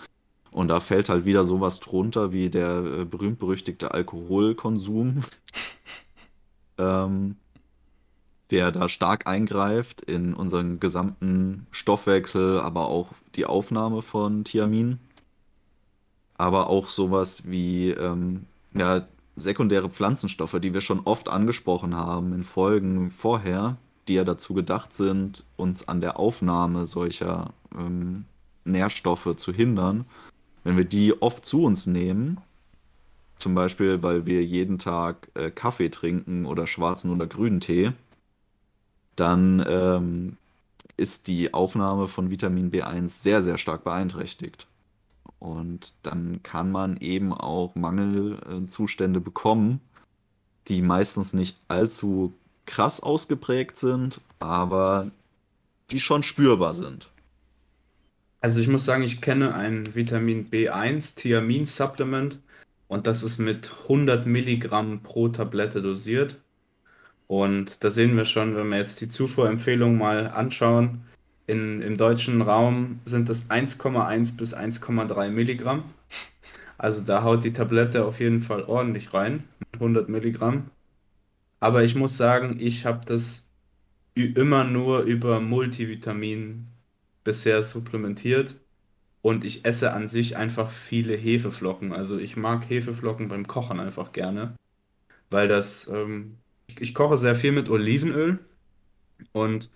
Und 0.55 0.69
da 0.69 0.79
fällt 0.79 1.09
halt 1.09 1.25
wieder 1.25 1.43
sowas 1.43 1.81
drunter 1.81 2.31
wie 2.31 2.49
der 2.49 2.77
äh, 2.77 3.03
berühmt-berüchtigte 3.03 3.91
Alkoholkonsum, 3.91 5.25
ähm, 6.77 7.35
der 8.51 8.71
da 8.71 8.87
stark 8.87 9.27
eingreift 9.27 10.01
in 10.01 10.33
unseren 10.33 10.79
gesamten 10.79 11.67
Stoffwechsel, 11.71 12.61
aber 12.61 12.87
auch 12.87 13.09
die 13.35 13.45
Aufnahme 13.45 14.01
von 14.01 14.45
Thiamin. 14.45 14.99
Aber 16.37 16.69
auch 16.69 16.87
sowas 16.87 17.49
wie 17.49 17.89
ähm, 17.89 18.45
ja, 18.73 19.05
sekundäre 19.35 19.89
Pflanzenstoffe, 19.89 20.57
die 20.61 20.73
wir 20.73 20.79
schon 20.79 21.01
oft 21.01 21.27
angesprochen 21.27 21.97
haben 21.97 22.31
in 22.31 22.45
Folgen 22.45 23.11
vorher, 23.11 23.75
die 24.07 24.13
ja 24.13 24.23
dazu 24.23 24.53
gedacht 24.53 24.93
sind, 24.93 25.43
uns 25.57 25.89
an 25.89 25.99
der 25.99 26.17
Aufnahme 26.17 26.85
solcher 26.85 27.51
ähm, 27.77 28.23
Nährstoffe 28.63 29.35
zu 29.35 29.51
hindern 29.51 30.05
wenn 30.65 30.77
wir 30.77 30.83
die 30.83 31.21
oft 31.21 31.45
zu 31.45 31.61
uns 31.61 31.85
nehmen, 31.85 32.41
zum 33.37 33.53
Beispiel, 33.53 34.01
weil 34.01 34.25
wir 34.25 34.43
jeden 34.43 34.79
Tag 34.79 35.29
äh, 35.35 35.51
Kaffee 35.51 35.89
trinken 35.89 36.45
oder 36.45 36.65
schwarzen 36.67 37.11
oder 37.11 37.27
grünen 37.27 37.61
Tee, 37.61 37.91
dann 39.15 39.63
ähm, 39.67 40.37
ist 40.97 41.27
die 41.27 41.53
Aufnahme 41.53 42.07
von 42.07 42.31
Vitamin 42.31 42.71
B1 42.71 43.09
sehr, 43.09 43.43
sehr 43.43 43.57
stark 43.57 43.83
beeinträchtigt. 43.83 44.65
Und 45.37 45.93
dann 46.01 46.41
kann 46.41 46.71
man 46.71 46.97
eben 46.97 47.31
auch 47.31 47.75
Mangelzustände 47.75 49.21
bekommen, 49.21 49.81
die 50.67 50.81
meistens 50.81 51.33
nicht 51.33 51.57
allzu 51.67 52.33
krass 52.65 53.01
ausgeprägt 53.01 53.77
sind, 53.77 54.19
aber 54.39 55.11
die 55.91 55.99
schon 55.99 56.23
spürbar 56.23 56.73
sind. 56.73 57.11
Also 58.45 58.59
ich 58.59 58.67
muss 58.67 58.85
sagen, 58.85 59.01
ich 59.01 59.21
kenne 59.21 59.55
ein 59.55 59.95
Vitamin 59.95 60.51
B1 60.51 61.15
Thiamin 61.15 61.65
Supplement 61.65 62.39
und 62.87 63.07
das 63.07 63.23
ist 63.23 63.39
mit 63.39 63.71
100 63.85 64.27
Milligramm 64.27 65.01
pro 65.01 65.29
Tablette 65.29 65.81
dosiert. 65.81 66.39
Und 67.25 67.83
da 67.83 67.89
sehen 67.89 68.15
wir 68.15 68.25
schon, 68.25 68.55
wenn 68.55 68.69
wir 68.69 68.77
jetzt 68.77 69.01
die 69.01 69.09
Zufuhrempfehlung 69.09 69.97
mal 69.97 70.27
anschauen, 70.27 71.01
in, 71.47 71.81
im 71.81 71.97
deutschen 71.97 72.43
Raum 72.43 72.99
sind 73.03 73.29
das 73.29 73.49
1,1 73.49 74.37
bis 74.37 74.55
1,3 74.55 75.29
Milligramm. 75.31 75.85
Also 76.77 77.01
da 77.01 77.23
haut 77.23 77.43
die 77.43 77.53
Tablette 77.53 78.05
auf 78.05 78.19
jeden 78.19 78.41
Fall 78.41 78.65
ordentlich 78.65 79.11
rein, 79.11 79.45
mit 79.57 79.81
100 79.81 80.07
Milligramm. 80.07 80.69
Aber 81.59 81.83
ich 81.83 81.95
muss 81.95 82.15
sagen, 82.15 82.57
ich 82.59 82.85
habe 82.85 83.03
das 83.07 83.49
immer 84.13 84.65
nur 84.65 84.99
über 84.99 85.39
Multivitamin 85.39 86.67
bisher 87.25 87.63
supplementiert 87.63 88.57
Und 89.23 89.45
ich 89.45 89.65
esse 89.65 89.93
an 89.93 90.07
sich 90.07 90.37
einfach 90.37 90.71
viele 90.71 91.15
Hefeflocken. 91.17 91.93
Also 91.93 92.17
ich 92.19 92.37
mag 92.37 92.69
Hefeflocken 92.69 93.29
beim 93.29 93.47
Kochen 93.47 93.79
einfach 93.81 94.13
gerne, 94.13 94.55
weil 95.31 95.47
das, 95.49 95.87
ähm, 95.89 96.37
ich, 96.79 96.93
koche 96.95 97.17
sehr 97.17 97.35
viel 97.35 97.51
mit 97.53 97.69
Olivenöl. 97.69 98.39
Und 99.33 99.69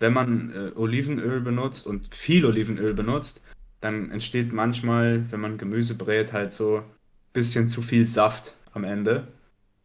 wenn 0.00 0.12
man 0.12 0.50
äh, 0.52 0.72
Olivenöl 0.76 1.40
benutzt 1.40 1.86
und 1.86 2.14
viel 2.14 2.44
Olivenöl 2.46 2.94
benutzt, 2.94 3.42
dann 3.80 4.10
entsteht 4.10 4.52
manchmal, 4.52 5.30
wenn 5.32 5.40
man 5.40 5.58
Gemüse 5.58 5.94
brät, 5.96 6.32
halt 6.32 6.52
so 6.52 6.78
ein 6.78 6.84
bisschen 7.32 7.68
zu 7.68 7.82
viel 7.82 8.06
Saft 8.06 8.56
am 8.72 8.84
Ende. 8.84 9.28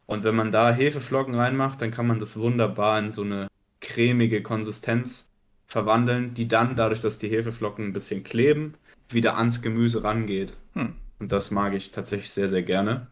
Und 0.06 0.24
wenn 0.24 0.36
man 0.36 0.52
da 0.52 0.72
Hefeflocken 0.72 1.34
reinmacht, 1.34 1.82
dann 1.82 1.90
kann 1.92 2.06
man 2.06 2.18
das 2.18 2.36
wunderbar 2.38 2.98
in 2.98 3.10
so 3.10 3.22
eine 3.22 3.48
cremige 3.80 4.42
Konsistenz 4.42 5.29
verwandeln, 5.70 6.34
die 6.34 6.48
dann 6.48 6.76
dadurch, 6.76 7.00
dass 7.00 7.18
die 7.18 7.28
Hefeflocken 7.28 7.86
ein 7.86 7.92
bisschen 7.92 8.24
kleben, 8.24 8.74
wieder 9.08 9.36
ans 9.36 9.62
Gemüse 9.62 10.02
rangeht. 10.04 10.52
Hm. 10.74 10.94
Und 11.18 11.32
das 11.32 11.50
mag 11.50 11.74
ich 11.74 11.92
tatsächlich 11.92 12.30
sehr, 12.30 12.48
sehr 12.48 12.62
gerne. 12.62 13.06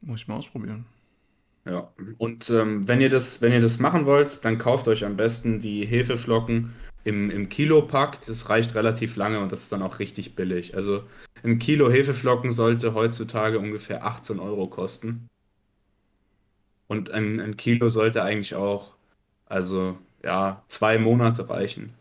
Muss 0.00 0.22
ich 0.22 0.28
mal 0.28 0.36
ausprobieren. 0.36 0.86
Ja, 1.66 1.92
und 2.18 2.50
ähm, 2.50 2.86
wenn 2.86 3.00
ihr 3.00 3.08
das, 3.08 3.40
wenn 3.40 3.52
ihr 3.52 3.60
das 3.60 3.78
machen 3.78 4.04
wollt, 4.04 4.44
dann 4.44 4.58
kauft 4.58 4.86
euch 4.86 5.04
am 5.04 5.16
besten 5.16 5.58
die 5.58 5.86
Hefeflocken 5.86 6.74
im, 7.04 7.30
im 7.30 7.48
Kilopack. 7.48 8.24
Das 8.26 8.50
reicht 8.50 8.74
relativ 8.74 9.16
lange 9.16 9.40
und 9.40 9.50
das 9.50 9.62
ist 9.62 9.72
dann 9.72 9.82
auch 9.82 9.98
richtig 9.98 10.36
billig. 10.36 10.76
Also 10.76 11.04
ein 11.42 11.58
Kilo 11.58 11.90
Hefeflocken 11.90 12.52
sollte 12.52 12.94
heutzutage 12.94 13.58
ungefähr 13.58 14.04
18 14.04 14.38
Euro 14.38 14.68
kosten. 14.68 15.28
Und 16.86 17.10
ein, 17.10 17.40
ein 17.40 17.56
Kilo 17.56 17.88
sollte 17.88 18.22
eigentlich 18.22 18.54
auch, 18.54 18.94
also 19.46 19.98
ja, 20.24 20.62
zwei 20.68 20.98
Monate 20.98 21.48
reichen. 21.48 21.94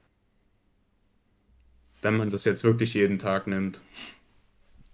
Wenn 2.01 2.17
man 2.17 2.29
das 2.29 2.45
jetzt 2.45 2.63
wirklich 2.63 2.93
jeden 2.93 3.19
Tag 3.19 3.47
nimmt. 3.47 3.79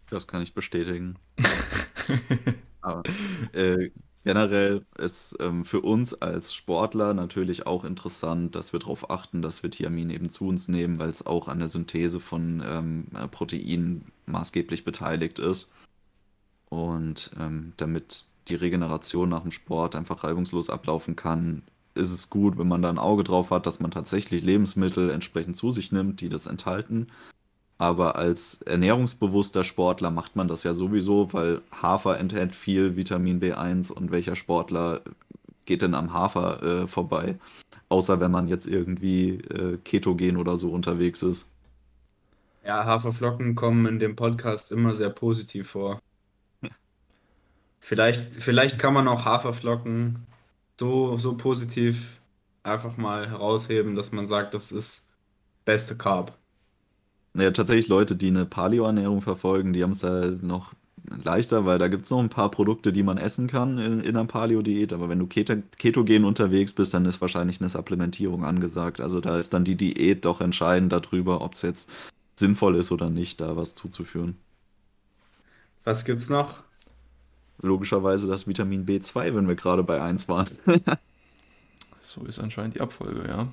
Das 0.09 0.27
kann 0.27 0.41
ich 0.41 0.53
bestätigen. 0.53 1.15
Aber, 2.81 3.03
äh, 3.53 3.89
Generell 4.25 4.85
ist 4.97 5.37
ähm, 5.39 5.63
für 5.63 5.79
uns 5.79 6.13
als 6.13 6.53
Sportler 6.53 7.13
natürlich 7.13 7.65
auch 7.65 7.85
interessant, 7.85 8.53
dass 8.53 8.73
wir 8.73 8.79
darauf 8.79 9.09
achten, 9.09 9.41
dass 9.41 9.63
wir 9.63 9.71
Thiamin 9.71 10.09
eben 10.09 10.29
zu 10.29 10.45
uns 10.47 10.67
nehmen, 10.67 10.99
weil 10.99 11.09
es 11.09 11.25
auch 11.25 11.47
an 11.47 11.59
der 11.59 11.69
Synthese 11.69 12.19
von 12.19 12.61
ähm, 12.63 13.07
Proteinen 13.31 14.11
maßgeblich 14.25 14.83
beteiligt 14.83 15.39
ist. 15.39 15.71
Und 16.67 17.31
ähm, 17.39 17.73
damit 17.77 18.25
die 18.49 18.55
Regeneration 18.55 19.29
nach 19.29 19.41
dem 19.41 19.51
Sport 19.51 19.95
einfach 19.95 20.23
reibungslos 20.23 20.69
ablaufen 20.69 21.15
kann, 21.15 21.63
ist 21.99 22.11
es 22.11 22.29
gut, 22.29 22.57
wenn 22.57 22.67
man 22.67 22.81
da 22.81 22.89
ein 22.89 22.97
Auge 22.97 23.23
drauf 23.23 23.51
hat, 23.51 23.65
dass 23.65 23.79
man 23.79 23.91
tatsächlich 23.91 24.41
Lebensmittel 24.41 25.09
entsprechend 25.09 25.57
zu 25.57 25.69
sich 25.69 25.91
nimmt, 25.91 26.21
die 26.21 26.29
das 26.29 26.47
enthalten. 26.47 27.07
Aber 27.77 28.15
als 28.15 28.61
ernährungsbewusster 28.63 29.63
Sportler 29.63 30.11
macht 30.11 30.35
man 30.35 30.47
das 30.47 30.63
ja 30.63 30.73
sowieso, 30.73 31.31
weil 31.31 31.61
Hafer 31.71 32.19
enthält 32.19 32.55
viel 32.55 32.97
Vitamin 32.97 33.39
B1 33.39 33.91
und 33.91 34.11
welcher 34.11 34.35
Sportler 34.35 35.01
geht 35.65 35.81
denn 35.81 35.93
am 35.93 36.11
Hafer 36.11 36.63
äh, 36.63 36.87
vorbei? 36.87 37.37
Außer 37.87 38.19
wenn 38.19 38.31
man 38.31 38.47
jetzt 38.47 38.67
irgendwie 38.67 39.35
äh, 39.35 39.77
ketogen 39.77 40.35
oder 40.35 40.57
so 40.57 40.71
unterwegs 40.71 41.23
ist. 41.23 41.47
Ja, 42.65 42.85
Haferflocken 42.85 43.55
kommen 43.55 43.85
in 43.85 43.99
dem 43.99 44.15
Podcast 44.15 44.71
immer 44.71 44.93
sehr 44.93 45.09
positiv 45.09 45.69
vor. 45.69 46.01
Vielleicht, 47.79 48.35
vielleicht 48.35 48.77
kann 48.77 48.93
man 48.93 49.07
auch 49.07 49.23
Haferflocken 49.23 50.27
so, 50.79 51.17
so 51.17 51.35
positiv 51.35 52.19
einfach 52.63 52.97
mal 52.97 53.29
herausheben, 53.29 53.95
dass 53.95 54.11
man 54.11 54.25
sagt, 54.25 54.53
das 54.53 54.71
ist 54.71 55.07
beste 55.65 55.95
Carb. 55.97 56.37
Ja, 57.35 57.51
tatsächlich 57.51 57.87
Leute, 57.89 58.15
die 58.15 58.27
eine 58.27 58.45
Paleo-Ernährung 58.45 59.21
verfolgen, 59.21 59.73
die 59.73 59.83
haben 59.83 59.91
es 59.91 60.01
ja 60.01 60.27
noch 60.41 60.73
leichter, 61.23 61.65
weil 61.65 61.79
da 61.79 61.87
gibt 61.87 62.05
es 62.05 62.11
noch 62.11 62.19
ein 62.19 62.29
paar 62.29 62.49
Produkte, 62.49 62.91
die 62.91 63.03
man 63.03 63.17
essen 63.17 63.47
kann 63.47 63.77
in, 63.77 63.99
in 64.01 64.17
einer 64.17 64.25
Paleo-Diät. 64.25 64.93
Aber 64.93 65.09
wenn 65.09 65.19
du 65.19 65.27
Keto 65.27 65.57
ketogen 65.77 66.25
unterwegs 66.25 66.73
bist, 66.73 66.93
dann 66.93 67.05
ist 67.05 67.21
wahrscheinlich 67.21 67.59
eine 67.59 67.69
Supplementierung 67.69 68.45
angesagt. 68.45 69.01
Also 69.01 69.21
da 69.21 69.37
ist 69.37 69.53
dann 69.53 69.65
die 69.65 69.75
Diät 69.75 70.25
doch 70.25 70.41
entscheidend 70.41 70.91
darüber, 70.91 71.41
ob 71.41 71.53
es 71.55 71.61
jetzt 71.61 71.91
sinnvoll 72.35 72.75
ist 72.77 72.91
oder 72.91 73.09
nicht, 73.09 73.41
da 73.41 73.55
was 73.55 73.75
zuzuführen. 73.75 74.37
Was 75.83 76.05
gibt's 76.05 76.29
noch? 76.29 76.63
Logischerweise 77.61 78.27
das 78.27 78.47
Vitamin 78.47 78.85
B2, 78.85 79.35
wenn 79.35 79.47
wir 79.47 79.55
gerade 79.55 79.83
bei 79.83 80.01
1 80.01 80.27
waren. 80.29 80.47
so 81.97 82.25
ist 82.25 82.39
anscheinend 82.39 82.75
die 82.75 82.81
Abfolge, 82.81 83.27
ja. 83.27 83.47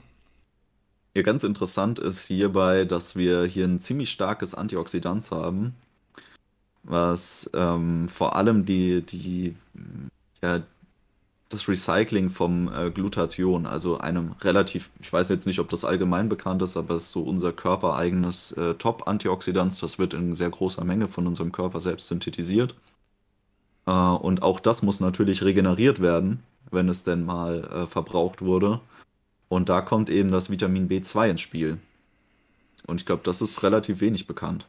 Ja, 1.14 1.22
ganz 1.22 1.44
interessant 1.44 1.98
ist 1.98 2.26
hierbei, 2.26 2.84
dass 2.84 3.16
wir 3.16 3.44
hier 3.44 3.64
ein 3.64 3.80
ziemlich 3.80 4.10
starkes 4.10 4.54
Antioxidant 4.54 5.30
haben, 5.30 5.74
was 6.82 7.50
ähm, 7.54 8.08
vor 8.08 8.36
allem 8.36 8.66
die, 8.66 9.00
die, 9.02 9.56
ja, 10.42 10.62
das 11.48 11.68
Recycling 11.68 12.30
vom 12.30 12.70
äh, 12.72 12.90
Glutathion, 12.90 13.66
also 13.66 13.98
einem 13.98 14.32
relativ, 14.42 14.90
ich 15.00 15.12
weiß 15.12 15.28
jetzt 15.28 15.46
nicht, 15.46 15.60
ob 15.60 15.68
das 15.70 15.84
allgemein 15.84 16.28
bekannt 16.28 16.62
ist, 16.62 16.76
aber 16.76 16.96
es 16.96 17.04
ist 17.04 17.12
so 17.12 17.22
unser 17.22 17.52
körpereigenes 17.52 18.52
äh, 18.52 18.74
Top-Antioxidant, 18.74 19.80
das 19.82 19.98
wird 19.98 20.12
in 20.12 20.36
sehr 20.36 20.50
großer 20.50 20.84
Menge 20.84 21.08
von 21.08 21.26
unserem 21.26 21.52
Körper 21.52 21.80
selbst 21.80 22.08
synthetisiert. 22.08 22.74
Äh, 23.86 23.90
und 23.90 24.42
auch 24.42 24.60
das 24.60 24.82
muss 24.82 25.00
natürlich 25.00 25.42
regeneriert 25.42 26.00
werden, 26.00 26.42
wenn 26.70 26.88
es 26.88 27.04
denn 27.04 27.24
mal 27.24 27.64
äh, 27.64 27.86
verbraucht 27.86 28.42
wurde. 28.42 28.80
Und 29.48 29.68
da 29.68 29.80
kommt 29.80 30.10
eben 30.10 30.30
das 30.30 30.50
Vitamin 30.50 30.88
B2 30.88 31.30
ins 31.30 31.40
Spiel. 31.40 31.78
Und 32.86 33.00
ich 33.00 33.06
glaube, 33.06 33.22
das 33.24 33.40
ist 33.40 33.62
relativ 33.62 34.00
wenig 34.00 34.26
bekannt. 34.26 34.68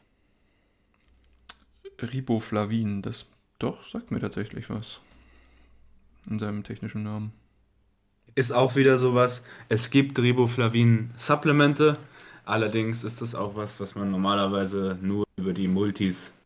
Riboflavin, 2.00 3.02
das 3.02 3.26
doch 3.58 3.84
sagt 3.88 4.10
mir 4.10 4.20
tatsächlich 4.20 4.70
was. 4.70 5.00
In 6.30 6.38
seinem 6.38 6.62
technischen 6.62 7.02
Namen. 7.02 7.32
Ist 8.34 8.52
auch 8.52 8.76
wieder 8.76 8.98
sowas. 8.98 9.44
Es 9.68 9.90
gibt 9.90 10.18
Riboflavin-Supplemente. 10.18 11.98
Allerdings 12.44 13.02
ist 13.02 13.20
das 13.20 13.34
auch 13.34 13.56
was, 13.56 13.80
was 13.80 13.94
man 13.94 14.10
normalerweise 14.10 14.96
nur 15.02 15.24
über 15.36 15.52
die 15.52 15.66
Multis 15.66 16.38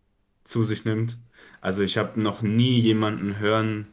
zu 0.45 0.65
sich 0.65 0.85
nimmt. 0.85 1.19
Also 1.63 1.83
ich 1.83 1.97
habe 1.97 2.21
noch 2.21 2.43
nie 2.43 2.79
jemanden 2.79 3.39
hören 3.39 3.87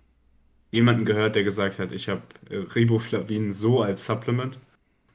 jemanden 0.71 1.05
gehört, 1.05 1.35
der 1.35 1.43
gesagt 1.43 1.79
hat, 1.79 1.91
ich 1.91 2.09
habe 2.09 2.21
äh, 2.49 2.57
Riboflavin 2.57 3.51
so 3.51 3.81
als 3.81 4.05
Supplement. 4.05 4.59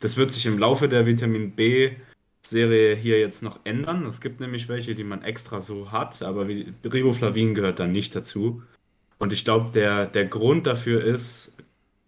Das 0.01 0.17
wird 0.17 0.31
sich 0.31 0.47
im 0.47 0.59
Laufe 0.59 0.89
der 0.89 1.07
Vitamin 1.07 1.53
B-Serie 1.53 2.95
hier 2.97 3.21
jetzt 3.21 3.43
noch 3.43 3.61
ändern. 3.65 4.05
Es 4.07 4.21
gibt 4.21 4.41
nämlich 4.41 4.69
welche, 4.69 4.95
die 4.95 5.05
man 5.05 5.23
extra 5.23 5.61
so 5.61 5.93
hat, 5.93 6.23
aber 6.23 6.47
Riboflavin 6.47 7.55
gehört 7.55 7.79
dann 7.79 7.93
nicht 7.93 8.15
dazu. 8.15 8.63
Und 9.19 9.33
ich 9.33 9.45
glaube, 9.45 9.71
der, 9.73 10.07
der 10.07 10.27
Grund 10.27 10.67
dafür 10.67 11.03
ist, 11.03 11.57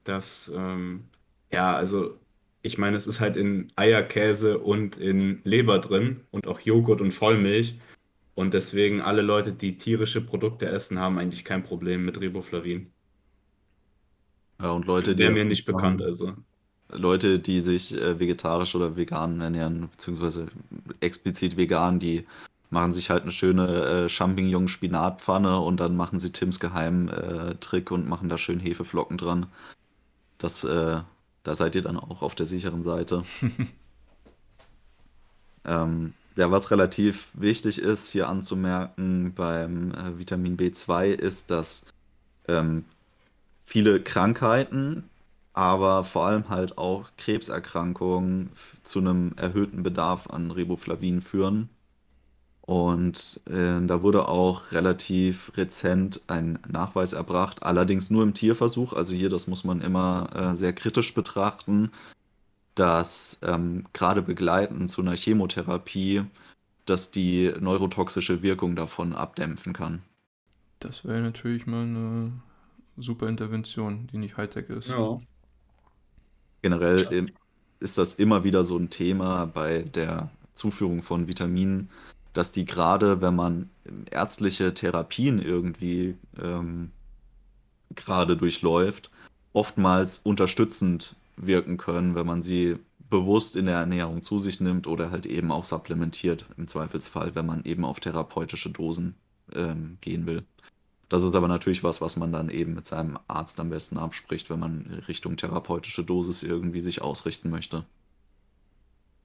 dass, 0.04 0.50
ähm, 0.54 1.04
ja, 1.52 1.74
also 1.74 2.18
ich 2.62 2.78
meine, 2.78 2.96
es 2.96 3.06
ist 3.06 3.20
halt 3.20 3.36
in 3.36 3.72
Eierkäse 3.76 4.58
und 4.58 4.96
in 4.96 5.40
Leber 5.44 5.78
drin 5.78 6.20
und 6.32 6.48
auch 6.48 6.60
Joghurt 6.60 7.00
und 7.00 7.12
Vollmilch. 7.12 7.78
Und 8.36 8.52
deswegen 8.52 9.00
alle 9.00 9.22
Leute, 9.22 9.52
die 9.52 9.78
tierische 9.78 10.20
Produkte 10.20 10.68
essen, 10.68 11.00
haben 11.00 11.18
eigentlich 11.18 11.42
kein 11.42 11.62
Problem 11.62 12.04
mit 12.04 12.20
Riboflavin. 12.20 12.92
Ja, 14.60 14.72
und 14.72 14.84
Leute, 14.84 15.14
die. 15.14 15.22
Wäre 15.22 15.32
mir 15.32 15.46
nicht 15.46 15.64
bekannt, 15.64 16.02
also. 16.02 16.34
Leute, 16.90 17.38
die 17.38 17.62
sich 17.62 17.98
äh, 17.98 18.20
vegetarisch 18.20 18.74
oder 18.74 18.94
vegan 18.94 19.40
ernähren, 19.40 19.88
beziehungsweise 19.90 20.48
explizit 21.00 21.56
vegan, 21.56 21.98
die 21.98 22.26
machen 22.68 22.92
sich 22.92 23.08
halt 23.08 23.22
eine 23.22 23.32
schöne 23.32 24.04
äh, 24.04 24.08
Champignon-Spinatpfanne 24.10 25.58
und 25.58 25.80
dann 25.80 25.96
machen 25.96 26.20
sie 26.20 26.30
Tims 26.30 26.60
Geheimtrick 26.60 27.90
äh, 27.90 27.94
und 27.94 28.06
machen 28.06 28.28
da 28.28 28.36
schön 28.36 28.60
Hefeflocken 28.60 29.16
dran. 29.16 29.46
Das, 30.36 30.62
äh, 30.62 31.00
da 31.42 31.54
seid 31.54 31.74
ihr 31.74 31.82
dann 31.82 31.96
auch 31.96 32.20
auf 32.20 32.34
der 32.34 32.44
sicheren 32.44 32.82
Seite. 32.82 33.24
ähm, 35.64 36.12
ja, 36.36 36.50
was 36.50 36.70
relativ 36.70 37.28
wichtig 37.34 37.80
ist 37.80 38.10
hier 38.10 38.28
anzumerken 38.28 39.32
beim 39.34 39.92
äh, 39.92 40.18
Vitamin 40.18 40.56
B2 40.56 41.06
ist, 41.06 41.50
dass 41.50 41.86
ähm, 42.48 42.84
viele 43.64 44.02
Krankheiten, 44.02 45.04
aber 45.54 46.04
vor 46.04 46.26
allem 46.26 46.48
halt 46.50 46.78
auch 46.78 47.08
Krebserkrankungen 47.16 48.50
zu 48.82 48.98
einem 49.00 49.32
erhöhten 49.36 49.82
Bedarf 49.82 50.28
an 50.28 50.50
Riboflavin 50.50 51.22
führen. 51.22 51.70
Und 52.60 53.40
äh, 53.48 53.80
da 53.86 54.02
wurde 54.02 54.28
auch 54.28 54.72
relativ 54.72 55.52
rezent 55.56 56.20
ein 56.26 56.58
Nachweis 56.68 57.12
erbracht, 57.12 57.62
allerdings 57.62 58.10
nur 58.10 58.24
im 58.24 58.34
Tierversuch. 58.34 58.92
Also 58.92 59.14
hier, 59.14 59.30
das 59.30 59.46
muss 59.46 59.64
man 59.64 59.80
immer 59.80 60.28
äh, 60.34 60.56
sehr 60.56 60.72
kritisch 60.72 61.14
betrachten, 61.14 61.92
dass 62.76 63.40
ähm, 63.42 63.84
gerade 63.92 64.22
begleitend 64.22 64.90
zu 64.90 65.00
einer 65.00 65.16
Chemotherapie, 65.16 66.22
dass 66.84 67.10
die 67.10 67.52
neurotoxische 67.58 68.42
Wirkung 68.42 68.76
davon 68.76 69.14
abdämpfen 69.14 69.72
kann. 69.72 70.02
Das 70.78 71.04
wäre 71.04 71.20
natürlich 71.20 71.66
mal 71.66 71.82
eine 71.82 72.32
super 72.96 73.28
Intervention, 73.28 74.06
die 74.12 74.18
nicht 74.18 74.36
Hightech 74.36 74.68
ist. 74.68 74.90
Ja. 74.90 75.18
Generell 76.62 77.32
ist 77.80 77.98
das 77.98 78.14
immer 78.14 78.44
wieder 78.44 78.62
so 78.62 78.76
ein 78.76 78.90
Thema 78.90 79.46
bei 79.46 79.82
der 79.82 80.30
Zuführung 80.52 81.02
von 81.02 81.28
Vitaminen, 81.28 81.90
dass 82.32 82.52
die 82.52 82.64
gerade, 82.64 83.20
wenn 83.20 83.34
man 83.34 83.70
ärztliche 84.10 84.74
Therapien 84.74 85.40
irgendwie 85.40 86.16
ähm, 86.40 86.90
gerade 87.94 88.36
durchläuft, 88.36 89.10
oftmals 89.52 90.18
unterstützend 90.18 91.16
wirken 91.36 91.76
können, 91.76 92.14
wenn 92.14 92.26
man 92.26 92.42
sie 92.42 92.76
bewusst 93.08 93.56
in 93.56 93.66
der 93.66 93.76
Ernährung 93.76 94.22
zu 94.22 94.38
sich 94.38 94.60
nimmt 94.60 94.86
oder 94.86 95.10
halt 95.10 95.26
eben 95.26 95.52
auch 95.52 95.64
supplementiert 95.64 96.46
im 96.56 96.66
Zweifelsfall, 96.66 97.34
wenn 97.34 97.46
man 97.46 97.64
eben 97.64 97.84
auf 97.84 98.00
therapeutische 98.00 98.70
Dosen 98.70 99.14
ähm, 99.54 99.98
gehen 100.00 100.26
will. 100.26 100.44
Das 101.08 101.22
ist 101.22 101.36
aber 101.36 101.46
natürlich 101.46 101.84
was, 101.84 102.00
was 102.00 102.16
man 102.16 102.32
dann 102.32 102.48
eben 102.48 102.74
mit 102.74 102.86
seinem 102.86 103.18
Arzt 103.28 103.60
am 103.60 103.70
besten 103.70 103.96
abspricht, 103.96 104.50
wenn 104.50 104.58
man 104.58 105.02
Richtung 105.06 105.36
therapeutische 105.36 106.02
Dosis 106.02 106.42
irgendwie 106.42 106.80
sich 106.80 107.00
ausrichten 107.00 107.48
möchte. 107.48 107.84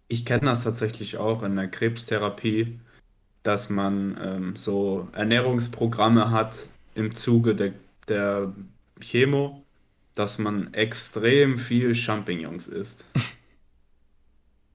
Ich 0.08 0.26
kenne 0.26 0.46
das 0.46 0.64
tatsächlich 0.64 1.18
auch 1.18 1.42
in 1.42 1.56
der 1.56 1.70
Krebstherapie, 1.70 2.80
dass 3.44 3.70
man 3.70 4.18
ähm, 4.22 4.56
so 4.56 5.08
Ernährungsprogramme 5.14 6.30
hat 6.30 6.70
im 6.94 7.16
Zuge 7.16 7.56
der, 7.56 7.74
der 8.08 8.54
Chemo, 9.00 9.64
dass 10.16 10.38
man 10.38 10.74
extrem 10.74 11.58
viel 11.58 11.96
Champignons 11.96 12.68
isst. 12.68 13.06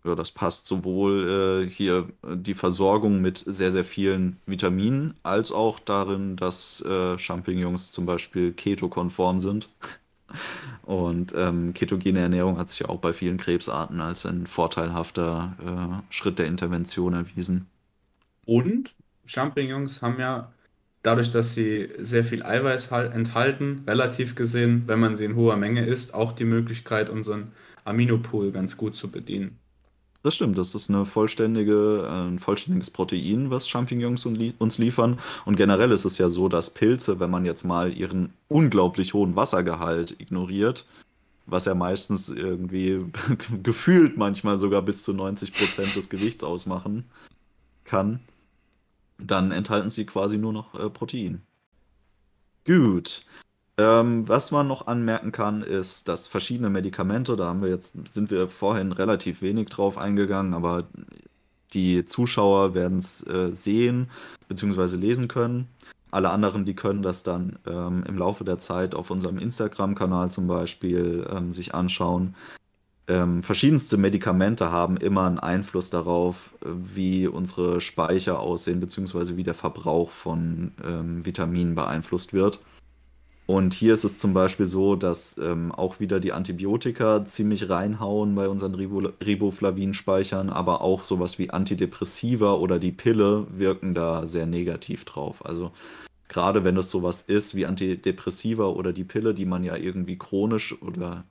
Ja, 0.04 0.14
das 0.14 0.30
passt 0.30 0.66
sowohl 0.66 1.64
äh, 1.66 1.68
hier 1.68 2.08
die 2.22 2.54
Versorgung 2.54 3.20
mit 3.20 3.38
sehr, 3.38 3.72
sehr 3.72 3.82
vielen 3.82 4.38
Vitaminen, 4.46 5.14
als 5.24 5.50
auch 5.50 5.80
darin, 5.80 6.36
dass 6.36 6.80
äh, 6.82 7.18
Champignons 7.18 7.90
zum 7.90 8.06
Beispiel 8.06 8.52
ketokonform 8.52 9.40
sind. 9.40 9.68
Und 10.82 11.34
ähm, 11.36 11.74
ketogene 11.74 12.20
Ernährung 12.20 12.56
hat 12.56 12.68
sich 12.68 12.78
ja 12.80 12.88
auch 12.88 13.00
bei 13.00 13.12
vielen 13.12 13.36
Krebsarten 13.36 14.00
als 14.00 14.24
ein 14.26 14.46
vorteilhafter 14.46 15.56
äh, 15.60 16.14
Schritt 16.14 16.38
der 16.38 16.46
Intervention 16.46 17.12
erwiesen. 17.12 17.66
Und 18.44 18.94
Champignons 19.24 20.02
haben 20.02 20.20
ja 20.20 20.52
dadurch, 21.06 21.30
dass 21.30 21.54
sie 21.54 21.88
sehr 21.98 22.24
viel 22.24 22.42
Eiweiß 22.42 22.90
enthalten, 22.90 23.82
relativ 23.86 24.34
gesehen, 24.34 24.84
wenn 24.86 25.00
man 25.00 25.14
sie 25.14 25.24
in 25.24 25.36
hoher 25.36 25.56
Menge 25.56 25.86
isst, 25.86 26.14
auch 26.14 26.32
die 26.32 26.44
Möglichkeit, 26.44 27.08
unseren 27.08 27.52
Aminopool 27.84 28.50
ganz 28.50 28.76
gut 28.76 28.96
zu 28.96 29.08
bedienen. 29.10 29.58
Das 30.22 30.34
stimmt, 30.34 30.58
das 30.58 30.74
ist 30.74 30.90
eine 30.90 31.04
vollständige, 31.04 32.04
äh, 32.04 32.28
ein 32.28 32.40
vollständiges 32.40 32.90
Protein, 32.90 33.50
was 33.50 33.68
Champignons 33.68 34.26
uns 34.26 34.78
liefern. 34.78 35.20
Und 35.44 35.54
generell 35.54 35.92
ist 35.92 36.04
es 36.04 36.18
ja 36.18 36.28
so, 36.28 36.48
dass 36.48 36.70
Pilze, 36.70 37.20
wenn 37.20 37.30
man 37.30 37.44
jetzt 37.44 37.62
mal 37.62 37.92
ihren 37.92 38.32
unglaublich 38.48 39.14
hohen 39.14 39.36
Wassergehalt 39.36 40.20
ignoriert, 40.20 40.84
was 41.46 41.66
ja 41.66 41.76
meistens 41.76 42.28
irgendwie 42.28 43.04
gefühlt 43.62 44.16
manchmal 44.16 44.58
sogar 44.58 44.82
bis 44.82 45.04
zu 45.04 45.12
90 45.12 45.52
Prozent 45.52 45.94
des 45.94 46.10
Gewichts 46.10 46.42
ausmachen 46.42 47.04
kann, 47.84 48.18
dann 49.18 49.50
enthalten 49.50 49.90
sie 49.90 50.06
quasi 50.06 50.38
nur 50.38 50.52
noch 50.52 50.74
äh, 50.74 50.90
Protein. 50.90 51.42
Gut. 52.64 53.22
Ähm, 53.78 54.26
was 54.26 54.52
man 54.52 54.66
noch 54.66 54.86
anmerken 54.86 55.32
kann, 55.32 55.62
ist, 55.62 56.08
dass 56.08 56.26
verschiedene 56.26 56.70
Medikamente, 56.70 57.36
da 57.36 57.46
haben 57.48 57.60
wir 57.62 57.68
jetzt, 57.68 57.96
sind 58.12 58.30
wir 58.30 58.48
vorhin 58.48 58.92
relativ 58.92 59.42
wenig 59.42 59.68
drauf 59.68 59.98
eingegangen, 59.98 60.54
aber 60.54 60.88
die 61.74 62.04
Zuschauer 62.06 62.74
werden 62.74 62.98
es 62.98 63.26
äh, 63.26 63.52
sehen 63.52 64.10
bzw. 64.48 64.96
lesen 64.96 65.28
können. 65.28 65.68
Alle 66.10 66.30
anderen, 66.30 66.64
die 66.64 66.74
können 66.74 67.02
das 67.02 67.22
dann 67.22 67.58
ähm, 67.66 68.02
im 68.08 68.16
Laufe 68.16 68.44
der 68.44 68.58
Zeit 68.58 68.94
auf 68.94 69.10
unserem 69.10 69.38
Instagram-Kanal 69.38 70.30
zum 70.30 70.46
Beispiel 70.46 71.28
ähm, 71.30 71.52
sich 71.52 71.74
anschauen. 71.74 72.34
Ähm, 73.08 73.42
verschiedenste 73.42 73.96
Medikamente 73.96 74.72
haben 74.72 74.96
immer 74.96 75.26
einen 75.26 75.38
Einfluss 75.38 75.90
darauf, 75.90 76.50
wie 76.64 77.28
unsere 77.28 77.80
Speicher 77.80 78.40
aussehen, 78.40 78.80
beziehungsweise 78.80 79.36
wie 79.36 79.44
der 79.44 79.54
Verbrauch 79.54 80.10
von 80.10 80.72
ähm, 80.84 81.24
Vitaminen 81.24 81.76
beeinflusst 81.76 82.32
wird. 82.32 82.58
Und 83.46 83.74
hier 83.74 83.94
ist 83.94 84.02
es 84.02 84.18
zum 84.18 84.34
Beispiel 84.34 84.66
so, 84.66 84.96
dass 84.96 85.38
ähm, 85.38 85.70
auch 85.70 86.00
wieder 86.00 86.18
die 86.18 86.32
Antibiotika 86.32 87.24
ziemlich 87.24 87.68
reinhauen 87.68 88.34
bei 88.34 88.48
unseren 88.48 88.74
Ribo 88.74 88.98
Riboflavin-Speichern, 89.24 90.50
aber 90.50 90.80
auch 90.80 91.04
sowas 91.04 91.38
wie 91.38 91.50
Antidepressiva 91.50 92.54
oder 92.54 92.80
die 92.80 92.90
Pille 92.90 93.46
wirken 93.56 93.94
da 93.94 94.26
sehr 94.26 94.46
negativ 94.46 95.04
drauf. 95.04 95.46
Also 95.46 95.70
gerade 96.26 96.64
wenn 96.64 96.76
es 96.76 96.90
sowas 96.90 97.22
ist 97.22 97.54
wie 97.54 97.66
Antidepressiva 97.66 98.66
oder 98.66 98.92
die 98.92 99.04
Pille, 99.04 99.32
die 99.32 99.46
man 99.46 99.62
ja 99.62 99.76
irgendwie 99.76 100.18
chronisch 100.18 100.82
oder 100.82 101.24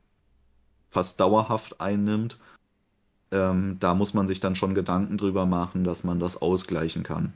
fast 0.96 1.20
dauerhaft 1.20 1.82
einnimmt, 1.82 2.38
ähm, 3.32 3.76
da 3.82 3.93
muss 3.93 4.14
man 4.14 4.30
sich 4.30 4.39
dann 4.39 4.56
schon 4.56 4.74
Gedanken 4.74 5.18
drüber 5.18 5.46
machen, 5.46 5.84
dass 5.84 6.06
man 6.06 6.22
das 6.22 6.41
ausgleichen 6.41 7.04
kann. 7.04 7.34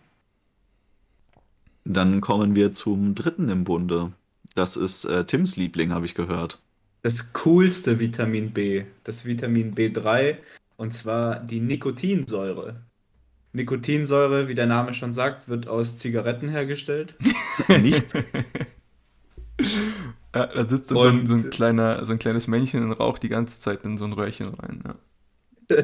Dann 1.84 2.22
kommen 2.22 2.56
wir 2.56 2.72
zum 2.72 3.16
dritten 3.16 3.50
im 3.50 3.66
Bunde, 3.66 4.14
das 4.56 4.78
ist 4.78 5.04
äh, 5.04 5.26
Tims 5.26 5.58
Liebling, 5.58 5.92
habe 5.92 6.06
ich 6.06 6.16
gehört. 6.16 6.62
Das 7.02 7.34
coolste 7.34 8.00
Vitamin 8.00 8.52
B, 8.52 8.86
das 9.04 9.26
Vitamin 9.26 9.76
B3, 9.76 10.38
und 10.78 10.94
zwar 10.94 11.42
die 11.42 11.60
Nikotinsäure. 11.60 12.78
Nikotinsäure, 13.52 14.48
wie 14.48 14.56
der 14.56 14.68
Name 14.68 14.94
schon 14.94 15.12
sagt, 15.12 15.50
wird 15.50 15.68
aus 15.68 15.98
Zigaretten 15.98 16.48
hergestellt. 16.48 17.16
Nicht? 17.68 18.06
ja, 20.36 20.46
da 20.46 20.68
sitzt 20.68 20.92
dann 20.92 21.00
so 21.00 21.08
ein, 21.08 21.26
so, 21.26 21.34
ein 21.36 21.50
kleiner, 21.50 22.06
so 22.06 22.12
ein 22.12 22.20
kleines 22.20 22.48
Männchen 22.48 22.84
und 22.84 22.92
raucht 22.94 23.24
die 23.24 23.30
ganze 23.30 23.60
Zeit 23.60 23.84
in 23.84 23.98
so 23.98 24.06
ein 24.06 24.14
Röhrchen 24.14 24.54
rein. 24.56 24.84
Ja. 25.70 25.84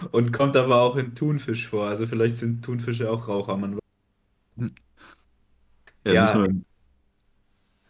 und 0.12 0.32
kommt 0.32 0.56
aber 0.56 0.80
auch 0.80 0.96
in 0.96 1.14
Thunfisch 1.14 1.68
vor. 1.68 1.86
Also 1.86 2.06
vielleicht 2.06 2.36
sind 2.36 2.64
Thunfische 2.64 3.10
auch 3.10 3.28
Raucher. 3.28 3.56
Man 3.56 3.78
ja, 6.04 6.12
ja. 6.12 6.48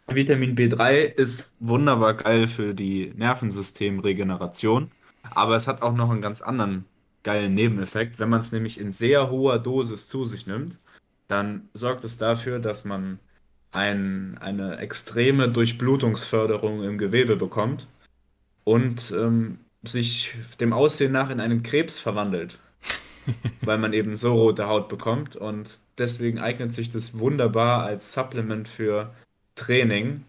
Vitamin 0.08 0.56
B3 0.56 1.02
ist 1.02 1.54
wunderbar 1.60 2.14
geil 2.14 2.48
für 2.48 2.74
die 2.74 3.12
Nervensystemregeneration, 3.14 4.90
aber 5.30 5.54
es 5.54 5.68
hat 5.68 5.82
auch 5.82 5.94
noch 5.94 6.10
einen 6.10 6.20
ganz 6.20 6.42
anderen 6.42 6.84
geilen 7.22 7.54
Nebeneffekt. 7.54 8.18
Wenn 8.18 8.28
man 8.28 8.40
es 8.40 8.50
nämlich 8.50 8.80
in 8.80 8.90
sehr 8.90 9.30
hoher 9.30 9.60
Dosis 9.60 10.08
zu 10.08 10.26
sich 10.26 10.46
nimmt, 10.46 10.78
dann 11.28 11.68
sorgt 11.74 12.02
es 12.02 12.16
dafür, 12.16 12.58
dass 12.58 12.84
man 12.84 13.20
ein, 13.72 14.38
eine 14.40 14.78
extreme 14.78 15.48
Durchblutungsförderung 15.48 16.82
im 16.82 16.98
Gewebe 16.98 17.36
bekommt 17.36 17.86
und 18.64 19.12
ähm, 19.12 19.58
sich 19.82 20.34
dem 20.60 20.72
Aussehen 20.72 21.12
nach 21.12 21.30
in 21.30 21.40
einen 21.40 21.62
Krebs 21.62 21.98
verwandelt, 21.98 22.58
weil 23.62 23.78
man 23.78 23.92
eben 23.92 24.16
so 24.16 24.34
rote 24.34 24.68
Haut 24.68 24.88
bekommt 24.88 25.36
und 25.36 25.78
deswegen 25.98 26.38
eignet 26.38 26.72
sich 26.72 26.90
das 26.90 27.18
wunderbar 27.18 27.84
als 27.84 28.12
Supplement 28.12 28.68
für 28.68 29.14
Training 29.54 30.24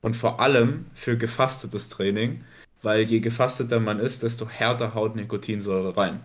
und 0.00 0.16
vor 0.16 0.40
allem 0.40 0.86
für 0.94 1.16
gefastetes 1.16 1.88
Training, 1.88 2.44
weil 2.82 3.02
je 3.02 3.20
gefasteter 3.20 3.80
man 3.80 4.00
ist, 4.00 4.22
desto 4.22 4.48
härter 4.48 4.94
haut 4.94 5.16
Nikotinsäure 5.16 5.96
rein. 5.96 6.20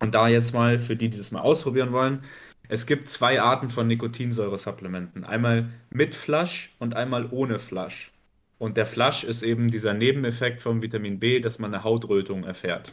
Und 0.00 0.14
da 0.14 0.28
jetzt 0.28 0.54
mal 0.54 0.80
für 0.80 0.96
die, 0.96 1.10
die 1.10 1.18
das 1.18 1.30
mal 1.30 1.40
ausprobieren 1.40 1.92
wollen, 1.92 2.24
es 2.72 2.86
gibt 2.86 3.08
zwei 3.08 3.42
Arten 3.42 3.68
von 3.68 3.88
Nikotinsäure-Supplementen. 3.88 5.24
Einmal 5.24 5.70
mit 5.90 6.14
Flasch 6.14 6.72
und 6.78 6.94
einmal 6.94 7.26
ohne 7.32 7.58
Flasch. 7.58 8.12
Und 8.58 8.76
der 8.76 8.86
Flasch 8.86 9.24
ist 9.24 9.42
eben 9.42 9.72
dieser 9.72 9.92
Nebeneffekt 9.92 10.60
vom 10.60 10.80
Vitamin 10.80 11.18
B, 11.18 11.40
dass 11.40 11.58
man 11.58 11.74
eine 11.74 11.82
Hautrötung 11.82 12.44
erfährt. 12.44 12.92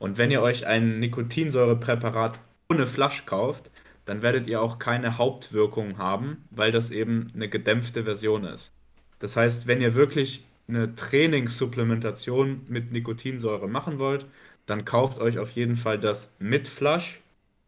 Und 0.00 0.18
wenn 0.18 0.32
ihr 0.32 0.42
euch 0.42 0.66
ein 0.66 0.98
Nikotinsäurepräparat 0.98 2.40
ohne 2.68 2.84
Flasch 2.88 3.24
kauft, 3.24 3.70
dann 4.06 4.22
werdet 4.22 4.48
ihr 4.48 4.60
auch 4.60 4.80
keine 4.80 5.18
Hauptwirkung 5.18 5.98
haben, 5.98 6.44
weil 6.50 6.72
das 6.72 6.90
eben 6.90 7.30
eine 7.32 7.48
gedämpfte 7.48 8.02
Version 8.02 8.42
ist. 8.42 8.74
Das 9.20 9.36
heißt, 9.36 9.68
wenn 9.68 9.80
ihr 9.80 9.94
wirklich 9.94 10.44
eine 10.66 10.96
Trainingssupplementation 10.96 12.62
mit 12.66 12.90
Nikotinsäure 12.90 13.68
machen 13.68 14.00
wollt, 14.00 14.26
dann 14.66 14.84
kauft 14.84 15.20
euch 15.20 15.38
auf 15.38 15.52
jeden 15.52 15.76
Fall 15.76 16.00
das 16.00 16.34
mit 16.40 16.66
Flasch 16.66 17.21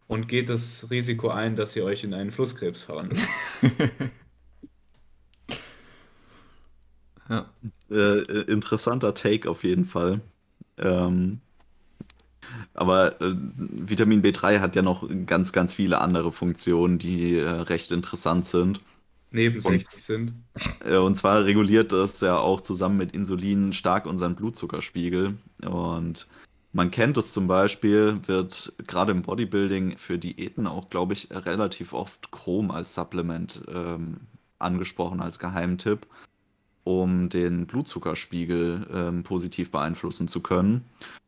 und 0.07 0.29
geht 0.29 0.49
das 0.49 0.89
Risiko 0.91 1.29
ein, 1.29 1.57
dass 1.57 1.75
ihr 1.77 1.85
euch 1.85 2.05
in 2.05 2.15
einen 2.15 2.31
Flusskrebs 2.31 2.83
verwandelt. 2.83 3.21
ja. 7.29 7.51
Äh, 7.91 8.43
interessanter 8.43 9.15
Take 9.15 9.51
auf 9.51 9.65
jeden 9.65 9.85
Fall. 9.85 10.21
Ähm, 10.79 11.41
aber 12.75 13.21
äh, 13.21 13.35
Vitamin 13.37 14.23
B3 14.23 14.61
hat 14.61 14.77
ja 14.77 14.83
noch 14.83 15.09
ganz, 15.27 15.53
ganz 15.53 15.73
viele 15.73 16.01
andere 16.01 16.33
Funktionen, 16.33 16.99
die 16.99 17.39
äh, 17.39 17.49
recht 17.49 17.93
interessant 17.93 18.47
sind. 18.47 18.81
Nebensächlich 19.31 19.89
sind. 19.91 20.33
Äh, 20.85 20.97
und 20.97 21.17
zwar 21.17 21.45
reguliert 21.45 21.93
das 21.93 22.21
ja 22.21 22.39
auch 22.39 22.61
zusammen 22.61 22.97
mit 22.97 23.13
Insulin 23.13 23.73
stark 23.73 24.07
unseren 24.07 24.37
Blutzuckerspiegel. 24.37 25.35
Und 25.65 26.27
man 26.75 26.91
kennt 26.91 27.17
es 27.17 27.33
zum 27.33 27.47
Beispiel, 27.47 28.19
wird 28.27 28.75
gerade 28.89 29.13
im 29.13 29.23
Bodybuilding 29.23 29.97
für 29.97 30.19
Diäten 30.19 30.67
auch, 30.67 30.91
glaube 30.91 31.13
ich, 31.13 31.31
relativ 31.31 31.93
oft 31.93 32.33
Chrom 32.33 32.73
als 32.73 32.95
Supplement 32.95 33.63
ähm, 33.69 34.23
angesprochen, 34.59 35.21
als 35.21 35.39
Geheimtipp, 35.39 36.07
um 36.83 37.29
den 37.29 37.69
Blutzuckerspiegel 37.69 38.89
ähm, 38.93 39.23
positiv 39.23 39.71
beeinflussen 39.71 40.27
zu 40.27 40.41
können. 40.41 40.85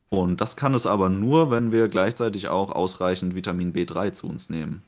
Und 0.09 0.41
das 0.41 0.57
kann 0.57 0.75
es 0.75 0.85
aber 0.85 1.09
nur, 1.09 1.53
wenn 1.53 1.71
wir 1.71 1.87
gleichzeitig 1.87 2.49
auch 2.49 2.73
ausreichend 2.73 3.37
Vitamin 3.37 3.73
B3 3.73 4.13
zu 4.13 4.27
uns 4.27 4.51
nehmen. 4.51 4.83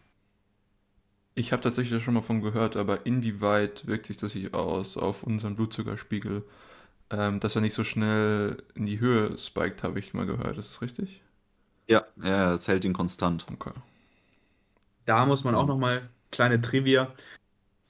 Ich 1.36 1.52
habe 1.52 1.62
tatsächlich 1.62 2.02
schon 2.02 2.14
mal 2.14 2.20
von 2.20 2.42
gehört, 2.42 2.76
aber 2.76 3.06
inwieweit 3.06 3.86
wirkt 3.86 4.06
sich 4.06 4.16
das 4.16 4.32
sich 4.32 4.54
aus 4.54 4.96
auf 4.96 5.22
unseren 5.22 5.54
Blutzuckerspiegel, 5.54 6.42
ähm, 7.10 7.40
dass 7.40 7.54
er 7.54 7.62
nicht 7.62 7.74
so 7.74 7.84
schnell 7.84 8.62
in 8.74 8.84
die 8.84 9.00
Höhe 9.00 9.36
spiked, 9.38 9.82
habe 9.82 9.98
ich 9.98 10.14
mal 10.14 10.26
gehört. 10.26 10.58
Ist 10.58 10.70
das 10.70 10.82
richtig? 10.82 11.22
Ja, 11.86 12.04
ja, 12.22 12.52
es 12.52 12.68
hält 12.68 12.84
ihn 12.84 12.92
konstant. 12.92 13.46
Okay. 13.50 13.72
Da 15.06 15.24
muss 15.24 15.44
man 15.44 15.54
auch 15.54 15.66
nochmal 15.66 16.08
kleine 16.30 16.60
Trivia. 16.60 17.12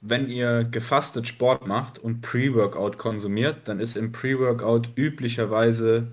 Wenn 0.01 0.29
ihr 0.29 0.63
gefastet 0.63 1.27
Sport 1.27 1.67
macht 1.67 1.99
und 1.99 2.21
Pre-Workout 2.21 2.97
konsumiert, 2.97 3.67
dann 3.67 3.81
ist 3.81 3.97
im 3.97 4.13
Pre-Workout 4.13 4.91
üblicherweise 4.95 6.07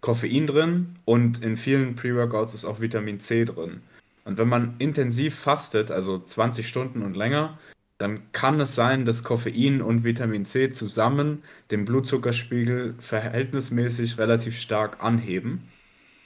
Koffein 0.00 0.46
drin 0.46 0.98
und 1.04 1.42
in 1.42 1.56
vielen 1.56 1.96
Pre-Workouts 1.96 2.54
ist 2.54 2.64
auch 2.64 2.80
Vitamin 2.80 3.18
C 3.18 3.44
drin. 3.44 3.82
Und 4.24 4.38
wenn 4.38 4.48
man 4.48 4.76
intensiv 4.78 5.34
fastet, 5.34 5.90
also 5.90 6.20
20 6.20 6.68
Stunden 6.68 7.02
und 7.02 7.16
länger, 7.16 7.58
dann 8.00 8.32
kann 8.32 8.58
es 8.60 8.74
sein, 8.74 9.04
dass 9.04 9.24
Koffein 9.24 9.82
und 9.82 10.04
Vitamin 10.04 10.46
C 10.46 10.70
zusammen 10.70 11.42
den 11.70 11.84
Blutzuckerspiegel 11.84 12.94
verhältnismäßig 12.98 14.16
relativ 14.16 14.58
stark 14.58 15.04
anheben. 15.04 15.68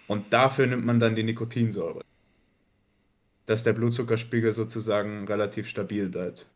Und 0.07 0.33
dafür 0.33 0.69
nimmt 0.69 0.87
man 0.87 1.01
dann 1.01 1.17
die 1.17 1.25
Nikotinsäure. 1.25 2.03
Dass 3.47 3.65
der 3.65 3.73
Blutzuckerspiegel 3.73 4.53
sozusagen 4.53 5.27
relativ 5.27 5.67
stabil 5.67 6.09
bleibt. 6.09 6.47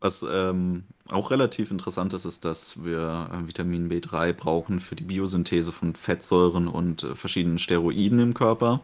Was 0.00 0.26
ähm, 0.30 0.84
auch 1.08 1.30
relativ 1.30 1.70
interessant 1.70 2.12
ist, 2.12 2.26
ist, 2.26 2.44
dass 2.44 2.84
wir 2.84 3.30
äh, 3.32 3.48
Vitamin 3.48 3.90
B3 3.90 4.34
brauchen 4.34 4.80
für 4.80 4.94
die 4.94 5.04
Biosynthese 5.04 5.72
von 5.72 5.94
Fettsäuren 5.94 6.68
und 6.68 7.04
äh, 7.04 7.14
verschiedenen 7.14 7.58
Steroiden 7.58 8.18
im 8.18 8.34
Körper. 8.34 8.82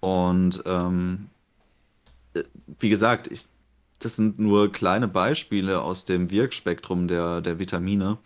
Und 0.00 0.64
ähm, 0.66 1.28
äh, 2.34 2.42
wie 2.80 2.88
gesagt, 2.88 3.28
ich, 3.30 3.46
das 3.98 4.16
sind 4.16 4.38
nur 4.38 4.72
kleine 4.72 5.08
Beispiele 5.08 5.82
aus 5.82 6.04
dem 6.04 6.30
Wirkspektrum 6.30 7.08
der, 7.08 7.40
der 7.40 7.58
Vitamine. 7.58 8.18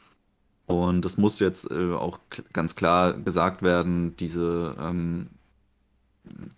Und 0.67 1.05
es 1.05 1.19
muss 1.19 1.41
jetzt 1.41 1.71
äh, 1.71 1.93
auch 1.95 2.19
ganz 2.53 2.75
klar 2.75 3.15
gesagt 3.15 3.63
werden, 3.63 4.17
diese, 4.17 4.77
ähm, 4.79 5.29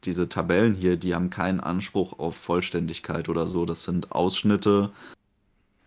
diese 0.05 0.29
Tabellen 0.29 0.75
hier, 0.75 0.97
die 0.97 1.15
haben 1.15 1.31
keinen 1.31 1.61
Anspruch 1.61 2.19
auf 2.19 2.37
Vollständigkeit 2.37 3.29
oder 3.29 3.47
so. 3.47 3.65
Das 3.65 3.85
sind 3.85 4.13
Ausschnitte, 4.13 4.91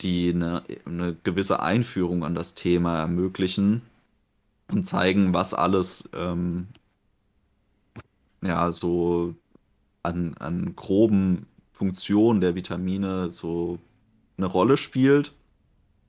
die 0.02 0.32
eine, 0.34 0.64
eine 0.86 1.16
gewisse 1.24 1.60
Einführung 1.62 2.24
an 2.24 2.36
das 2.36 2.56
Thema 2.56 3.00
ermöglichen 3.00 3.82
und 4.72 4.86
zeigen, 4.86 5.34
was 5.34 5.54
alles 5.54 6.10
ähm, 6.14 6.68
ja 8.42 8.72
so 8.72 9.36
an, 10.04 10.36
an 10.40 10.76
groben 10.76 11.46
Funktionen 11.78 12.42
der 12.42 12.56
Vitamine 12.56 13.32
so 13.32 13.80
eine 14.38 14.48
Rolle 14.48 14.78
spielt. 14.78 15.34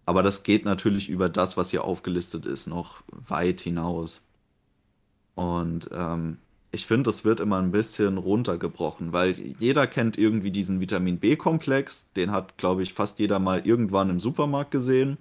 Aber 0.06 0.22
das 0.22 0.42
geht 0.42 0.64
natürlich 0.64 1.10
über 1.10 1.28
das, 1.28 1.56
was 1.58 1.70
hier 1.70 1.84
aufgelistet 1.84 2.46
ist, 2.46 2.66
noch 2.66 3.02
weit 3.10 3.60
hinaus. 3.60 4.24
Und 5.34 5.90
ähm, 5.92 6.38
ich 6.72 6.86
finde, 6.86 7.04
das 7.04 7.24
wird 7.24 7.40
immer 7.40 7.58
ein 7.58 7.72
bisschen 7.72 8.16
runtergebrochen, 8.16 9.12
weil 9.12 9.38
jeder 9.58 9.86
kennt 9.86 10.16
irgendwie 10.16 10.50
diesen 10.50 10.80
Vitamin 10.80 11.18
B-Komplex. 11.18 12.12
Den 12.14 12.32
hat, 12.32 12.56
glaube 12.56 12.82
ich, 12.82 12.94
fast 12.94 13.18
jeder 13.18 13.38
mal 13.38 13.66
irgendwann 13.66 14.10
im 14.10 14.20
Supermarkt 14.20 14.70
gesehen. 14.70 15.18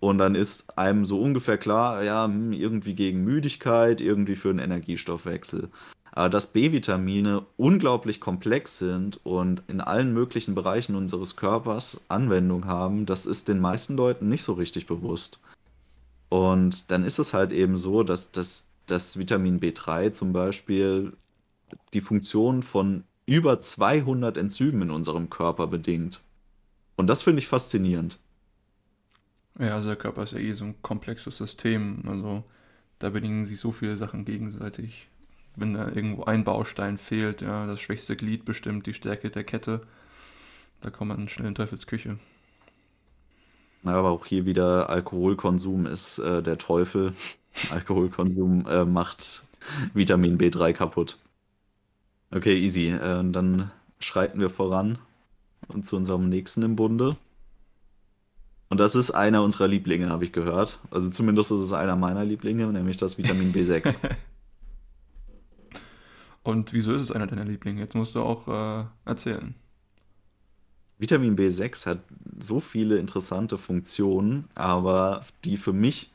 Und 0.00 0.18
dann 0.18 0.34
ist 0.34 0.78
einem 0.78 1.06
so 1.06 1.20
ungefähr 1.20 1.58
klar, 1.58 2.04
ja, 2.04 2.24
hm, 2.24 2.52
irgendwie 2.52 2.94
gegen 2.94 3.24
Müdigkeit, 3.24 4.00
irgendwie 4.00 4.36
für 4.36 4.50
einen 4.50 4.60
Energiestoffwechsel. 4.60 5.70
Aber 6.12 6.28
dass 6.28 6.52
B-Vitamine 6.52 7.46
unglaublich 7.56 8.20
komplex 8.20 8.78
sind 8.78 9.24
und 9.24 9.62
in 9.68 9.80
allen 9.80 10.12
möglichen 10.12 10.54
Bereichen 10.54 10.94
unseres 10.94 11.36
Körpers 11.36 12.00
Anwendung 12.08 12.66
haben, 12.66 13.06
das 13.06 13.26
ist 13.26 13.48
den 13.48 13.60
meisten 13.60 13.96
Leuten 13.96 14.28
nicht 14.28 14.42
so 14.42 14.54
richtig 14.54 14.86
bewusst. 14.86 15.38
Und 16.28 16.90
dann 16.90 17.04
ist 17.04 17.18
es 17.18 17.34
halt 17.34 17.52
eben 17.52 17.76
so, 17.76 18.02
dass 18.02 18.32
das, 18.32 18.68
das 18.86 19.18
Vitamin 19.18 19.60
B3 19.60 20.12
zum 20.12 20.32
Beispiel 20.32 21.12
die 21.94 22.00
Funktion 22.00 22.62
von 22.62 23.04
über 23.26 23.60
200 23.60 24.36
Enzymen 24.36 24.82
in 24.82 24.90
unserem 24.90 25.30
Körper 25.30 25.66
bedingt. 25.66 26.20
Und 26.96 27.06
das 27.06 27.22
finde 27.22 27.40
ich 27.40 27.46
faszinierend. 27.46 28.18
Ja, 29.58 29.74
also 29.74 29.88
der 29.88 29.96
Körper 29.96 30.22
ist 30.22 30.32
ja 30.32 30.38
eh 30.38 30.52
so 30.52 30.64
ein 30.64 30.80
komplexes 30.82 31.36
System. 31.36 32.02
Also 32.06 32.44
da 32.98 33.10
bedingen 33.10 33.44
sich 33.44 33.58
so 33.58 33.72
viele 33.72 33.96
Sachen 33.96 34.24
gegenseitig 34.24 35.08
wenn 35.60 35.74
da 35.74 35.88
irgendwo 35.88 36.24
ein 36.24 36.44
Baustein 36.44 36.98
fehlt, 36.98 37.42
ja, 37.42 37.66
das 37.66 37.80
schwächste 37.80 38.16
Glied 38.16 38.44
bestimmt 38.44 38.86
die 38.86 38.94
Stärke 38.94 39.30
der 39.30 39.44
Kette, 39.44 39.80
da 40.80 40.90
kommt 40.90 41.08
man 41.08 41.28
schnell 41.28 41.48
in 41.48 41.54
Teufelsküche. 41.54 42.18
Ja, 43.84 43.92
aber 43.92 44.10
auch 44.10 44.26
hier 44.26 44.44
wieder 44.44 44.90
Alkoholkonsum 44.90 45.86
ist 45.86 46.18
äh, 46.18 46.42
der 46.42 46.58
Teufel. 46.58 47.12
Alkoholkonsum 47.70 48.66
äh, 48.66 48.84
macht 48.84 49.46
Vitamin 49.94 50.38
B3 50.38 50.72
kaputt. 50.72 51.18
Okay, 52.30 52.58
easy. 52.58 52.88
Äh, 52.88 53.30
dann 53.30 53.70
schreiten 54.00 54.40
wir 54.40 54.50
voran 54.50 54.98
und 55.68 55.86
zu 55.86 55.96
unserem 55.96 56.28
nächsten 56.28 56.62
im 56.62 56.76
Bunde. 56.76 57.16
Und 58.70 58.78
das 58.78 58.94
ist 58.94 59.12
einer 59.12 59.42
unserer 59.42 59.66
Lieblinge, 59.66 60.10
habe 60.10 60.24
ich 60.24 60.32
gehört. 60.32 60.78
Also 60.90 61.08
zumindest 61.10 61.50
ist 61.52 61.60
es 61.60 61.72
einer 61.72 61.96
meiner 61.96 62.24
Lieblinge, 62.24 62.66
nämlich 62.66 62.98
das 62.98 63.16
Vitamin 63.16 63.52
B6. 63.52 63.98
Und 66.48 66.72
wieso 66.72 66.94
ist 66.94 67.02
es 67.02 67.12
einer 67.12 67.26
deiner 67.26 67.44
Lieblinge? 67.44 67.82
Jetzt 67.82 67.94
musst 67.94 68.14
du 68.14 68.22
auch 68.22 68.48
äh, 68.48 68.86
erzählen. 69.04 69.54
Vitamin 70.98 71.36
B6 71.36 71.84
hat 71.84 71.98
so 72.40 72.58
viele 72.58 72.96
interessante 72.96 73.58
Funktionen, 73.58 74.48
aber 74.54 75.26
die 75.44 75.58
für 75.58 75.74
mich 75.74 76.10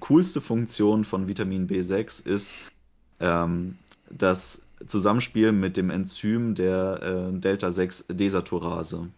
coolste 0.00 0.40
Funktion 0.40 1.04
von 1.04 1.28
Vitamin 1.28 1.68
B6 1.68 2.26
ist 2.26 2.56
ähm, 3.20 3.76
das 4.08 4.62
Zusammenspiel 4.86 5.52
mit 5.52 5.76
dem 5.76 5.90
Enzym 5.90 6.54
der 6.54 7.02
äh, 7.02 7.38
Delta-6-Desaturase. 7.38 9.10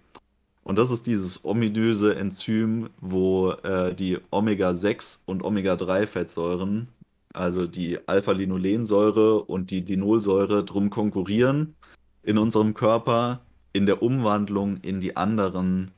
Und 0.65 0.77
das 0.77 0.91
ist 0.91 1.07
dieses 1.07 1.45
ominöse 1.45 2.17
Enzym, 2.17 2.91
wo 3.01 3.53
äh, 3.53 3.95
die 3.95 4.19
Omega-6 4.33 5.21
und 5.27 5.45
Omega-3-Fettsäuren 5.45 6.89
also 7.35 7.67
die 7.67 7.99
Alpha-Linolensäure 8.07 9.43
und 9.43 9.71
die 9.71 9.81
Linolsäure 9.81 10.65
drum 10.65 10.91
konkurrieren 10.91 11.75
in 12.23 12.39
unserem 12.39 12.75
Körper 12.75 13.41
in 13.73 13.87
der 13.87 14.03
Umwandlung 14.03 14.79
in 14.79 15.01
die 15.01 15.17
anderen 15.17 15.91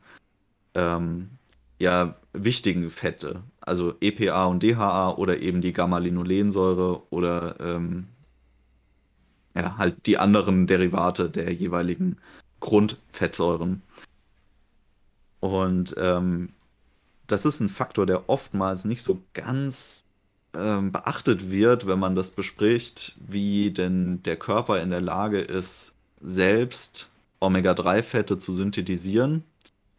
ähm, 0.75 1.31
ja, 1.79 2.17
wichtigen 2.33 2.91
Fette, 2.91 3.43
also 3.61 3.95
EPA 4.01 4.47
und 4.47 4.63
DHA 4.63 5.15
oder 5.17 5.41
eben 5.41 5.61
die 5.61 5.75
Gamma-Linolensäure 5.75 7.03
oder 7.11 7.61
ähm, 7.61 8.09
ja, 9.55 9.77
halt 9.77 10.07
die 10.07 10.19
anderen 10.19 10.67
Derivate 10.67 11.29
der 11.29 11.53
jeweiligen 11.53 12.17
Grundfettsäuren. 12.61 13.83
Und 15.41 15.95
ähm, 15.99 16.49
das 17.27 17.45
ist 17.45 17.61
ein 17.61 17.69
Faktor, 17.69 18.07
der 18.07 18.29
oftmals 18.29 18.87
nicht 18.87 19.03
so 19.03 19.23
ganz 19.35 20.06
ähm, 20.57 20.93
beachtet 20.93 21.51
wird, 21.51 21.87
wenn 21.87 21.99
man 21.99 22.17
das 22.17 22.31
bespricht, 22.31 23.17
wie 23.19 23.71
denn 23.71 24.23
der 24.23 24.37
Körper 24.37 24.81
in 24.81 24.91
der 24.91 25.01
Lage 25.01 25.41
ist, 25.41 25.95
selbst 26.21 27.11
Omega-3-Fette 27.41 28.39
zu 28.39 28.53
synthetisieren, 28.53 29.45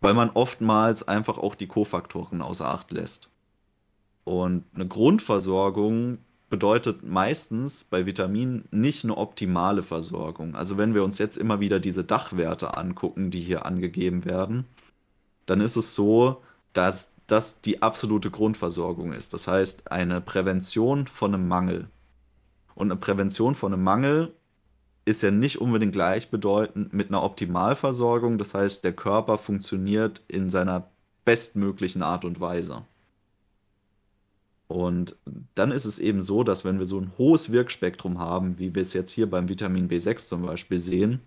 weil 0.02 0.14
man 0.14 0.30
oftmals 0.32 1.08
einfach 1.08 1.38
auch 1.38 1.56
die 1.56 1.68
Kofaktoren 1.68 2.42
außer 2.42 2.68
Acht 2.68 2.92
lässt. 2.92 3.30
Und 4.24 4.66
eine 4.76 4.88
Grundversorgung 4.88 6.18
bedeutet 6.50 7.04
meistens 7.04 7.84
bei 7.84 8.06
Vitaminen 8.06 8.68
nicht 8.72 9.04
eine 9.04 9.18
optimale 9.18 9.84
Versorgung. 9.84 10.56
Also 10.56 10.78
wenn 10.78 10.94
wir 10.94 11.04
uns 11.04 11.18
jetzt 11.18 11.38
immer 11.38 11.60
wieder 11.60 11.80
diese 11.80 12.04
Dachwerte 12.04 12.78
angucken, 12.78 13.32
die 13.32 13.42
hier 13.42 13.66
angegeben 13.66 14.26
werden, 14.26 14.66
dann 15.46 15.62
ist 15.62 15.76
es 15.76 15.96
so, 15.96 16.42
dass 16.74 17.14
das 17.28 17.62
die 17.62 17.82
absolute 17.82 18.32
Grundversorgung 18.32 19.14
ist. 19.14 19.34
Das 19.34 19.48
heißt, 19.48 19.92
eine 19.92 20.22
Prävention 20.22 21.08
von 21.08 21.34
einem 21.34 21.48
Mangel. 21.48 21.90
Und 22.74 22.92
eine 22.92 23.00
Prävention 23.00 23.56
von 23.56 23.74
einem 23.74 23.84
Mangel 23.84 24.34
ist 25.04 25.24
ja 25.24 25.32
nicht 25.32 25.60
unbedingt 25.60 25.94
gleichbedeutend 25.94 26.94
mit 26.94 27.10
einer 27.10 27.24
Optimalversorgung. 27.24 28.38
Das 28.38 28.54
heißt, 28.54 28.84
der 28.84 28.94
Körper 28.94 29.38
funktioniert 29.38 30.22
in 30.28 30.50
seiner 30.50 30.90
bestmöglichen 31.26 32.02
Art 32.02 32.24
und 32.24 32.40
Weise. 32.40 32.86
Und 34.68 35.16
dann 35.56 35.72
ist 35.72 35.86
es 35.86 36.00
eben 36.00 36.22
so, 36.22 36.44
dass 36.44 36.66
wenn 36.66 36.80
wir 36.80 36.86
so 36.86 37.00
ein 37.00 37.12
hohes 37.18 37.52
Wirkspektrum 37.52 38.20
haben, 38.20 38.60
wie 38.60 38.76
wir 38.76 38.82
es 38.82 38.94
jetzt 38.94 39.12
hier 39.12 39.30
beim 39.30 39.48
Vitamin 39.48 39.90
B6 39.90 40.28
zum 40.28 40.42
Beispiel 40.42 40.78
sehen, 40.78 41.22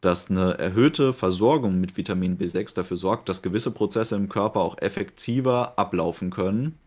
dass 0.00 0.30
eine 0.30 0.58
erhöhte 0.58 1.12
Versorgung 1.12 1.80
mit 1.80 1.96
Vitamin 1.96 2.38
B6 2.38 2.74
dafür 2.74 2.96
sorgt, 2.96 3.28
dass 3.28 3.42
gewisse 3.42 3.70
Prozesse 3.72 4.16
im 4.16 4.28
Körper 4.28 4.60
auch 4.60 4.78
effektiver 4.78 5.78
ablaufen 5.78 6.30
können 6.30 6.78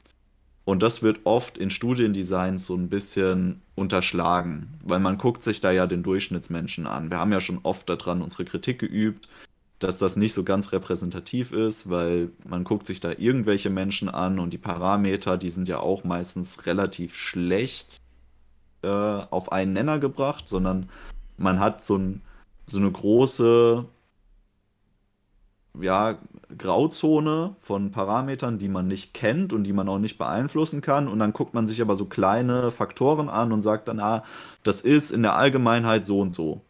Und 0.65 0.83
das 0.83 1.01
wird 1.01 1.21
oft 1.25 1.57
in 1.57 1.71
Studiendesigns 1.71 2.67
so 2.67 2.75
ein 2.75 2.89
bisschen 2.89 3.61
unterschlagen, 3.75 4.69
weil 4.85 4.99
man 4.99 5.17
guckt 5.17 5.43
sich 5.43 5.61
da 5.61 5.71
ja 5.71 5.87
den 5.87 6.03
Durchschnittsmenschen 6.03 6.85
an. 6.87 7.09
Wir 7.09 7.19
haben 7.19 7.31
ja 7.31 7.41
schon 7.41 7.59
oft 7.63 7.89
daran 7.89 8.21
unsere 8.21 8.45
Kritik 8.45 8.79
geübt, 8.79 9.27
dass 9.79 9.97
das 9.97 10.15
nicht 10.17 10.33
so 10.33 10.43
ganz 10.43 10.71
repräsentativ 10.71 11.51
ist, 11.53 11.89
weil 11.89 12.29
man 12.47 12.65
guckt 12.65 12.85
sich 12.85 12.99
da 12.99 13.11
irgendwelche 13.17 13.69
Menschen 13.69 14.09
an 14.09 14.37
und 14.39 14.51
die 14.51 14.57
Parameter, 14.57 15.37
die 15.37 15.49
sind 15.49 15.69
ja 15.69 15.79
auch 15.79 16.03
meistens 16.03 16.65
relativ 16.65 17.15
schlecht 17.15 17.97
äh, 18.83 18.87
auf 18.87 19.51
einen 19.51 19.73
Nenner 19.73 19.99
gebracht, 19.99 20.47
sondern 20.47 20.89
man 21.37 21.59
hat 21.59 21.83
so, 21.83 21.97
ein, 21.97 22.21
so 22.71 22.79
eine 22.79 22.91
große 22.91 23.85
ja, 25.79 26.17
Grauzone 26.57 27.55
von 27.61 27.91
Parametern, 27.91 28.57
die 28.57 28.69
man 28.69 28.87
nicht 28.87 29.13
kennt 29.13 29.53
und 29.53 29.63
die 29.63 29.73
man 29.73 29.87
auch 29.87 29.99
nicht 29.99 30.17
beeinflussen 30.17 30.81
kann. 30.81 31.07
Und 31.07 31.19
dann 31.19 31.33
guckt 31.33 31.53
man 31.53 31.67
sich 31.67 31.81
aber 31.81 31.95
so 31.95 32.05
kleine 32.05 32.71
Faktoren 32.71 33.29
an 33.29 33.51
und 33.51 33.61
sagt 33.61 33.87
dann, 33.87 33.99
ah, 33.99 34.23
das 34.63 34.81
ist 34.81 35.11
in 35.11 35.21
der 35.21 35.35
Allgemeinheit 35.35 36.05
so 36.05 36.19
und 36.19 36.33
so. 36.33 36.61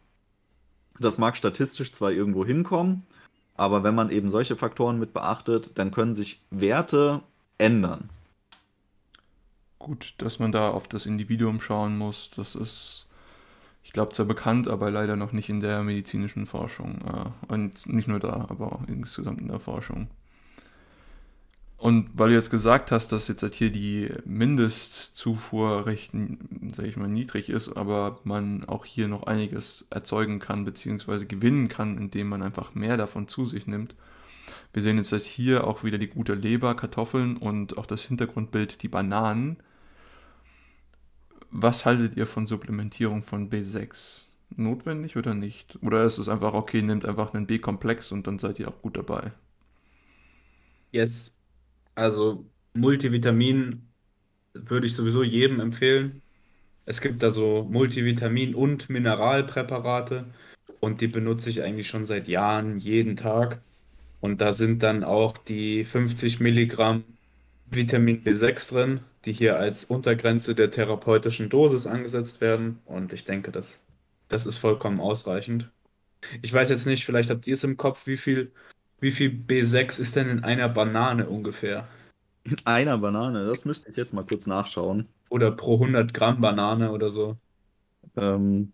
Das 0.98 1.18
mag 1.18 1.36
statistisch 1.36 1.92
zwar 1.92 2.12
irgendwo 2.12 2.44
hinkommen, 2.44 3.06
aber 3.54 3.82
wenn 3.82 3.94
man 3.94 4.10
eben 4.10 4.28
solche 4.28 4.54
Faktoren 4.56 4.98
mit 4.98 5.14
beachtet, 5.14 5.78
dann 5.78 5.92
können 5.92 6.14
sich 6.14 6.42
Werte 6.50 7.22
ändern. 7.56 8.10
Gut, 9.78 10.14
dass 10.18 10.38
man 10.38 10.52
da 10.52 10.70
auf 10.70 10.88
das 10.88 11.06
Individuum 11.06 11.62
schauen 11.62 11.96
muss, 11.96 12.30
das 12.36 12.54
ist 12.54 13.06
ich 13.90 13.94
glaube, 13.94 14.12
zwar 14.12 14.26
bekannt, 14.26 14.68
aber 14.68 14.88
leider 14.88 15.16
noch 15.16 15.32
nicht 15.32 15.48
in 15.48 15.58
der 15.58 15.82
medizinischen 15.82 16.46
Forschung. 16.46 17.00
Äh, 17.08 17.52
und 17.52 17.92
nicht 17.92 18.06
nur 18.06 18.20
da, 18.20 18.46
aber 18.48 18.84
insgesamt 18.86 19.40
in 19.40 19.48
der 19.48 19.58
Forschung. 19.58 20.06
Und 21.76 22.08
weil 22.14 22.28
du 22.28 22.36
jetzt 22.36 22.52
gesagt 22.52 22.92
hast, 22.92 23.10
dass 23.10 23.26
jetzt 23.26 23.42
halt 23.42 23.56
hier 23.56 23.72
die 23.72 24.08
Mindestzufuhr 24.24 25.86
recht, 25.86 26.12
sag 26.70 26.86
ich 26.86 26.96
mal, 26.98 27.08
niedrig 27.08 27.48
ist, 27.48 27.76
aber 27.76 28.20
man 28.22 28.62
auch 28.64 28.84
hier 28.84 29.08
noch 29.08 29.24
einiges 29.24 29.88
erzeugen 29.90 30.38
kann, 30.38 30.64
beziehungsweise 30.64 31.26
gewinnen 31.26 31.66
kann, 31.66 31.98
indem 31.98 32.28
man 32.28 32.44
einfach 32.44 32.76
mehr 32.76 32.96
davon 32.96 33.26
zu 33.26 33.44
sich 33.44 33.66
nimmt. 33.66 33.96
Wir 34.72 34.82
sehen 34.82 34.98
jetzt 34.98 35.10
halt 35.10 35.24
hier 35.24 35.66
auch 35.66 35.82
wieder 35.82 35.98
die 35.98 36.06
gute 36.06 36.34
Leber, 36.34 36.76
Kartoffeln 36.76 37.36
und 37.36 37.76
auch 37.76 37.86
das 37.86 38.02
Hintergrundbild, 38.02 38.84
die 38.84 38.88
Bananen 38.88 39.56
was 41.50 41.84
haltet 41.86 42.16
ihr 42.16 42.26
von 42.26 42.46
Supplementierung 42.46 43.22
von 43.22 43.50
B6? 43.50 44.34
Notwendig 44.56 45.16
oder 45.16 45.34
nicht? 45.34 45.78
Oder 45.82 46.04
ist 46.04 46.18
es 46.18 46.28
einfach, 46.28 46.54
okay, 46.54 46.82
nehmt 46.82 47.04
einfach 47.04 47.34
einen 47.34 47.46
B-Komplex 47.46 48.12
und 48.12 48.26
dann 48.26 48.38
seid 48.38 48.58
ihr 48.58 48.68
auch 48.68 48.82
gut 48.82 48.96
dabei? 48.96 49.32
Yes. 50.92 51.36
Also 51.94 52.50
Multivitamin 52.74 53.92
würde 54.54 54.86
ich 54.86 54.94
sowieso 54.94 55.22
jedem 55.22 55.60
empfehlen. 55.60 56.22
Es 56.86 57.00
gibt 57.00 57.22
da 57.22 57.30
so 57.30 57.64
Multivitamin- 57.70 58.54
und 58.54 58.90
Mineralpräparate 58.90 60.34
und 60.80 61.00
die 61.00 61.08
benutze 61.08 61.50
ich 61.50 61.62
eigentlich 61.62 61.88
schon 61.88 62.06
seit 62.06 62.28
Jahren 62.28 62.78
jeden 62.78 63.16
Tag. 63.16 63.62
Und 64.20 64.40
da 64.40 64.52
sind 64.52 64.82
dann 64.82 65.04
auch 65.04 65.38
die 65.38 65.84
50 65.84 66.40
Milligramm 66.40 67.04
Vitamin 67.70 68.22
B6 68.24 68.72
drin, 68.72 69.00
die 69.24 69.32
hier 69.32 69.58
als 69.58 69.84
Untergrenze 69.84 70.54
der 70.54 70.70
therapeutischen 70.70 71.48
Dosis 71.48 71.86
angesetzt 71.86 72.40
werden. 72.40 72.80
Und 72.84 73.12
ich 73.12 73.24
denke, 73.24 73.52
das, 73.52 73.84
das 74.28 74.46
ist 74.46 74.58
vollkommen 74.58 75.00
ausreichend. 75.00 75.70
Ich 76.42 76.52
weiß 76.52 76.68
jetzt 76.68 76.86
nicht, 76.86 77.04
vielleicht 77.04 77.30
habt 77.30 77.46
ihr 77.46 77.54
es 77.54 77.64
im 77.64 77.76
Kopf, 77.76 78.06
wie 78.06 78.16
viel, 78.16 78.52
wie 79.00 79.10
viel 79.10 79.30
B6 79.30 80.00
ist 80.00 80.16
denn 80.16 80.28
in 80.28 80.44
einer 80.44 80.68
Banane 80.68 81.28
ungefähr? 81.28 81.88
In 82.44 82.56
einer 82.64 82.98
Banane? 82.98 83.46
Das 83.46 83.64
müsste 83.64 83.90
ich 83.90 83.96
jetzt 83.96 84.12
mal 84.12 84.24
kurz 84.24 84.46
nachschauen. 84.46 85.08
Oder 85.28 85.52
pro 85.52 85.74
100 85.74 86.12
Gramm 86.12 86.40
Banane 86.40 86.90
oder 86.90 87.10
so. 87.10 87.36
Ähm, 88.16 88.72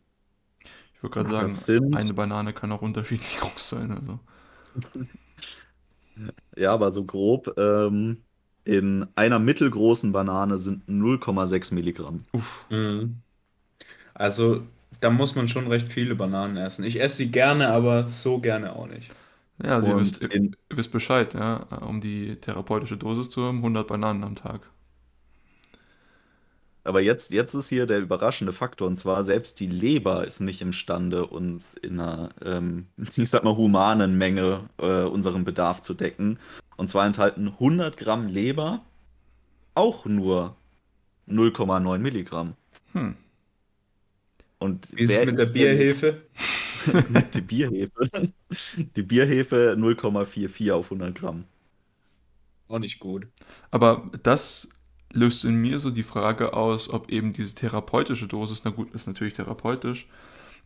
ich 0.94 1.03
würde 1.03 1.14
gerade 1.14 1.30
sagen, 1.30 1.49
sind... 1.49 1.97
eine 1.97 2.14
Banane 2.14 2.53
kann 2.55 2.72
auch 2.72 2.82
unterschiedlich 2.82 3.36
groß 3.40 3.68
sein. 3.68 3.90
Also. 3.90 4.18
ja, 6.57 6.72
aber 6.72 6.90
so 6.90 7.05
grob. 7.05 7.55
Ähm, 7.59 8.22
in 8.66 9.06
einer 9.14 9.38
mittelgroßen 9.38 10.10
Banane 10.12 10.58
sind 10.58 10.88
0,6 10.88 11.72
Milligramm. 11.72 12.18
Uff. 12.32 12.66
Mhm. 12.68 13.18
Also 14.12 14.62
da 15.00 15.10
muss 15.10 15.36
man 15.36 15.46
schon 15.46 15.68
recht 15.68 15.88
viele 15.88 16.16
Bananen 16.16 16.56
essen. 16.56 16.84
Ich 16.84 17.00
esse 17.00 17.18
sie 17.18 17.30
gerne, 17.30 17.68
aber 17.68 18.08
so 18.08 18.40
gerne 18.40 18.74
auch 18.74 18.88
nicht. 18.88 19.08
Ja, 19.62 19.76
also 19.76 19.88
ihr 19.88 19.96
wisst, 19.98 20.20
ihr 20.20 20.50
wisst 20.68 20.90
Bescheid, 20.90 21.32
ja, 21.34 21.56
um 21.80 22.00
die 22.00 22.36
therapeutische 22.36 22.96
Dosis 22.96 23.30
zu 23.30 23.44
haben, 23.44 23.58
100 23.58 23.86
Bananen 23.86 24.24
am 24.24 24.34
Tag. 24.34 24.62
Aber 26.82 27.00
jetzt, 27.00 27.32
jetzt 27.32 27.54
ist 27.54 27.68
hier 27.68 27.86
der 27.86 28.00
überraschende 28.00 28.52
Faktor, 28.52 28.88
und 28.88 28.96
zwar 28.96 29.24
selbst 29.24 29.60
die 29.60 29.66
Leber 29.66 30.24
ist 30.26 30.40
nicht 30.40 30.60
imstande, 30.60 31.26
uns 31.26 31.74
in 31.74 32.00
einer, 32.00 32.30
ähm, 32.44 32.86
ich 33.16 33.30
sag 33.30 33.44
mal, 33.44 33.56
humanen 33.56 34.18
Menge 34.18 34.68
äh, 34.78 35.02
unseren 35.02 35.44
Bedarf 35.44 35.82
zu 35.82 35.94
decken. 35.94 36.38
Und 36.77 36.89
zwar 36.89 37.07
enthalten 37.07 37.49
100 37.49 37.97
Gramm 37.97 38.29
Leber 38.29 38.85
auch 39.74 40.07
nur 40.07 40.57
0,9 41.29 41.99
Milligramm. 41.99 42.55
Hm. 42.93 43.16
Und 44.59 44.97
Wie 44.97 45.03
ist 45.03 45.12
es 45.12 45.27
mit 45.27 45.39
der 45.39 45.47
Bierhefe? 45.47 46.22
die 47.35 47.41
Bierhefe. 47.41 48.33
Die 48.97 49.03
Bierhefe 49.03 49.77
0,44 49.79 50.72
auf 50.72 50.87
100 50.87 51.14
Gramm. 51.14 51.45
Auch 52.68 52.79
nicht 52.79 52.99
gut. 52.99 53.27
Aber 53.70 54.11
das 54.22 54.68
löst 55.12 55.45
in 55.45 55.57
mir 55.57 55.79
so 55.79 55.91
die 55.91 56.03
Frage 56.03 56.53
aus, 56.53 56.91
ob 56.91 57.11
eben 57.11 57.33
diese 57.33 57.55
therapeutische 57.55 58.27
Dosis, 58.27 58.62
na 58.64 58.70
gut, 58.70 58.93
ist 58.95 59.07
natürlich 59.07 59.35
therapeutisch, 59.35 60.07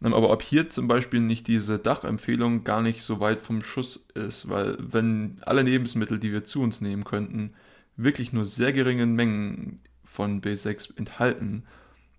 aber 0.02 0.30
ob 0.30 0.42
hier 0.42 0.70
zum 0.70 0.88
Beispiel 0.88 1.20
nicht 1.20 1.46
diese 1.46 1.78
Dachempfehlung 1.78 2.64
gar 2.64 2.80
nicht 2.80 3.02
so 3.02 3.20
weit 3.20 3.40
vom 3.40 3.62
Schuss 3.62 4.08
ist, 4.14 4.48
weil 4.48 4.76
wenn 4.80 5.36
alle 5.42 5.62
Lebensmittel, 5.62 6.18
die 6.18 6.32
wir 6.32 6.44
zu 6.44 6.62
uns 6.62 6.80
nehmen 6.80 7.04
könnten, 7.04 7.52
wirklich 7.96 8.32
nur 8.32 8.46
sehr 8.46 8.72
geringen 8.72 9.14
Mengen 9.14 9.76
von 10.04 10.40
B6 10.40 10.96
enthalten, 10.96 11.64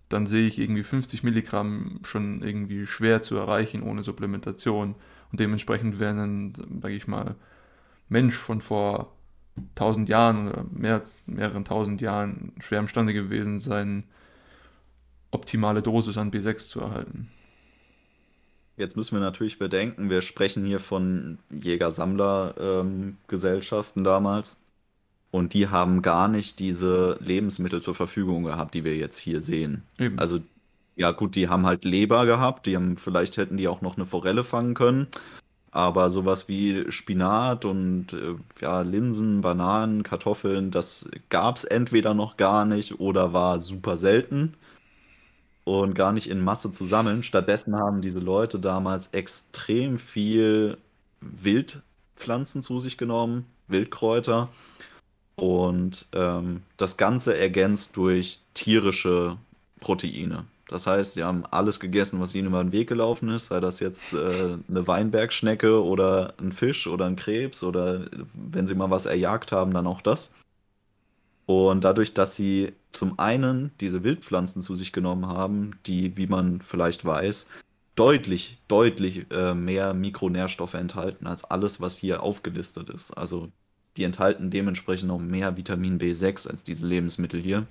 dann 0.08 0.26
sehe 0.26 0.46
ich 0.46 0.58
irgendwie 0.58 0.82
50 0.82 1.22
Milligramm 1.24 2.00
schon 2.04 2.42
irgendwie 2.42 2.86
schwer 2.86 3.22
zu 3.22 3.36
erreichen 3.36 3.82
ohne 3.82 4.04
Supplementation. 4.04 4.94
Und 5.30 5.40
dementsprechend 5.40 5.98
wäre 5.98 6.22
ein, 6.22 6.52
sage 6.82 6.94
ich 6.94 7.08
mal, 7.08 7.34
Mensch 8.08 8.34
von 8.34 8.60
vor 8.60 9.16
1000 9.76 10.08
Jahren 10.08 10.48
oder 10.48 10.64
mehr, 10.70 11.02
mehreren 11.26 11.64
tausend 11.64 12.00
Jahren 12.00 12.52
schwer 12.60 12.80
imstande 12.80 13.14
gewesen 13.14 13.58
sein, 13.58 14.04
optimale 15.30 15.82
Dosis 15.82 16.18
an 16.18 16.30
B6 16.30 16.68
zu 16.68 16.80
erhalten. 16.80 17.30
Jetzt 18.82 18.96
müssen 18.96 19.14
wir 19.14 19.20
natürlich 19.20 19.60
bedenken, 19.60 20.10
wir 20.10 20.22
sprechen 20.22 20.64
hier 20.64 20.80
von 20.80 21.38
Jäger-Sammler-Gesellschaften 21.50 24.00
ähm, 24.00 24.04
damals. 24.04 24.56
Und 25.30 25.54
die 25.54 25.68
haben 25.68 26.02
gar 26.02 26.26
nicht 26.26 26.58
diese 26.58 27.16
Lebensmittel 27.20 27.80
zur 27.80 27.94
Verfügung 27.94 28.42
gehabt, 28.42 28.74
die 28.74 28.82
wir 28.82 28.96
jetzt 28.96 29.18
hier 29.18 29.40
sehen. 29.40 29.84
Eben. 30.00 30.18
Also, 30.18 30.40
ja, 30.96 31.12
gut, 31.12 31.36
die 31.36 31.48
haben 31.48 31.64
halt 31.64 31.84
Leber 31.84 32.26
gehabt, 32.26 32.66
die 32.66 32.74
haben, 32.74 32.96
vielleicht 32.96 33.36
hätten 33.36 33.56
die 33.56 33.68
auch 33.68 33.82
noch 33.82 33.96
eine 33.96 34.04
Forelle 34.04 34.42
fangen 34.42 34.74
können. 34.74 35.06
Aber 35.70 36.10
sowas 36.10 36.48
wie 36.48 36.90
Spinat 36.90 37.64
und 37.64 38.12
äh, 38.14 38.34
ja, 38.60 38.80
Linsen, 38.80 39.42
Bananen, 39.42 40.02
Kartoffeln, 40.02 40.72
das 40.72 41.08
gab 41.28 41.56
es 41.56 41.62
entweder 41.62 42.14
noch 42.14 42.36
gar 42.36 42.64
nicht 42.64 42.98
oder 42.98 43.32
war 43.32 43.60
super 43.60 43.96
selten 43.96 44.54
und 45.64 45.94
gar 45.94 46.12
nicht 46.12 46.28
in 46.28 46.42
Masse 46.42 46.70
zu 46.70 46.84
sammeln. 46.84 47.22
Stattdessen 47.22 47.76
haben 47.76 48.02
diese 48.02 48.18
Leute 48.18 48.58
damals 48.58 49.08
extrem 49.08 49.98
viel 49.98 50.76
Wildpflanzen 51.20 52.62
zu 52.62 52.78
sich 52.78 52.98
genommen, 52.98 53.46
Wildkräuter. 53.68 54.48
Und 55.36 56.06
ähm, 56.12 56.62
das 56.76 56.96
Ganze 56.96 57.36
ergänzt 57.36 57.96
durch 57.96 58.40
tierische 58.54 59.36
Proteine. 59.80 60.44
Das 60.68 60.86
heißt, 60.86 61.14
sie 61.14 61.24
haben 61.24 61.44
alles 61.50 61.80
gegessen, 61.80 62.20
was 62.20 62.34
ihnen 62.34 62.48
über 62.48 62.62
den 62.62 62.72
Weg 62.72 62.88
gelaufen 62.88 63.28
ist, 63.28 63.46
sei 63.46 63.60
das 63.60 63.78
jetzt 63.80 64.14
äh, 64.14 64.56
eine 64.68 64.86
Weinbergschnecke 64.86 65.82
oder 65.84 66.34
ein 66.38 66.52
Fisch 66.52 66.86
oder 66.86 67.06
ein 67.06 67.16
Krebs 67.16 67.62
oder 67.62 68.06
wenn 68.32 68.66
sie 68.66 68.74
mal 68.74 68.90
was 68.90 69.04
erjagt 69.06 69.52
haben, 69.52 69.74
dann 69.74 69.86
auch 69.86 70.00
das. 70.00 70.32
Und 71.52 71.84
dadurch, 71.84 72.14
dass 72.14 72.36
sie 72.36 72.72
zum 72.90 73.18
einen 73.18 73.72
diese 73.80 74.04
Wildpflanzen 74.04 74.62
zu 74.62 74.74
sich 74.74 74.92
genommen 74.92 75.26
haben, 75.26 75.72
die, 75.86 76.16
wie 76.16 76.26
man 76.26 76.60
vielleicht 76.60 77.04
weiß, 77.04 77.48
deutlich, 77.94 78.58
deutlich 78.68 79.26
äh, 79.30 79.54
mehr 79.54 79.94
Mikronährstoffe 79.94 80.74
enthalten 80.74 81.26
als 81.26 81.44
alles, 81.44 81.80
was 81.80 81.96
hier 81.96 82.22
aufgelistet 82.22 82.90
ist. 82.90 83.10
Also 83.12 83.50
die 83.96 84.04
enthalten 84.04 84.50
dementsprechend 84.50 85.08
noch 85.08 85.20
mehr 85.20 85.56
Vitamin 85.56 85.98
B6 85.98 86.48
als 86.48 86.64
diese 86.64 86.86
Lebensmittel 86.86 87.40
hier. 87.40 87.66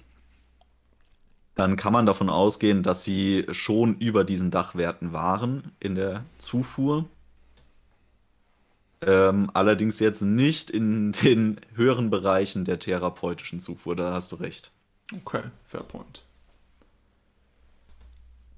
Dann 1.56 1.76
kann 1.76 1.94
man 1.94 2.06
davon 2.06 2.30
ausgehen, 2.30 2.84
dass 2.84 3.04
sie 3.04 3.46
schon 3.52 3.98
über 3.98 4.24
diesen 4.24 4.52
Dachwerten 4.52 5.14
waren 5.14 5.72
in 5.80 5.96
der 5.96 6.24
Zufuhr. 6.38 7.06
Ähm, 9.04 9.50
allerdings 9.54 10.00
jetzt 10.00 10.22
nicht 10.22 10.70
in 10.70 11.12
den 11.12 11.60
höheren 11.74 12.10
Bereichen 12.10 12.66
der 12.66 12.80
therapeutischen 12.80 13.60
Zufuhr, 13.60 13.96
da 13.96 14.14
hast 14.14 14.32
du 14.32 14.36
recht. 14.36 14.72
Okay, 15.14 15.44
fair 15.66 15.84
point. 15.84 16.24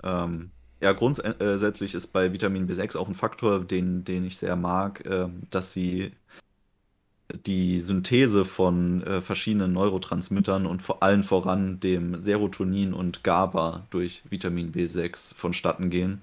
Ähm, 0.04 0.52
ja, 0.82 0.92
grundsätzlich 0.92 1.96
ist 1.96 2.08
bei 2.08 2.34
Vitamin 2.34 2.68
B6 2.68 2.98
auch 2.98 3.08
ein 3.08 3.16
Faktor, 3.16 3.64
den, 3.64 4.04
den 4.04 4.26
ich 4.26 4.38
sehr 4.38 4.58
mag, 4.58 5.06
äh, 5.06 5.30
dass 5.50 5.72
sie 5.72 6.12
die 7.46 7.80
Synthese 7.80 8.44
von 8.44 9.02
äh, 9.04 9.22
verschiedenen 9.22 9.72
Neurotransmittern 9.72 10.66
und 10.66 10.82
vor 10.82 11.02
allen 11.02 11.24
voran 11.24 11.80
dem 11.80 12.22
Serotonin 12.22 12.94
und 12.94 13.24
GABA 13.24 13.88
durch 13.90 14.24
Vitamin 14.30 14.74
B6 14.74 15.34
vonstatten 15.36 15.90
gehen. 15.90 16.22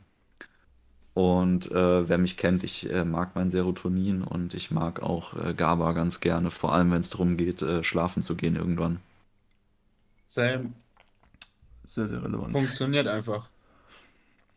Und 1.21 1.71
äh, 1.71 2.09
wer 2.09 2.17
mich 2.17 2.39
kennt, 2.39 2.65
ich 2.65 2.91
äh, 2.91 3.05
mag 3.05 3.35
mein 3.35 3.51
Serotonin 3.51 4.23
und 4.23 4.55
ich 4.55 4.71
mag 4.71 5.03
auch 5.03 5.35
äh, 5.37 5.53
GABA 5.53 5.93
ganz 5.93 6.21
gerne, 6.21 6.51
vor 6.51 6.73
allem 6.73 6.91
wenn 6.93 7.01
es 7.01 7.11
darum 7.11 7.37
geht, 7.37 7.61
äh, 7.61 7.83
schlafen 7.83 8.23
zu 8.23 8.37
gehen 8.37 8.57
irgendwann. 8.57 9.01
Same. 10.27 10.73
Sehr, 11.85 12.09
sehr 12.09 12.23
relevant. 12.23 12.53
Funktioniert 12.53 13.07
einfach. 13.07 13.49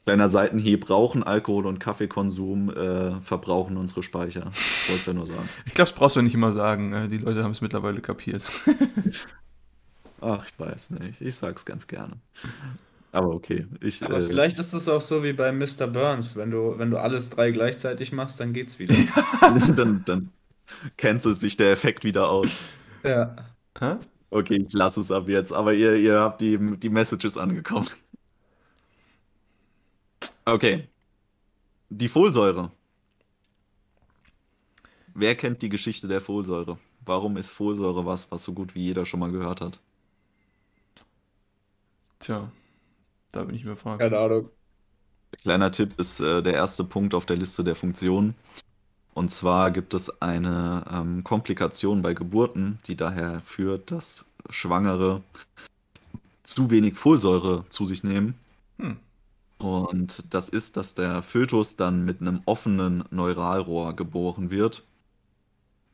Kleiner 0.05 0.29
Seitenhieb, 0.29 0.89
Rauchen, 0.89 1.23
Alkohol 1.23 1.65
und 1.65 1.79
Kaffeekonsum 1.79 2.69
äh, 2.69 3.19
verbrauchen 3.21 3.75
unsere 3.77 4.03
Speicher. 4.03 4.51
Wollte 4.87 4.99
es 5.01 5.05
ja 5.05 5.13
nur 5.13 5.27
sagen. 5.27 5.49
Ich 5.65 5.73
glaube, 5.73 5.89
das 5.89 5.97
brauchst 5.97 6.15
du 6.15 6.21
nicht 6.21 6.33
immer 6.33 6.53
sagen. 6.53 6.93
äh, 6.93 7.09
Die 7.09 7.17
Leute 7.17 7.43
haben 7.43 7.51
es 7.51 7.61
mittlerweile 7.61 7.99
kapiert. 8.01 8.49
Ach, 10.21 10.45
ich 10.45 10.57
weiß 10.59 10.91
nicht. 10.91 11.19
Ich 11.21 11.35
sag's 11.35 11.65
ganz 11.65 11.87
gerne. 11.87 12.13
Aber 13.13 13.29
okay. 13.29 13.67
Ich, 13.79 14.03
Aber 14.03 14.17
äh, 14.17 14.21
vielleicht 14.21 14.57
ist 14.57 14.73
es 14.73 14.89
auch 14.89 15.01
so 15.01 15.23
wie 15.23 15.33
bei 15.33 15.51
Mr. 15.51 15.85
Burns. 15.85 16.35
Wenn 16.35 16.49
du, 16.49 16.79
wenn 16.79 16.89
du 16.89 16.97
alles 16.97 17.29
drei 17.29 17.51
gleichzeitig 17.51 18.11
machst, 18.11 18.39
dann 18.39 18.53
geht's 18.53 18.79
wieder. 18.79 18.95
dann, 19.75 20.03
dann 20.05 20.31
cancelt 20.97 21.39
sich 21.39 21.55
der 21.55 21.71
Effekt 21.71 22.03
wieder 22.03 22.29
aus. 22.29 22.57
Ja. 23.03 23.35
Hä? 23.79 23.97
Okay, 24.31 24.65
ich 24.65 24.73
lasse 24.73 24.99
es 24.99 25.11
ab 25.11 25.29
jetzt. 25.29 25.53
Aber 25.53 25.75
ihr, 25.75 25.95
ihr 25.95 26.19
habt 26.19 26.41
die, 26.41 26.57
die 26.79 26.89
Messages 26.89 27.37
angekommen. 27.37 27.87
Okay. 30.45 30.89
Die 31.89 32.09
Folsäure. 32.09 32.71
Wer 35.13 35.35
kennt 35.35 35.61
die 35.61 35.69
Geschichte 35.69 36.07
der 36.07 36.19
Folsäure? 36.19 36.79
Warum 37.05 37.37
ist 37.37 37.51
Folsäure 37.51 38.07
was, 38.07 38.31
was 38.31 38.43
so 38.43 38.53
gut 38.53 38.73
wie 38.73 38.85
jeder 38.85 39.05
schon 39.05 39.19
mal 39.19 39.31
gehört 39.31 39.61
hat? 39.61 39.79
Tja, 42.17 42.51
da 43.33 43.43
bin 43.43 43.55
ich 43.55 43.63
überfragt. 43.63 43.99
Keine 43.99 44.17
Ahnung. 44.17 44.49
Kleiner 45.41 45.71
Tipp 45.71 45.93
ist 45.97 46.19
äh, 46.19 46.41
der 46.41 46.53
erste 46.53 46.83
Punkt 46.83 47.13
auf 47.13 47.25
der 47.25 47.35
Liste 47.35 47.63
der 47.63 47.75
Funktionen. 47.75 48.35
Und 49.13 49.31
zwar 49.31 49.71
gibt 49.71 49.93
es 49.93 50.21
eine 50.21 50.85
ähm, 50.91 51.23
Komplikation 51.23 52.01
bei 52.01 52.13
Geburten, 52.13 52.79
die 52.87 52.95
daher 52.95 53.41
führt, 53.41 53.91
dass 53.91 54.25
Schwangere 54.49 55.21
zu 56.43 56.69
wenig 56.69 56.95
Folsäure 56.95 57.65
zu 57.69 57.85
sich 57.85 58.03
nehmen. 58.03 58.35
Hm. 58.77 58.97
Und 59.59 60.33
das 60.33 60.49
ist, 60.49 60.77
dass 60.77 60.93
der 60.93 61.21
Fötus 61.21 61.75
dann 61.75 62.05
mit 62.05 62.21
einem 62.21 62.41
offenen 62.45 63.03
Neuralrohr 63.11 63.95
geboren 63.95 64.51
wird. 64.51 64.83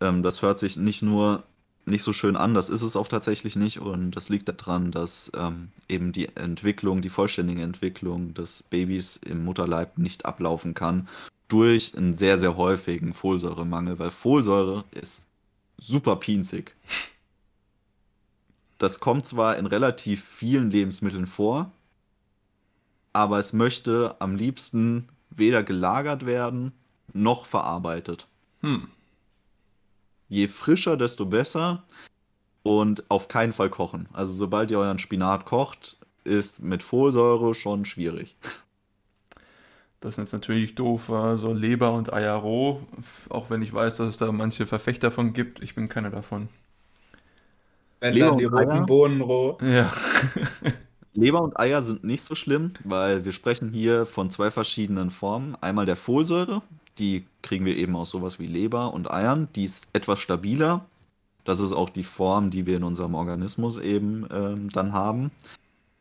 Ähm, 0.01 0.23
das 0.23 0.41
hört 0.41 0.59
sich 0.59 0.77
nicht 0.77 1.01
nur 1.01 1.43
nicht 1.89 2.03
so 2.03 2.13
schön 2.13 2.35
an, 2.35 2.53
das 2.53 2.69
ist 2.69 2.81
es 2.81 2.95
auch 2.95 3.07
tatsächlich 3.07 3.55
nicht. 3.55 3.79
Und 3.79 4.11
das 4.11 4.29
liegt 4.29 4.49
daran, 4.49 4.91
dass 4.91 5.31
ähm, 5.35 5.69
eben 5.87 6.11
die 6.11 6.35
Entwicklung, 6.35 7.01
die 7.01 7.09
vollständige 7.09 7.61
Entwicklung 7.61 8.33
des 8.33 8.63
Babys 8.63 9.17
im 9.17 9.43
Mutterleib 9.43 9.97
nicht 9.97 10.25
ablaufen 10.25 10.73
kann 10.73 11.07
durch 11.47 11.97
einen 11.97 12.13
sehr, 12.13 12.39
sehr 12.39 12.55
häufigen 12.55 13.13
Folsäuremangel, 13.13 13.99
weil 13.99 14.11
Folsäure 14.11 14.85
ist 14.91 15.25
super 15.77 16.15
pinzig. 16.17 16.75
Das 18.77 18.99
kommt 18.99 19.25
zwar 19.25 19.57
in 19.57 19.65
relativ 19.65 20.23
vielen 20.23 20.71
Lebensmitteln 20.71 21.27
vor, 21.27 21.71
aber 23.11 23.39
es 23.39 23.51
möchte 23.51 24.15
am 24.19 24.35
liebsten 24.35 25.09
weder 25.31 25.63
gelagert 25.63 26.25
werden 26.25 26.71
noch 27.13 27.45
verarbeitet. 27.45 28.27
Hm. 28.61 28.89
Je 30.29 30.47
frischer, 30.47 30.95
desto 30.95 31.25
besser 31.25 31.83
und 32.63 33.09
auf 33.09 33.27
keinen 33.27 33.53
Fall 33.53 33.69
kochen. 33.69 34.07
Also 34.13 34.33
sobald 34.33 34.71
ihr 34.71 34.79
euren 34.79 34.99
Spinat 34.99 35.45
kocht, 35.45 35.97
ist 36.23 36.61
mit 36.61 36.83
Folsäure 36.83 37.53
schon 37.53 37.85
schwierig. 37.85 38.37
Das 39.99 40.13
ist 40.13 40.17
jetzt 40.17 40.33
natürlich 40.33 40.75
doof, 40.75 41.09
äh, 41.09 41.35
so 41.35 41.51
Leber 41.51 41.91
und 41.91 42.13
Eier 42.13 42.35
roh, 42.35 42.81
auch 43.29 43.49
wenn 43.49 43.61
ich 43.61 43.73
weiß, 43.73 43.97
dass 43.97 44.09
es 44.09 44.17
da 44.17 44.31
manche 44.31 44.65
Verfechter 44.65 45.11
von 45.11 45.33
gibt. 45.33 45.61
Ich 45.61 45.75
bin 45.75 45.89
keiner 45.89 46.09
davon. 46.09 46.47
Wenn 47.99 48.13
Leber 48.13 48.29
dann 48.29 48.37
die 48.37 48.45
und 48.45 48.53
roten 48.53 48.71
Eier? 48.71 48.85
Bohnen 48.85 49.21
roh. 49.21 49.57
Ja. 49.61 49.91
Leber 51.13 51.41
und 51.41 51.59
Eier 51.59 51.81
sind 51.81 52.03
nicht 52.03 52.23
so 52.23 52.35
schlimm, 52.35 52.73
weil 52.83 53.25
wir 53.25 53.33
sprechen 53.33 53.73
hier 53.73 54.05
von 54.05 54.29
zwei 54.31 54.51
verschiedenen 54.51 55.11
Formen. 55.11 55.55
Einmal 55.59 55.85
der 55.85 55.97
Folsäure, 55.97 56.61
die 56.99 57.25
kriegen 57.41 57.65
wir 57.65 57.77
eben 57.77 57.95
aus 57.95 58.09
sowas 58.09 58.39
wie 58.39 58.47
Leber 58.47 58.93
und 58.93 59.09
Eiern. 59.09 59.47
Die 59.55 59.63
ist 59.63 59.87
etwas 59.93 60.19
stabiler. 60.19 60.85
Das 61.45 61.59
ist 61.59 61.71
auch 61.71 61.89
die 61.89 62.03
Form, 62.03 62.51
die 62.51 62.65
wir 62.65 62.77
in 62.77 62.83
unserem 62.83 63.15
Organismus 63.15 63.77
eben 63.77 64.27
ähm, 64.31 64.69
dann 64.69 64.93
haben. 64.93 65.31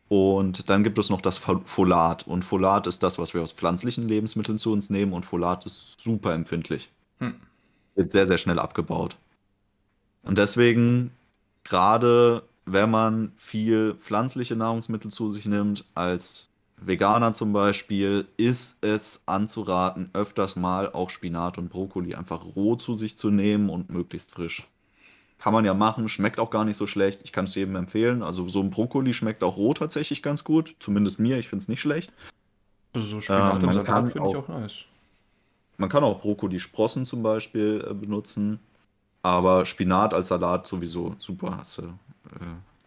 Und 0.09 0.69
dann 0.69 0.83
gibt 0.83 0.97
es 0.97 1.09
noch 1.09 1.21
das 1.21 1.37
Fol- 1.37 1.61
Folat. 1.65 2.27
Und 2.27 2.43
Folat 2.43 2.87
ist 2.87 3.03
das, 3.03 3.17
was 3.17 3.33
wir 3.33 3.41
aus 3.41 3.51
pflanzlichen 3.51 4.07
Lebensmitteln 4.07 4.57
zu 4.57 4.71
uns 4.71 4.89
nehmen. 4.89 5.13
Und 5.13 5.25
Folat 5.25 5.65
ist 5.65 5.99
super 5.99 6.33
empfindlich. 6.33 6.89
Hm. 7.19 7.35
Wird 7.95 8.11
sehr, 8.11 8.25
sehr 8.25 8.37
schnell 8.37 8.59
abgebaut. 8.59 9.17
Und 10.23 10.37
deswegen, 10.37 11.11
gerade 11.63 12.43
wenn 12.65 12.91
man 12.91 13.31
viel 13.37 13.95
pflanzliche 13.95 14.55
Nahrungsmittel 14.55 15.11
zu 15.11 15.31
sich 15.31 15.45
nimmt, 15.45 15.85
als 15.95 16.49
Veganer 16.81 17.33
zum 17.33 17.53
Beispiel, 17.53 18.27
ist 18.37 18.83
es 18.83 19.23
anzuraten, 19.25 20.09
öfters 20.13 20.55
mal 20.55 20.91
auch 20.91 21.09
Spinat 21.09 21.57
und 21.57 21.69
Brokkoli 21.69 22.15
einfach 22.15 22.43
roh 22.55 22.75
zu 22.75 22.95
sich 22.95 23.17
zu 23.17 23.29
nehmen 23.29 23.69
und 23.69 23.89
möglichst 23.89 24.31
frisch. 24.31 24.67
Kann 25.39 25.53
man 25.53 25.63
ja 25.65 25.73
machen, 25.73 26.09
schmeckt 26.09 26.39
auch 26.39 26.49
gar 26.49 26.65
nicht 26.65 26.77
so 26.77 26.85
schlecht. 26.87 27.21
Ich 27.23 27.31
kann 27.31 27.45
es 27.45 27.55
jedem 27.55 27.75
empfehlen. 27.77 28.21
Also 28.23 28.47
so 28.49 28.61
ein 28.61 28.71
Brokkoli 28.71 29.13
schmeckt 29.13 29.43
auch 29.43 29.55
roh 29.55 29.73
tatsächlich 29.73 30.21
ganz 30.21 30.43
gut. 30.43 30.75
Zumindest 30.79 31.17
mir, 31.19 31.37
ich 31.37 31.47
finde 31.47 31.63
es 31.63 31.69
nicht 31.69 31.79
schlecht. 31.81 32.11
Also 32.93 33.07
so 33.07 33.21
Spinat 33.21 33.55
im 33.59 33.65
man 33.65 33.73
Salat 33.75 34.11
finde 34.11 34.27
ich 34.29 34.35
auch- 34.35 34.47
nice. 34.49 34.85
Man 35.77 35.87
kann 35.87 36.03
auch 36.03 36.19
Brokkoli-Sprossen 36.19 37.05
zum 37.05 37.23
Beispiel 37.23 37.85
äh, 37.89 37.93
benutzen. 37.93 38.59
Aber 39.21 39.65
Spinat 39.65 40.13
als 40.13 40.27
Salat 40.29 40.67
sowieso 40.67 41.15
super. 41.19 41.57
Hast 41.57 41.77
du 41.77 41.83
äh, 41.83 41.87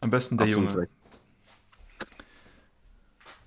Am 0.01 0.11
besten 0.11 0.37
der 0.37 0.49
Junge. 0.49 0.77
recht. 0.77 0.91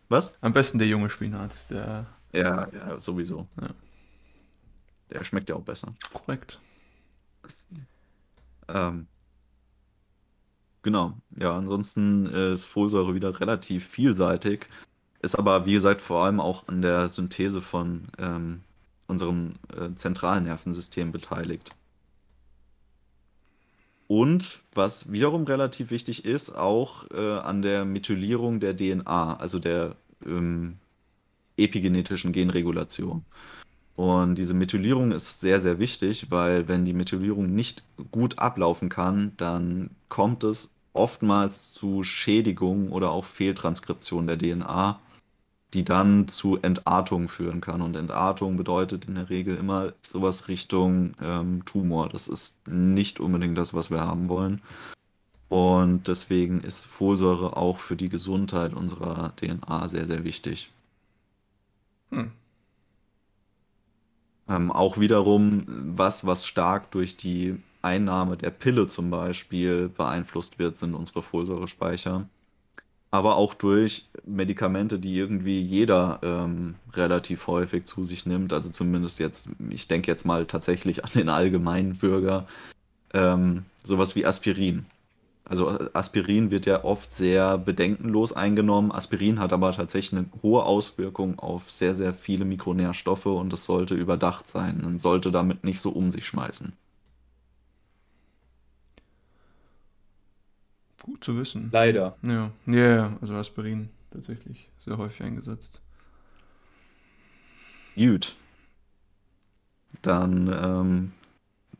Was? 0.09 0.33
Am 0.41 0.53
besten 0.53 0.77
der 0.79 0.87
junge 0.87 1.09
Spinat. 1.09 1.69
Der 1.69 2.05
Ja, 2.33 2.67
ja, 2.71 2.99
sowieso. 2.99 3.47
Ja. 3.61 3.69
Der 5.11 5.23
schmeckt 5.23 5.49
ja 5.49 5.55
auch 5.55 5.61
besser. 5.63 5.93
korrekt. 6.13 6.59
Ähm, 8.67 9.07
genau. 10.81 11.13
Ja, 11.37 11.55
ansonsten 11.55 12.25
ist 12.27 12.63
Folsäure 12.63 13.13
wieder 13.15 13.39
relativ 13.39 13.87
vielseitig. 13.87 14.67
Ist 15.21 15.35
aber, 15.35 15.65
wie 15.65 15.73
gesagt, 15.73 16.01
vor 16.01 16.23
allem 16.25 16.39
auch 16.39 16.67
an 16.67 16.81
der 16.81 17.09
Synthese 17.09 17.61
von 17.61 18.07
ähm, 18.17 18.61
unserem 19.07 19.53
äh, 19.75 19.93
zentralen 19.95 20.43
Nervensystem 20.43 21.11
beteiligt. 21.11 21.71
Und 24.07 24.59
was 24.73 25.11
wiederum 25.11 25.45
relativ 25.45 25.89
wichtig 25.89 26.25
ist, 26.25 26.55
auch 26.55 27.09
äh, 27.11 27.39
an 27.39 27.61
der 27.61 27.85
Methylierung 27.85 28.59
der 28.59 28.77
DNA, 28.77 29.37
also 29.37 29.57
der 29.59 29.95
ähm, 30.25 30.77
epigenetischen 31.57 32.31
Genregulation. 32.31 33.25
Und 33.95 34.35
diese 34.35 34.53
Methylierung 34.53 35.11
ist 35.11 35.39
sehr, 35.39 35.59
sehr 35.61 35.79
wichtig, 35.79 36.29
weil 36.29 36.67
wenn 36.67 36.85
die 36.85 36.93
Methylierung 36.93 37.47
nicht 37.47 37.83
gut 38.11 38.37
ablaufen 38.39 38.89
kann, 38.89 39.31
dann 39.37 39.91
kommt 40.09 40.43
es 40.43 40.71
oftmals 40.93 41.71
zu 41.71 42.03
Schädigungen 42.03 42.89
oder 42.89 43.11
auch 43.11 43.25
Fehltranskription 43.25 44.27
der 44.27 44.37
DNA, 44.37 44.99
die 45.75 45.83
dann 45.83 46.29
zu 46.29 46.57
Entartung 46.61 47.27
führen 47.27 47.59
kann. 47.59 47.81
Und 47.81 47.97
Entartung 47.97 48.55
bedeutet 48.55 49.05
in 49.05 49.15
der 49.15 49.29
Regel 49.29 49.57
immer 49.57 49.91
sowas 50.01 50.47
Richtung 50.47 51.13
ähm, 51.21 51.65
Tumor. 51.65 52.07
Das 52.07 52.29
ist 52.29 52.65
nicht 52.65 53.19
unbedingt 53.19 53.57
das, 53.57 53.73
was 53.73 53.91
wir 53.91 53.99
haben 53.99 54.29
wollen. 54.29 54.61
Und 55.49 56.07
deswegen 56.07 56.61
ist 56.61 56.85
Folsäure 56.85 57.57
auch 57.57 57.79
für 57.79 57.97
die 57.97 58.07
Gesundheit 58.07 58.73
unserer 58.73 59.35
DNA 59.35 59.89
sehr, 59.89 60.05
sehr 60.05 60.23
wichtig. 60.23 60.71
Hm. 62.11 62.31
Ähm, 64.47 64.71
auch 64.71 64.97
wiederum 64.97 65.65
was, 65.67 66.25
was 66.25 66.47
stark 66.47 66.89
durch 66.91 67.17
die 67.17 67.61
Einnahme 67.81 68.37
der 68.37 68.51
Pille 68.51 68.87
zum 68.87 69.09
Beispiel 69.09 69.89
beeinflusst 69.89 70.57
wird, 70.57 70.77
sind 70.77 70.95
unsere 70.95 71.21
Folsäurespeicher. 71.21 72.29
Aber 73.15 73.37
auch 73.37 73.53
durch 73.53 74.07
Medikamente, 74.25 74.99
die 74.99 75.17
irgendwie 75.17 75.61
jeder 75.61 76.19
ähm, 76.21 76.75
relativ 76.93 77.47
häufig 77.47 77.85
zu 77.85 78.03
sich 78.03 78.25
nimmt. 78.25 78.51
Also 78.51 78.69
zumindest 78.69 79.19
jetzt, 79.19 79.47
ich 79.69 79.87
denke 79.87 80.11
jetzt 80.11 80.25
mal 80.25 80.45
tatsächlich 80.45 81.05
an 81.05 81.11
den 81.15 81.29
allgemeinen 81.29 81.95
Bürger. 81.97 82.45
Ähm, 83.13 83.63
sowas 83.83 84.15
wie 84.15 84.25
Aspirin. 84.25 84.85
Also 85.45 85.69
Aspirin 85.93 86.51
wird 86.51 86.65
ja 86.65 86.83
oft 86.83 87.13
sehr 87.13 87.57
bedenkenlos 87.57 88.33
eingenommen. 88.33 88.91
Aspirin 88.91 89.39
hat 89.39 89.53
aber 89.53 89.71
tatsächlich 89.71 90.19
eine 90.19 90.29
hohe 90.43 90.63
Auswirkung 90.63 91.39
auf 91.39 91.71
sehr, 91.71 91.93
sehr 91.93 92.13
viele 92.13 92.43
Mikronährstoffe 92.45 93.27
und 93.27 93.53
es 93.53 93.65
sollte 93.65 93.95
überdacht 93.95 94.47
sein. 94.47 94.81
Man 94.83 94.99
sollte 94.99 95.31
damit 95.31 95.63
nicht 95.63 95.79
so 95.79 95.91
um 95.91 96.11
sich 96.11 96.25
schmeißen. 96.25 96.73
Gut 101.05 101.23
zu 101.23 101.37
wissen. 101.37 101.69
Leider. 101.71 102.17
Ja, 102.23 102.51
ja, 102.65 103.15
also 103.21 103.35
Aspirin 103.35 103.89
tatsächlich 104.09 104.71
sehr 104.79 104.97
häufig 104.97 105.21
eingesetzt. 105.21 105.79
Gut. 107.95 108.33
Dann, 110.01 110.47
ähm, 110.47 111.11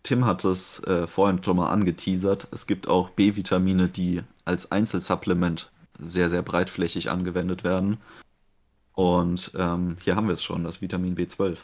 Tim 0.04 0.26
hat 0.26 0.46
es 0.46 0.78
äh, 0.84 1.08
vorhin 1.08 1.44
schon 1.44 1.58
mal 1.58 1.72
angeteasert. 1.72 2.50
Es 2.52 2.68
gibt 2.68 2.88
auch 2.88 3.10
B-Vitamine, 3.10 3.90
die 3.90 4.22
als 4.46 4.72
Einzelsupplement 4.72 5.72
sehr, 5.98 6.30
sehr 6.30 6.44
breitflächig 6.44 7.10
angewendet 7.10 7.64
werden. 7.64 7.98
Und 8.94 9.54
ähm, 9.58 9.98
hier 10.02 10.16
haben 10.16 10.28
wir 10.28 10.36
es 10.36 10.44
schon, 10.44 10.64
das 10.64 10.84
Vitamin 10.84 11.18
B12. 11.18 11.58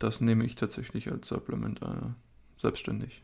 Das 0.00 0.20
nehme 0.20 0.44
ich 0.44 0.56
tatsächlich 0.56 1.08
als 1.08 1.28
Supplement 1.28 1.82
äh, 1.82 2.10
selbstständig. 2.58 3.22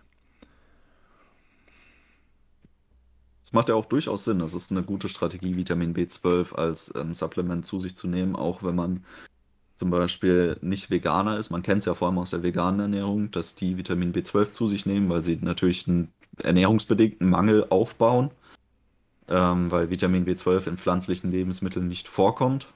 Macht 3.52 3.68
ja 3.68 3.74
auch 3.74 3.86
durchaus 3.86 4.24
Sinn. 4.24 4.38
Das 4.38 4.54
ist 4.54 4.70
eine 4.70 4.82
gute 4.82 5.08
Strategie, 5.08 5.56
Vitamin 5.56 5.94
B12 5.94 6.54
als 6.54 6.92
ähm, 6.96 7.14
Supplement 7.14 7.64
zu 7.64 7.80
sich 7.80 7.96
zu 7.96 8.08
nehmen, 8.08 8.36
auch 8.36 8.62
wenn 8.62 8.74
man 8.74 9.04
zum 9.76 9.90
Beispiel 9.90 10.56
nicht 10.60 10.90
Veganer 10.90 11.38
ist. 11.38 11.50
Man 11.50 11.62
kennt 11.62 11.80
es 11.80 11.86
ja 11.86 11.94
vor 11.94 12.08
allem 12.08 12.18
aus 12.18 12.30
der 12.30 12.42
veganen 12.42 12.80
Ernährung, 12.80 13.30
dass 13.30 13.54
die 13.54 13.76
Vitamin 13.76 14.12
B12 14.12 14.50
zu 14.50 14.68
sich 14.68 14.86
nehmen, 14.86 15.08
weil 15.08 15.22
sie 15.22 15.38
natürlich 15.40 15.88
einen 15.88 16.12
ernährungsbedingten 16.42 17.28
Mangel 17.28 17.66
aufbauen, 17.68 18.30
ähm, 19.28 19.70
weil 19.70 19.90
Vitamin 19.90 20.24
B12 20.24 20.68
in 20.68 20.78
pflanzlichen 20.78 21.30
Lebensmitteln 21.30 21.88
nicht 21.88 22.08
vorkommt. 22.08 22.68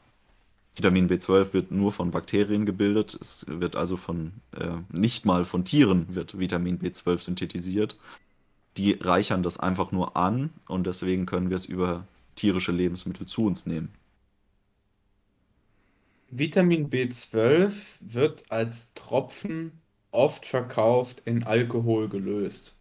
Vitamin 0.75 1.09
B12 1.09 1.55
wird 1.55 1.71
nur 1.71 1.91
von 1.91 2.11
Bakterien 2.11 2.67
gebildet. 2.67 3.17
Es 3.21 3.47
wird 3.49 3.77
also 3.77 3.97
von 3.97 4.33
äh, 4.59 4.77
nicht 4.91 5.25
mal 5.25 5.45
von 5.45 5.65
Tieren 5.65 6.15
wird 6.15 6.39
Vitamin 6.39 6.79
B12 6.79 7.23
synthetisiert 7.23 7.97
die 8.77 8.93
reichern 8.93 9.43
das 9.43 9.59
einfach 9.59 9.93
nur 9.93 10.17
an 10.17 10.53
und 10.69 10.87
deswegen 10.87 11.27
können 11.27 11.51
wir 11.51 11.57
es 11.57 11.65
über 11.65 12.07
tierische 12.35 12.73
Lebensmittel 12.73 13.27
zu 13.27 13.47
uns 13.47 13.67
nehmen. 13.67 13.95
Vitamin 16.31 16.91
B12 16.91 17.73
wird 18.01 18.51
als 18.51 18.93
Tropfen 18.95 19.73
oft 20.11 20.45
verkauft 20.45 21.23
in 21.25 21.45
Alkohol 21.45 22.09
gelöst. 22.09 22.75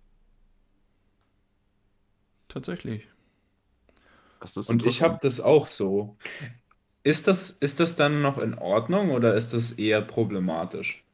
Tatsächlich. 2.48 3.08
Und 4.68 4.86
ich 4.86 5.02
habe 5.02 5.20
das 5.22 5.40
auch 5.40 5.68
so. 5.68 6.18
Ist 7.04 7.28
das, 7.28 7.52
ist 7.52 7.80
das 7.80 7.96
dann 7.96 8.22
noch 8.22 8.38
in 8.38 8.56
Ordnung 8.58 9.12
oder 9.12 9.36
ist 9.36 9.54
das 9.54 9.74
eher 9.74 10.02
problematisch? 10.02 11.05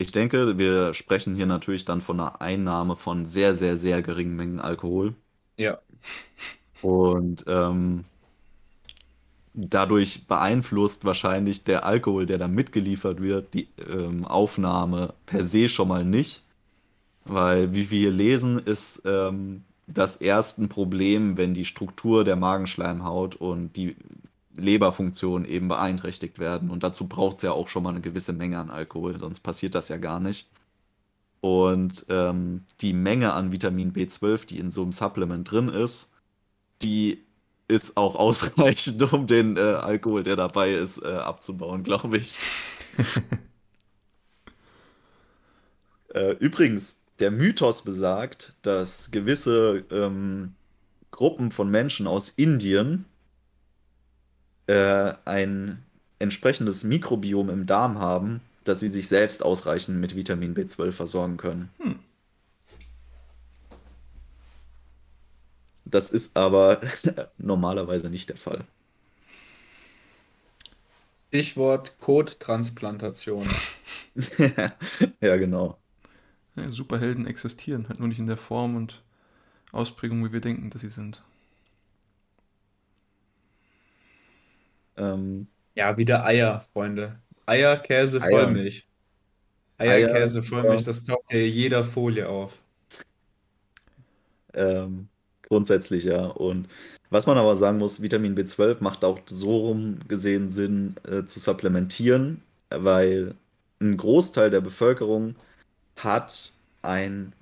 Ich 0.00 0.12
denke, 0.12 0.56
wir 0.56 0.94
sprechen 0.94 1.36
hier 1.36 1.44
natürlich 1.44 1.84
dann 1.84 2.00
von 2.00 2.18
einer 2.18 2.40
Einnahme 2.40 2.96
von 2.96 3.26
sehr, 3.26 3.54
sehr, 3.54 3.76
sehr 3.76 4.00
geringen 4.00 4.34
Mengen 4.34 4.58
Alkohol. 4.58 5.14
Ja. 5.58 5.78
Und 6.80 7.44
ähm, 7.46 8.04
dadurch 9.52 10.26
beeinflusst 10.26 11.04
wahrscheinlich 11.04 11.64
der 11.64 11.84
Alkohol, 11.84 12.24
der 12.24 12.38
da 12.38 12.48
mitgeliefert 12.48 13.20
wird, 13.20 13.52
die 13.52 13.68
ähm, 13.76 14.24
Aufnahme 14.24 15.12
per 15.26 15.44
se 15.44 15.68
schon 15.68 15.88
mal 15.88 16.06
nicht. 16.06 16.44
Weil, 17.26 17.74
wie 17.74 17.90
wir 17.90 17.98
hier 17.98 18.10
lesen, 18.10 18.58
ist 18.58 19.02
ähm, 19.04 19.64
das 19.86 20.16
erst 20.16 20.60
ein 20.60 20.70
Problem, 20.70 21.36
wenn 21.36 21.52
die 21.52 21.66
Struktur 21.66 22.24
der 22.24 22.36
Magenschleimhaut 22.36 23.36
und 23.36 23.76
die 23.76 23.96
Leberfunktion 24.62 25.44
eben 25.44 25.68
beeinträchtigt 25.68 26.38
werden. 26.38 26.70
Und 26.70 26.82
dazu 26.82 27.06
braucht 27.06 27.38
es 27.38 27.42
ja 27.42 27.52
auch 27.52 27.68
schon 27.68 27.82
mal 27.82 27.90
eine 27.90 28.00
gewisse 28.00 28.32
Menge 28.32 28.58
an 28.58 28.70
Alkohol, 28.70 29.18
sonst 29.18 29.40
passiert 29.40 29.74
das 29.74 29.88
ja 29.88 29.96
gar 29.96 30.20
nicht. 30.20 30.48
Und 31.40 32.06
ähm, 32.08 32.64
die 32.80 32.92
Menge 32.92 33.32
an 33.32 33.52
Vitamin 33.52 33.92
B12, 33.92 34.46
die 34.46 34.58
in 34.58 34.70
so 34.70 34.82
einem 34.82 34.92
Supplement 34.92 35.50
drin 35.50 35.68
ist, 35.68 36.12
die 36.82 37.24
ist 37.68 37.96
auch 37.96 38.14
ausreichend, 38.16 39.12
um 39.12 39.26
den 39.26 39.56
äh, 39.56 39.60
Alkohol, 39.60 40.22
der 40.22 40.36
dabei 40.36 40.74
ist, 40.74 41.02
äh, 41.02 41.08
abzubauen, 41.08 41.82
glaube 41.82 42.18
ich. 42.18 42.38
äh, 46.14 46.32
übrigens, 46.34 47.00
der 47.20 47.30
Mythos 47.30 47.82
besagt, 47.82 48.54
dass 48.62 49.10
gewisse 49.10 49.84
ähm, 49.90 50.54
Gruppen 51.10 51.52
von 51.52 51.70
Menschen 51.70 52.06
aus 52.06 52.30
Indien 52.30 53.04
äh, 54.70 55.14
ein 55.24 55.82
entsprechendes 56.20 56.84
Mikrobiom 56.84 57.50
im 57.50 57.66
Darm 57.66 57.98
haben, 57.98 58.40
dass 58.62 58.78
sie 58.78 58.88
sich 58.88 59.08
selbst 59.08 59.42
ausreichend 59.42 59.98
mit 59.98 60.14
Vitamin 60.14 60.54
B12 60.54 60.92
versorgen 60.92 61.36
können. 61.38 61.70
Hm. 61.78 61.98
Das 65.84 66.10
ist 66.10 66.36
aber 66.36 66.80
normalerweise 67.38 68.10
nicht 68.10 68.28
der 68.28 68.36
Fall. 68.36 68.64
Stichwort 71.28 71.98
Kottransplantation. 71.98 73.48
ja, 75.20 75.36
genau. 75.36 75.78
Ja, 76.54 76.70
Superhelden 76.70 77.26
existieren 77.26 77.88
halt 77.88 77.98
nur 77.98 78.08
nicht 78.08 78.18
in 78.20 78.26
der 78.26 78.36
Form 78.36 78.76
und 78.76 79.02
Ausprägung, 79.72 80.24
wie 80.24 80.32
wir 80.32 80.40
denken, 80.40 80.70
dass 80.70 80.82
sie 80.82 80.90
sind. 80.90 81.22
Ähm, 84.96 85.46
ja, 85.74 85.96
wieder 85.96 86.24
Eier, 86.24 86.60
Freunde. 86.72 87.18
Eier, 87.46 87.76
Käse, 87.76 88.20
Eier. 88.20 88.30
Vollmilch. 88.30 88.86
Eier, 89.78 89.92
Eier 89.92 90.08
Käse, 90.08 90.42
Vollmilch, 90.42 90.80
ja. 90.80 90.86
das 90.86 91.02
taucht 91.02 91.32
ja 91.32 91.38
jeder 91.38 91.84
Folie 91.84 92.28
auf. 92.28 92.58
Ähm, 94.54 95.08
grundsätzlich 95.42 96.04
ja. 96.04 96.26
Und 96.26 96.68
was 97.10 97.26
man 97.26 97.38
aber 97.38 97.56
sagen 97.56 97.78
muss, 97.78 98.02
Vitamin 98.02 98.36
B12 98.36 98.76
macht 98.80 99.04
auch 99.04 99.18
so 99.26 99.56
rum 99.56 99.98
gesehen 100.06 100.50
Sinn 100.50 100.96
äh, 101.08 101.24
zu 101.24 101.40
supplementieren, 101.40 102.42
weil 102.70 103.34
ein 103.80 103.96
Großteil 103.96 104.50
der 104.50 104.60
Bevölkerung 104.60 105.34
hat 105.96 106.52
ein 106.82 107.32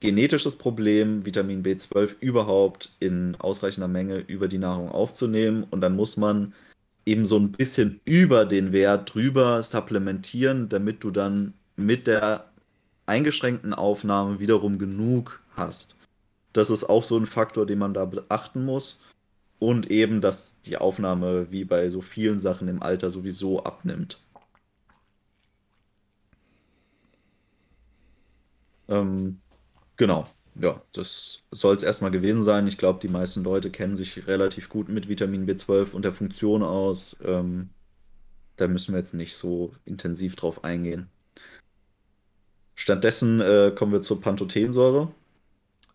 genetisches 0.00 0.56
Problem, 0.56 1.26
Vitamin 1.26 1.62
B12 1.62 2.14
überhaupt 2.20 2.92
in 3.00 3.36
ausreichender 3.38 3.88
Menge 3.88 4.18
über 4.18 4.48
die 4.48 4.58
Nahrung 4.58 4.90
aufzunehmen. 4.90 5.66
Und 5.70 5.80
dann 5.80 5.96
muss 5.96 6.16
man 6.16 6.54
eben 7.08 7.24
so 7.26 7.38
ein 7.38 7.52
bisschen 7.52 8.00
über 8.04 8.44
den 8.44 8.72
Wert 8.72 9.14
drüber 9.14 9.62
supplementieren, 9.62 10.68
damit 10.68 11.02
du 11.02 11.10
dann 11.10 11.54
mit 11.76 12.06
der 12.06 12.50
eingeschränkten 13.06 13.72
Aufnahme 13.72 14.40
wiederum 14.40 14.78
genug 14.78 15.42
hast. 15.56 15.96
Das 16.52 16.70
ist 16.70 16.84
auch 16.84 17.04
so 17.04 17.16
ein 17.16 17.26
Faktor, 17.26 17.66
den 17.66 17.78
man 17.78 17.94
da 17.94 18.04
beachten 18.04 18.64
muss. 18.64 19.00
Und 19.58 19.90
eben, 19.90 20.20
dass 20.20 20.60
die 20.62 20.76
Aufnahme 20.76 21.50
wie 21.50 21.64
bei 21.64 21.88
so 21.90 22.00
vielen 22.02 22.40
Sachen 22.40 22.68
im 22.68 22.82
Alter 22.82 23.10
sowieso 23.10 23.64
abnimmt. 23.64 24.20
Ähm, 28.88 29.40
genau 29.96 30.26
ja, 30.60 30.82
das 30.92 31.40
soll 31.50 31.76
es 31.76 31.82
erstmal 31.82 32.10
gewesen 32.10 32.42
sein. 32.42 32.66
Ich 32.66 32.78
glaube, 32.78 33.00
die 33.00 33.08
meisten 33.08 33.44
Leute 33.44 33.70
kennen 33.70 33.96
sich 33.96 34.26
relativ 34.26 34.68
gut 34.68 34.88
mit 34.88 35.08
Vitamin 35.08 35.48
B12 35.48 35.92
und 35.92 36.04
der 36.04 36.12
Funktion 36.12 36.62
aus. 36.62 37.16
Ähm, 37.24 37.70
da 38.56 38.66
müssen 38.66 38.92
wir 38.92 38.98
jetzt 38.98 39.14
nicht 39.14 39.36
so 39.36 39.72
intensiv 39.84 40.36
drauf 40.36 40.64
eingehen. 40.64 41.08
Stattdessen 42.74 43.40
äh, 43.40 43.72
kommen 43.74 43.92
wir 43.92 44.02
zur 44.02 44.20
Pantothensäure. 44.20 45.12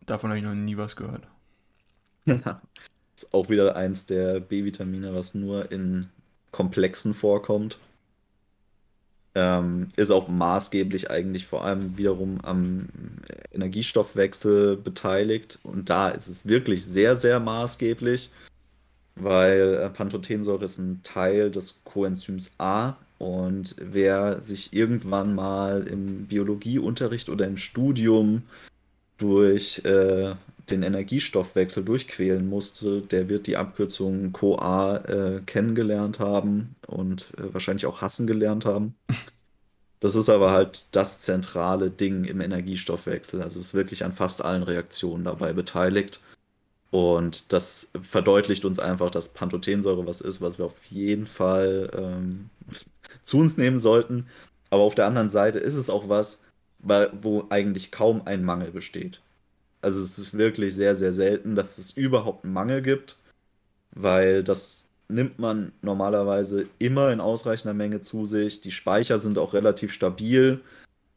Davon 0.06 0.30
habe 0.30 0.40
ich 0.40 0.46
noch 0.46 0.54
nie 0.54 0.78
was 0.78 0.96
gehört. 0.96 1.28
ist 2.26 3.34
auch 3.34 3.50
wieder 3.50 3.76
eins 3.76 4.06
der 4.06 4.40
B-Vitamine, 4.40 5.14
was 5.14 5.34
nur 5.34 5.72
in 5.72 6.10
Komplexen 6.52 7.14
vorkommt. 7.14 7.80
Ähm, 9.36 9.90
ist 9.96 10.12
auch 10.12 10.28
maßgeblich 10.28 11.10
eigentlich 11.10 11.48
vor 11.48 11.66
allem 11.66 11.98
wiederum 11.98 12.40
am 12.44 12.88
Energiestoffwechsel 13.52 14.78
beteiligt. 14.78 15.60
Und 15.64 15.90
da 15.90 16.10
ist 16.10 16.28
es 16.28 16.48
wirklich 16.48 16.86
sehr, 16.86 17.16
sehr 17.16 17.40
maßgeblich, 17.40 18.32
weil 19.16 19.80
äh, 19.82 19.90
Pantothensäure 19.90 20.66
ist 20.66 20.78
ein 20.78 21.02
Teil 21.04 21.50
des 21.50 21.84
Coenzyms 21.84 22.56
A. 22.60 22.96
Und 23.18 23.76
wer 23.80 24.42
sich 24.42 24.74
irgendwann 24.74 25.34
mal 25.34 25.88
im 25.88 26.26
Biologieunterricht 26.28 27.30
oder 27.30 27.48
im 27.48 27.58
Studium 27.58 28.44
durch 29.18 29.82
äh, 29.86 30.36
den 30.70 30.84
Energiestoffwechsel 30.84 31.84
durchquälen 31.84 32.48
musste, 32.48 33.02
der 33.02 33.30
wird 33.30 33.48
die 33.48 33.58
Abkürzung 33.58 34.32
CoA 34.32 34.98
äh, 34.98 35.42
kennengelernt 35.46 36.20
haben 36.20 36.76
und 36.88 37.34
äh, 37.38 37.54
wahrscheinlich 37.54 37.86
auch 37.86 38.02
hassen 38.02 38.28
gelernt 38.28 38.66
haben. 38.66 38.96
Das 40.00 40.16
ist 40.16 40.28
aber 40.30 40.52
halt 40.52 40.88
das 40.92 41.22
zentrale 41.22 41.90
Ding 41.90 42.26
im 42.26 42.42
Energiestoffwechsel. 42.42 43.42
Also 43.42 43.60
es 43.60 43.68
ist 43.68 43.74
wirklich 43.74 44.04
an 44.04 44.12
fast 44.12 44.44
allen 44.44 44.64
Reaktionen 44.64 45.24
dabei 45.24 45.54
beteiligt. 45.54 46.22
Und 46.92 47.54
das 47.54 47.92
verdeutlicht 48.02 48.66
uns 48.66 48.80
einfach, 48.80 49.10
dass 49.12 49.34
Pantothensäure 49.34 50.06
was 50.06 50.22
ist, 50.22 50.42
was 50.42 50.58
wir 50.58 50.66
auf 50.66 50.84
jeden 50.90 51.26
Fall 51.26 51.90
ähm, 51.98 52.50
zu 53.24 53.38
uns 53.38 53.58
nehmen 53.58 53.80
sollten. 53.80 54.28
Aber 54.70 54.84
auf 54.84 54.94
der 54.94 55.08
anderen 55.08 55.30
Seite 55.30 55.60
ist 55.60 55.76
es 55.76 55.90
auch 55.90 56.10
was, 56.10 56.44
wo 56.80 57.46
eigentlich 57.50 57.92
kaum 57.92 58.24
ein 58.26 58.44
Mangel 58.44 58.72
besteht. 58.72 59.22
Also 59.84 60.02
es 60.02 60.18
ist 60.18 60.34
wirklich 60.38 60.76
sehr, 60.76 60.96
sehr 60.96 61.14
selten, 61.14 61.56
dass 61.56 61.78
es 61.78 61.92
überhaupt 61.92 62.46
einen 62.46 62.54
Mangel 62.54 62.82
gibt, 62.82 63.20
weil 63.92 64.44
das 64.44 64.90
nimmt 65.10 65.40
man 65.40 65.74
normalerweise 65.82 66.68
immer 66.80 67.12
in 67.12 67.20
ausreichender 67.22 67.74
Menge 67.74 68.02
zu 68.02 68.26
sich. 68.26 68.62
Die 68.62 68.72
Speicher 68.72 69.20
sind 69.20 69.38
auch 69.38 69.54
relativ 69.54 69.94
stabil. 69.94 70.62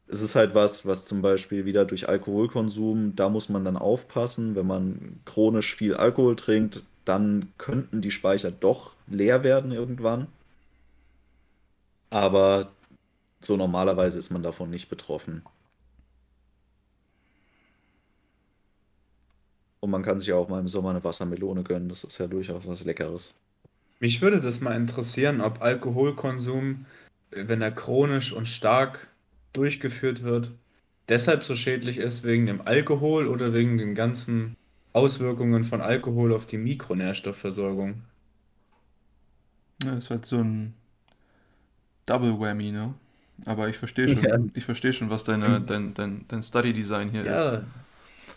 Es 0.08 0.20
ist 0.22 0.34
halt 0.34 0.54
was, 0.54 0.86
was 0.86 1.06
zum 1.06 1.22
Beispiel 1.22 1.64
wieder 1.64 1.84
durch 1.84 2.08
Alkoholkonsum, 2.08 3.14
da 3.16 3.28
muss 3.28 3.48
man 3.48 3.64
dann 3.64 3.76
aufpassen, 3.76 4.56
wenn 4.56 4.66
man 4.66 5.20
chronisch 5.26 5.76
viel 5.76 5.94
Alkohol 5.94 6.36
trinkt, 6.36 6.84
dann 7.04 7.52
könnten 7.58 8.02
die 8.02 8.10
Speicher 8.10 8.50
doch 8.50 8.94
leer 9.06 9.44
werden 9.44 9.72
irgendwann. 9.72 10.28
Aber 12.10 12.72
so 13.40 13.56
normalerweise 13.56 14.18
ist 14.18 14.30
man 14.30 14.42
davon 14.42 14.70
nicht 14.70 14.88
betroffen. 14.88 15.42
Und 19.86 19.92
man 19.92 20.02
kann 20.02 20.18
sich 20.18 20.26
ja 20.26 20.34
auch 20.34 20.48
mal 20.48 20.58
im 20.58 20.66
Sommer 20.66 20.90
eine 20.90 21.04
Wassermelone 21.04 21.62
gönnen. 21.62 21.88
Das 21.88 22.02
ist 22.02 22.18
ja 22.18 22.26
durchaus 22.26 22.66
was 22.66 22.84
Leckeres. 22.84 23.34
Mich 24.00 24.20
würde 24.20 24.40
das 24.40 24.60
mal 24.60 24.74
interessieren, 24.74 25.40
ob 25.40 25.62
Alkoholkonsum, 25.62 26.86
wenn 27.30 27.62
er 27.62 27.70
chronisch 27.70 28.32
und 28.32 28.48
stark 28.48 29.06
durchgeführt 29.52 30.24
wird, 30.24 30.50
deshalb 31.08 31.44
so 31.44 31.54
schädlich 31.54 31.98
ist 31.98 32.24
wegen 32.24 32.46
dem 32.46 32.62
Alkohol 32.62 33.28
oder 33.28 33.54
wegen 33.54 33.78
den 33.78 33.94
ganzen 33.94 34.56
Auswirkungen 34.92 35.62
von 35.62 35.80
Alkohol 35.80 36.34
auf 36.34 36.46
die 36.46 36.58
Mikronährstoffversorgung. 36.58 38.02
Ja, 39.84 39.94
das 39.94 40.06
ist 40.06 40.10
halt 40.10 40.26
so 40.26 40.38
ein 40.38 40.74
Double 42.06 42.40
Whammy, 42.40 42.72
ne? 42.72 42.92
Aber 43.44 43.68
ich 43.68 43.78
verstehe 43.78 44.08
schon, 44.12 44.24
ja. 44.24 44.36
ich 44.52 44.64
verstehe 44.64 44.92
schon, 44.92 45.10
was 45.10 45.22
deine, 45.22 45.60
dein, 45.60 45.94
dein, 45.94 46.24
dein 46.26 46.42
Study 46.42 46.72
Design 46.72 47.08
hier 47.08 47.24
ja, 47.24 47.34
ist. 47.34 47.62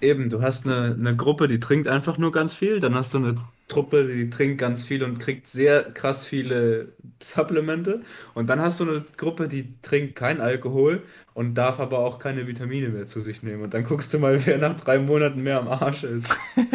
Eben, 0.01 0.29
du 0.29 0.41
hast 0.41 0.65
eine, 0.65 0.93
eine 0.93 1.15
Gruppe, 1.15 1.47
die 1.49 1.59
trinkt 1.59 1.87
einfach 1.87 2.17
nur 2.17 2.31
ganz 2.31 2.53
viel, 2.53 2.79
dann 2.79 2.95
hast 2.95 3.13
du 3.13 3.17
eine 3.17 3.35
Truppe, 3.67 4.07
die 4.07 4.29
trinkt 4.29 4.57
ganz 4.57 4.83
viel 4.83 5.03
und 5.03 5.19
kriegt 5.19 5.45
sehr 5.47 5.83
krass 5.83 6.25
viele 6.25 6.93
Supplemente 7.21 8.01
und 8.33 8.47
dann 8.47 8.61
hast 8.61 8.79
du 8.79 8.85
eine 8.89 9.05
Gruppe, 9.17 9.49
die 9.49 9.73
trinkt 9.81 10.15
kein 10.15 10.39
Alkohol 10.39 11.03
und 11.33 11.55
darf 11.55 11.79
aber 11.81 11.99
auch 11.99 12.17
keine 12.19 12.47
Vitamine 12.47 12.89
mehr 12.89 13.07
zu 13.07 13.21
sich 13.21 13.43
nehmen 13.43 13.61
und 13.63 13.73
dann 13.73 13.83
guckst 13.83 14.13
du 14.13 14.19
mal, 14.19 14.45
wer 14.45 14.57
nach 14.57 14.79
drei 14.79 14.99
Monaten 14.99 15.43
mehr 15.43 15.59
am 15.59 15.67
Arsch 15.67 16.03
ist. 16.03 16.29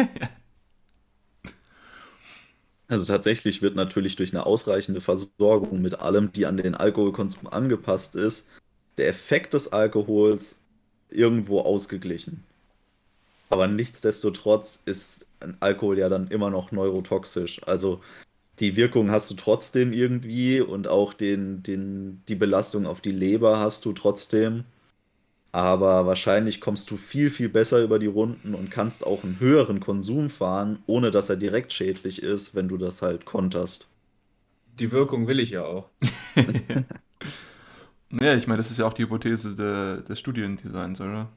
Also 2.87 3.05
tatsächlich 3.11 3.61
wird 3.61 3.75
natürlich 3.75 4.15
durch 4.15 4.33
eine 4.33 4.45
ausreichende 4.45 5.01
Versorgung 5.01 5.81
mit 5.81 5.99
allem, 5.99 6.31
die 6.31 6.45
an 6.45 6.57
den 6.57 6.75
Alkoholkonsum 6.75 7.47
angepasst 7.47 8.15
ist, 8.15 8.47
der 8.97 9.07
Effekt 9.07 9.53
des 9.53 9.73
Alkohols 9.73 10.57
irgendwo 11.09 11.61
ausgeglichen. 11.61 12.43
Aber 13.49 13.67
nichtsdestotrotz 13.67 14.81
ist 14.85 15.27
Alkohol 15.59 15.99
ja 15.99 16.09
dann 16.09 16.27
immer 16.27 16.49
noch 16.49 16.71
neurotoxisch. 16.71 17.61
Also 17.67 18.01
die 18.59 18.75
Wirkung 18.75 19.11
hast 19.11 19.29
du 19.31 19.35
trotzdem 19.35 19.93
irgendwie 19.93 20.61
und 20.61 20.87
auch 20.87 21.13
den, 21.13 21.61
den, 21.63 22.23
die 22.27 22.35
Belastung 22.35 22.85
auf 22.87 23.01
die 23.01 23.11
Leber 23.11 23.59
hast 23.59 23.85
du 23.85 23.93
trotzdem. 23.93 24.63
Aber 25.51 26.05
wahrscheinlich 26.05 26.59
kommst 26.59 26.91
du 26.91 26.97
viel, 26.97 27.29
viel 27.29 27.47
besser 27.49 27.81
über 27.81 27.97
die 27.97 28.07
Runden 28.07 28.55
und 28.55 28.71
kannst 28.71 29.05
auch 29.05 29.23
einen 29.23 29.39
höheren 29.39 29.79
Konsum 29.79 30.29
fahren, 30.29 30.79
ohne 30.85 31.11
dass 31.11 31.29
er 31.29 31.37
direkt 31.37 31.71
schädlich 31.71 32.21
ist, 32.21 32.55
wenn 32.55 32.67
du 32.67 32.77
das 32.77 33.01
halt 33.01 33.25
konterst. 33.25 33.87
Die 34.79 34.91
Wirkung 34.91 35.27
will 35.27 35.39
ich 35.39 35.51
ja 35.51 35.63
auch. 35.63 35.89
ja, 38.11 38.35
ich 38.35 38.47
meine, 38.47 38.57
das 38.57 38.71
ist 38.71 38.79
ja 38.79 38.85
auch 38.85 38.93
die 38.93 39.03
Hypothese 39.03 39.55
de, 39.55 40.03
des 40.03 40.19
Studiendesigns, 40.19 40.99
oder? 40.99 41.29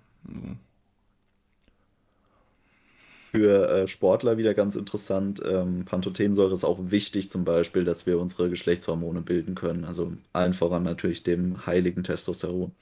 Für 3.31 3.69
äh, 3.69 3.87
Sportler 3.87 4.39
wieder 4.39 4.55
ganz 4.55 4.75
interessant. 4.75 5.43
Ähm, 5.45 5.85
Pantothensäure 5.85 6.55
ist 6.55 6.65
auch 6.65 6.79
wichtig, 6.91 7.29
zum 7.29 7.45
Beispiel, 7.45 7.85
dass 7.85 8.07
wir 8.07 8.19
unsere 8.19 8.49
Geschlechtshormone 8.49 9.21
bilden 9.21 9.55
können. 9.55 9.85
Also 9.85 10.13
allen 10.33 10.55
voran 10.55 10.83
natürlich 10.83 11.25
dem 11.25 11.67
heiligen 11.67 12.05
Testosteron. 12.05 12.73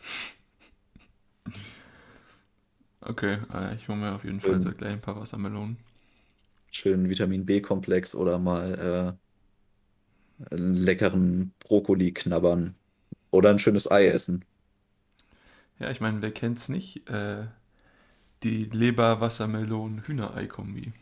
Okay, 3.01 3.39
äh, 3.53 3.75
ich 3.75 3.89
hole 3.89 3.99
mir 3.99 4.15
auf 4.15 4.25
jeden 4.25 4.41
Fall 4.41 4.61
gleich 4.61 4.93
ein 4.93 5.01
paar 5.01 5.19
Wassermelonen. 5.19 5.79
Schön 6.71 7.09
Vitamin 7.09 7.45
B-Komplex 7.45 8.15
oder 8.15 8.39
mal 8.39 9.19
äh, 10.49 10.55
einen 10.55 10.77
leckeren 10.77 11.53
Brokkoli 11.59 12.13
knabbern. 12.13 12.77
Oder 13.33 13.51
ein 13.51 13.59
schönes 13.59 13.91
Ei 13.91 14.07
essen. 14.07 14.45
Ja, 15.81 15.91
ich 15.91 16.01
meine, 16.01 16.23
wer 16.23 16.31
kennt's 16.31 16.69
nicht? 16.69 17.09
Äh, 17.09 17.47
die 18.43 18.65
Leber-Wassermelonen-Hühnerei-Kombi. 18.65 20.93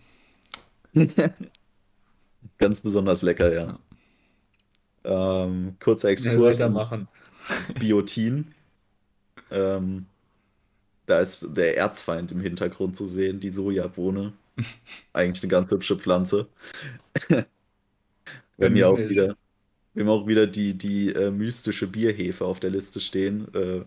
Ganz 2.58 2.80
besonders 2.80 3.22
lecker, 3.22 3.52
ja. 3.52 3.78
ja. 5.04 5.44
Ähm, 5.44 5.76
kurzer 5.80 6.10
Exkurs. 6.10 6.58
Ja, 6.58 6.68
machen. 6.68 7.08
Biotin. 7.78 8.54
ähm, 9.50 10.06
da 11.06 11.20
ist 11.20 11.56
der 11.56 11.76
Erzfeind 11.76 12.32
im 12.32 12.40
Hintergrund 12.40 12.96
zu 12.96 13.06
sehen, 13.06 13.40
die 13.40 13.50
Sojabohne. 13.50 14.32
Eigentlich 15.12 15.42
eine 15.42 15.50
ganz 15.50 15.70
hübsche 15.70 15.98
Pflanze. 15.98 16.48
wir 17.28 17.46
haben 18.62 18.76
ja 18.76 18.88
auch 18.88 18.98
wieder, 18.98 19.36
wir 19.92 20.04
haben 20.04 20.10
auch 20.10 20.26
wieder 20.26 20.46
die, 20.46 20.74
die 20.74 21.10
äh, 21.10 21.30
mystische 21.30 21.86
Bierhefe 21.86 22.46
auf 22.46 22.60
der 22.60 22.70
Liste 22.70 23.00
stehen. 23.00 23.52
Äh, 23.54 23.84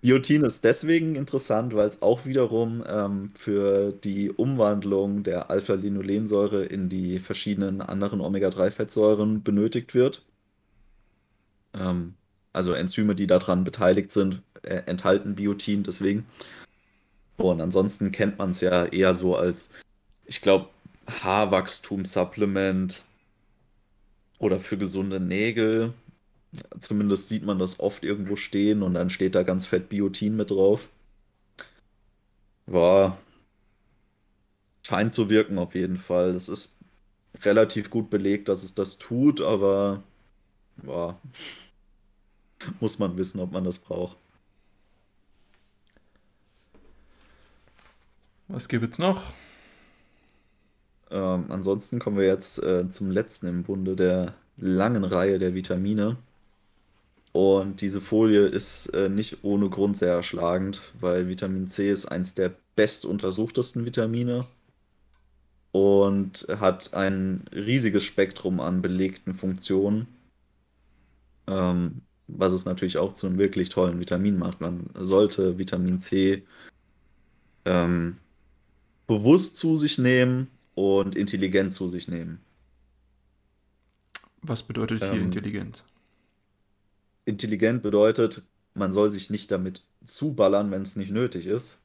Biotin 0.00 0.44
ist 0.44 0.62
deswegen 0.62 1.16
interessant, 1.16 1.74
weil 1.74 1.88
es 1.88 2.02
auch 2.02 2.24
wiederum 2.24 2.84
ähm, 2.86 3.30
für 3.34 3.92
die 3.92 4.30
Umwandlung 4.30 5.24
der 5.24 5.50
Alpha-Linolensäure 5.50 6.64
in 6.64 6.88
die 6.88 7.18
verschiedenen 7.18 7.80
anderen 7.80 8.20
Omega-3-Fettsäuren 8.20 9.42
benötigt 9.42 9.94
wird. 9.94 10.24
Ähm, 11.74 12.14
also 12.52 12.72
Enzyme, 12.72 13.16
die 13.16 13.26
daran 13.26 13.64
beteiligt 13.64 14.12
sind, 14.12 14.42
äh, 14.62 14.82
enthalten 14.86 15.34
Biotin 15.34 15.82
deswegen. 15.82 16.26
Und 17.36 17.60
ansonsten 17.60 18.12
kennt 18.12 18.38
man 18.38 18.52
es 18.52 18.60
ja 18.60 18.84
eher 18.86 19.14
so 19.14 19.36
als, 19.36 19.70
ich 20.26 20.40
glaube, 20.40 20.68
Haarwachstum-Supplement 21.22 23.04
oder 24.38 24.60
für 24.60 24.78
gesunde 24.78 25.20
Nägel. 25.20 25.92
Zumindest 26.78 27.28
sieht 27.28 27.44
man 27.44 27.58
das 27.58 27.78
oft 27.80 28.02
irgendwo 28.04 28.36
stehen 28.36 28.82
und 28.82 28.94
dann 28.94 29.10
steht 29.10 29.34
da 29.34 29.42
ganz 29.42 29.66
fett 29.66 29.88
Biotin 29.88 30.36
mit 30.36 30.50
drauf. 30.50 30.88
War. 32.66 33.18
Scheint 34.86 35.12
zu 35.12 35.28
wirken 35.28 35.58
auf 35.58 35.74
jeden 35.74 35.96
Fall. 35.98 36.30
Es 36.30 36.48
ist 36.48 36.76
relativ 37.42 37.90
gut 37.90 38.10
belegt, 38.10 38.48
dass 38.48 38.62
es 38.64 38.74
das 38.74 38.98
tut, 38.98 39.40
aber 39.40 40.02
war. 40.76 41.20
Muss 42.80 42.98
man 42.98 43.16
wissen, 43.18 43.40
ob 43.40 43.52
man 43.52 43.64
das 43.64 43.78
braucht. 43.78 44.16
Was 48.48 48.68
gibt 48.68 48.90
es 48.92 48.98
noch? 48.98 49.34
Ähm, 51.10 51.46
ansonsten 51.50 51.98
kommen 51.98 52.16
wir 52.18 52.26
jetzt 52.26 52.62
äh, 52.62 52.88
zum 52.90 53.10
letzten 53.10 53.46
im 53.46 53.62
Bunde 53.62 53.94
der 53.94 54.34
langen 54.56 55.04
Reihe 55.04 55.38
der 55.38 55.54
Vitamine. 55.54 56.16
Und 57.38 57.82
diese 57.82 58.00
Folie 58.00 58.46
ist 58.46 58.88
äh, 58.94 59.08
nicht 59.08 59.44
ohne 59.44 59.70
Grund 59.70 59.96
sehr 59.96 60.12
erschlagend, 60.12 60.82
weil 60.98 61.28
Vitamin 61.28 61.68
C 61.68 61.88
ist 61.88 62.06
eines 62.06 62.34
der 62.34 62.52
bestuntersuchtesten 62.74 63.84
Vitamine 63.84 64.44
und 65.70 66.48
hat 66.48 66.94
ein 66.94 67.44
riesiges 67.52 68.02
Spektrum 68.02 68.58
an 68.58 68.82
belegten 68.82 69.34
Funktionen, 69.34 70.08
ähm, 71.46 72.00
was 72.26 72.52
es 72.52 72.64
natürlich 72.64 72.98
auch 72.98 73.12
zu 73.12 73.28
einem 73.28 73.38
wirklich 73.38 73.68
tollen 73.68 74.00
Vitamin 74.00 74.36
macht. 74.36 74.60
Man 74.60 74.90
sollte 74.94 75.58
Vitamin 75.58 76.00
C 76.00 76.42
ähm, 77.66 78.16
bewusst 79.06 79.58
zu 79.58 79.76
sich 79.76 79.96
nehmen 79.96 80.48
und 80.74 81.14
intelligent 81.14 81.72
zu 81.72 81.86
sich 81.86 82.08
nehmen. 82.08 82.40
Was 84.42 84.64
bedeutet 84.64 85.04
hier 85.04 85.12
ähm, 85.12 85.26
intelligent? 85.26 85.84
Intelligent 87.28 87.82
bedeutet, 87.82 88.42
man 88.74 88.92
soll 88.92 89.10
sich 89.10 89.30
nicht 89.30 89.50
damit 89.50 89.82
zuballern, 90.04 90.70
wenn 90.70 90.82
es 90.82 90.96
nicht 90.96 91.10
nötig 91.10 91.46
ist. 91.46 91.78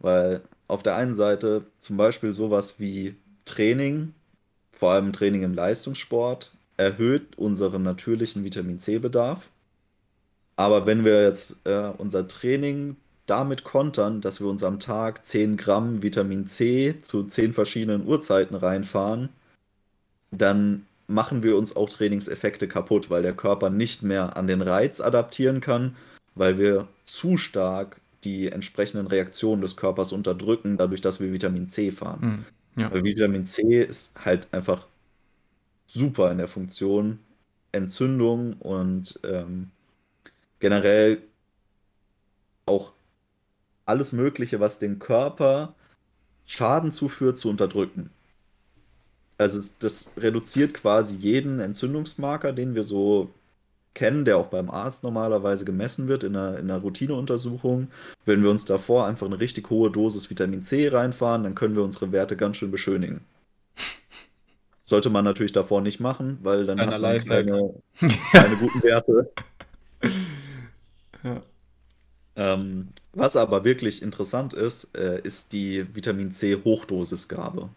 Weil 0.00 0.42
auf 0.68 0.82
der 0.82 0.96
einen 0.96 1.14
Seite 1.16 1.66
zum 1.78 1.96
Beispiel 1.96 2.34
sowas 2.34 2.80
wie 2.80 3.16
Training, 3.44 4.14
vor 4.72 4.92
allem 4.92 5.12
Training 5.12 5.42
im 5.42 5.54
Leistungssport, 5.54 6.52
erhöht 6.76 7.38
unseren 7.38 7.82
natürlichen 7.82 8.44
Vitamin 8.44 8.80
C-Bedarf. 8.80 9.48
Aber 10.56 10.86
wenn 10.86 11.04
wir 11.04 11.22
jetzt 11.22 11.56
äh, 11.64 11.90
unser 11.98 12.28
Training 12.28 12.96
damit 13.26 13.64
kontern, 13.64 14.20
dass 14.20 14.40
wir 14.40 14.48
uns 14.48 14.64
am 14.64 14.80
Tag 14.80 15.24
10 15.24 15.56
Gramm 15.56 16.02
Vitamin 16.02 16.48
C 16.48 17.00
zu 17.00 17.24
10 17.24 17.54
verschiedenen 17.54 18.06
Uhrzeiten 18.06 18.56
reinfahren, 18.56 19.30
dann 20.30 20.86
machen 21.10 21.42
wir 21.42 21.56
uns 21.56 21.76
auch 21.76 21.88
Trainingseffekte 21.88 22.68
kaputt, 22.68 23.10
weil 23.10 23.22
der 23.22 23.34
Körper 23.34 23.70
nicht 23.70 24.02
mehr 24.02 24.36
an 24.36 24.46
den 24.46 24.62
Reiz 24.62 25.00
adaptieren 25.00 25.60
kann, 25.60 25.96
weil 26.34 26.58
wir 26.58 26.88
zu 27.04 27.36
stark 27.36 28.00
die 28.24 28.50
entsprechenden 28.50 29.06
Reaktionen 29.06 29.62
des 29.62 29.76
Körpers 29.76 30.12
unterdrücken, 30.12 30.76
dadurch, 30.76 31.00
dass 31.00 31.20
wir 31.20 31.32
Vitamin 31.32 31.68
C 31.68 31.90
fahren. 31.90 32.44
Mhm, 32.74 32.82
ja. 32.82 32.92
Weil 32.92 33.04
Vitamin 33.04 33.44
C 33.44 33.82
ist 33.82 34.14
halt 34.24 34.48
einfach 34.52 34.86
super 35.86 36.30
in 36.30 36.38
der 36.38 36.48
Funktion, 36.48 37.18
Entzündung 37.72 38.54
und 38.54 39.18
ähm, 39.24 39.70
generell 40.58 41.22
auch 42.66 42.92
alles 43.86 44.12
Mögliche, 44.12 44.60
was 44.60 44.78
dem 44.78 44.98
Körper 44.98 45.74
Schaden 46.46 46.92
zuführt, 46.92 47.38
zu 47.38 47.48
unterdrücken. 47.48 48.10
Also 49.40 49.58
das 49.78 50.10
reduziert 50.18 50.74
quasi 50.74 51.16
jeden 51.16 51.60
Entzündungsmarker, 51.60 52.52
den 52.52 52.74
wir 52.74 52.82
so 52.82 53.30
kennen, 53.94 54.26
der 54.26 54.36
auch 54.36 54.48
beim 54.48 54.68
Arzt 54.68 55.02
normalerweise 55.02 55.64
gemessen 55.64 56.08
wird 56.08 56.24
in 56.24 56.36
einer, 56.36 56.58
in 56.58 56.70
einer 56.70 56.82
Routineuntersuchung. 56.82 57.88
Wenn 58.26 58.42
wir 58.42 58.50
uns 58.50 58.66
davor 58.66 59.06
einfach 59.06 59.26
eine 59.26 59.40
richtig 59.40 59.70
hohe 59.70 59.90
Dosis 59.90 60.28
Vitamin 60.28 60.62
C 60.62 60.88
reinfahren, 60.88 61.42
dann 61.42 61.54
können 61.54 61.74
wir 61.74 61.82
unsere 61.82 62.12
Werte 62.12 62.36
ganz 62.36 62.58
schön 62.58 62.70
beschönigen. 62.70 63.24
Sollte 64.84 65.08
man 65.08 65.24
natürlich 65.24 65.52
davor 65.52 65.80
nicht 65.80 66.00
machen, 66.00 66.36
weil 66.42 66.66
dann 66.66 66.76
Kleiner 66.76 66.92
hat 66.92 67.00
man 67.00 67.24
keine, 67.24 67.74
keine 68.32 68.56
guten 68.56 68.82
Werte. 68.82 69.32
Ja. 71.24 71.42
Ähm, 72.36 72.88
was 73.14 73.36
aber 73.36 73.64
wirklich 73.64 74.02
interessant 74.02 74.52
ist, 74.52 74.94
äh, 74.94 75.18
ist 75.22 75.54
die 75.54 75.86
Vitamin 75.94 76.30
C 76.30 76.56
Hochdosisgabe. 76.62 77.70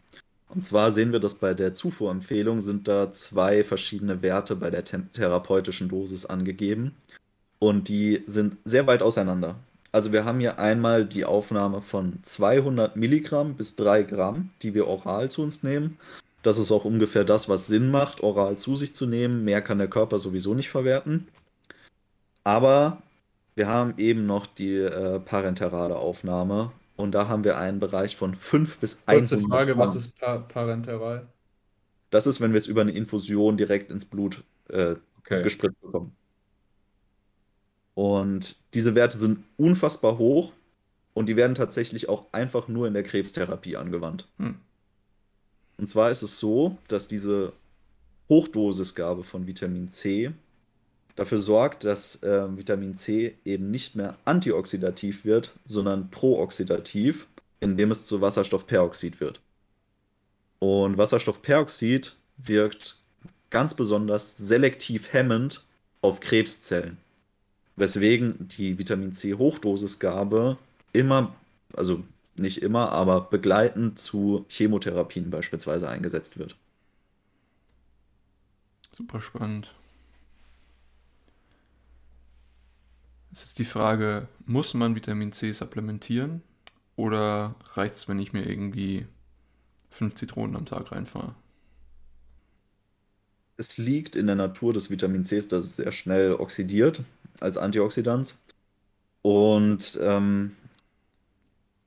Und 0.53 0.61
zwar 0.61 0.91
sehen 0.91 1.11
wir, 1.11 1.19
dass 1.19 1.35
bei 1.35 1.55
der 1.55 1.73
Zufuhrempfehlung 1.73 2.61
sind 2.61 2.87
da 2.87 3.11
zwei 3.11 3.63
verschiedene 3.63 4.21
Werte 4.21 4.55
bei 4.55 4.69
der 4.69 4.83
therapeutischen 4.85 5.89
Dosis 5.89 6.27
angegeben. 6.27 6.95
Und 7.57 7.87
die 7.87 8.23
sind 8.27 8.57
sehr 8.63 8.85
weit 8.85 9.01
auseinander. 9.01 9.55
Also 9.91 10.11
wir 10.11 10.25
haben 10.25 10.39
hier 10.39 10.59
einmal 10.59 11.05
die 11.05 11.25
Aufnahme 11.25 11.81
von 11.81 12.19
200 12.23 12.95
Milligramm 12.95 13.55
bis 13.55 13.75
3 13.77 14.03
Gramm, 14.03 14.51
die 14.61 14.73
wir 14.73 14.87
oral 14.87 15.29
zu 15.31 15.41
uns 15.41 15.63
nehmen. 15.63 15.97
Das 16.43 16.59
ist 16.59 16.71
auch 16.71 16.85
ungefähr 16.85 17.23
das, 17.23 17.49
was 17.49 17.67
Sinn 17.67 17.89
macht, 17.89 18.21
oral 18.21 18.57
zu 18.57 18.75
sich 18.75 18.93
zu 18.93 19.07
nehmen. 19.07 19.43
Mehr 19.45 19.61
kann 19.61 19.77
der 19.79 19.87
Körper 19.87 20.19
sowieso 20.19 20.53
nicht 20.53 20.69
verwerten. 20.69 21.27
Aber 22.43 23.01
wir 23.55 23.67
haben 23.67 23.95
eben 23.97 24.25
noch 24.27 24.45
die 24.45 24.75
äh, 24.75 25.19
parenterale 25.19 25.95
Aufnahme 25.95 26.71
und 26.95 27.11
da 27.11 27.27
haben 27.27 27.43
wir 27.43 27.57
einen 27.57 27.79
Bereich 27.79 28.15
von 28.15 28.35
5 28.35 28.77
bis 28.79 29.03
100 29.05 29.29
Kurze 29.29 29.47
Frage, 29.47 29.77
was 29.77 29.95
ist 29.95 30.19
pa 30.19 30.37
parenteral? 30.37 31.27
Das 32.09 32.27
ist, 32.27 32.41
wenn 32.41 32.53
wir 32.53 32.57
es 32.57 32.67
über 32.67 32.81
eine 32.81 32.91
Infusion 32.91 33.57
direkt 33.57 33.89
ins 33.89 34.05
Blut 34.05 34.43
äh, 34.69 34.95
okay. 35.19 35.41
gespritzt 35.41 35.81
bekommen. 35.81 36.15
Und 37.95 38.57
diese 38.73 38.95
Werte 38.95 39.17
sind 39.17 39.43
unfassbar 39.57 40.17
hoch 40.17 40.51
und 41.13 41.27
die 41.27 41.35
werden 41.35 41.55
tatsächlich 41.55 42.09
auch 42.09 42.25
einfach 42.31 42.67
nur 42.67 42.87
in 42.87 42.93
der 42.93 43.03
Krebstherapie 43.03 43.77
angewandt. 43.77 44.27
Hm. 44.37 44.55
Und 45.77 45.87
zwar 45.87 46.11
ist 46.11 46.21
es 46.21 46.39
so, 46.39 46.77
dass 46.87 47.07
diese 47.07 47.53
Hochdosisgabe 48.29 49.23
von 49.23 49.47
Vitamin 49.47 49.89
C 49.89 50.31
dafür 51.15 51.37
sorgt, 51.37 51.83
dass 51.83 52.21
äh, 52.23 52.57
Vitamin 52.57 52.95
C 52.95 53.35
eben 53.45 53.71
nicht 53.71 53.95
mehr 53.95 54.17
antioxidativ 54.25 55.25
wird, 55.25 55.51
sondern 55.65 56.09
prooxidativ, 56.09 57.27
indem 57.59 57.91
es 57.91 58.05
zu 58.05 58.21
Wasserstoffperoxid 58.21 59.19
wird. 59.19 59.39
Und 60.59 60.97
Wasserstoffperoxid 60.97 62.15
wirkt 62.37 62.97
ganz 63.49 63.73
besonders 63.73 64.37
selektiv 64.37 65.13
hemmend 65.13 65.63
auf 66.01 66.19
Krebszellen, 66.19 66.97
weswegen 67.75 68.47
die 68.47 68.77
Vitamin 68.77 69.13
C 69.13 69.35
Hochdosisgabe 69.35 70.57
immer, 70.91 71.35
also 71.73 72.03
nicht 72.35 72.63
immer, 72.63 72.91
aber 72.91 73.21
begleitend 73.21 73.99
zu 73.99 74.45
Chemotherapien 74.49 75.29
beispielsweise 75.29 75.87
eingesetzt 75.87 76.39
wird. 76.39 76.55
Super 78.95 79.21
spannend. 79.21 79.73
Es 83.33 83.43
ist 83.45 83.57
die 83.57 83.65
Frage, 83.65 84.27
muss 84.45 84.75
man 84.75 84.93
Vitamin 84.95 85.31
C 85.31 85.53
supplementieren 85.53 86.43
oder 86.95 87.55
reicht 87.73 87.95
es, 87.95 88.07
wenn 88.07 88.19
ich 88.19 88.31
mir 88.31 88.47
irgendwie 88.47 89.07
fünf 89.89 90.13
Zitronen 90.13 90.55
am 90.55 90.67
Tag 90.67 90.91
reinfahre? 90.91 91.33
Es 93.57 93.79
liegt 93.79 94.15
in 94.15 94.27
der 94.27 94.35
Natur 94.35 94.71
des 94.71 94.91
Vitamin 94.91 95.23
Cs, 95.23 95.47
dass 95.47 95.65
es 95.65 95.75
sehr 95.77 95.91
schnell 95.91 96.33
oxidiert 96.33 97.01
als 97.39 97.57
Antioxidant. 97.57 98.35
Und 99.23 99.99
ähm, 99.99 100.51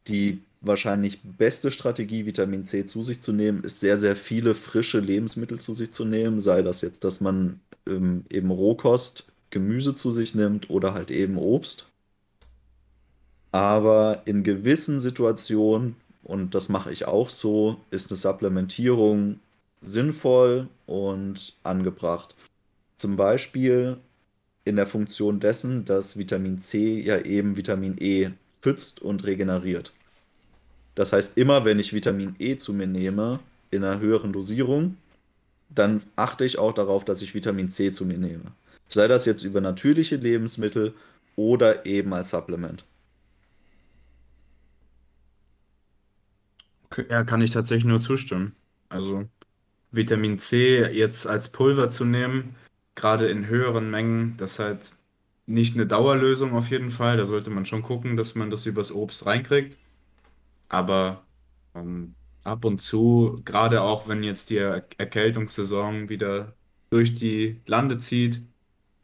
die 0.09 0.43
wahrscheinlich 0.63 1.21
beste 1.23 1.71
Strategie, 1.71 2.27
Vitamin 2.27 2.65
C 2.65 2.87
zu 2.87 3.05
sich 3.05 3.23
zu 3.23 3.33
nehmen, 3.33 3.63
ist 3.63 3.79
sehr, 3.79 3.99
sehr 3.99 4.17
viele 4.17 4.57
frische 4.57 4.99
Lebensmittel 4.99 5.61
zu 5.61 5.75
sich 5.75 5.93
zu 5.93 6.05
nehmen. 6.05 6.41
Sei 6.41 6.63
das 6.63 6.81
jetzt, 6.81 7.05
dass 7.05 7.21
man 7.21 7.61
ähm, 7.87 8.25
eben 8.31 8.51
Rohkost 8.51 9.27
Gemüse 9.51 9.95
zu 9.95 10.13
sich 10.13 10.35
nimmt 10.35 10.71
oder 10.71 10.95
halt 10.95 11.11
eben 11.11 11.39
Obst. 11.39 11.87
Aber 13.53 14.23
in 14.27 14.43
gewissen 14.43 15.01
Situationen, 15.01 15.97
und 16.23 16.55
das 16.55 16.69
mache 16.69 16.93
ich 16.93 17.07
auch 17.07 17.31
so, 17.31 17.79
ist 17.91 18.11
eine 18.11 18.19
Supplementierung 18.19 19.41
sinnvoll 19.83 20.69
und 20.87 21.57
angebracht. 21.63 22.35
Zum 22.97 23.17
Beispiel 23.17 23.99
in 24.65 24.77
der 24.77 24.87
Funktion 24.87 25.39
dessen, 25.41 25.85
dass 25.85 26.19
Vitamin 26.19 26.59
C 26.59 27.01
ja 27.01 27.19
eben 27.21 27.57
Vitamin 27.57 27.97
E 27.99 28.31
schützt 28.63 29.01
und 29.01 29.25
regeneriert. 29.25 29.93
Das 30.97 31.13
heißt, 31.13 31.39
immer 31.39 31.65
wenn 31.65 31.79
ich 31.79 31.93
Vitamin 31.93 32.35
E 32.39 32.57
zu 32.57 32.73
mir 32.73 32.89
nehme, 32.89 33.39
in 33.71 33.85
einer 33.85 34.01
höheren 34.01 34.33
Dosierung, 34.33 34.97
dann 35.69 36.03
achte 36.17 36.45
ich 36.45 36.59
auch 36.59 36.73
darauf, 36.73 37.05
dass 37.05 37.23
ich 37.23 37.35
Vitamin 37.35 37.71
C 37.71 37.93
zu 37.93 38.05
mir 38.05 38.19
nehme. 38.19 38.53
Sei 38.89 39.09
das 39.09 39.27
jetzt 39.27 39.43
über 39.43 39.61
natürliche 39.61 40.17
Lebensmittel 40.17 40.95
oder 41.37 41.87
eben 41.87 42.13
als 42.15 42.31
Supplement. 42.31 42.85
Ja, 47.11 47.25
kann 47.25 47.41
ich 47.41 47.51
tatsächlich 47.51 47.85
nur 47.85 48.01
zustimmen. 48.01 48.55
Also 48.89 49.29
Vitamin 49.91 50.39
C 50.39 50.87
jetzt 50.93 51.27
als 51.27 51.51
Pulver 51.51 51.89
zu 51.89 52.05
nehmen, 52.05 52.55
gerade 52.95 53.27
in 53.29 53.47
höheren 53.47 53.91
Mengen, 53.91 54.37
das 54.37 54.53
ist 54.55 54.59
halt 54.61 54.93
nicht 55.47 55.75
eine 55.77 55.87
Dauerlösung 55.87 56.55
auf 56.55 56.71
jeden 56.71 56.91
Fall. 56.91 57.17
Da 57.17 57.27
sollte 57.27 57.51
man 57.51 57.67
schon 57.67 57.83
gucken, 57.83 58.17
dass 58.17 58.35
man 58.35 58.51
das 58.51 58.67
übers 58.67 58.93
Obst 58.93 59.27
reinkriegt. 59.27 59.77
Aber 60.69 61.25
ähm, 61.75 62.15
ab 62.45 62.65
und 62.65 62.81
zu, 62.81 63.41
gerade 63.45 63.83
auch 63.83 64.09
wenn 64.09 64.23
jetzt 64.23 64.51
die 64.51 64.59
Erkältungssaison 64.59 66.09
wieder 66.09 66.55
durch 66.91 67.15
die 67.15 67.61
Lande 67.67 67.99
zieht, 67.99 68.43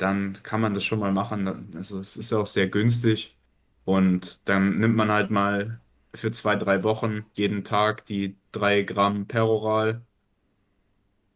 dann 0.03 0.43
kann 0.43 0.61
man 0.61 0.74
das 0.74 0.85
schon 0.85 0.99
mal 0.99 1.12
machen. 1.12 1.70
Also 1.77 2.01
es 2.01 2.16
ist 2.16 2.33
auch 2.33 2.47
sehr 2.47 2.69
günstig. 2.69 3.37
Und 3.85 4.41
dann 4.47 4.79
nimmt 4.79 4.97
man 4.97 5.11
halt 5.12 5.31
mal 5.31 5.81
für 6.15 6.33
zwei, 6.33 6.57
drei 6.57 6.83
Wochen 6.83 7.24
jeden 7.35 7.65
Tag 7.65 8.05
die 8.07 8.37
drei 8.51 8.83
Gramm 8.83 9.27
Peroral. 9.27 10.03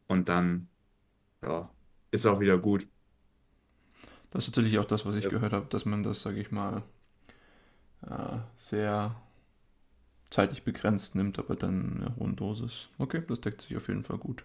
Und 0.09 0.29
dann 0.29 0.69
ja, 1.43 1.71
ist 2.11 2.27
auch 2.27 2.41
wieder 2.41 2.59
gut. 2.59 2.89
Das 4.31 4.45
ist 4.45 4.57
natürlich 4.57 4.79
auch 4.81 4.85
das, 4.85 5.07
was 5.07 5.15
ich 5.15 5.25
ja. 5.25 5.31
gehört 5.31 5.53
habe, 5.53 5.67
dass 5.71 5.85
man 5.85 6.03
das, 6.03 6.23
sage 6.23 6.41
ich 6.41 6.51
mal, 6.51 6.83
äh, 8.03 8.39
sehr 8.57 9.15
zeitlich 10.29 10.65
begrenzt 10.65 11.15
nimmt, 11.15 11.39
aber 11.39 11.55
dann 11.55 11.93
in 11.93 12.03
einer 12.03 12.17
hohen 12.17 12.35
Dosis. 12.35 12.89
Okay, 12.99 13.23
das 13.29 13.41
deckt 13.41 13.63
sich 13.63 13.77
auf 13.77 13.87
jeden 13.87 14.03
Fall 14.03 14.19
gut. 14.19 14.45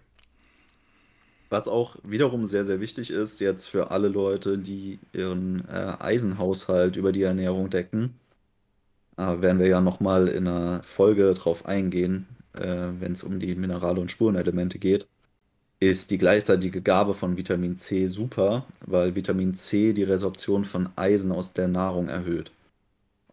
Was 1.51 1.67
auch 1.67 1.97
wiederum 2.03 2.47
sehr, 2.47 2.63
sehr 2.63 2.79
wichtig 2.79 3.11
ist, 3.11 3.41
jetzt 3.41 3.67
für 3.67 3.91
alle 3.91 4.07
Leute, 4.07 4.57
die 4.57 4.99
ihren 5.11 5.67
äh, 5.67 5.97
Eisenhaushalt 5.99 6.95
über 6.95 7.11
die 7.11 7.23
Ernährung 7.23 7.69
decken, 7.69 8.15
äh, 9.17 9.41
werden 9.41 9.59
wir 9.59 9.67
ja 9.67 9.81
nochmal 9.81 10.29
in 10.29 10.47
einer 10.47 10.81
Folge 10.83 11.33
drauf 11.33 11.65
eingehen, 11.65 12.25
äh, 12.53 12.87
wenn 12.99 13.11
es 13.11 13.23
um 13.25 13.41
die 13.41 13.53
Minerale 13.55 13.99
und 13.99 14.09
Spurenelemente 14.09 14.79
geht, 14.79 15.07
ist 15.81 16.11
die 16.11 16.17
gleichzeitige 16.17 16.81
Gabe 16.81 17.13
von 17.13 17.35
Vitamin 17.35 17.75
C 17.75 18.07
super, 18.07 18.65
weil 18.85 19.15
Vitamin 19.15 19.55
C 19.55 19.91
die 19.91 20.03
Resorption 20.03 20.63
von 20.63 20.87
Eisen 20.95 21.33
aus 21.33 21.51
der 21.51 21.67
Nahrung 21.67 22.07
erhöht. 22.07 22.51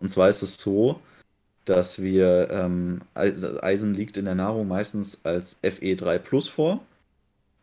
Und 0.00 0.10
zwar 0.10 0.28
ist 0.28 0.42
es 0.42 0.56
so, 0.56 1.00
dass 1.66 2.02
wir 2.02 2.48
ähm, 2.50 3.00
Eisen 3.14 3.94
liegt 3.94 4.16
in 4.16 4.24
der 4.24 4.34
Nahrung 4.34 4.66
meistens 4.66 5.24
als 5.24 5.62
Fe3 5.62 6.18
Plus 6.18 6.48
vor 6.48 6.80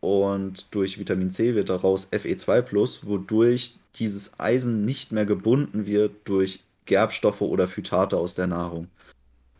und 0.06 0.72
durch 0.72 1.00
Vitamin 1.00 1.32
C 1.32 1.56
wird 1.56 1.68
daraus 1.68 2.12
Fe2 2.12 2.62
Plus, 2.62 3.04
wodurch 3.08 3.74
dieses 3.96 4.38
Eisen 4.38 4.84
nicht 4.84 5.10
mehr 5.10 5.26
gebunden 5.26 5.84
wird 5.84 6.12
durch 6.26 6.62
Gerbstoffe 6.84 7.40
oder 7.40 7.66
Phytate 7.66 8.16
aus 8.16 8.36
der 8.36 8.46
Nahrung. 8.46 8.86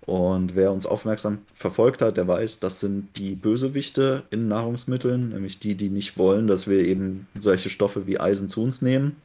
Und 0.02 0.55
wer 0.55 0.70
uns 0.70 0.86
aufmerksam 0.86 1.39
verfolgt 1.52 2.01
hat, 2.01 2.16
der 2.16 2.28
weiß, 2.28 2.60
das 2.60 2.78
sind 2.78 3.18
die 3.18 3.35
Bösewichte 3.35 4.23
in 4.31 4.47
Nahrungsmitteln, 4.47 5.31
nämlich 5.31 5.59
die, 5.59 5.74
die 5.74 5.89
nicht 5.89 6.16
wollen, 6.16 6.47
dass 6.47 6.68
wir 6.68 6.78
eben 6.78 7.27
solche 7.36 7.68
Stoffe 7.68 8.06
wie 8.06 8.20
Eisen 8.20 8.48
zu 8.48 8.62
uns 8.62 8.82
nehmen. 8.82 9.16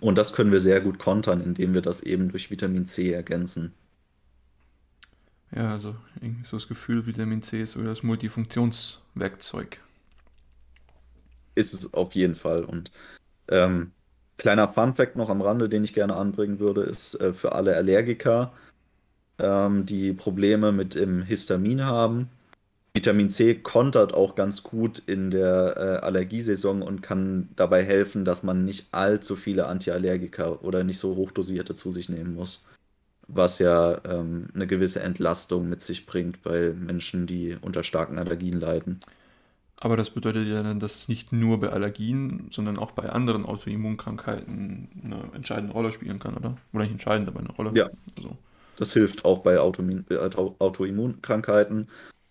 Und 0.00 0.18
das 0.18 0.32
können 0.32 0.50
wir 0.50 0.58
sehr 0.58 0.80
gut 0.80 0.98
kontern, 0.98 1.40
indem 1.40 1.74
wir 1.74 1.80
das 1.80 2.02
eben 2.02 2.28
durch 2.28 2.50
Vitamin 2.50 2.88
C 2.88 3.12
ergänzen. 3.12 3.72
Ja, 5.54 5.70
also 5.70 5.94
irgendwie 6.20 6.44
so 6.44 6.56
das 6.56 6.66
Gefühl, 6.66 7.06
Vitamin 7.06 7.40
C 7.40 7.62
ist 7.62 7.72
so 7.72 7.84
das 7.84 8.02
Multifunktionswerkzeug. 8.02 9.78
Ist 11.54 11.74
es 11.74 11.94
auf 11.94 12.14
jeden 12.14 12.34
Fall. 12.34 12.64
Und 12.64 12.90
ähm, 13.48 13.92
kleiner 14.38 14.72
Fun-Fact 14.72 15.16
noch 15.16 15.28
am 15.30 15.42
Rande, 15.42 15.68
den 15.68 15.84
ich 15.84 15.94
gerne 15.94 16.16
anbringen 16.16 16.58
würde, 16.58 16.82
ist 16.82 17.14
äh, 17.20 17.32
für 17.32 17.52
alle 17.52 17.76
Allergiker, 17.76 18.52
ähm, 19.38 19.86
die 19.86 20.12
Probleme 20.12 20.72
mit 20.72 20.94
dem 20.94 21.22
Histamin 21.22 21.84
haben. 21.84 22.30
Vitamin 22.94 23.30
C 23.30 23.54
kontert 23.54 24.12
auch 24.12 24.34
ganz 24.34 24.62
gut 24.62 24.98
in 24.98 25.30
der 25.30 25.76
äh, 25.76 26.04
Allergiesaison 26.04 26.82
und 26.82 27.02
kann 27.02 27.48
dabei 27.56 27.82
helfen, 27.84 28.24
dass 28.26 28.42
man 28.42 28.64
nicht 28.66 28.92
allzu 28.92 29.34
viele 29.34 29.66
Antiallergika 29.66 30.58
oder 30.60 30.84
nicht 30.84 30.98
so 30.98 31.16
hochdosierte 31.16 31.74
zu 31.74 31.90
sich 31.90 32.10
nehmen 32.10 32.34
muss. 32.34 32.64
Was 33.28 33.58
ja 33.60 34.00
ähm, 34.04 34.48
eine 34.54 34.66
gewisse 34.66 35.00
Entlastung 35.00 35.70
mit 35.70 35.82
sich 35.82 36.04
bringt 36.06 36.42
bei 36.42 36.74
Menschen, 36.74 37.26
die 37.26 37.56
unter 37.62 37.82
starken 37.82 38.18
Allergien 38.18 38.60
leiden. 38.60 39.00
Aber 39.84 39.96
das 39.96 40.10
bedeutet 40.10 40.46
ja 40.46 40.62
dann, 40.62 40.78
dass 40.78 40.94
es 40.94 41.08
nicht 41.08 41.32
nur 41.32 41.58
bei 41.58 41.70
Allergien, 41.70 42.46
sondern 42.52 42.78
auch 42.78 42.92
bei 42.92 43.08
anderen 43.08 43.44
Autoimmunkrankheiten 43.44 44.88
eine 45.02 45.24
entscheidende 45.34 45.72
Rolle 45.72 45.92
spielen 45.92 46.20
kann, 46.20 46.36
oder? 46.36 46.56
Oder 46.72 46.84
nicht 46.84 46.92
entscheidend, 46.92 47.26
aber 47.26 47.40
eine 47.40 47.50
Rolle. 47.50 47.72
Ja. 47.74 47.90
Also. 48.16 48.36
Das 48.76 48.92
hilft 48.92 49.24
auch 49.24 49.40
bei 49.40 49.54
äh, 49.54 49.58
Autoimmunkrankheiten, 49.58 51.88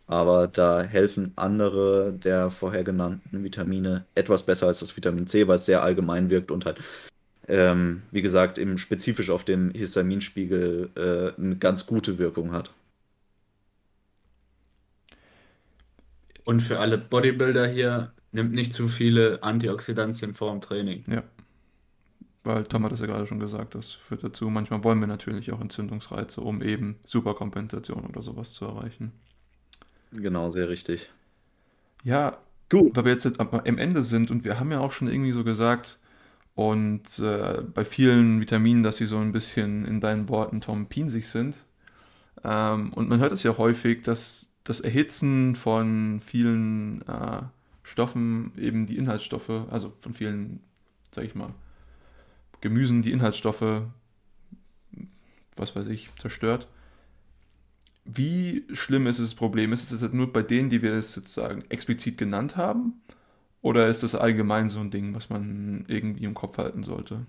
aber 0.08 0.48
da 0.48 0.82
helfen 0.82 1.34
andere 1.36 2.14
der 2.14 2.52
vorher 2.52 2.86
genannten 2.86 3.44
Vitamine 3.44 4.06
etwas 4.16 4.44
besser 4.44 4.68
als 4.68 4.80
das 4.80 4.96
Vitamin 4.96 5.28
C, 5.28 5.46
weil 5.50 5.56
es 5.56 5.66
sehr 5.66 5.84
allgemein 5.84 6.30
wirkt 6.30 6.52
und 6.52 6.64
halt, 6.64 6.80
ähm, 7.50 8.04
wie 8.12 8.22
gesagt, 8.22 8.60
eben 8.60 8.78
spezifisch 8.78 9.30
auf 9.30 9.44
dem 9.44 9.72
Histaminspiegel 9.72 10.90
äh, 10.96 11.42
eine 11.42 11.58
ganz 11.58 11.86
gute 11.86 12.18
Wirkung 12.18 12.54
hat. 12.54 12.72
Und 16.44 16.62
für 16.62 16.80
alle 16.80 16.98
Bodybuilder 16.98 17.68
hier, 17.68 18.14
nimmt 18.32 18.54
nicht 18.54 18.74
zu 18.74 18.88
viele 18.88 19.44
Antioxidantien 19.44 20.34
vor 20.34 20.52
dem 20.52 20.62
Training. 20.62 21.04
Ja. 21.08 21.24
Weil 22.44 22.64
Tom 22.64 22.84
hat 22.86 22.92
es 22.92 23.00
ja 23.00 23.06
gerade 23.06 23.28
schon 23.28 23.40
gesagt, 23.40 23.76
das 23.76 23.92
führt 23.92 24.24
dazu, 24.24 24.50
manchmal 24.50 24.84
wollen 24.84 25.00
wir 25.00 25.08
natürlich 25.08 25.52
auch 25.52 25.62
Entzündungsreize, 25.62 26.42
um 26.42 26.64
eben 26.64 26.96
Superkompensation 27.04 28.06
oder 28.06 28.22
sowas 28.22 28.54
zu 28.54 28.66
erreichen. 28.66 29.12
Genau, 30.12 30.50
sehr 30.50 30.68
richtig. 30.68 31.12
Ja, 32.04 32.38
gut. 32.70 32.96
Weil 32.96 33.06
wir 33.06 33.12
jetzt 33.12 33.40
am 33.40 33.78
Ende 33.78 34.02
sind 34.02 34.32
und 34.32 34.44
wir 34.44 34.60
haben 34.60 34.72
ja 34.72 34.80
auch 34.80 34.92
schon 34.92 35.08
irgendwie 35.08 35.32
so 35.32 35.44
gesagt, 35.44 36.00
und 36.54 37.20
äh, 37.20 37.62
bei 37.62 37.86
vielen 37.86 38.42
Vitaminen, 38.42 38.84
dass 38.84 38.98
sie 38.98 39.06
so 39.06 39.18
ein 39.18 39.32
bisschen 39.32 39.86
in 39.86 40.00
deinen 40.00 40.28
Worten, 40.30 40.62
Tom, 40.62 40.88
pinsig 40.88 41.28
sind. 41.28 41.64
Ähm, 42.44 42.92
und 42.94 43.10
man 43.10 43.20
hört 43.20 43.32
es 43.32 43.44
ja 43.44 43.58
häufig, 43.58 44.02
dass 44.04 44.51
das 44.64 44.80
Erhitzen 44.80 45.56
von 45.56 46.22
vielen 46.24 47.02
äh, 47.08 47.42
Stoffen 47.84 48.52
eben 48.58 48.86
die 48.86 48.98
Inhaltsstoffe, 48.98 49.50
also 49.70 49.94
von 50.02 50.14
vielen, 50.14 50.62
sag 51.14 51.26
ich 51.26 51.36
mal, 51.36 51.54
Gemüsen 52.62 53.02
die 53.02 53.12
Inhaltsstoffe, 53.12 53.82
was 55.56 55.76
weiß 55.76 55.88
ich, 55.88 56.10
zerstört. 56.20 56.68
Wie 58.06 58.66
schlimm 58.72 59.08
ist 59.08 59.20
das 59.20 59.36
Problem? 59.36 59.74
Ist 59.74 59.92
es 59.92 60.14
nur 60.14 60.32
bei 60.32 60.44
denen, 60.44 60.70
die 60.70 60.82
wir 60.82 60.94
es 60.94 61.14
sozusagen 61.14 61.64
explizit 61.70 62.18
genannt 62.18 62.58
haben? 62.58 63.02
Oder 63.62 63.88
ist 63.88 64.04
das 64.04 64.16
allgemein 64.16 64.70
so 64.70 64.80
ein 64.80 64.90
Ding, 64.90 65.14
was 65.14 65.30
man 65.30 65.86
irgendwie 65.88 66.24
im 66.24 66.34
Kopf 66.34 66.58
halten 66.58 66.84
sollte? 66.84 67.26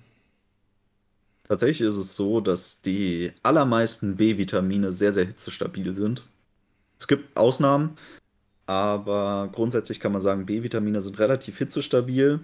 Tatsächlich 1.45 1.87
ist 1.87 1.97
es 1.97 2.17
so, 2.17 2.41
dass 2.41 2.81
die 2.81 3.33
allermeisten 3.43 4.17
B-Vitamine 4.17 4.93
sehr, 4.93 5.13
sehr 5.13 5.27
hitzestabil 5.27 5.93
sind. 5.93 6.25
Es 7.03 7.09
gibt 7.09 7.37
Ausnahmen, 7.37 7.97
aber 8.67 9.51
grundsätzlich 9.53 9.99
kann 9.99 10.13
man 10.13 10.21
sagen, 10.21 10.47
B-Vitamine 10.47 11.03
sind 11.03 11.19
relativ 11.19 11.59
hitzestabil 11.59 12.39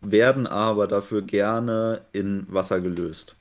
werden 0.00 0.46
aber 0.46 0.86
dafür 0.86 1.22
gerne 1.22 2.02
in 2.12 2.46
Wasser 2.48 2.80
gelöst. 2.80 3.34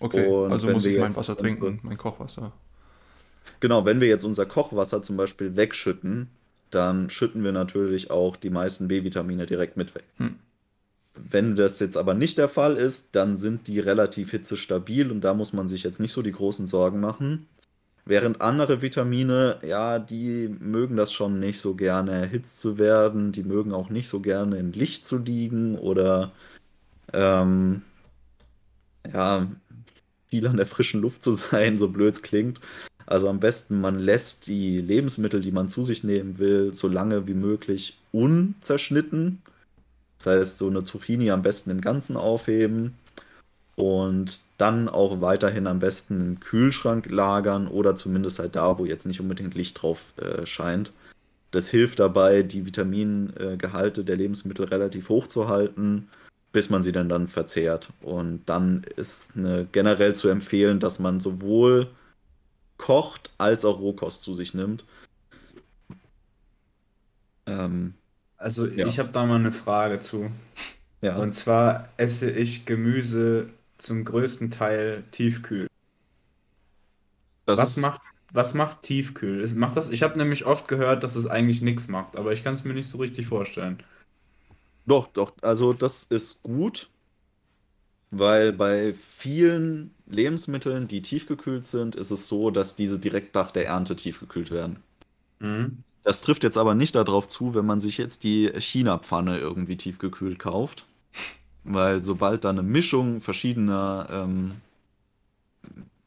Okay, 0.00 0.26
Und 0.26 0.50
also 0.50 0.68
muss 0.68 0.84
ich 0.86 0.98
mein 0.98 1.14
Wasser 1.14 1.36
trinken, 1.36 1.78
mein 1.84 1.96
Kochwasser. 1.96 2.52
Genau, 3.60 3.84
wenn 3.84 4.00
wir 4.00 4.08
jetzt 4.08 4.24
unser 4.24 4.44
Kochwasser 4.44 5.00
zum 5.00 5.16
Beispiel 5.16 5.54
wegschütten, 5.54 6.28
dann 6.72 7.10
schütten 7.10 7.44
wir 7.44 7.52
natürlich 7.52 8.10
auch 8.10 8.34
die 8.34 8.50
meisten 8.50 8.88
B-Vitamine 8.88 9.46
direkt 9.46 9.76
mit 9.76 9.94
weg. 9.94 10.04
Hm. 10.16 10.40
Wenn 11.14 11.54
das 11.54 11.78
jetzt 11.78 11.96
aber 11.96 12.14
nicht 12.14 12.36
der 12.36 12.48
Fall 12.48 12.76
ist, 12.76 13.14
dann 13.14 13.36
sind 13.36 13.68
die 13.68 13.78
relativ 13.78 14.32
hitzestabil 14.32 15.12
und 15.12 15.20
da 15.22 15.34
muss 15.34 15.52
man 15.52 15.68
sich 15.68 15.84
jetzt 15.84 16.00
nicht 16.00 16.12
so 16.12 16.22
die 16.22 16.32
großen 16.32 16.66
Sorgen 16.66 16.98
machen. 16.98 17.46
Während 18.08 18.40
andere 18.40 18.80
Vitamine, 18.80 19.58
ja, 19.60 19.98
die 19.98 20.48
mögen 20.60 20.96
das 20.96 21.12
schon 21.12 21.40
nicht 21.40 21.60
so 21.60 21.74
gerne 21.74 22.12
erhitzt 22.12 22.58
zu 22.58 22.78
werden, 22.78 23.32
die 23.32 23.44
mögen 23.44 23.74
auch 23.74 23.90
nicht 23.90 24.08
so 24.08 24.20
gerne 24.20 24.56
im 24.56 24.72
Licht 24.72 25.06
zu 25.06 25.18
liegen 25.18 25.76
oder 25.76 26.32
ähm, 27.12 27.82
ja, 29.12 29.46
viel 30.30 30.46
an 30.46 30.56
der 30.56 30.64
frischen 30.64 31.02
Luft 31.02 31.22
zu 31.22 31.32
sein, 31.34 31.76
so 31.76 31.88
blöd 31.88 32.14
es 32.14 32.22
klingt. 32.22 32.62
Also 33.04 33.28
am 33.28 33.40
besten, 33.40 33.78
man 33.78 33.98
lässt 33.98 34.46
die 34.46 34.78
Lebensmittel, 34.80 35.42
die 35.42 35.52
man 35.52 35.68
zu 35.68 35.82
sich 35.82 36.02
nehmen 36.02 36.38
will, 36.38 36.72
so 36.72 36.88
lange 36.88 37.26
wie 37.26 37.34
möglich 37.34 37.98
unzerschnitten. 38.12 39.42
Das 40.16 40.28
heißt, 40.28 40.58
so 40.58 40.68
eine 40.68 40.82
Zucchini 40.82 41.30
am 41.30 41.42
besten 41.42 41.68
im 41.68 41.82
Ganzen 41.82 42.16
aufheben 42.16 42.94
und 43.78 44.40
dann 44.56 44.88
auch 44.88 45.20
weiterhin 45.20 45.68
am 45.68 45.78
besten 45.78 46.20
im 46.20 46.40
Kühlschrank 46.40 47.08
lagern 47.08 47.68
oder 47.68 47.94
zumindest 47.94 48.40
halt 48.40 48.56
da, 48.56 48.76
wo 48.76 48.84
jetzt 48.84 49.06
nicht 49.06 49.20
unbedingt 49.20 49.54
Licht 49.54 49.80
drauf 49.80 50.12
äh, 50.16 50.44
scheint. 50.46 50.92
Das 51.52 51.68
hilft 51.68 52.00
dabei, 52.00 52.42
die 52.42 52.66
Vitamingehalte 52.66 54.02
der 54.02 54.16
Lebensmittel 54.16 54.64
relativ 54.66 55.08
hoch 55.08 55.28
zu 55.28 55.48
halten, 55.48 56.08
bis 56.50 56.70
man 56.70 56.82
sie 56.82 56.90
dann, 56.90 57.08
dann 57.08 57.28
verzehrt. 57.28 57.90
Und 58.02 58.42
dann 58.46 58.82
ist 58.96 59.36
eine, 59.36 59.68
generell 59.70 60.16
zu 60.16 60.28
empfehlen, 60.28 60.80
dass 60.80 60.98
man 60.98 61.20
sowohl 61.20 61.86
kocht 62.78 63.30
als 63.38 63.64
auch 63.64 63.78
Rohkost 63.78 64.24
zu 64.24 64.34
sich 64.34 64.54
nimmt. 64.54 64.86
Ähm, 67.46 67.94
also 68.38 68.66
ja. 68.66 68.88
ich 68.88 68.98
habe 68.98 69.10
da 69.12 69.24
mal 69.24 69.36
eine 69.36 69.52
Frage 69.52 70.00
zu. 70.00 70.32
Ja. 71.00 71.16
Und 71.16 71.32
zwar 71.32 71.90
esse 71.96 72.28
ich 72.28 72.66
Gemüse 72.66 73.50
zum 73.78 74.04
größten 74.04 74.50
Teil 74.50 75.04
tiefkühl. 75.10 75.68
Das 77.46 77.58
was, 77.58 77.76
macht, 77.78 78.00
was 78.32 78.54
macht 78.54 78.82
tiefkühl? 78.82 79.46
Macht 79.54 79.76
das, 79.76 79.88
ich 79.88 80.02
habe 80.02 80.18
nämlich 80.18 80.44
oft 80.44 80.68
gehört, 80.68 81.02
dass 81.02 81.16
es 81.16 81.26
eigentlich 81.26 81.62
nichts 81.62 81.88
macht, 81.88 82.16
aber 82.16 82.32
ich 82.32 82.44
kann 82.44 82.54
es 82.54 82.64
mir 82.64 82.74
nicht 82.74 82.88
so 82.88 82.98
richtig 82.98 83.26
vorstellen. 83.26 83.82
Doch, 84.86 85.08
doch, 85.08 85.32
also 85.42 85.72
das 85.72 86.04
ist 86.04 86.42
gut, 86.42 86.88
weil 88.10 88.52
bei 88.52 88.94
vielen 88.94 89.94
Lebensmitteln, 90.06 90.88
die 90.88 91.02
tiefgekühlt 91.02 91.64
sind, 91.64 91.94
ist 91.94 92.10
es 92.10 92.28
so, 92.28 92.50
dass 92.50 92.76
diese 92.76 92.98
direkt 92.98 93.34
nach 93.34 93.50
der 93.50 93.66
Ernte 93.66 93.96
tiefgekühlt 93.96 94.50
werden. 94.50 94.82
Mhm. 95.40 95.84
Das 96.02 96.22
trifft 96.22 96.42
jetzt 96.42 96.56
aber 96.56 96.74
nicht 96.74 96.94
darauf 96.94 97.28
zu, 97.28 97.54
wenn 97.54 97.66
man 97.66 97.80
sich 97.80 97.98
jetzt 97.98 98.24
die 98.24 98.50
China-Pfanne 98.58 99.38
irgendwie 99.38 99.76
tiefgekühlt 99.76 100.38
kauft. 100.38 100.86
Weil 101.70 102.02
sobald 102.02 102.44
da 102.44 102.50
eine 102.50 102.62
Mischung 102.62 103.20
verschiedener 103.20 104.08
ähm, 104.10 104.52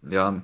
ja, 0.01 0.41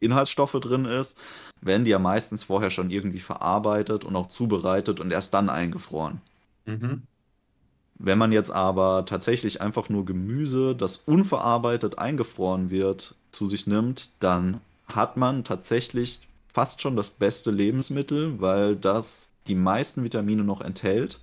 Inhaltsstoffe 0.00 0.58
drin 0.60 0.84
ist, 0.84 1.16
werden 1.60 1.84
die 1.84 1.92
ja 1.92 1.98
meistens 1.98 2.42
vorher 2.42 2.70
schon 2.70 2.90
irgendwie 2.90 3.20
verarbeitet 3.20 4.04
und 4.04 4.16
auch 4.16 4.28
zubereitet 4.28 4.98
und 4.98 5.12
erst 5.12 5.32
dann 5.34 5.48
eingefroren. 5.48 6.20
Mhm. 6.66 7.02
Wenn 7.94 8.18
man 8.18 8.32
jetzt 8.32 8.50
aber 8.50 9.04
tatsächlich 9.06 9.60
einfach 9.60 9.88
nur 9.90 10.04
Gemüse, 10.04 10.74
das 10.74 10.96
unverarbeitet 10.96 11.98
eingefroren 11.98 12.70
wird, 12.70 13.14
zu 13.30 13.46
sich 13.46 13.66
nimmt, 13.66 14.08
dann 14.18 14.60
hat 14.86 15.16
man 15.16 15.44
tatsächlich 15.44 16.26
fast 16.52 16.80
schon 16.80 16.96
das 16.96 17.10
beste 17.10 17.52
Lebensmittel, 17.52 18.40
weil 18.40 18.74
das 18.74 19.30
die 19.46 19.54
meisten 19.54 20.02
Vitamine 20.02 20.42
noch 20.42 20.62
enthält 20.62 21.20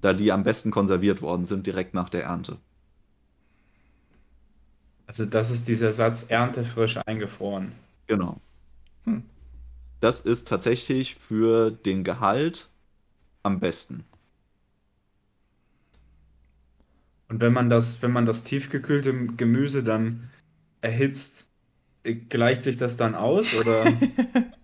da 0.00 0.12
die 0.12 0.32
am 0.32 0.42
besten 0.42 0.70
konserviert 0.70 1.22
worden 1.22 1.46
sind 1.46 1.66
direkt 1.66 1.94
nach 1.94 2.08
der 2.08 2.24
Ernte. 2.24 2.58
Also 5.06 5.24
das 5.24 5.50
ist 5.50 5.68
dieser 5.68 5.90
Satz 5.92 6.26
erntefrisch 6.28 6.98
eingefroren. 7.06 7.72
Genau. 8.06 8.40
Hm. 9.04 9.22
Das 10.00 10.20
ist 10.20 10.48
tatsächlich 10.48 11.16
für 11.16 11.70
den 11.70 12.04
Gehalt 12.04 12.68
am 13.42 13.58
besten. 13.58 14.04
Und 17.28 17.40
wenn 17.40 17.52
man 17.52 17.68
das, 17.68 18.00
wenn 18.02 18.12
man 18.12 18.26
das 18.26 18.42
tiefgekühlte 18.42 19.12
Gemüse 19.36 19.82
dann 19.82 20.30
erhitzt, 20.80 21.46
gleicht 22.28 22.62
sich 22.62 22.76
das 22.76 22.96
dann 22.96 23.14
aus 23.14 23.54
oder 23.58 23.84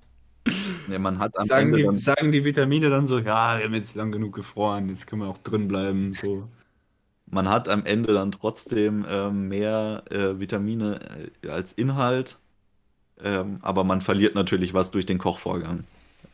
ja, 0.89 0.99
man 0.99 1.19
hat 1.19 1.37
am 1.39 1.45
sagen, 1.45 1.67
Ende 1.67 1.79
die, 1.79 1.85
dann... 1.85 1.97
sagen 1.97 2.33
die 2.33 2.45
Vitamine 2.45 2.91
dann 2.91 3.07
so, 3.07 3.19
ja, 3.19 3.59
wir 3.59 3.65
haben 3.65 3.75
jetzt 3.75 3.95
lang 3.95 4.13
genug 4.13 4.35
gefroren, 4.35 4.89
jetzt 4.89 5.07
können 5.07 5.23
wir 5.23 5.29
auch 5.29 5.39
drin 5.39 5.69
bleiben. 5.69 6.15
So. 6.15 6.49
Man 7.27 7.49
hat 7.49 7.69
am 7.69 7.85
Ende 7.85 8.15
dann 8.15 8.33
trotzdem 8.33 9.05
äh, 9.05 9.31
mehr 9.31 10.05
äh, 10.11 10.39
Vitamine 10.39 11.01
äh, 11.43 11.49
als 11.49 11.73
Inhalt, 11.73 12.39
ähm, 13.23 13.59
aber 13.63 13.85
man 13.85 14.03
verliert 14.03 14.35
natürlich 14.35 14.75
was 14.75 14.91
durch 14.91 15.07
den 15.07 15.19
Kochvorgang. 15.19 15.85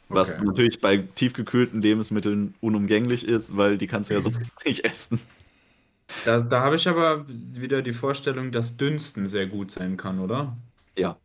Was 0.09 0.35
okay. 0.35 0.45
natürlich 0.45 0.81
bei 0.81 0.97
tiefgekühlten 0.99 1.81
Lebensmitteln 1.81 2.55
unumgänglich 2.61 3.27
ist, 3.27 3.57
weil 3.57 3.79
die 3.79 3.87
kannst 3.87 4.11
du 4.11 4.15
ja 4.15 4.21
so 4.21 4.33
nicht 4.65 4.85
essen. 4.85 5.21
Da, 6.25 6.41
da 6.41 6.63
habe 6.63 6.75
ich 6.75 6.89
aber 6.89 7.25
wieder 7.29 7.83
die 7.83 7.93
Vorstellung, 7.93 8.51
dass 8.51 8.77
Dünsten 8.77 9.27
sehr 9.27 9.47
gut 9.47 9.71
sein 9.71 9.97
kann, 9.97 10.19
oder? 10.19 10.57
Ja. 10.99 11.17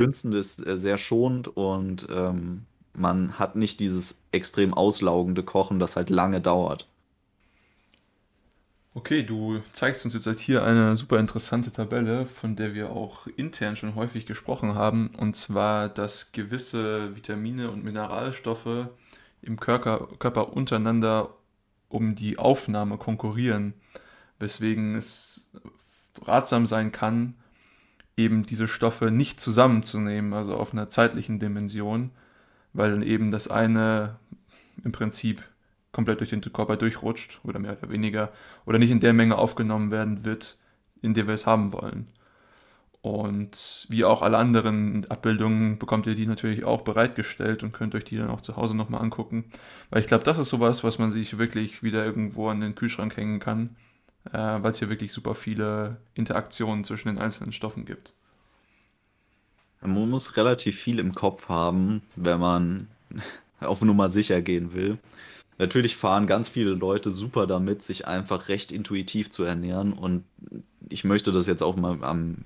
Dünsten 0.00 0.32
ist 0.32 0.66
äh, 0.66 0.76
sehr 0.76 0.98
schonend 0.98 1.48
und 1.48 2.08
ähm, 2.10 2.66
man 2.94 3.38
hat 3.38 3.54
nicht 3.54 3.78
dieses 3.80 4.22
extrem 4.32 4.74
auslaugende 4.74 5.42
Kochen, 5.42 5.78
das 5.78 5.96
halt 5.96 6.10
lange 6.10 6.40
dauert. 6.40 6.88
Okay, 8.92 9.22
du 9.22 9.60
zeigst 9.72 10.04
uns 10.04 10.14
jetzt 10.14 10.26
halt 10.26 10.40
hier 10.40 10.64
eine 10.64 10.96
super 10.96 11.20
interessante 11.20 11.70
Tabelle, 11.70 12.26
von 12.26 12.56
der 12.56 12.74
wir 12.74 12.90
auch 12.90 13.28
intern 13.36 13.76
schon 13.76 13.94
häufig 13.94 14.26
gesprochen 14.26 14.74
haben, 14.74 15.12
und 15.16 15.36
zwar, 15.36 15.88
dass 15.88 16.32
gewisse 16.32 17.14
Vitamine 17.14 17.70
und 17.70 17.84
Mineralstoffe 17.84 18.88
im 19.42 19.60
Körper, 19.60 20.08
Körper 20.18 20.52
untereinander 20.52 21.34
um 21.88 22.16
die 22.16 22.38
Aufnahme 22.38 22.98
konkurrieren, 22.98 23.74
weswegen 24.40 24.96
es 24.96 25.50
ratsam 26.22 26.66
sein 26.66 26.90
kann, 26.90 27.34
eben 28.20 28.46
diese 28.46 28.68
Stoffe 28.68 29.10
nicht 29.10 29.40
zusammenzunehmen, 29.40 30.32
also 30.32 30.56
auf 30.56 30.72
einer 30.72 30.88
zeitlichen 30.88 31.38
Dimension, 31.38 32.10
weil 32.72 32.90
dann 32.90 33.02
eben 33.02 33.30
das 33.30 33.48
eine 33.48 34.16
im 34.84 34.92
Prinzip 34.92 35.42
komplett 35.92 36.20
durch 36.20 36.30
den 36.30 36.40
Körper 36.40 36.76
durchrutscht 36.76 37.40
oder 37.44 37.58
mehr 37.58 37.76
oder 37.78 37.90
weniger 37.90 38.32
oder 38.64 38.78
nicht 38.78 38.90
in 38.90 39.00
der 39.00 39.12
Menge 39.12 39.36
aufgenommen 39.36 39.90
werden 39.90 40.24
wird, 40.24 40.58
in 41.02 41.14
der 41.14 41.26
wir 41.26 41.34
es 41.34 41.46
haben 41.46 41.72
wollen. 41.72 42.06
Und 43.02 43.86
wie 43.88 44.04
auch 44.04 44.20
alle 44.20 44.36
anderen 44.36 45.10
Abbildungen 45.10 45.78
bekommt 45.78 46.06
ihr 46.06 46.14
die 46.14 46.26
natürlich 46.26 46.64
auch 46.64 46.82
bereitgestellt 46.82 47.62
und 47.62 47.72
könnt 47.72 47.94
euch 47.94 48.04
die 48.04 48.18
dann 48.18 48.28
auch 48.28 48.42
zu 48.42 48.56
Hause 48.56 48.76
nochmal 48.76 49.00
angucken. 49.00 49.46
Weil 49.88 50.02
ich 50.02 50.06
glaube, 50.06 50.24
das 50.24 50.38
ist 50.38 50.50
sowas, 50.50 50.84
was 50.84 50.98
man 50.98 51.10
sich 51.10 51.38
wirklich 51.38 51.82
wieder 51.82 52.04
irgendwo 52.04 52.48
an 52.50 52.60
den 52.60 52.74
Kühlschrank 52.74 53.16
hängen 53.16 53.40
kann, 53.40 53.76
äh, 54.26 54.38
weil 54.38 54.70
es 54.70 54.78
hier 54.78 54.88
wirklich 54.90 55.12
super 55.12 55.34
viele 55.34 55.96
Interaktionen 56.14 56.84
zwischen 56.84 57.08
den 57.08 57.18
einzelnen 57.18 57.52
Stoffen 57.52 57.84
gibt. 57.84 58.12
Man 59.80 60.10
muss 60.10 60.36
relativ 60.36 60.78
viel 60.78 60.98
im 60.98 61.14
Kopf 61.14 61.48
haben, 61.48 62.02
wenn 62.16 62.38
man 62.38 62.88
auf 63.60 63.80
Nummer 63.80 64.10
sicher 64.10 64.42
gehen 64.42 64.74
will. 64.74 64.98
Natürlich 65.58 65.96
fahren 65.96 66.26
ganz 66.26 66.48
viele 66.48 66.70
Leute 66.70 67.10
super 67.10 67.46
damit, 67.46 67.82
sich 67.82 68.06
einfach 68.06 68.48
recht 68.48 68.72
intuitiv 68.72 69.30
zu 69.30 69.42
ernähren. 69.44 69.92
Und 69.92 70.24
ich 70.88 71.04
möchte 71.04 71.32
das 71.32 71.46
jetzt 71.46 71.62
auch 71.62 71.76
mal 71.76 72.02
am 72.02 72.38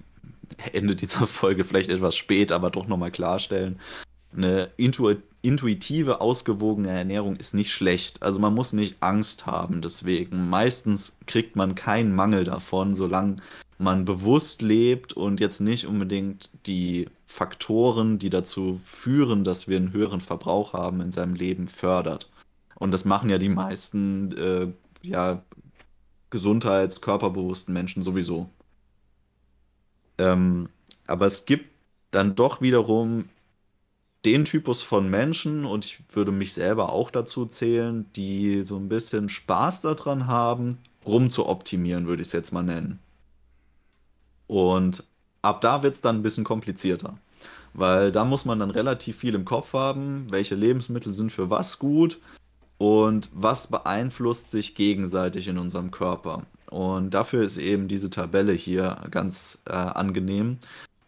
Ende 0.72 0.96
dieser 0.96 1.26
Folge 1.26 1.64
vielleicht 1.64 1.90
etwas 1.90 2.16
spät, 2.16 2.50
aber 2.50 2.70
doch 2.70 2.88
nochmal 2.88 3.12
klarstellen. 3.12 3.80
Eine 4.36 4.70
intu 4.76 5.14
intuitive, 5.44 6.20
ausgewogene 6.20 6.90
Ernährung 6.90 7.36
ist 7.36 7.54
nicht 7.54 7.72
schlecht. 7.72 8.22
Also 8.22 8.40
man 8.40 8.54
muss 8.54 8.72
nicht 8.72 8.96
Angst 9.00 9.46
haben 9.46 9.82
deswegen. 9.82 10.48
Meistens 10.48 11.16
kriegt 11.26 11.54
man 11.54 11.74
keinen 11.74 12.14
Mangel 12.14 12.44
davon, 12.44 12.94
solange 12.94 13.36
man 13.78 14.04
bewusst 14.04 14.62
lebt 14.62 15.12
und 15.12 15.40
jetzt 15.40 15.60
nicht 15.60 15.86
unbedingt 15.86 16.50
die 16.66 17.08
Faktoren, 17.26 18.18
die 18.18 18.30
dazu 18.30 18.80
führen, 18.84 19.44
dass 19.44 19.68
wir 19.68 19.76
einen 19.76 19.92
höheren 19.92 20.20
Verbrauch 20.20 20.72
haben 20.72 21.00
in 21.00 21.12
seinem 21.12 21.34
Leben, 21.34 21.68
fördert. 21.68 22.30
Und 22.76 22.92
das 22.92 23.04
machen 23.04 23.28
ja 23.28 23.38
die 23.38 23.48
meisten 23.48 24.36
äh, 24.36 24.72
ja, 25.02 25.42
gesundheits-, 26.30 27.00
körperbewussten 27.00 27.74
Menschen 27.74 28.02
sowieso. 28.02 28.48
Ähm, 30.16 30.68
aber 31.06 31.26
es 31.26 31.44
gibt 31.44 31.66
dann 32.12 32.34
doch 32.34 32.60
wiederum 32.60 33.28
den 34.24 34.44
Typus 34.44 34.82
von 34.82 35.10
Menschen, 35.10 35.64
und 35.64 35.84
ich 35.84 35.98
würde 36.10 36.32
mich 36.32 36.52
selber 36.52 36.92
auch 36.92 37.10
dazu 37.10 37.46
zählen, 37.46 38.06
die 38.16 38.62
so 38.62 38.76
ein 38.76 38.88
bisschen 38.88 39.28
Spaß 39.28 39.82
daran 39.82 40.26
haben, 40.26 40.78
rum 41.06 41.30
zu 41.30 41.46
optimieren, 41.46 42.06
würde 42.06 42.22
ich 42.22 42.28
es 42.28 42.32
jetzt 42.32 42.52
mal 42.52 42.62
nennen. 42.62 42.98
Und 44.46 45.04
ab 45.42 45.60
da 45.60 45.82
wird 45.82 45.94
es 45.94 46.00
dann 46.00 46.16
ein 46.16 46.22
bisschen 46.22 46.44
komplizierter. 46.44 47.18
Weil 47.74 48.12
da 48.12 48.24
muss 48.24 48.44
man 48.44 48.60
dann 48.60 48.70
relativ 48.70 49.18
viel 49.18 49.34
im 49.34 49.44
Kopf 49.44 49.72
haben, 49.72 50.30
welche 50.30 50.54
Lebensmittel 50.54 51.12
sind 51.12 51.32
für 51.32 51.50
was 51.50 51.78
gut 51.78 52.20
und 52.78 53.28
was 53.32 53.66
beeinflusst 53.66 54.50
sich 54.50 54.74
gegenseitig 54.74 55.48
in 55.48 55.58
unserem 55.58 55.90
Körper. 55.90 56.42
Und 56.70 57.14
dafür 57.14 57.42
ist 57.42 57.56
eben 57.56 57.88
diese 57.88 58.10
Tabelle 58.10 58.52
hier 58.52 58.98
ganz 59.10 59.62
äh, 59.66 59.72
angenehm, 59.72 60.58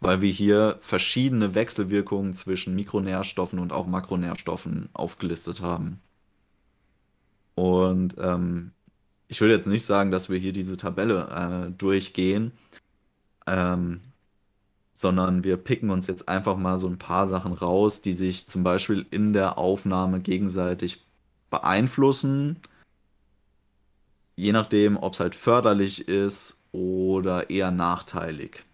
weil 0.01 0.21
wir 0.21 0.31
hier 0.31 0.79
verschiedene 0.81 1.55
Wechselwirkungen 1.55 2.35
zwischen 2.35 2.75
Mikronährstoffen 2.75 3.59
und 3.59 3.73
auch 3.73 3.87
Makronährstoffen 3.87 4.89
aufgelistet 4.93 5.61
haben. 5.61 6.01
Und 7.55 8.17
ähm, 8.19 8.73
ich 9.29 9.41
will 9.41 9.51
jetzt 9.51 9.67
nicht 9.67 9.87
sagen, 9.87 10.11
dass 10.11 10.29
wir 10.29 10.39
hier 10.39 10.53
diese 10.53 10.77
Tabelle 10.77 11.69
äh, 11.69 11.73
durchgehen, 11.73 12.53
ähm, 13.47 14.01
sondern 14.93 15.45
wir 15.45 15.57
picken 15.57 15.91
uns 15.91 16.07
jetzt 16.07 16.29
einfach 16.29 16.57
mal 16.57 16.79
so 16.79 16.89
ein 16.89 16.99
paar 16.99 17.27
Sachen 17.27 17.53
raus, 17.53 18.03
die 18.03 18.13
sich 18.15 18.49
zum 18.49 18.63
Beispiel 18.63 19.07
in 19.11 19.33
der 19.33 19.59
Aufnahme 19.59 20.21
gegenseitig 20.21 21.05
beeinflussen, 21.51 22.61
je 24.37 24.53
nachdem, 24.53 24.97
ob 24.99 25.15
es 25.15 25.21
halt 25.21 25.35
förderlich 25.35 26.09
ist 26.09 26.61
oder 26.73 27.49
eher 27.51 27.71
nachteilig. 27.71 28.66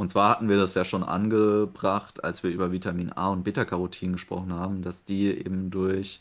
Und 0.00 0.08
zwar 0.08 0.30
hatten 0.30 0.48
wir 0.48 0.56
das 0.56 0.72
ja 0.72 0.82
schon 0.82 1.02
angebracht, 1.02 2.24
als 2.24 2.42
wir 2.42 2.50
über 2.50 2.72
Vitamin 2.72 3.12
A 3.12 3.28
und 3.28 3.44
Beta-Carotin 3.44 4.12
gesprochen 4.12 4.50
haben, 4.50 4.80
dass 4.80 5.04
die 5.04 5.26
eben 5.26 5.70
durch 5.70 6.20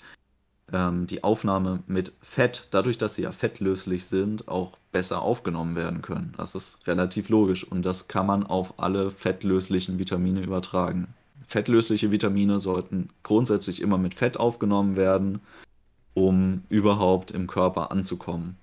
ähm, 0.73 1.07
die 1.07 1.23
Aufnahme 1.23 1.81
mit 1.88 2.11
Fett, 2.22 2.68
dadurch, 2.72 2.97
dass 2.97 3.15
sie 3.15 3.22
ja 3.22 3.31
fettlöslich 3.31 4.06
sind, 4.06 4.49
auch 4.49 4.77
besser 4.91 5.22
aufgenommen 5.22 5.77
werden 5.77 6.01
können. 6.01 6.34
Das 6.35 6.56
ist 6.56 6.85
relativ 6.88 7.30
logisch 7.30 7.64
und 7.64 7.84
das 7.84 8.10
kann 8.10 8.27
man 8.27 8.45
auf 8.45 8.81
alle 8.81 9.11
fettlöslichen 9.11 9.97
Vitamine 9.97 10.41
übertragen. 10.41 11.07
Fettlösliche 11.47 12.11
Vitamine 12.11 12.60
sollten 12.60 13.07
grundsätzlich 13.23 13.81
immer 13.81 13.97
mit 13.97 14.14
Fett 14.14 14.35
aufgenommen 14.35 14.97
werden, 14.97 15.39
um 16.14 16.64
überhaupt 16.68 17.31
im 17.31 17.47
Körper 17.47 17.93
anzukommen. 17.93 18.57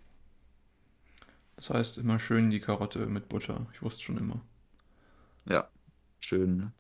Das 1.57 1.71
heißt 1.71 1.97
immer 1.97 2.19
schön 2.19 2.51
die 2.51 2.61
Karotte 2.61 3.07
mit 3.07 3.31
Butter. 3.31 3.65
Ich 3.73 3.81
wusste 3.81 4.03
schon 4.03 4.19
immer. 4.19 4.43
Ja, 5.49 5.69
schön 6.21 6.73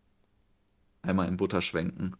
einmal 1.06 1.28
in 1.28 1.36
Butter 1.36 1.62
schwenken. 1.62 2.16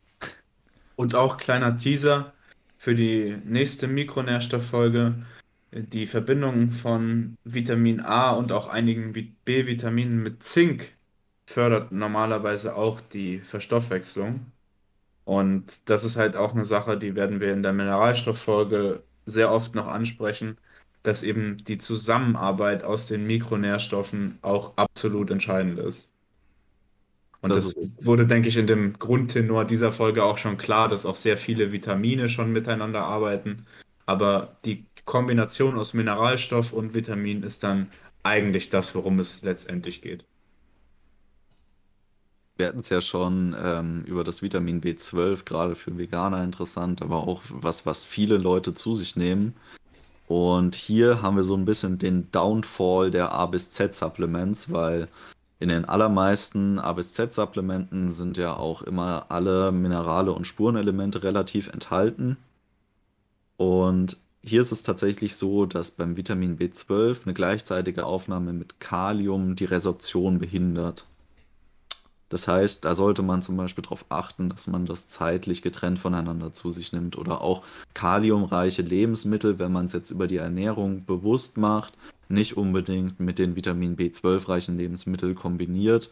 Und 0.96 1.14
auch 1.14 1.36
kleiner 1.36 1.76
Teaser 1.76 2.32
für 2.78 2.94
die 2.94 3.36
nächste 3.44 3.88
Mikronährstofffolge. 3.88 5.26
Die 5.72 6.06
Verbindung 6.06 6.70
von 6.70 7.36
Vitamin 7.44 8.00
A 8.00 8.30
und 8.30 8.52
auch 8.52 8.68
einigen 8.68 9.12
B-Vitaminen 9.44 10.22
mit 10.22 10.42
Zink 10.42 10.96
fördert 11.46 11.92
normalerweise 11.92 12.76
auch 12.76 13.00
die 13.00 13.40
Verstoffwechslung. 13.40 14.52
Und 15.24 15.88
das 15.90 16.04
ist 16.04 16.16
halt 16.16 16.36
auch 16.36 16.54
eine 16.54 16.64
Sache, 16.64 16.98
die 16.98 17.16
werden 17.16 17.40
wir 17.40 17.52
in 17.52 17.62
der 17.62 17.72
Mineralstofffolge 17.72 19.04
sehr 19.26 19.52
oft 19.52 19.74
noch 19.74 19.88
ansprechen, 19.88 20.58
dass 21.02 21.22
eben 21.22 21.58
die 21.64 21.78
Zusammenarbeit 21.78 22.84
aus 22.84 23.08
den 23.08 23.26
Mikronährstoffen 23.26 24.38
auch 24.42 24.76
absolut 24.76 25.30
entscheidend 25.30 25.78
ist. 25.78 26.15
Und 27.40 27.50
das, 27.50 27.74
das 27.74 28.06
wurde, 28.06 28.26
denke 28.26 28.48
ich, 28.48 28.56
in 28.56 28.66
dem 28.66 28.98
Grundtenor 28.98 29.64
dieser 29.64 29.92
Folge 29.92 30.24
auch 30.24 30.38
schon 30.38 30.56
klar, 30.56 30.88
dass 30.88 31.06
auch 31.06 31.16
sehr 31.16 31.36
viele 31.36 31.72
Vitamine 31.72 32.28
schon 32.28 32.52
miteinander 32.52 33.04
arbeiten. 33.04 33.66
Aber 34.06 34.56
die 34.64 34.86
Kombination 35.04 35.78
aus 35.78 35.94
Mineralstoff 35.94 36.72
und 36.72 36.94
Vitamin 36.94 37.42
ist 37.42 37.62
dann 37.62 37.90
eigentlich 38.22 38.70
das, 38.70 38.94
worum 38.94 39.18
es 39.20 39.42
letztendlich 39.42 40.02
geht. 40.02 40.24
Wir 42.56 42.68
hatten 42.68 42.78
es 42.78 42.88
ja 42.88 43.00
schon 43.00 43.54
ähm, 43.62 44.04
über 44.06 44.24
das 44.24 44.40
Vitamin 44.40 44.80
B12, 44.80 45.44
gerade 45.44 45.74
für 45.74 45.98
Veganer 45.98 46.42
interessant, 46.42 47.02
aber 47.02 47.28
auch 47.28 47.42
was, 47.50 47.84
was 47.84 48.04
viele 48.04 48.38
Leute 48.38 48.72
zu 48.72 48.94
sich 48.94 49.14
nehmen. 49.14 49.54
Und 50.26 50.74
hier 50.74 51.22
haben 51.22 51.36
wir 51.36 51.44
so 51.44 51.54
ein 51.54 51.66
bisschen 51.66 51.98
den 51.98 52.30
Downfall 52.32 53.10
der 53.10 53.32
A 53.32 53.46
bis 53.46 53.70
Z 53.70 53.94
Supplements, 53.94 54.72
weil 54.72 55.08
in 55.58 55.68
den 55.68 55.86
allermeisten 55.86 56.78
A 56.78 56.92
bis 56.92 57.14
Z 57.14 57.32
Supplementen 57.32 58.12
sind 58.12 58.36
ja 58.36 58.54
auch 58.54 58.82
immer 58.82 59.26
alle 59.30 59.72
Minerale 59.72 60.32
und 60.32 60.46
Spurenelemente 60.46 61.22
relativ 61.22 61.68
enthalten. 61.68 62.36
Und 63.56 64.18
hier 64.42 64.60
ist 64.60 64.72
es 64.72 64.82
tatsächlich 64.82 65.34
so, 65.34 65.64
dass 65.66 65.90
beim 65.90 66.16
Vitamin 66.16 66.58
B12 66.58 67.24
eine 67.24 67.34
gleichzeitige 67.34 68.04
Aufnahme 68.04 68.52
mit 68.52 68.80
Kalium 68.80 69.56
die 69.56 69.64
Resorption 69.64 70.38
behindert. 70.38 71.06
Das 72.28 72.48
heißt, 72.48 72.84
da 72.84 72.94
sollte 72.94 73.22
man 73.22 73.42
zum 73.42 73.56
Beispiel 73.56 73.82
darauf 73.82 74.04
achten, 74.08 74.50
dass 74.50 74.66
man 74.66 74.84
das 74.84 75.08
zeitlich 75.08 75.62
getrennt 75.62 76.00
voneinander 76.00 76.52
zu 76.52 76.70
sich 76.70 76.92
nimmt. 76.92 77.16
Oder 77.16 77.40
auch 77.40 77.62
kaliumreiche 77.94 78.82
Lebensmittel, 78.82 79.58
wenn 79.58 79.72
man 79.72 79.86
es 79.86 79.92
jetzt 79.92 80.10
über 80.10 80.26
die 80.26 80.36
Ernährung 80.36 81.04
bewusst 81.06 81.56
macht, 81.56 81.94
nicht 82.28 82.56
unbedingt 82.56 83.20
mit 83.20 83.38
den 83.38 83.56
Vitamin 83.56 83.96
B12-reichen 83.96 84.76
Lebensmitteln 84.76 85.34
kombiniert, 85.34 86.10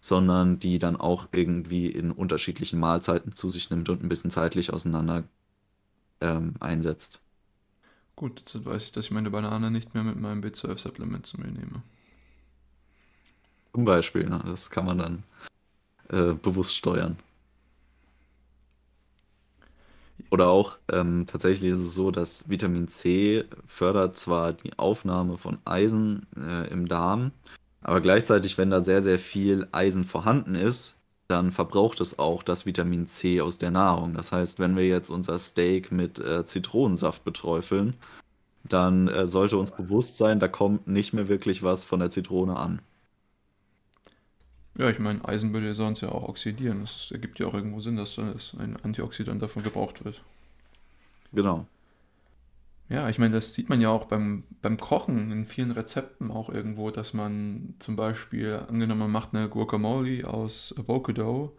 sondern 0.00 0.58
die 0.58 0.78
dann 0.78 0.96
auch 0.96 1.28
irgendwie 1.32 1.86
in 1.86 2.10
unterschiedlichen 2.10 2.80
Mahlzeiten 2.80 3.34
zu 3.34 3.50
sich 3.50 3.70
nimmt 3.70 3.88
und 3.88 4.02
ein 4.02 4.08
bisschen 4.08 4.30
zeitlich 4.30 4.72
auseinander 4.72 5.24
ähm, 6.20 6.54
einsetzt. 6.60 7.20
Gut, 8.16 8.40
jetzt 8.40 8.64
weiß 8.64 8.84
ich, 8.84 8.92
dass 8.92 9.06
ich 9.06 9.10
meine 9.10 9.30
Banane 9.30 9.70
nicht 9.70 9.94
mehr 9.94 10.02
mit 10.02 10.18
meinem 10.18 10.42
B12-Supplement 10.42 11.26
zu 11.26 11.40
mir 11.40 11.50
nehme. 11.50 11.82
Zum 13.72 13.84
Beispiel, 13.84 14.28
ne? 14.28 14.42
das 14.46 14.70
kann 14.70 14.84
man 14.84 14.98
dann 14.98 15.22
äh, 16.08 16.34
bewusst 16.34 16.76
steuern. 16.76 17.16
Oder 20.30 20.48
auch 20.48 20.78
ähm, 20.92 21.26
tatsächlich 21.26 21.72
ist 21.72 21.80
es 21.80 21.94
so, 21.94 22.10
dass 22.10 22.48
Vitamin 22.48 22.88
C 22.88 23.44
fördert 23.66 24.18
zwar 24.18 24.52
die 24.52 24.78
Aufnahme 24.78 25.38
von 25.38 25.58
Eisen 25.64 26.26
äh, 26.36 26.68
im 26.70 26.88
Darm, 26.88 27.32
aber 27.82 28.00
gleichzeitig, 28.00 28.58
wenn 28.58 28.70
da 28.70 28.80
sehr, 28.80 29.02
sehr 29.02 29.18
viel 29.18 29.66
Eisen 29.72 30.04
vorhanden 30.04 30.54
ist, 30.54 30.98
dann 31.28 31.52
verbraucht 31.52 32.00
es 32.00 32.18
auch 32.18 32.42
das 32.42 32.66
Vitamin 32.66 33.06
C 33.06 33.40
aus 33.40 33.58
der 33.58 33.70
Nahrung. 33.70 34.14
Das 34.14 34.32
heißt, 34.32 34.58
wenn 34.58 34.76
wir 34.76 34.86
jetzt 34.86 35.10
unser 35.10 35.38
Steak 35.38 35.92
mit 35.92 36.18
äh, 36.18 36.44
Zitronensaft 36.44 37.24
beträufeln, 37.24 37.94
dann 38.64 39.08
äh, 39.08 39.26
sollte 39.26 39.56
uns 39.56 39.70
bewusst 39.70 40.18
sein, 40.18 40.40
da 40.40 40.48
kommt 40.48 40.86
nicht 40.88 41.12
mehr 41.12 41.28
wirklich 41.28 41.62
was 41.62 41.84
von 41.84 42.00
der 42.00 42.10
Zitrone 42.10 42.56
an. 42.56 42.82
Ja, 44.78 44.88
ich 44.88 44.98
meine, 44.98 45.26
Eisen 45.26 45.52
würde 45.52 45.66
ja 45.66 45.74
sonst 45.74 46.00
ja 46.00 46.10
auch 46.10 46.28
oxidieren. 46.28 46.80
Das 46.80 47.10
ergibt 47.10 47.38
ja 47.38 47.46
auch 47.46 47.54
irgendwo 47.54 47.80
Sinn, 47.80 47.96
dass 47.96 48.18
ein 48.18 48.76
Antioxidant 48.82 49.42
davon 49.42 49.62
gebraucht 49.62 50.04
wird. 50.04 50.22
Genau. 51.32 51.66
Ja, 52.88 53.08
ich 53.08 53.18
meine, 53.20 53.34
das 53.34 53.54
sieht 53.54 53.68
man 53.68 53.80
ja 53.80 53.88
auch 53.88 54.06
beim, 54.06 54.42
beim 54.62 54.76
Kochen 54.76 55.30
in 55.30 55.46
vielen 55.46 55.70
Rezepten 55.70 56.30
auch 56.32 56.48
irgendwo, 56.48 56.90
dass 56.90 57.14
man 57.14 57.74
zum 57.78 57.94
Beispiel, 57.94 58.64
angenommen, 58.68 59.00
man 59.02 59.12
macht 59.12 59.32
eine 59.32 59.48
Guacamole 59.48 60.26
aus 60.26 60.74
Avocado, 60.76 61.56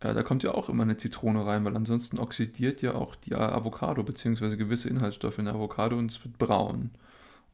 äh, 0.00 0.12
da 0.12 0.22
kommt 0.22 0.42
ja 0.42 0.52
auch 0.52 0.68
immer 0.68 0.82
eine 0.82 0.98
Zitrone 0.98 1.46
rein, 1.46 1.64
weil 1.64 1.76
ansonsten 1.76 2.18
oxidiert 2.18 2.82
ja 2.82 2.94
auch 2.94 3.16
die 3.16 3.34
Avocado 3.34 4.02
beziehungsweise 4.02 4.58
gewisse 4.58 4.90
Inhaltsstoffe 4.90 5.38
in 5.38 5.46
der 5.46 5.54
Avocado 5.54 5.96
und 5.98 6.10
es 6.10 6.22
wird 6.22 6.36
braun. 6.38 6.90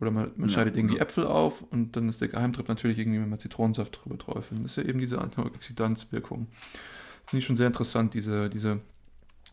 Oder 0.00 0.10
man, 0.10 0.30
man 0.36 0.48
ja, 0.48 0.54
schneidet 0.54 0.76
irgendwie 0.76 0.96
ja. 0.96 1.02
Äpfel 1.02 1.26
auf 1.26 1.62
und 1.62 1.96
dann 1.96 2.08
ist 2.08 2.20
der 2.20 2.28
Geheimtritt 2.28 2.68
natürlich 2.68 2.98
irgendwie, 2.98 3.20
wenn 3.20 3.28
man 3.28 3.38
Zitronensaft 3.38 4.00
drüber 4.02 4.18
träufeln. 4.18 4.62
Das 4.62 4.76
ist 4.76 4.84
ja 4.84 4.88
eben 4.88 5.00
diese 5.00 5.20
Antioxidanzwirkung. 5.20 6.46
Finde 7.26 7.40
ich 7.40 7.44
schon 7.44 7.56
sehr 7.56 7.66
interessant, 7.66 8.14
diese, 8.14 8.48
diese 8.48 8.80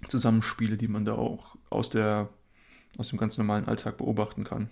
Zusammenspiele, 0.07 0.77
die 0.77 0.87
man 0.87 1.03
da 1.03 1.13
auch 1.13 1.55
aus, 1.69 1.89
der, 1.89 2.29
aus 2.97 3.09
dem 3.09 3.17
ganz 3.17 3.37
normalen 3.37 3.65
Alltag 3.65 3.97
beobachten 3.97 4.43
kann. 4.43 4.69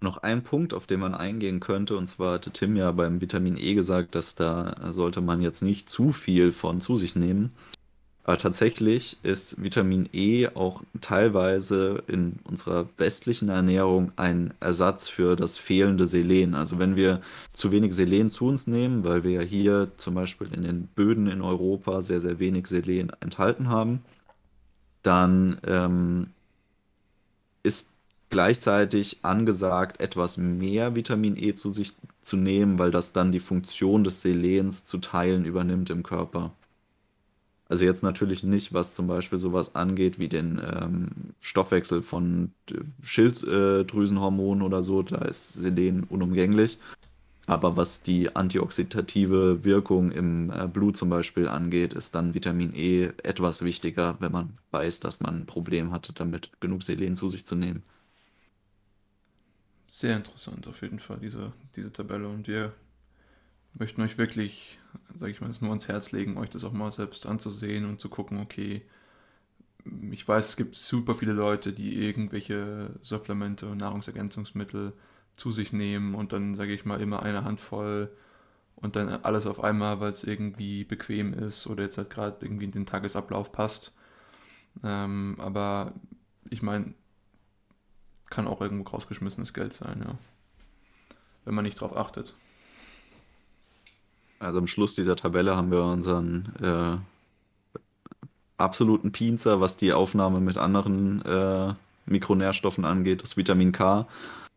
noch 0.00 0.18
ein 0.18 0.42
Punkt, 0.42 0.74
auf 0.74 0.86
den 0.86 1.00
man 1.00 1.14
eingehen 1.14 1.60
könnte, 1.60 1.96
und 1.96 2.08
zwar 2.08 2.34
hatte 2.34 2.50
Tim 2.50 2.76
ja 2.76 2.90
beim 2.92 3.20
Vitamin 3.20 3.56
E 3.56 3.74
gesagt, 3.74 4.14
dass 4.14 4.34
da 4.34 4.92
sollte 4.92 5.20
man 5.20 5.40
jetzt 5.40 5.62
nicht 5.62 5.88
zu 5.88 6.12
viel 6.12 6.52
von 6.52 6.80
zu 6.80 6.96
sich 6.96 7.14
nehmen. 7.14 7.52
Aber 8.26 8.38
tatsächlich 8.38 9.18
ist 9.22 9.62
Vitamin 9.62 10.08
E 10.12 10.48
auch 10.48 10.82
teilweise 11.00 12.02
in 12.08 12.40
unserer 12.42 12.88
westlichen 12.98 13.48
Ernährung 13.50 14.10
ein 14.16 14.52
Ersatz 14.58 15.08
für 15.08 15.36
das 15.36 15.58
fehlende 15.58 16.08
Selen. 16.08 16.56
Also 16.56 16.80
wenn 16.80 16.96
wir 16.96 17.20
zu 17.52 17.70
wenig 17.70 17.92
Selen 17.94 18.28
zu 18.30 18.46
uns 18.46 18.66
nehmen, 18.66 19.04
weil 19.04 19.22
wir 19.22 19.30
ja 19.30 19.42
hier 19.42 19.92
zum 19.96 20.14
Beispiel 20.14 20.48
in 20.52 20.64
den 20.64 20.88
Böden 20.88 21.28
in 21.28 21.40
Europa 21.40 22.02
sehr, 22.02 22.20
sehr 22.20 22.40
wenig 22.40 22.66
Selen 22.66 23.12
enthalten 23.20 23.68
haben, 23.68 24.02
dann 25.04 25.58
ähm, 25.64 26.30
ist 27.62 27.92
gleichzeitig 28.30 29.20
angesagt, 29.24 30.00
etwas 30.00 30.36
mehr 30.36 30.96
Vitamin 30.96 31.36
E 31.36 31.54
zu 31.54 31.70
sich 31.70 31.92
zu 32.22 32.36
nehmen, 32.36 32.80
weil 32.80 32.90
das 32.90 33.12
dann 33.12 33.30
die 33.30 33.38
Funktion 33.38 34.02
des 34.02 34.22
Selens 34.22 34.84
zu 34.84 34.98
teilen 34.98 35.44
übernimmt 35.44 35.90
im 35.90 36.02
Körper. 36.02 36.52
Also 37.68 37.84
jetzt 37.84 38.02
natürlich 38.02 38.44
nicht, 38.44 38.72
was 38.72 38.94
zum 38.94 39.08
Beispiel 39.08 39.38
sowas 39.38 39.74
angeht 39.74 40.18
wie 40.18 40.28
den 40.28 40.60
ähm, 40.64 41.08
Stoffwechsel 41.40 42.02
von 42.02 42.52
Schilddrüsenhormonen 43.02 44.62
oder 44.62 44.82
so, 44.82 45.02
da 45.02 45.18
ist 45.18 45.54
Selen 45.54 46.04
unumgänglich. 46.04 46.78
Aber 47.46 47.76
was 47.76 48.02
die 48.02 48.34
antioxidative 48.36 49.64
Wirkung 49.64 50.12
im 50.12 50.50
äh, 50.50 50.68
Blut 50.68 50.96
zum 50.96 51.10
Beispiel 51.10 51.48
angeht, 51.48 51.94
ist 51.94 52.14
dann 52.14 52.34
Vitamin 52.34 52.74
E 52.74 53.12
etwas 53.22 53.62
wichtiger, 53.62 54.16
wenn 54.20 54.32
man 54.32 54.54
weiß, 54.72 55.00
dass 55.00 55.20
man 55.20 55.42
ein 55.42 55.46
Problem 55.46 55.92
hatte, 55.92 56.12
damit 56.12 56.50
genug 56.60 56.82
Selen 56.84 57.14
zu 57.16 57.28
sich 57.28 57.46
zu 57.46 57.54
nehmen. 57.56 57.82
Sehr 59.88 60.16
interessant 60.16 60.66
auf 60.66 60.82
jeden 60.82 60.98
Fall, 60.98 61.18
diese, 61.20 61.52
diese 61.76 61.92
Tabelle. 61.92 62.28
Und 62.28 62.48
wir 62.48 62.72
möchten 63.74 64.02
euch 64.02 64.18
wirklich, 64.18 64.78
sage 65.14 65.32
ich 65.32 65.40
mal, 65.40 65.50
es 65.50 65.60
nur 65.60 65.70
ans 65.70 65.88
Herz 65.88 66.12
legen, 66.12 66.36
euch 66.38 66.50
das 66.50 66.64
auch 66.64 66.72
mal 66.72 66.92
selbst 66.92 67.26
anzusehen 67.26 67.84
und 67.86 68.00
zu 68.00 68.08
gucken, 68.08 68.40
okay, 68.40 68.82
ich 70.10 70.26
weiß, 70.26 70.48
es 70.50 70.56
gibt 70.56 70.74
super 70.74 71.14
viele 71.14 71.32
Leute, 71.32 71.72
die 71.72 72.02
irgendwelche 72.02 72.90
Supplemente 73.02 73.66
und 73.66 73.78
Nahrungsergänzungsmittel 73.78 74.92
zu 75.36 75.50
sich 75.52 75.72
nehmen 75.72 76.14
und 76.14 76.32
dann, 76.32 76.54
sage 76.54 76.72
ich 76.72 76.84
mal, 76.84 77.00
immer 77.00 77.22
eine 77.22 77.44
Handvoll 77.44 78.10
und 78.74 78.96
dann 78.96 79.08
alles 79.08 79.46
auf 79.46 79.62
einmal, 79.62 80.00
weil 80.00 80.12
es 80.12 80.24
irgendwie 80.24 80.84
bequem 80.84 81.34
ist 81.34 81.66
oder 81.66 81.84
jetzt 81.84 81.98
halt 81.98 82.10
gerade 82.10 82.44
irgendwie 82.44 82.64
in 82.64 82.72
den 82.72 82.86
Tagesablauf 82.86 83.52
passt. 83.52 83.92
Ähm, 84.82 85.36
aber 85.38 85.92
ich 86.50 86.62
meine, 86.62 86.94
kann 88.28 88.46
auch 88.46 88.60
irgendwo 88.60 88.90
rausgeschmissenes 88.90 89.54
Geld 89.54 89.72
sein, 89.72 90.02
ja. 90.04 90.18
Wenn 91.44 91.54
man 91.54 91.64
nicht 91.64 91.80
drauf 91.80 91.96
achtet. 91.96 92.34
Also 94.38 94.58
am 94.58 94.66
Schluss 94.66 94.94
dieser 94.94 95.16
Tabelle 95.16 95.56
haben 95.56 95.70
wir 95.70 95.82
unseren 95.82 96.52
äh, 96.62 97.78
absoluten 98.58 99.12
Pinzer, 99.12 99.60
was 99.60 99.76
die 99.76 99.92
Aufnahme 99.92 100.40
mit 100.40 100.58
anderen 100.58 101.22
äh, 101.24 101.74
Mikronährstoffen 102.06 102.84
angeht, 102.84 103.22
das 103.22 103.36
Vitamin 103.36 103.72
K. 103.72 104.06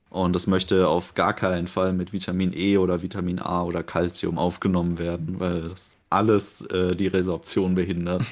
Und 0.10 0.34
das 0.34 0.47
möchte 0.47 0.88
auf 0.88 1.14
gar 1.14 1.34
keinen 1.34 1.68
Fall 1.68 1.93
mit 1.93 2.14
Vitamin 2.14 2.51
E 2.53 2.77
oder 2.77 3.01
Vitamin 3.03 3.39
A 3.39 3.64
oder 3.64 3.84
Calcium 3.84 4.39
aufgenommen 4.39 4.97
werden, 4.97 5.39
weil 5.39 5.69
das 5.69 5.97
alles 6.10 6.61
äh, 6.68 6.95
die 6.95 7.07
Resorption 7.07 7.76
behindert. 7.76 8.26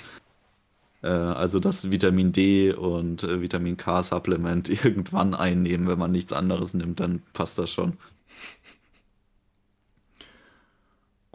äh, 1.04 1.08
also 1.08 1.60
das 1.60 1.92
Vitamin 1.92 2.32
D 2.32 2.74
und 2.74 3.24
äh, 3.24 3.42
Vitamin 3.42 3.78
K-Supplement 3.78 4.70
irgendwann 4.84 5.36
einnehmen, 5.36 5.88
wenn 5.88 6.00
man 6.00 6.12
nichts 6.12 6.34
anderes 6.34 6.74
nimmt, 6.74 7.00
dann 7.00 7.22
passt 7.34 7.60
das 7.60 7.70
schon. 7.70 7.94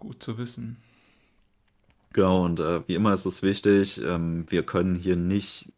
Gut 0.02 0.20
zu 0.20 0.36
wissen. 0.36 0.78
Genau, 2.12 2.44
und 2.44 2.58
äh, 2.58 2.80
wie 2.88 2.96
immer 2.96 3.12
ist 3.12 3.24
es 3.24 3.44
wichtig, 3.44 4.02
ähm, 4.02 4.46
wir 4.48 4.64
können 4.64 4.96
hier 4.96 5.14
nicht 5.14 5.70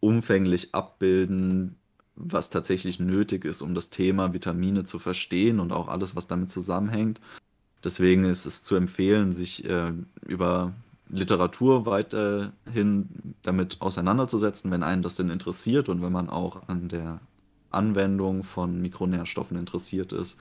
umfänglich 0.00 0.74
abbilden, 0.74 1.76
was 2.16 2.48
tatsächlich 2.48 3.00
nötig 3.00 3.44
ist, 3.44 3.60
um 3.60 3.74
das 3.74 3.90
Thema 3.90 4.32
Vitamine 4.32 4.84
zu 4.84 4.98
verstehen 4.98 5.60
und 5.60 5.72
auch 5.72 5.88
alles, 5.88 6.16
was 6.16 6.26
damit 6.26 6.48
zusammenhängt. 6.48 7.20
Deswegen 7.84 8.24
ist 8.24 8.46
es 8.46 8.62
zu 8.62 8.76
empfehlen, 8.76 9.30
sich 9.30 9.66
äh, 9.68 9.92
über 10.26 10.72
Literatur 11.10 11.84
weiterhin 11.84 13.34
damit 13.42 13.82
auseinanderzusetzen, 13.82 14.70
wenn 14.70 14.82
einen 14.82 15.02
das 15.02 15.16
denn 15.16 15.28
interessiert 15.28 15.90
und 15.90 16.00
wenn 16.00 16.12
man 16.12 16.30
auch 16.30 16.66
an 16.66 16.88
der 16.88 17.20
Anwendung 17.70 18.42
von 18.42 18.80
Mikronährstoffen 18.80 19.58
interessiert 19.58 20.14
ist. 20.14 20.38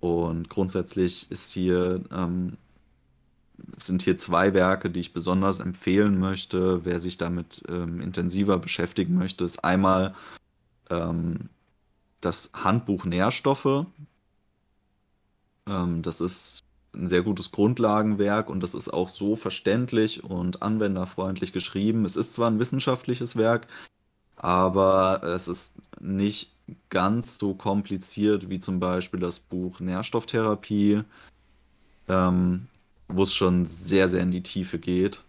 Und 0.00 0.48
grundsätzlich 0.48 1.30
ist 1.30 1.52
hier, 1.52 2.02
ähm, 2.10 2.56
sind 3.76 4.02
hier 4.02 4.16
zwei 4.16 4.54
Werke, 4.54 4.90
die 4.90 5.00
ich 5.00 5.12
besonders 5.12 5.60
empfehlen 5.60 6.18
möchte, 6.18 6.84
wer 6.84 6.98
sich 6.98 7.18
damit 7.18 7.62
ähm, 7.68 8.00
intensiver 8.00 8.58
beschäftigen 8.58 9.14
möchte. 9.14 9.44
Ist 9.44 9.62
einmal 9.62 10.14
ähm, 10.88 11.50
das 12.20 12.50
Handbuch 12.54 13.04
Nährstoffe. 13.04 13.86
Ähm, 15.66 16.02
das 16.02 16.20
ist 16.20 16.64
ein 16.94 17.08
sehr 17.08 17.22
gutes 17.22 17.52
Grundlagenwerk 17.52 18.50
und 18.50 18.62
das 18.62 18.74
ist 18.74 18.88
auch 18.88 19.08
so 19.08 19.36
verständlich 19.36 20.24
und 20.24 20.62
anwenderfreundlich 20.62 21.52
geschrieben. 21.52 22.04
Es 22.04 22.16
ist 22.16 22.32
zwar 22.32 22.50
ein 22.50 22.58
wissenschaftliches 22.58 23.36
Werk, 23.36 23.68
aber 24.36 25.22
es 25.22 25.46
ist 25.46 25.76
nicht 26.00 26.52
ganz 26.88 27.38
so 27.38 27.54
kompliziert 27.54 28.48
wie 28.50 28.60
zum 28.60 28.80
Beispiel 28.80 29.20
das 29.20 29.40
Buch 29.40 29.80
Nährstofftherapie, 29.80 31.02
ähm, 32.08 32.68
wo 33.08 33.22
es 33.22 33.34
schon 33.34 33.66
sehr, 33.66 34.08
sehr 34.08 34.22
in 34.22 34.30
die 34.30 34.42
Tiefe 34.42 34.78
geht. 34.78 35.22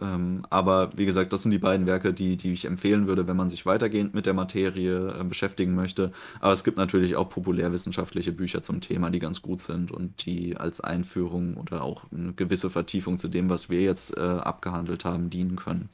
Ähm, 0.00 0.42
aber 0.48 0.96
wie 0.96 1.06
gesagt, 1.06 1.32
das 1.32 1.42
sind 1.42 1.50
die 1.50 1.58
beiden 1.58 1.86
Werke, 1.86 2.14
die, 2.14 2.36
die 2.36 2.52
ich 2.52 2.66
empfehlen 2.66 3.08
würde, 3.08 3.26
wenn 3.26 3.36
man 3.36 3.50
sich 3.50 3.66
weitergehend 3.66 4.14
mit 4.14 4.26
der 4.26 4.34
Materie 4.34 5.20
äh, 5.20 5.24
beschäftigen 5.24 5.74
möchte. 5.74 6.12
Aber 6.40 6.52
es 6.52 6.62
gibt 6.62 6.76
natürlich 6.76 7.16
auch 7.16 7.28
populärwissenschaftliche 7.28 8.32
Bücher 8.32 8.62
zum 8.62 8.80
Thema, 8.80 9.10
die 9.10 9.18
ganz 9.18 9.42
gut 9.42 9.60
sind 9.60 9.90
und 9.90 10.24
die 10.24 10.56
als 10.56 10.80
Einführung 10.80 11.56
oder 11.56 11.82
auch 11.82 12.04
eine 12.12 12.32
gewisse 12.32 12.70
Vertiefung 12.70 13.18
zu 13.18 13.28
dem, 13.28 13.50
was 13.50 13.70
wir 13.70 13.80
jetzt 13.80 14.16
äh, 14.16 14.20
abgehandelt 14.20 15.04
haben, 15.04 15.30
dienen 15.30 15.56
können. 15.56 15.88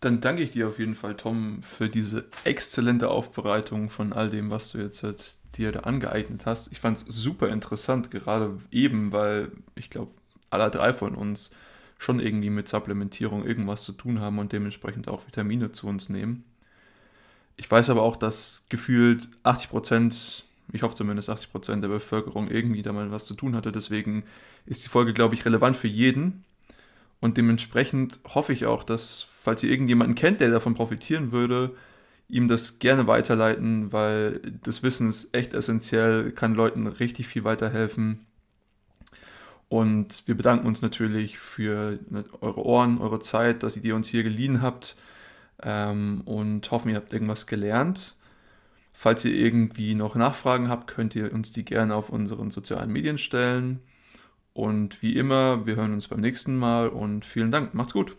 Dann 0.00 0.20
danke 0.20 0.42
ich 0.42 0.52
dir 0.52 0.68
auf 0.68 0.78
jeden 0.78 0.94
Fall, 0.94 1.16
Tom, 1.16 1.62
für 1.62 1.88
diese 1.88 2.26
exzellente 2.44 3.08
Aufbereitung 3.08 3.90
von 3.90 4.12
all 4.12 4.30
dem, 4.30 4.50
was 4.50 4.70
du 4.70 4.78
jetzt 4.78 5.02
halt 5.02 5.36
dir 5.56 5.72
da 5.72 5.80
angeeignet 5.80 6.46
hast. 6.46 6.70
Ich 6.70 6.78
fand 6.78 6.98
es 6.98 7.04
super 7.08 7.48
interessant, 7.48 8.10
gerade 8.10 8.58
eben, 8.70 9.12
weil 9.12 9.50
ich 9.74 9.90
glaube, 9.90 10.12
alle 10.50 10.70
drei 10.70 10.92
von 10.92 11.16
uns 11.16 11.50
schon 11.98 12.20
irgendwie 12.20 12.50
mit 12.50 12.68
Supplementierung 12.68 13.44
irgendwas 13.44 13.82
zu 13.82 13.92
tun 13.92 14.20
haben 14.20 14.38
und 14.38 14.52
dementsprechend 14.52 15.08
auch 15.08 15.26
Vitamine 15.26 15.72
zu 15.72 15.88
uns 15.88 16.08
nehmen. 16.08 16.44
Ich 17.56 17.68
weiß 17.68 17.90
aber 17.90 18.02
auch, 18.02 18.16
dass 18.16 18.66
gefühlt 18.68 19.28
80 19.42 19.70
Prozent, 19.70 20.44
ich 20.72 20.82
hoffe 20.82 20.94
zumindest 20.94 21.28
80 21.28 21.50
Prozent 21.50 21.82
der 21.82 21.88
Bevölkerung 21.88 22.48
irgendwie 22.48 22.82
da 22.82 22.92
mal 22.92 23.10
was 23.10 23.24
zu 23.24 23.34
tun 23.34 23.56
hatte. 23.56 23.72
Deswegen 23.72 24.22
ist 24.64 24.84
die 24.84 24.88
Folge, 24.88 25.12
glaube 25.12 25.34
ich, 25.34 25.44
relevant 25.44 25.76
für 25.76 25.88
jeden. 25.88 26.44
Und 27.20 27.36
dementsprechend 27.36 28.20
hoffe 28.34 28.52
ich 28.52 28.66
auch, 28.66 28.84
dass, 28.84 29.26
falls 29.32 29.62
ihr 29.62 29.70
irgendjemanden 29.70 30.14
kennt, 30.14 30.40
der 30.40 30.50
davon 30.50 30.74
profitieren 30.74 31.32
würde, 31.32 31.74
ihm 32.28 32.46
das 32.46 32.78
gerne 32.78 33.06
weiterleiten, 33.06 33.92
weil 33.92 34.40
das 34.62 34.82
Wissen 34.82 35.08
ist 35.08 35.34
echt 35.34 35.54
essentiell, 35.54 36.30
kann 36.32 36.54
Leuten 36.54 36.86
richtig 36.86 37.26
viel 37.26 37.44
weiterhelfen. 37.44 38.26
Und 39.68 40.26
wir 40.26 40.36
bedanken 40.36 40.66
uns 40.66 40.80
natürlich 40.80 41.38
für 41.38 41.98
ne, 42.08 42.24
eure 42.40 42.64
Ohren, 42.64 42.98
eure 42.98 43.20
Zeit, 43.20 43.62
dass 43.62 43.76
ihr 43.76 43.94
uns 43.94 44.08
hier 44.08 44.22
geliehen 44.22 44.62
habt 44.62 44.96
ähm, 45.62 46.22
und 46.24 46.70
hoffen, 46.70 46.90
ihr 46.90 46.96
habt 46.96 47.12
irgendwas 47.12 47.46
gelernt. 47.46 48.14
Falls 48.92 49.24
ihr 49.24 49.34
irgendwie 49.34 49.94
noch 49.94 50.14
Nachfragen 50.14 50.68
habt, 50.68 50.88
könnt 50.88 51.14
ihr 51.14 51.32
uns 51.32 51.52
die 51.52 51.64
gerne 51.64 51.94
auf 51.94 52.08
unseren 52.10 52.50
sozialen 52.50 52.90
Medien 52.90 53.18
stellen. 53.18 53.80
Und 54.58 55.02
wie 55.02 55.14
immer, 55.14 55.66
wir 55.66 55.76
hören 55.76 55.92
uns 55.92 56.08
beim 56.08 56.20
nächsten 56.20 56.56
Mal 56.56 56.88
und 56.88 57.24
vielen 57.24 57.52
Dank. 57.52 57.74
Macht's 57.74 57.92
gut. 57.92 58.16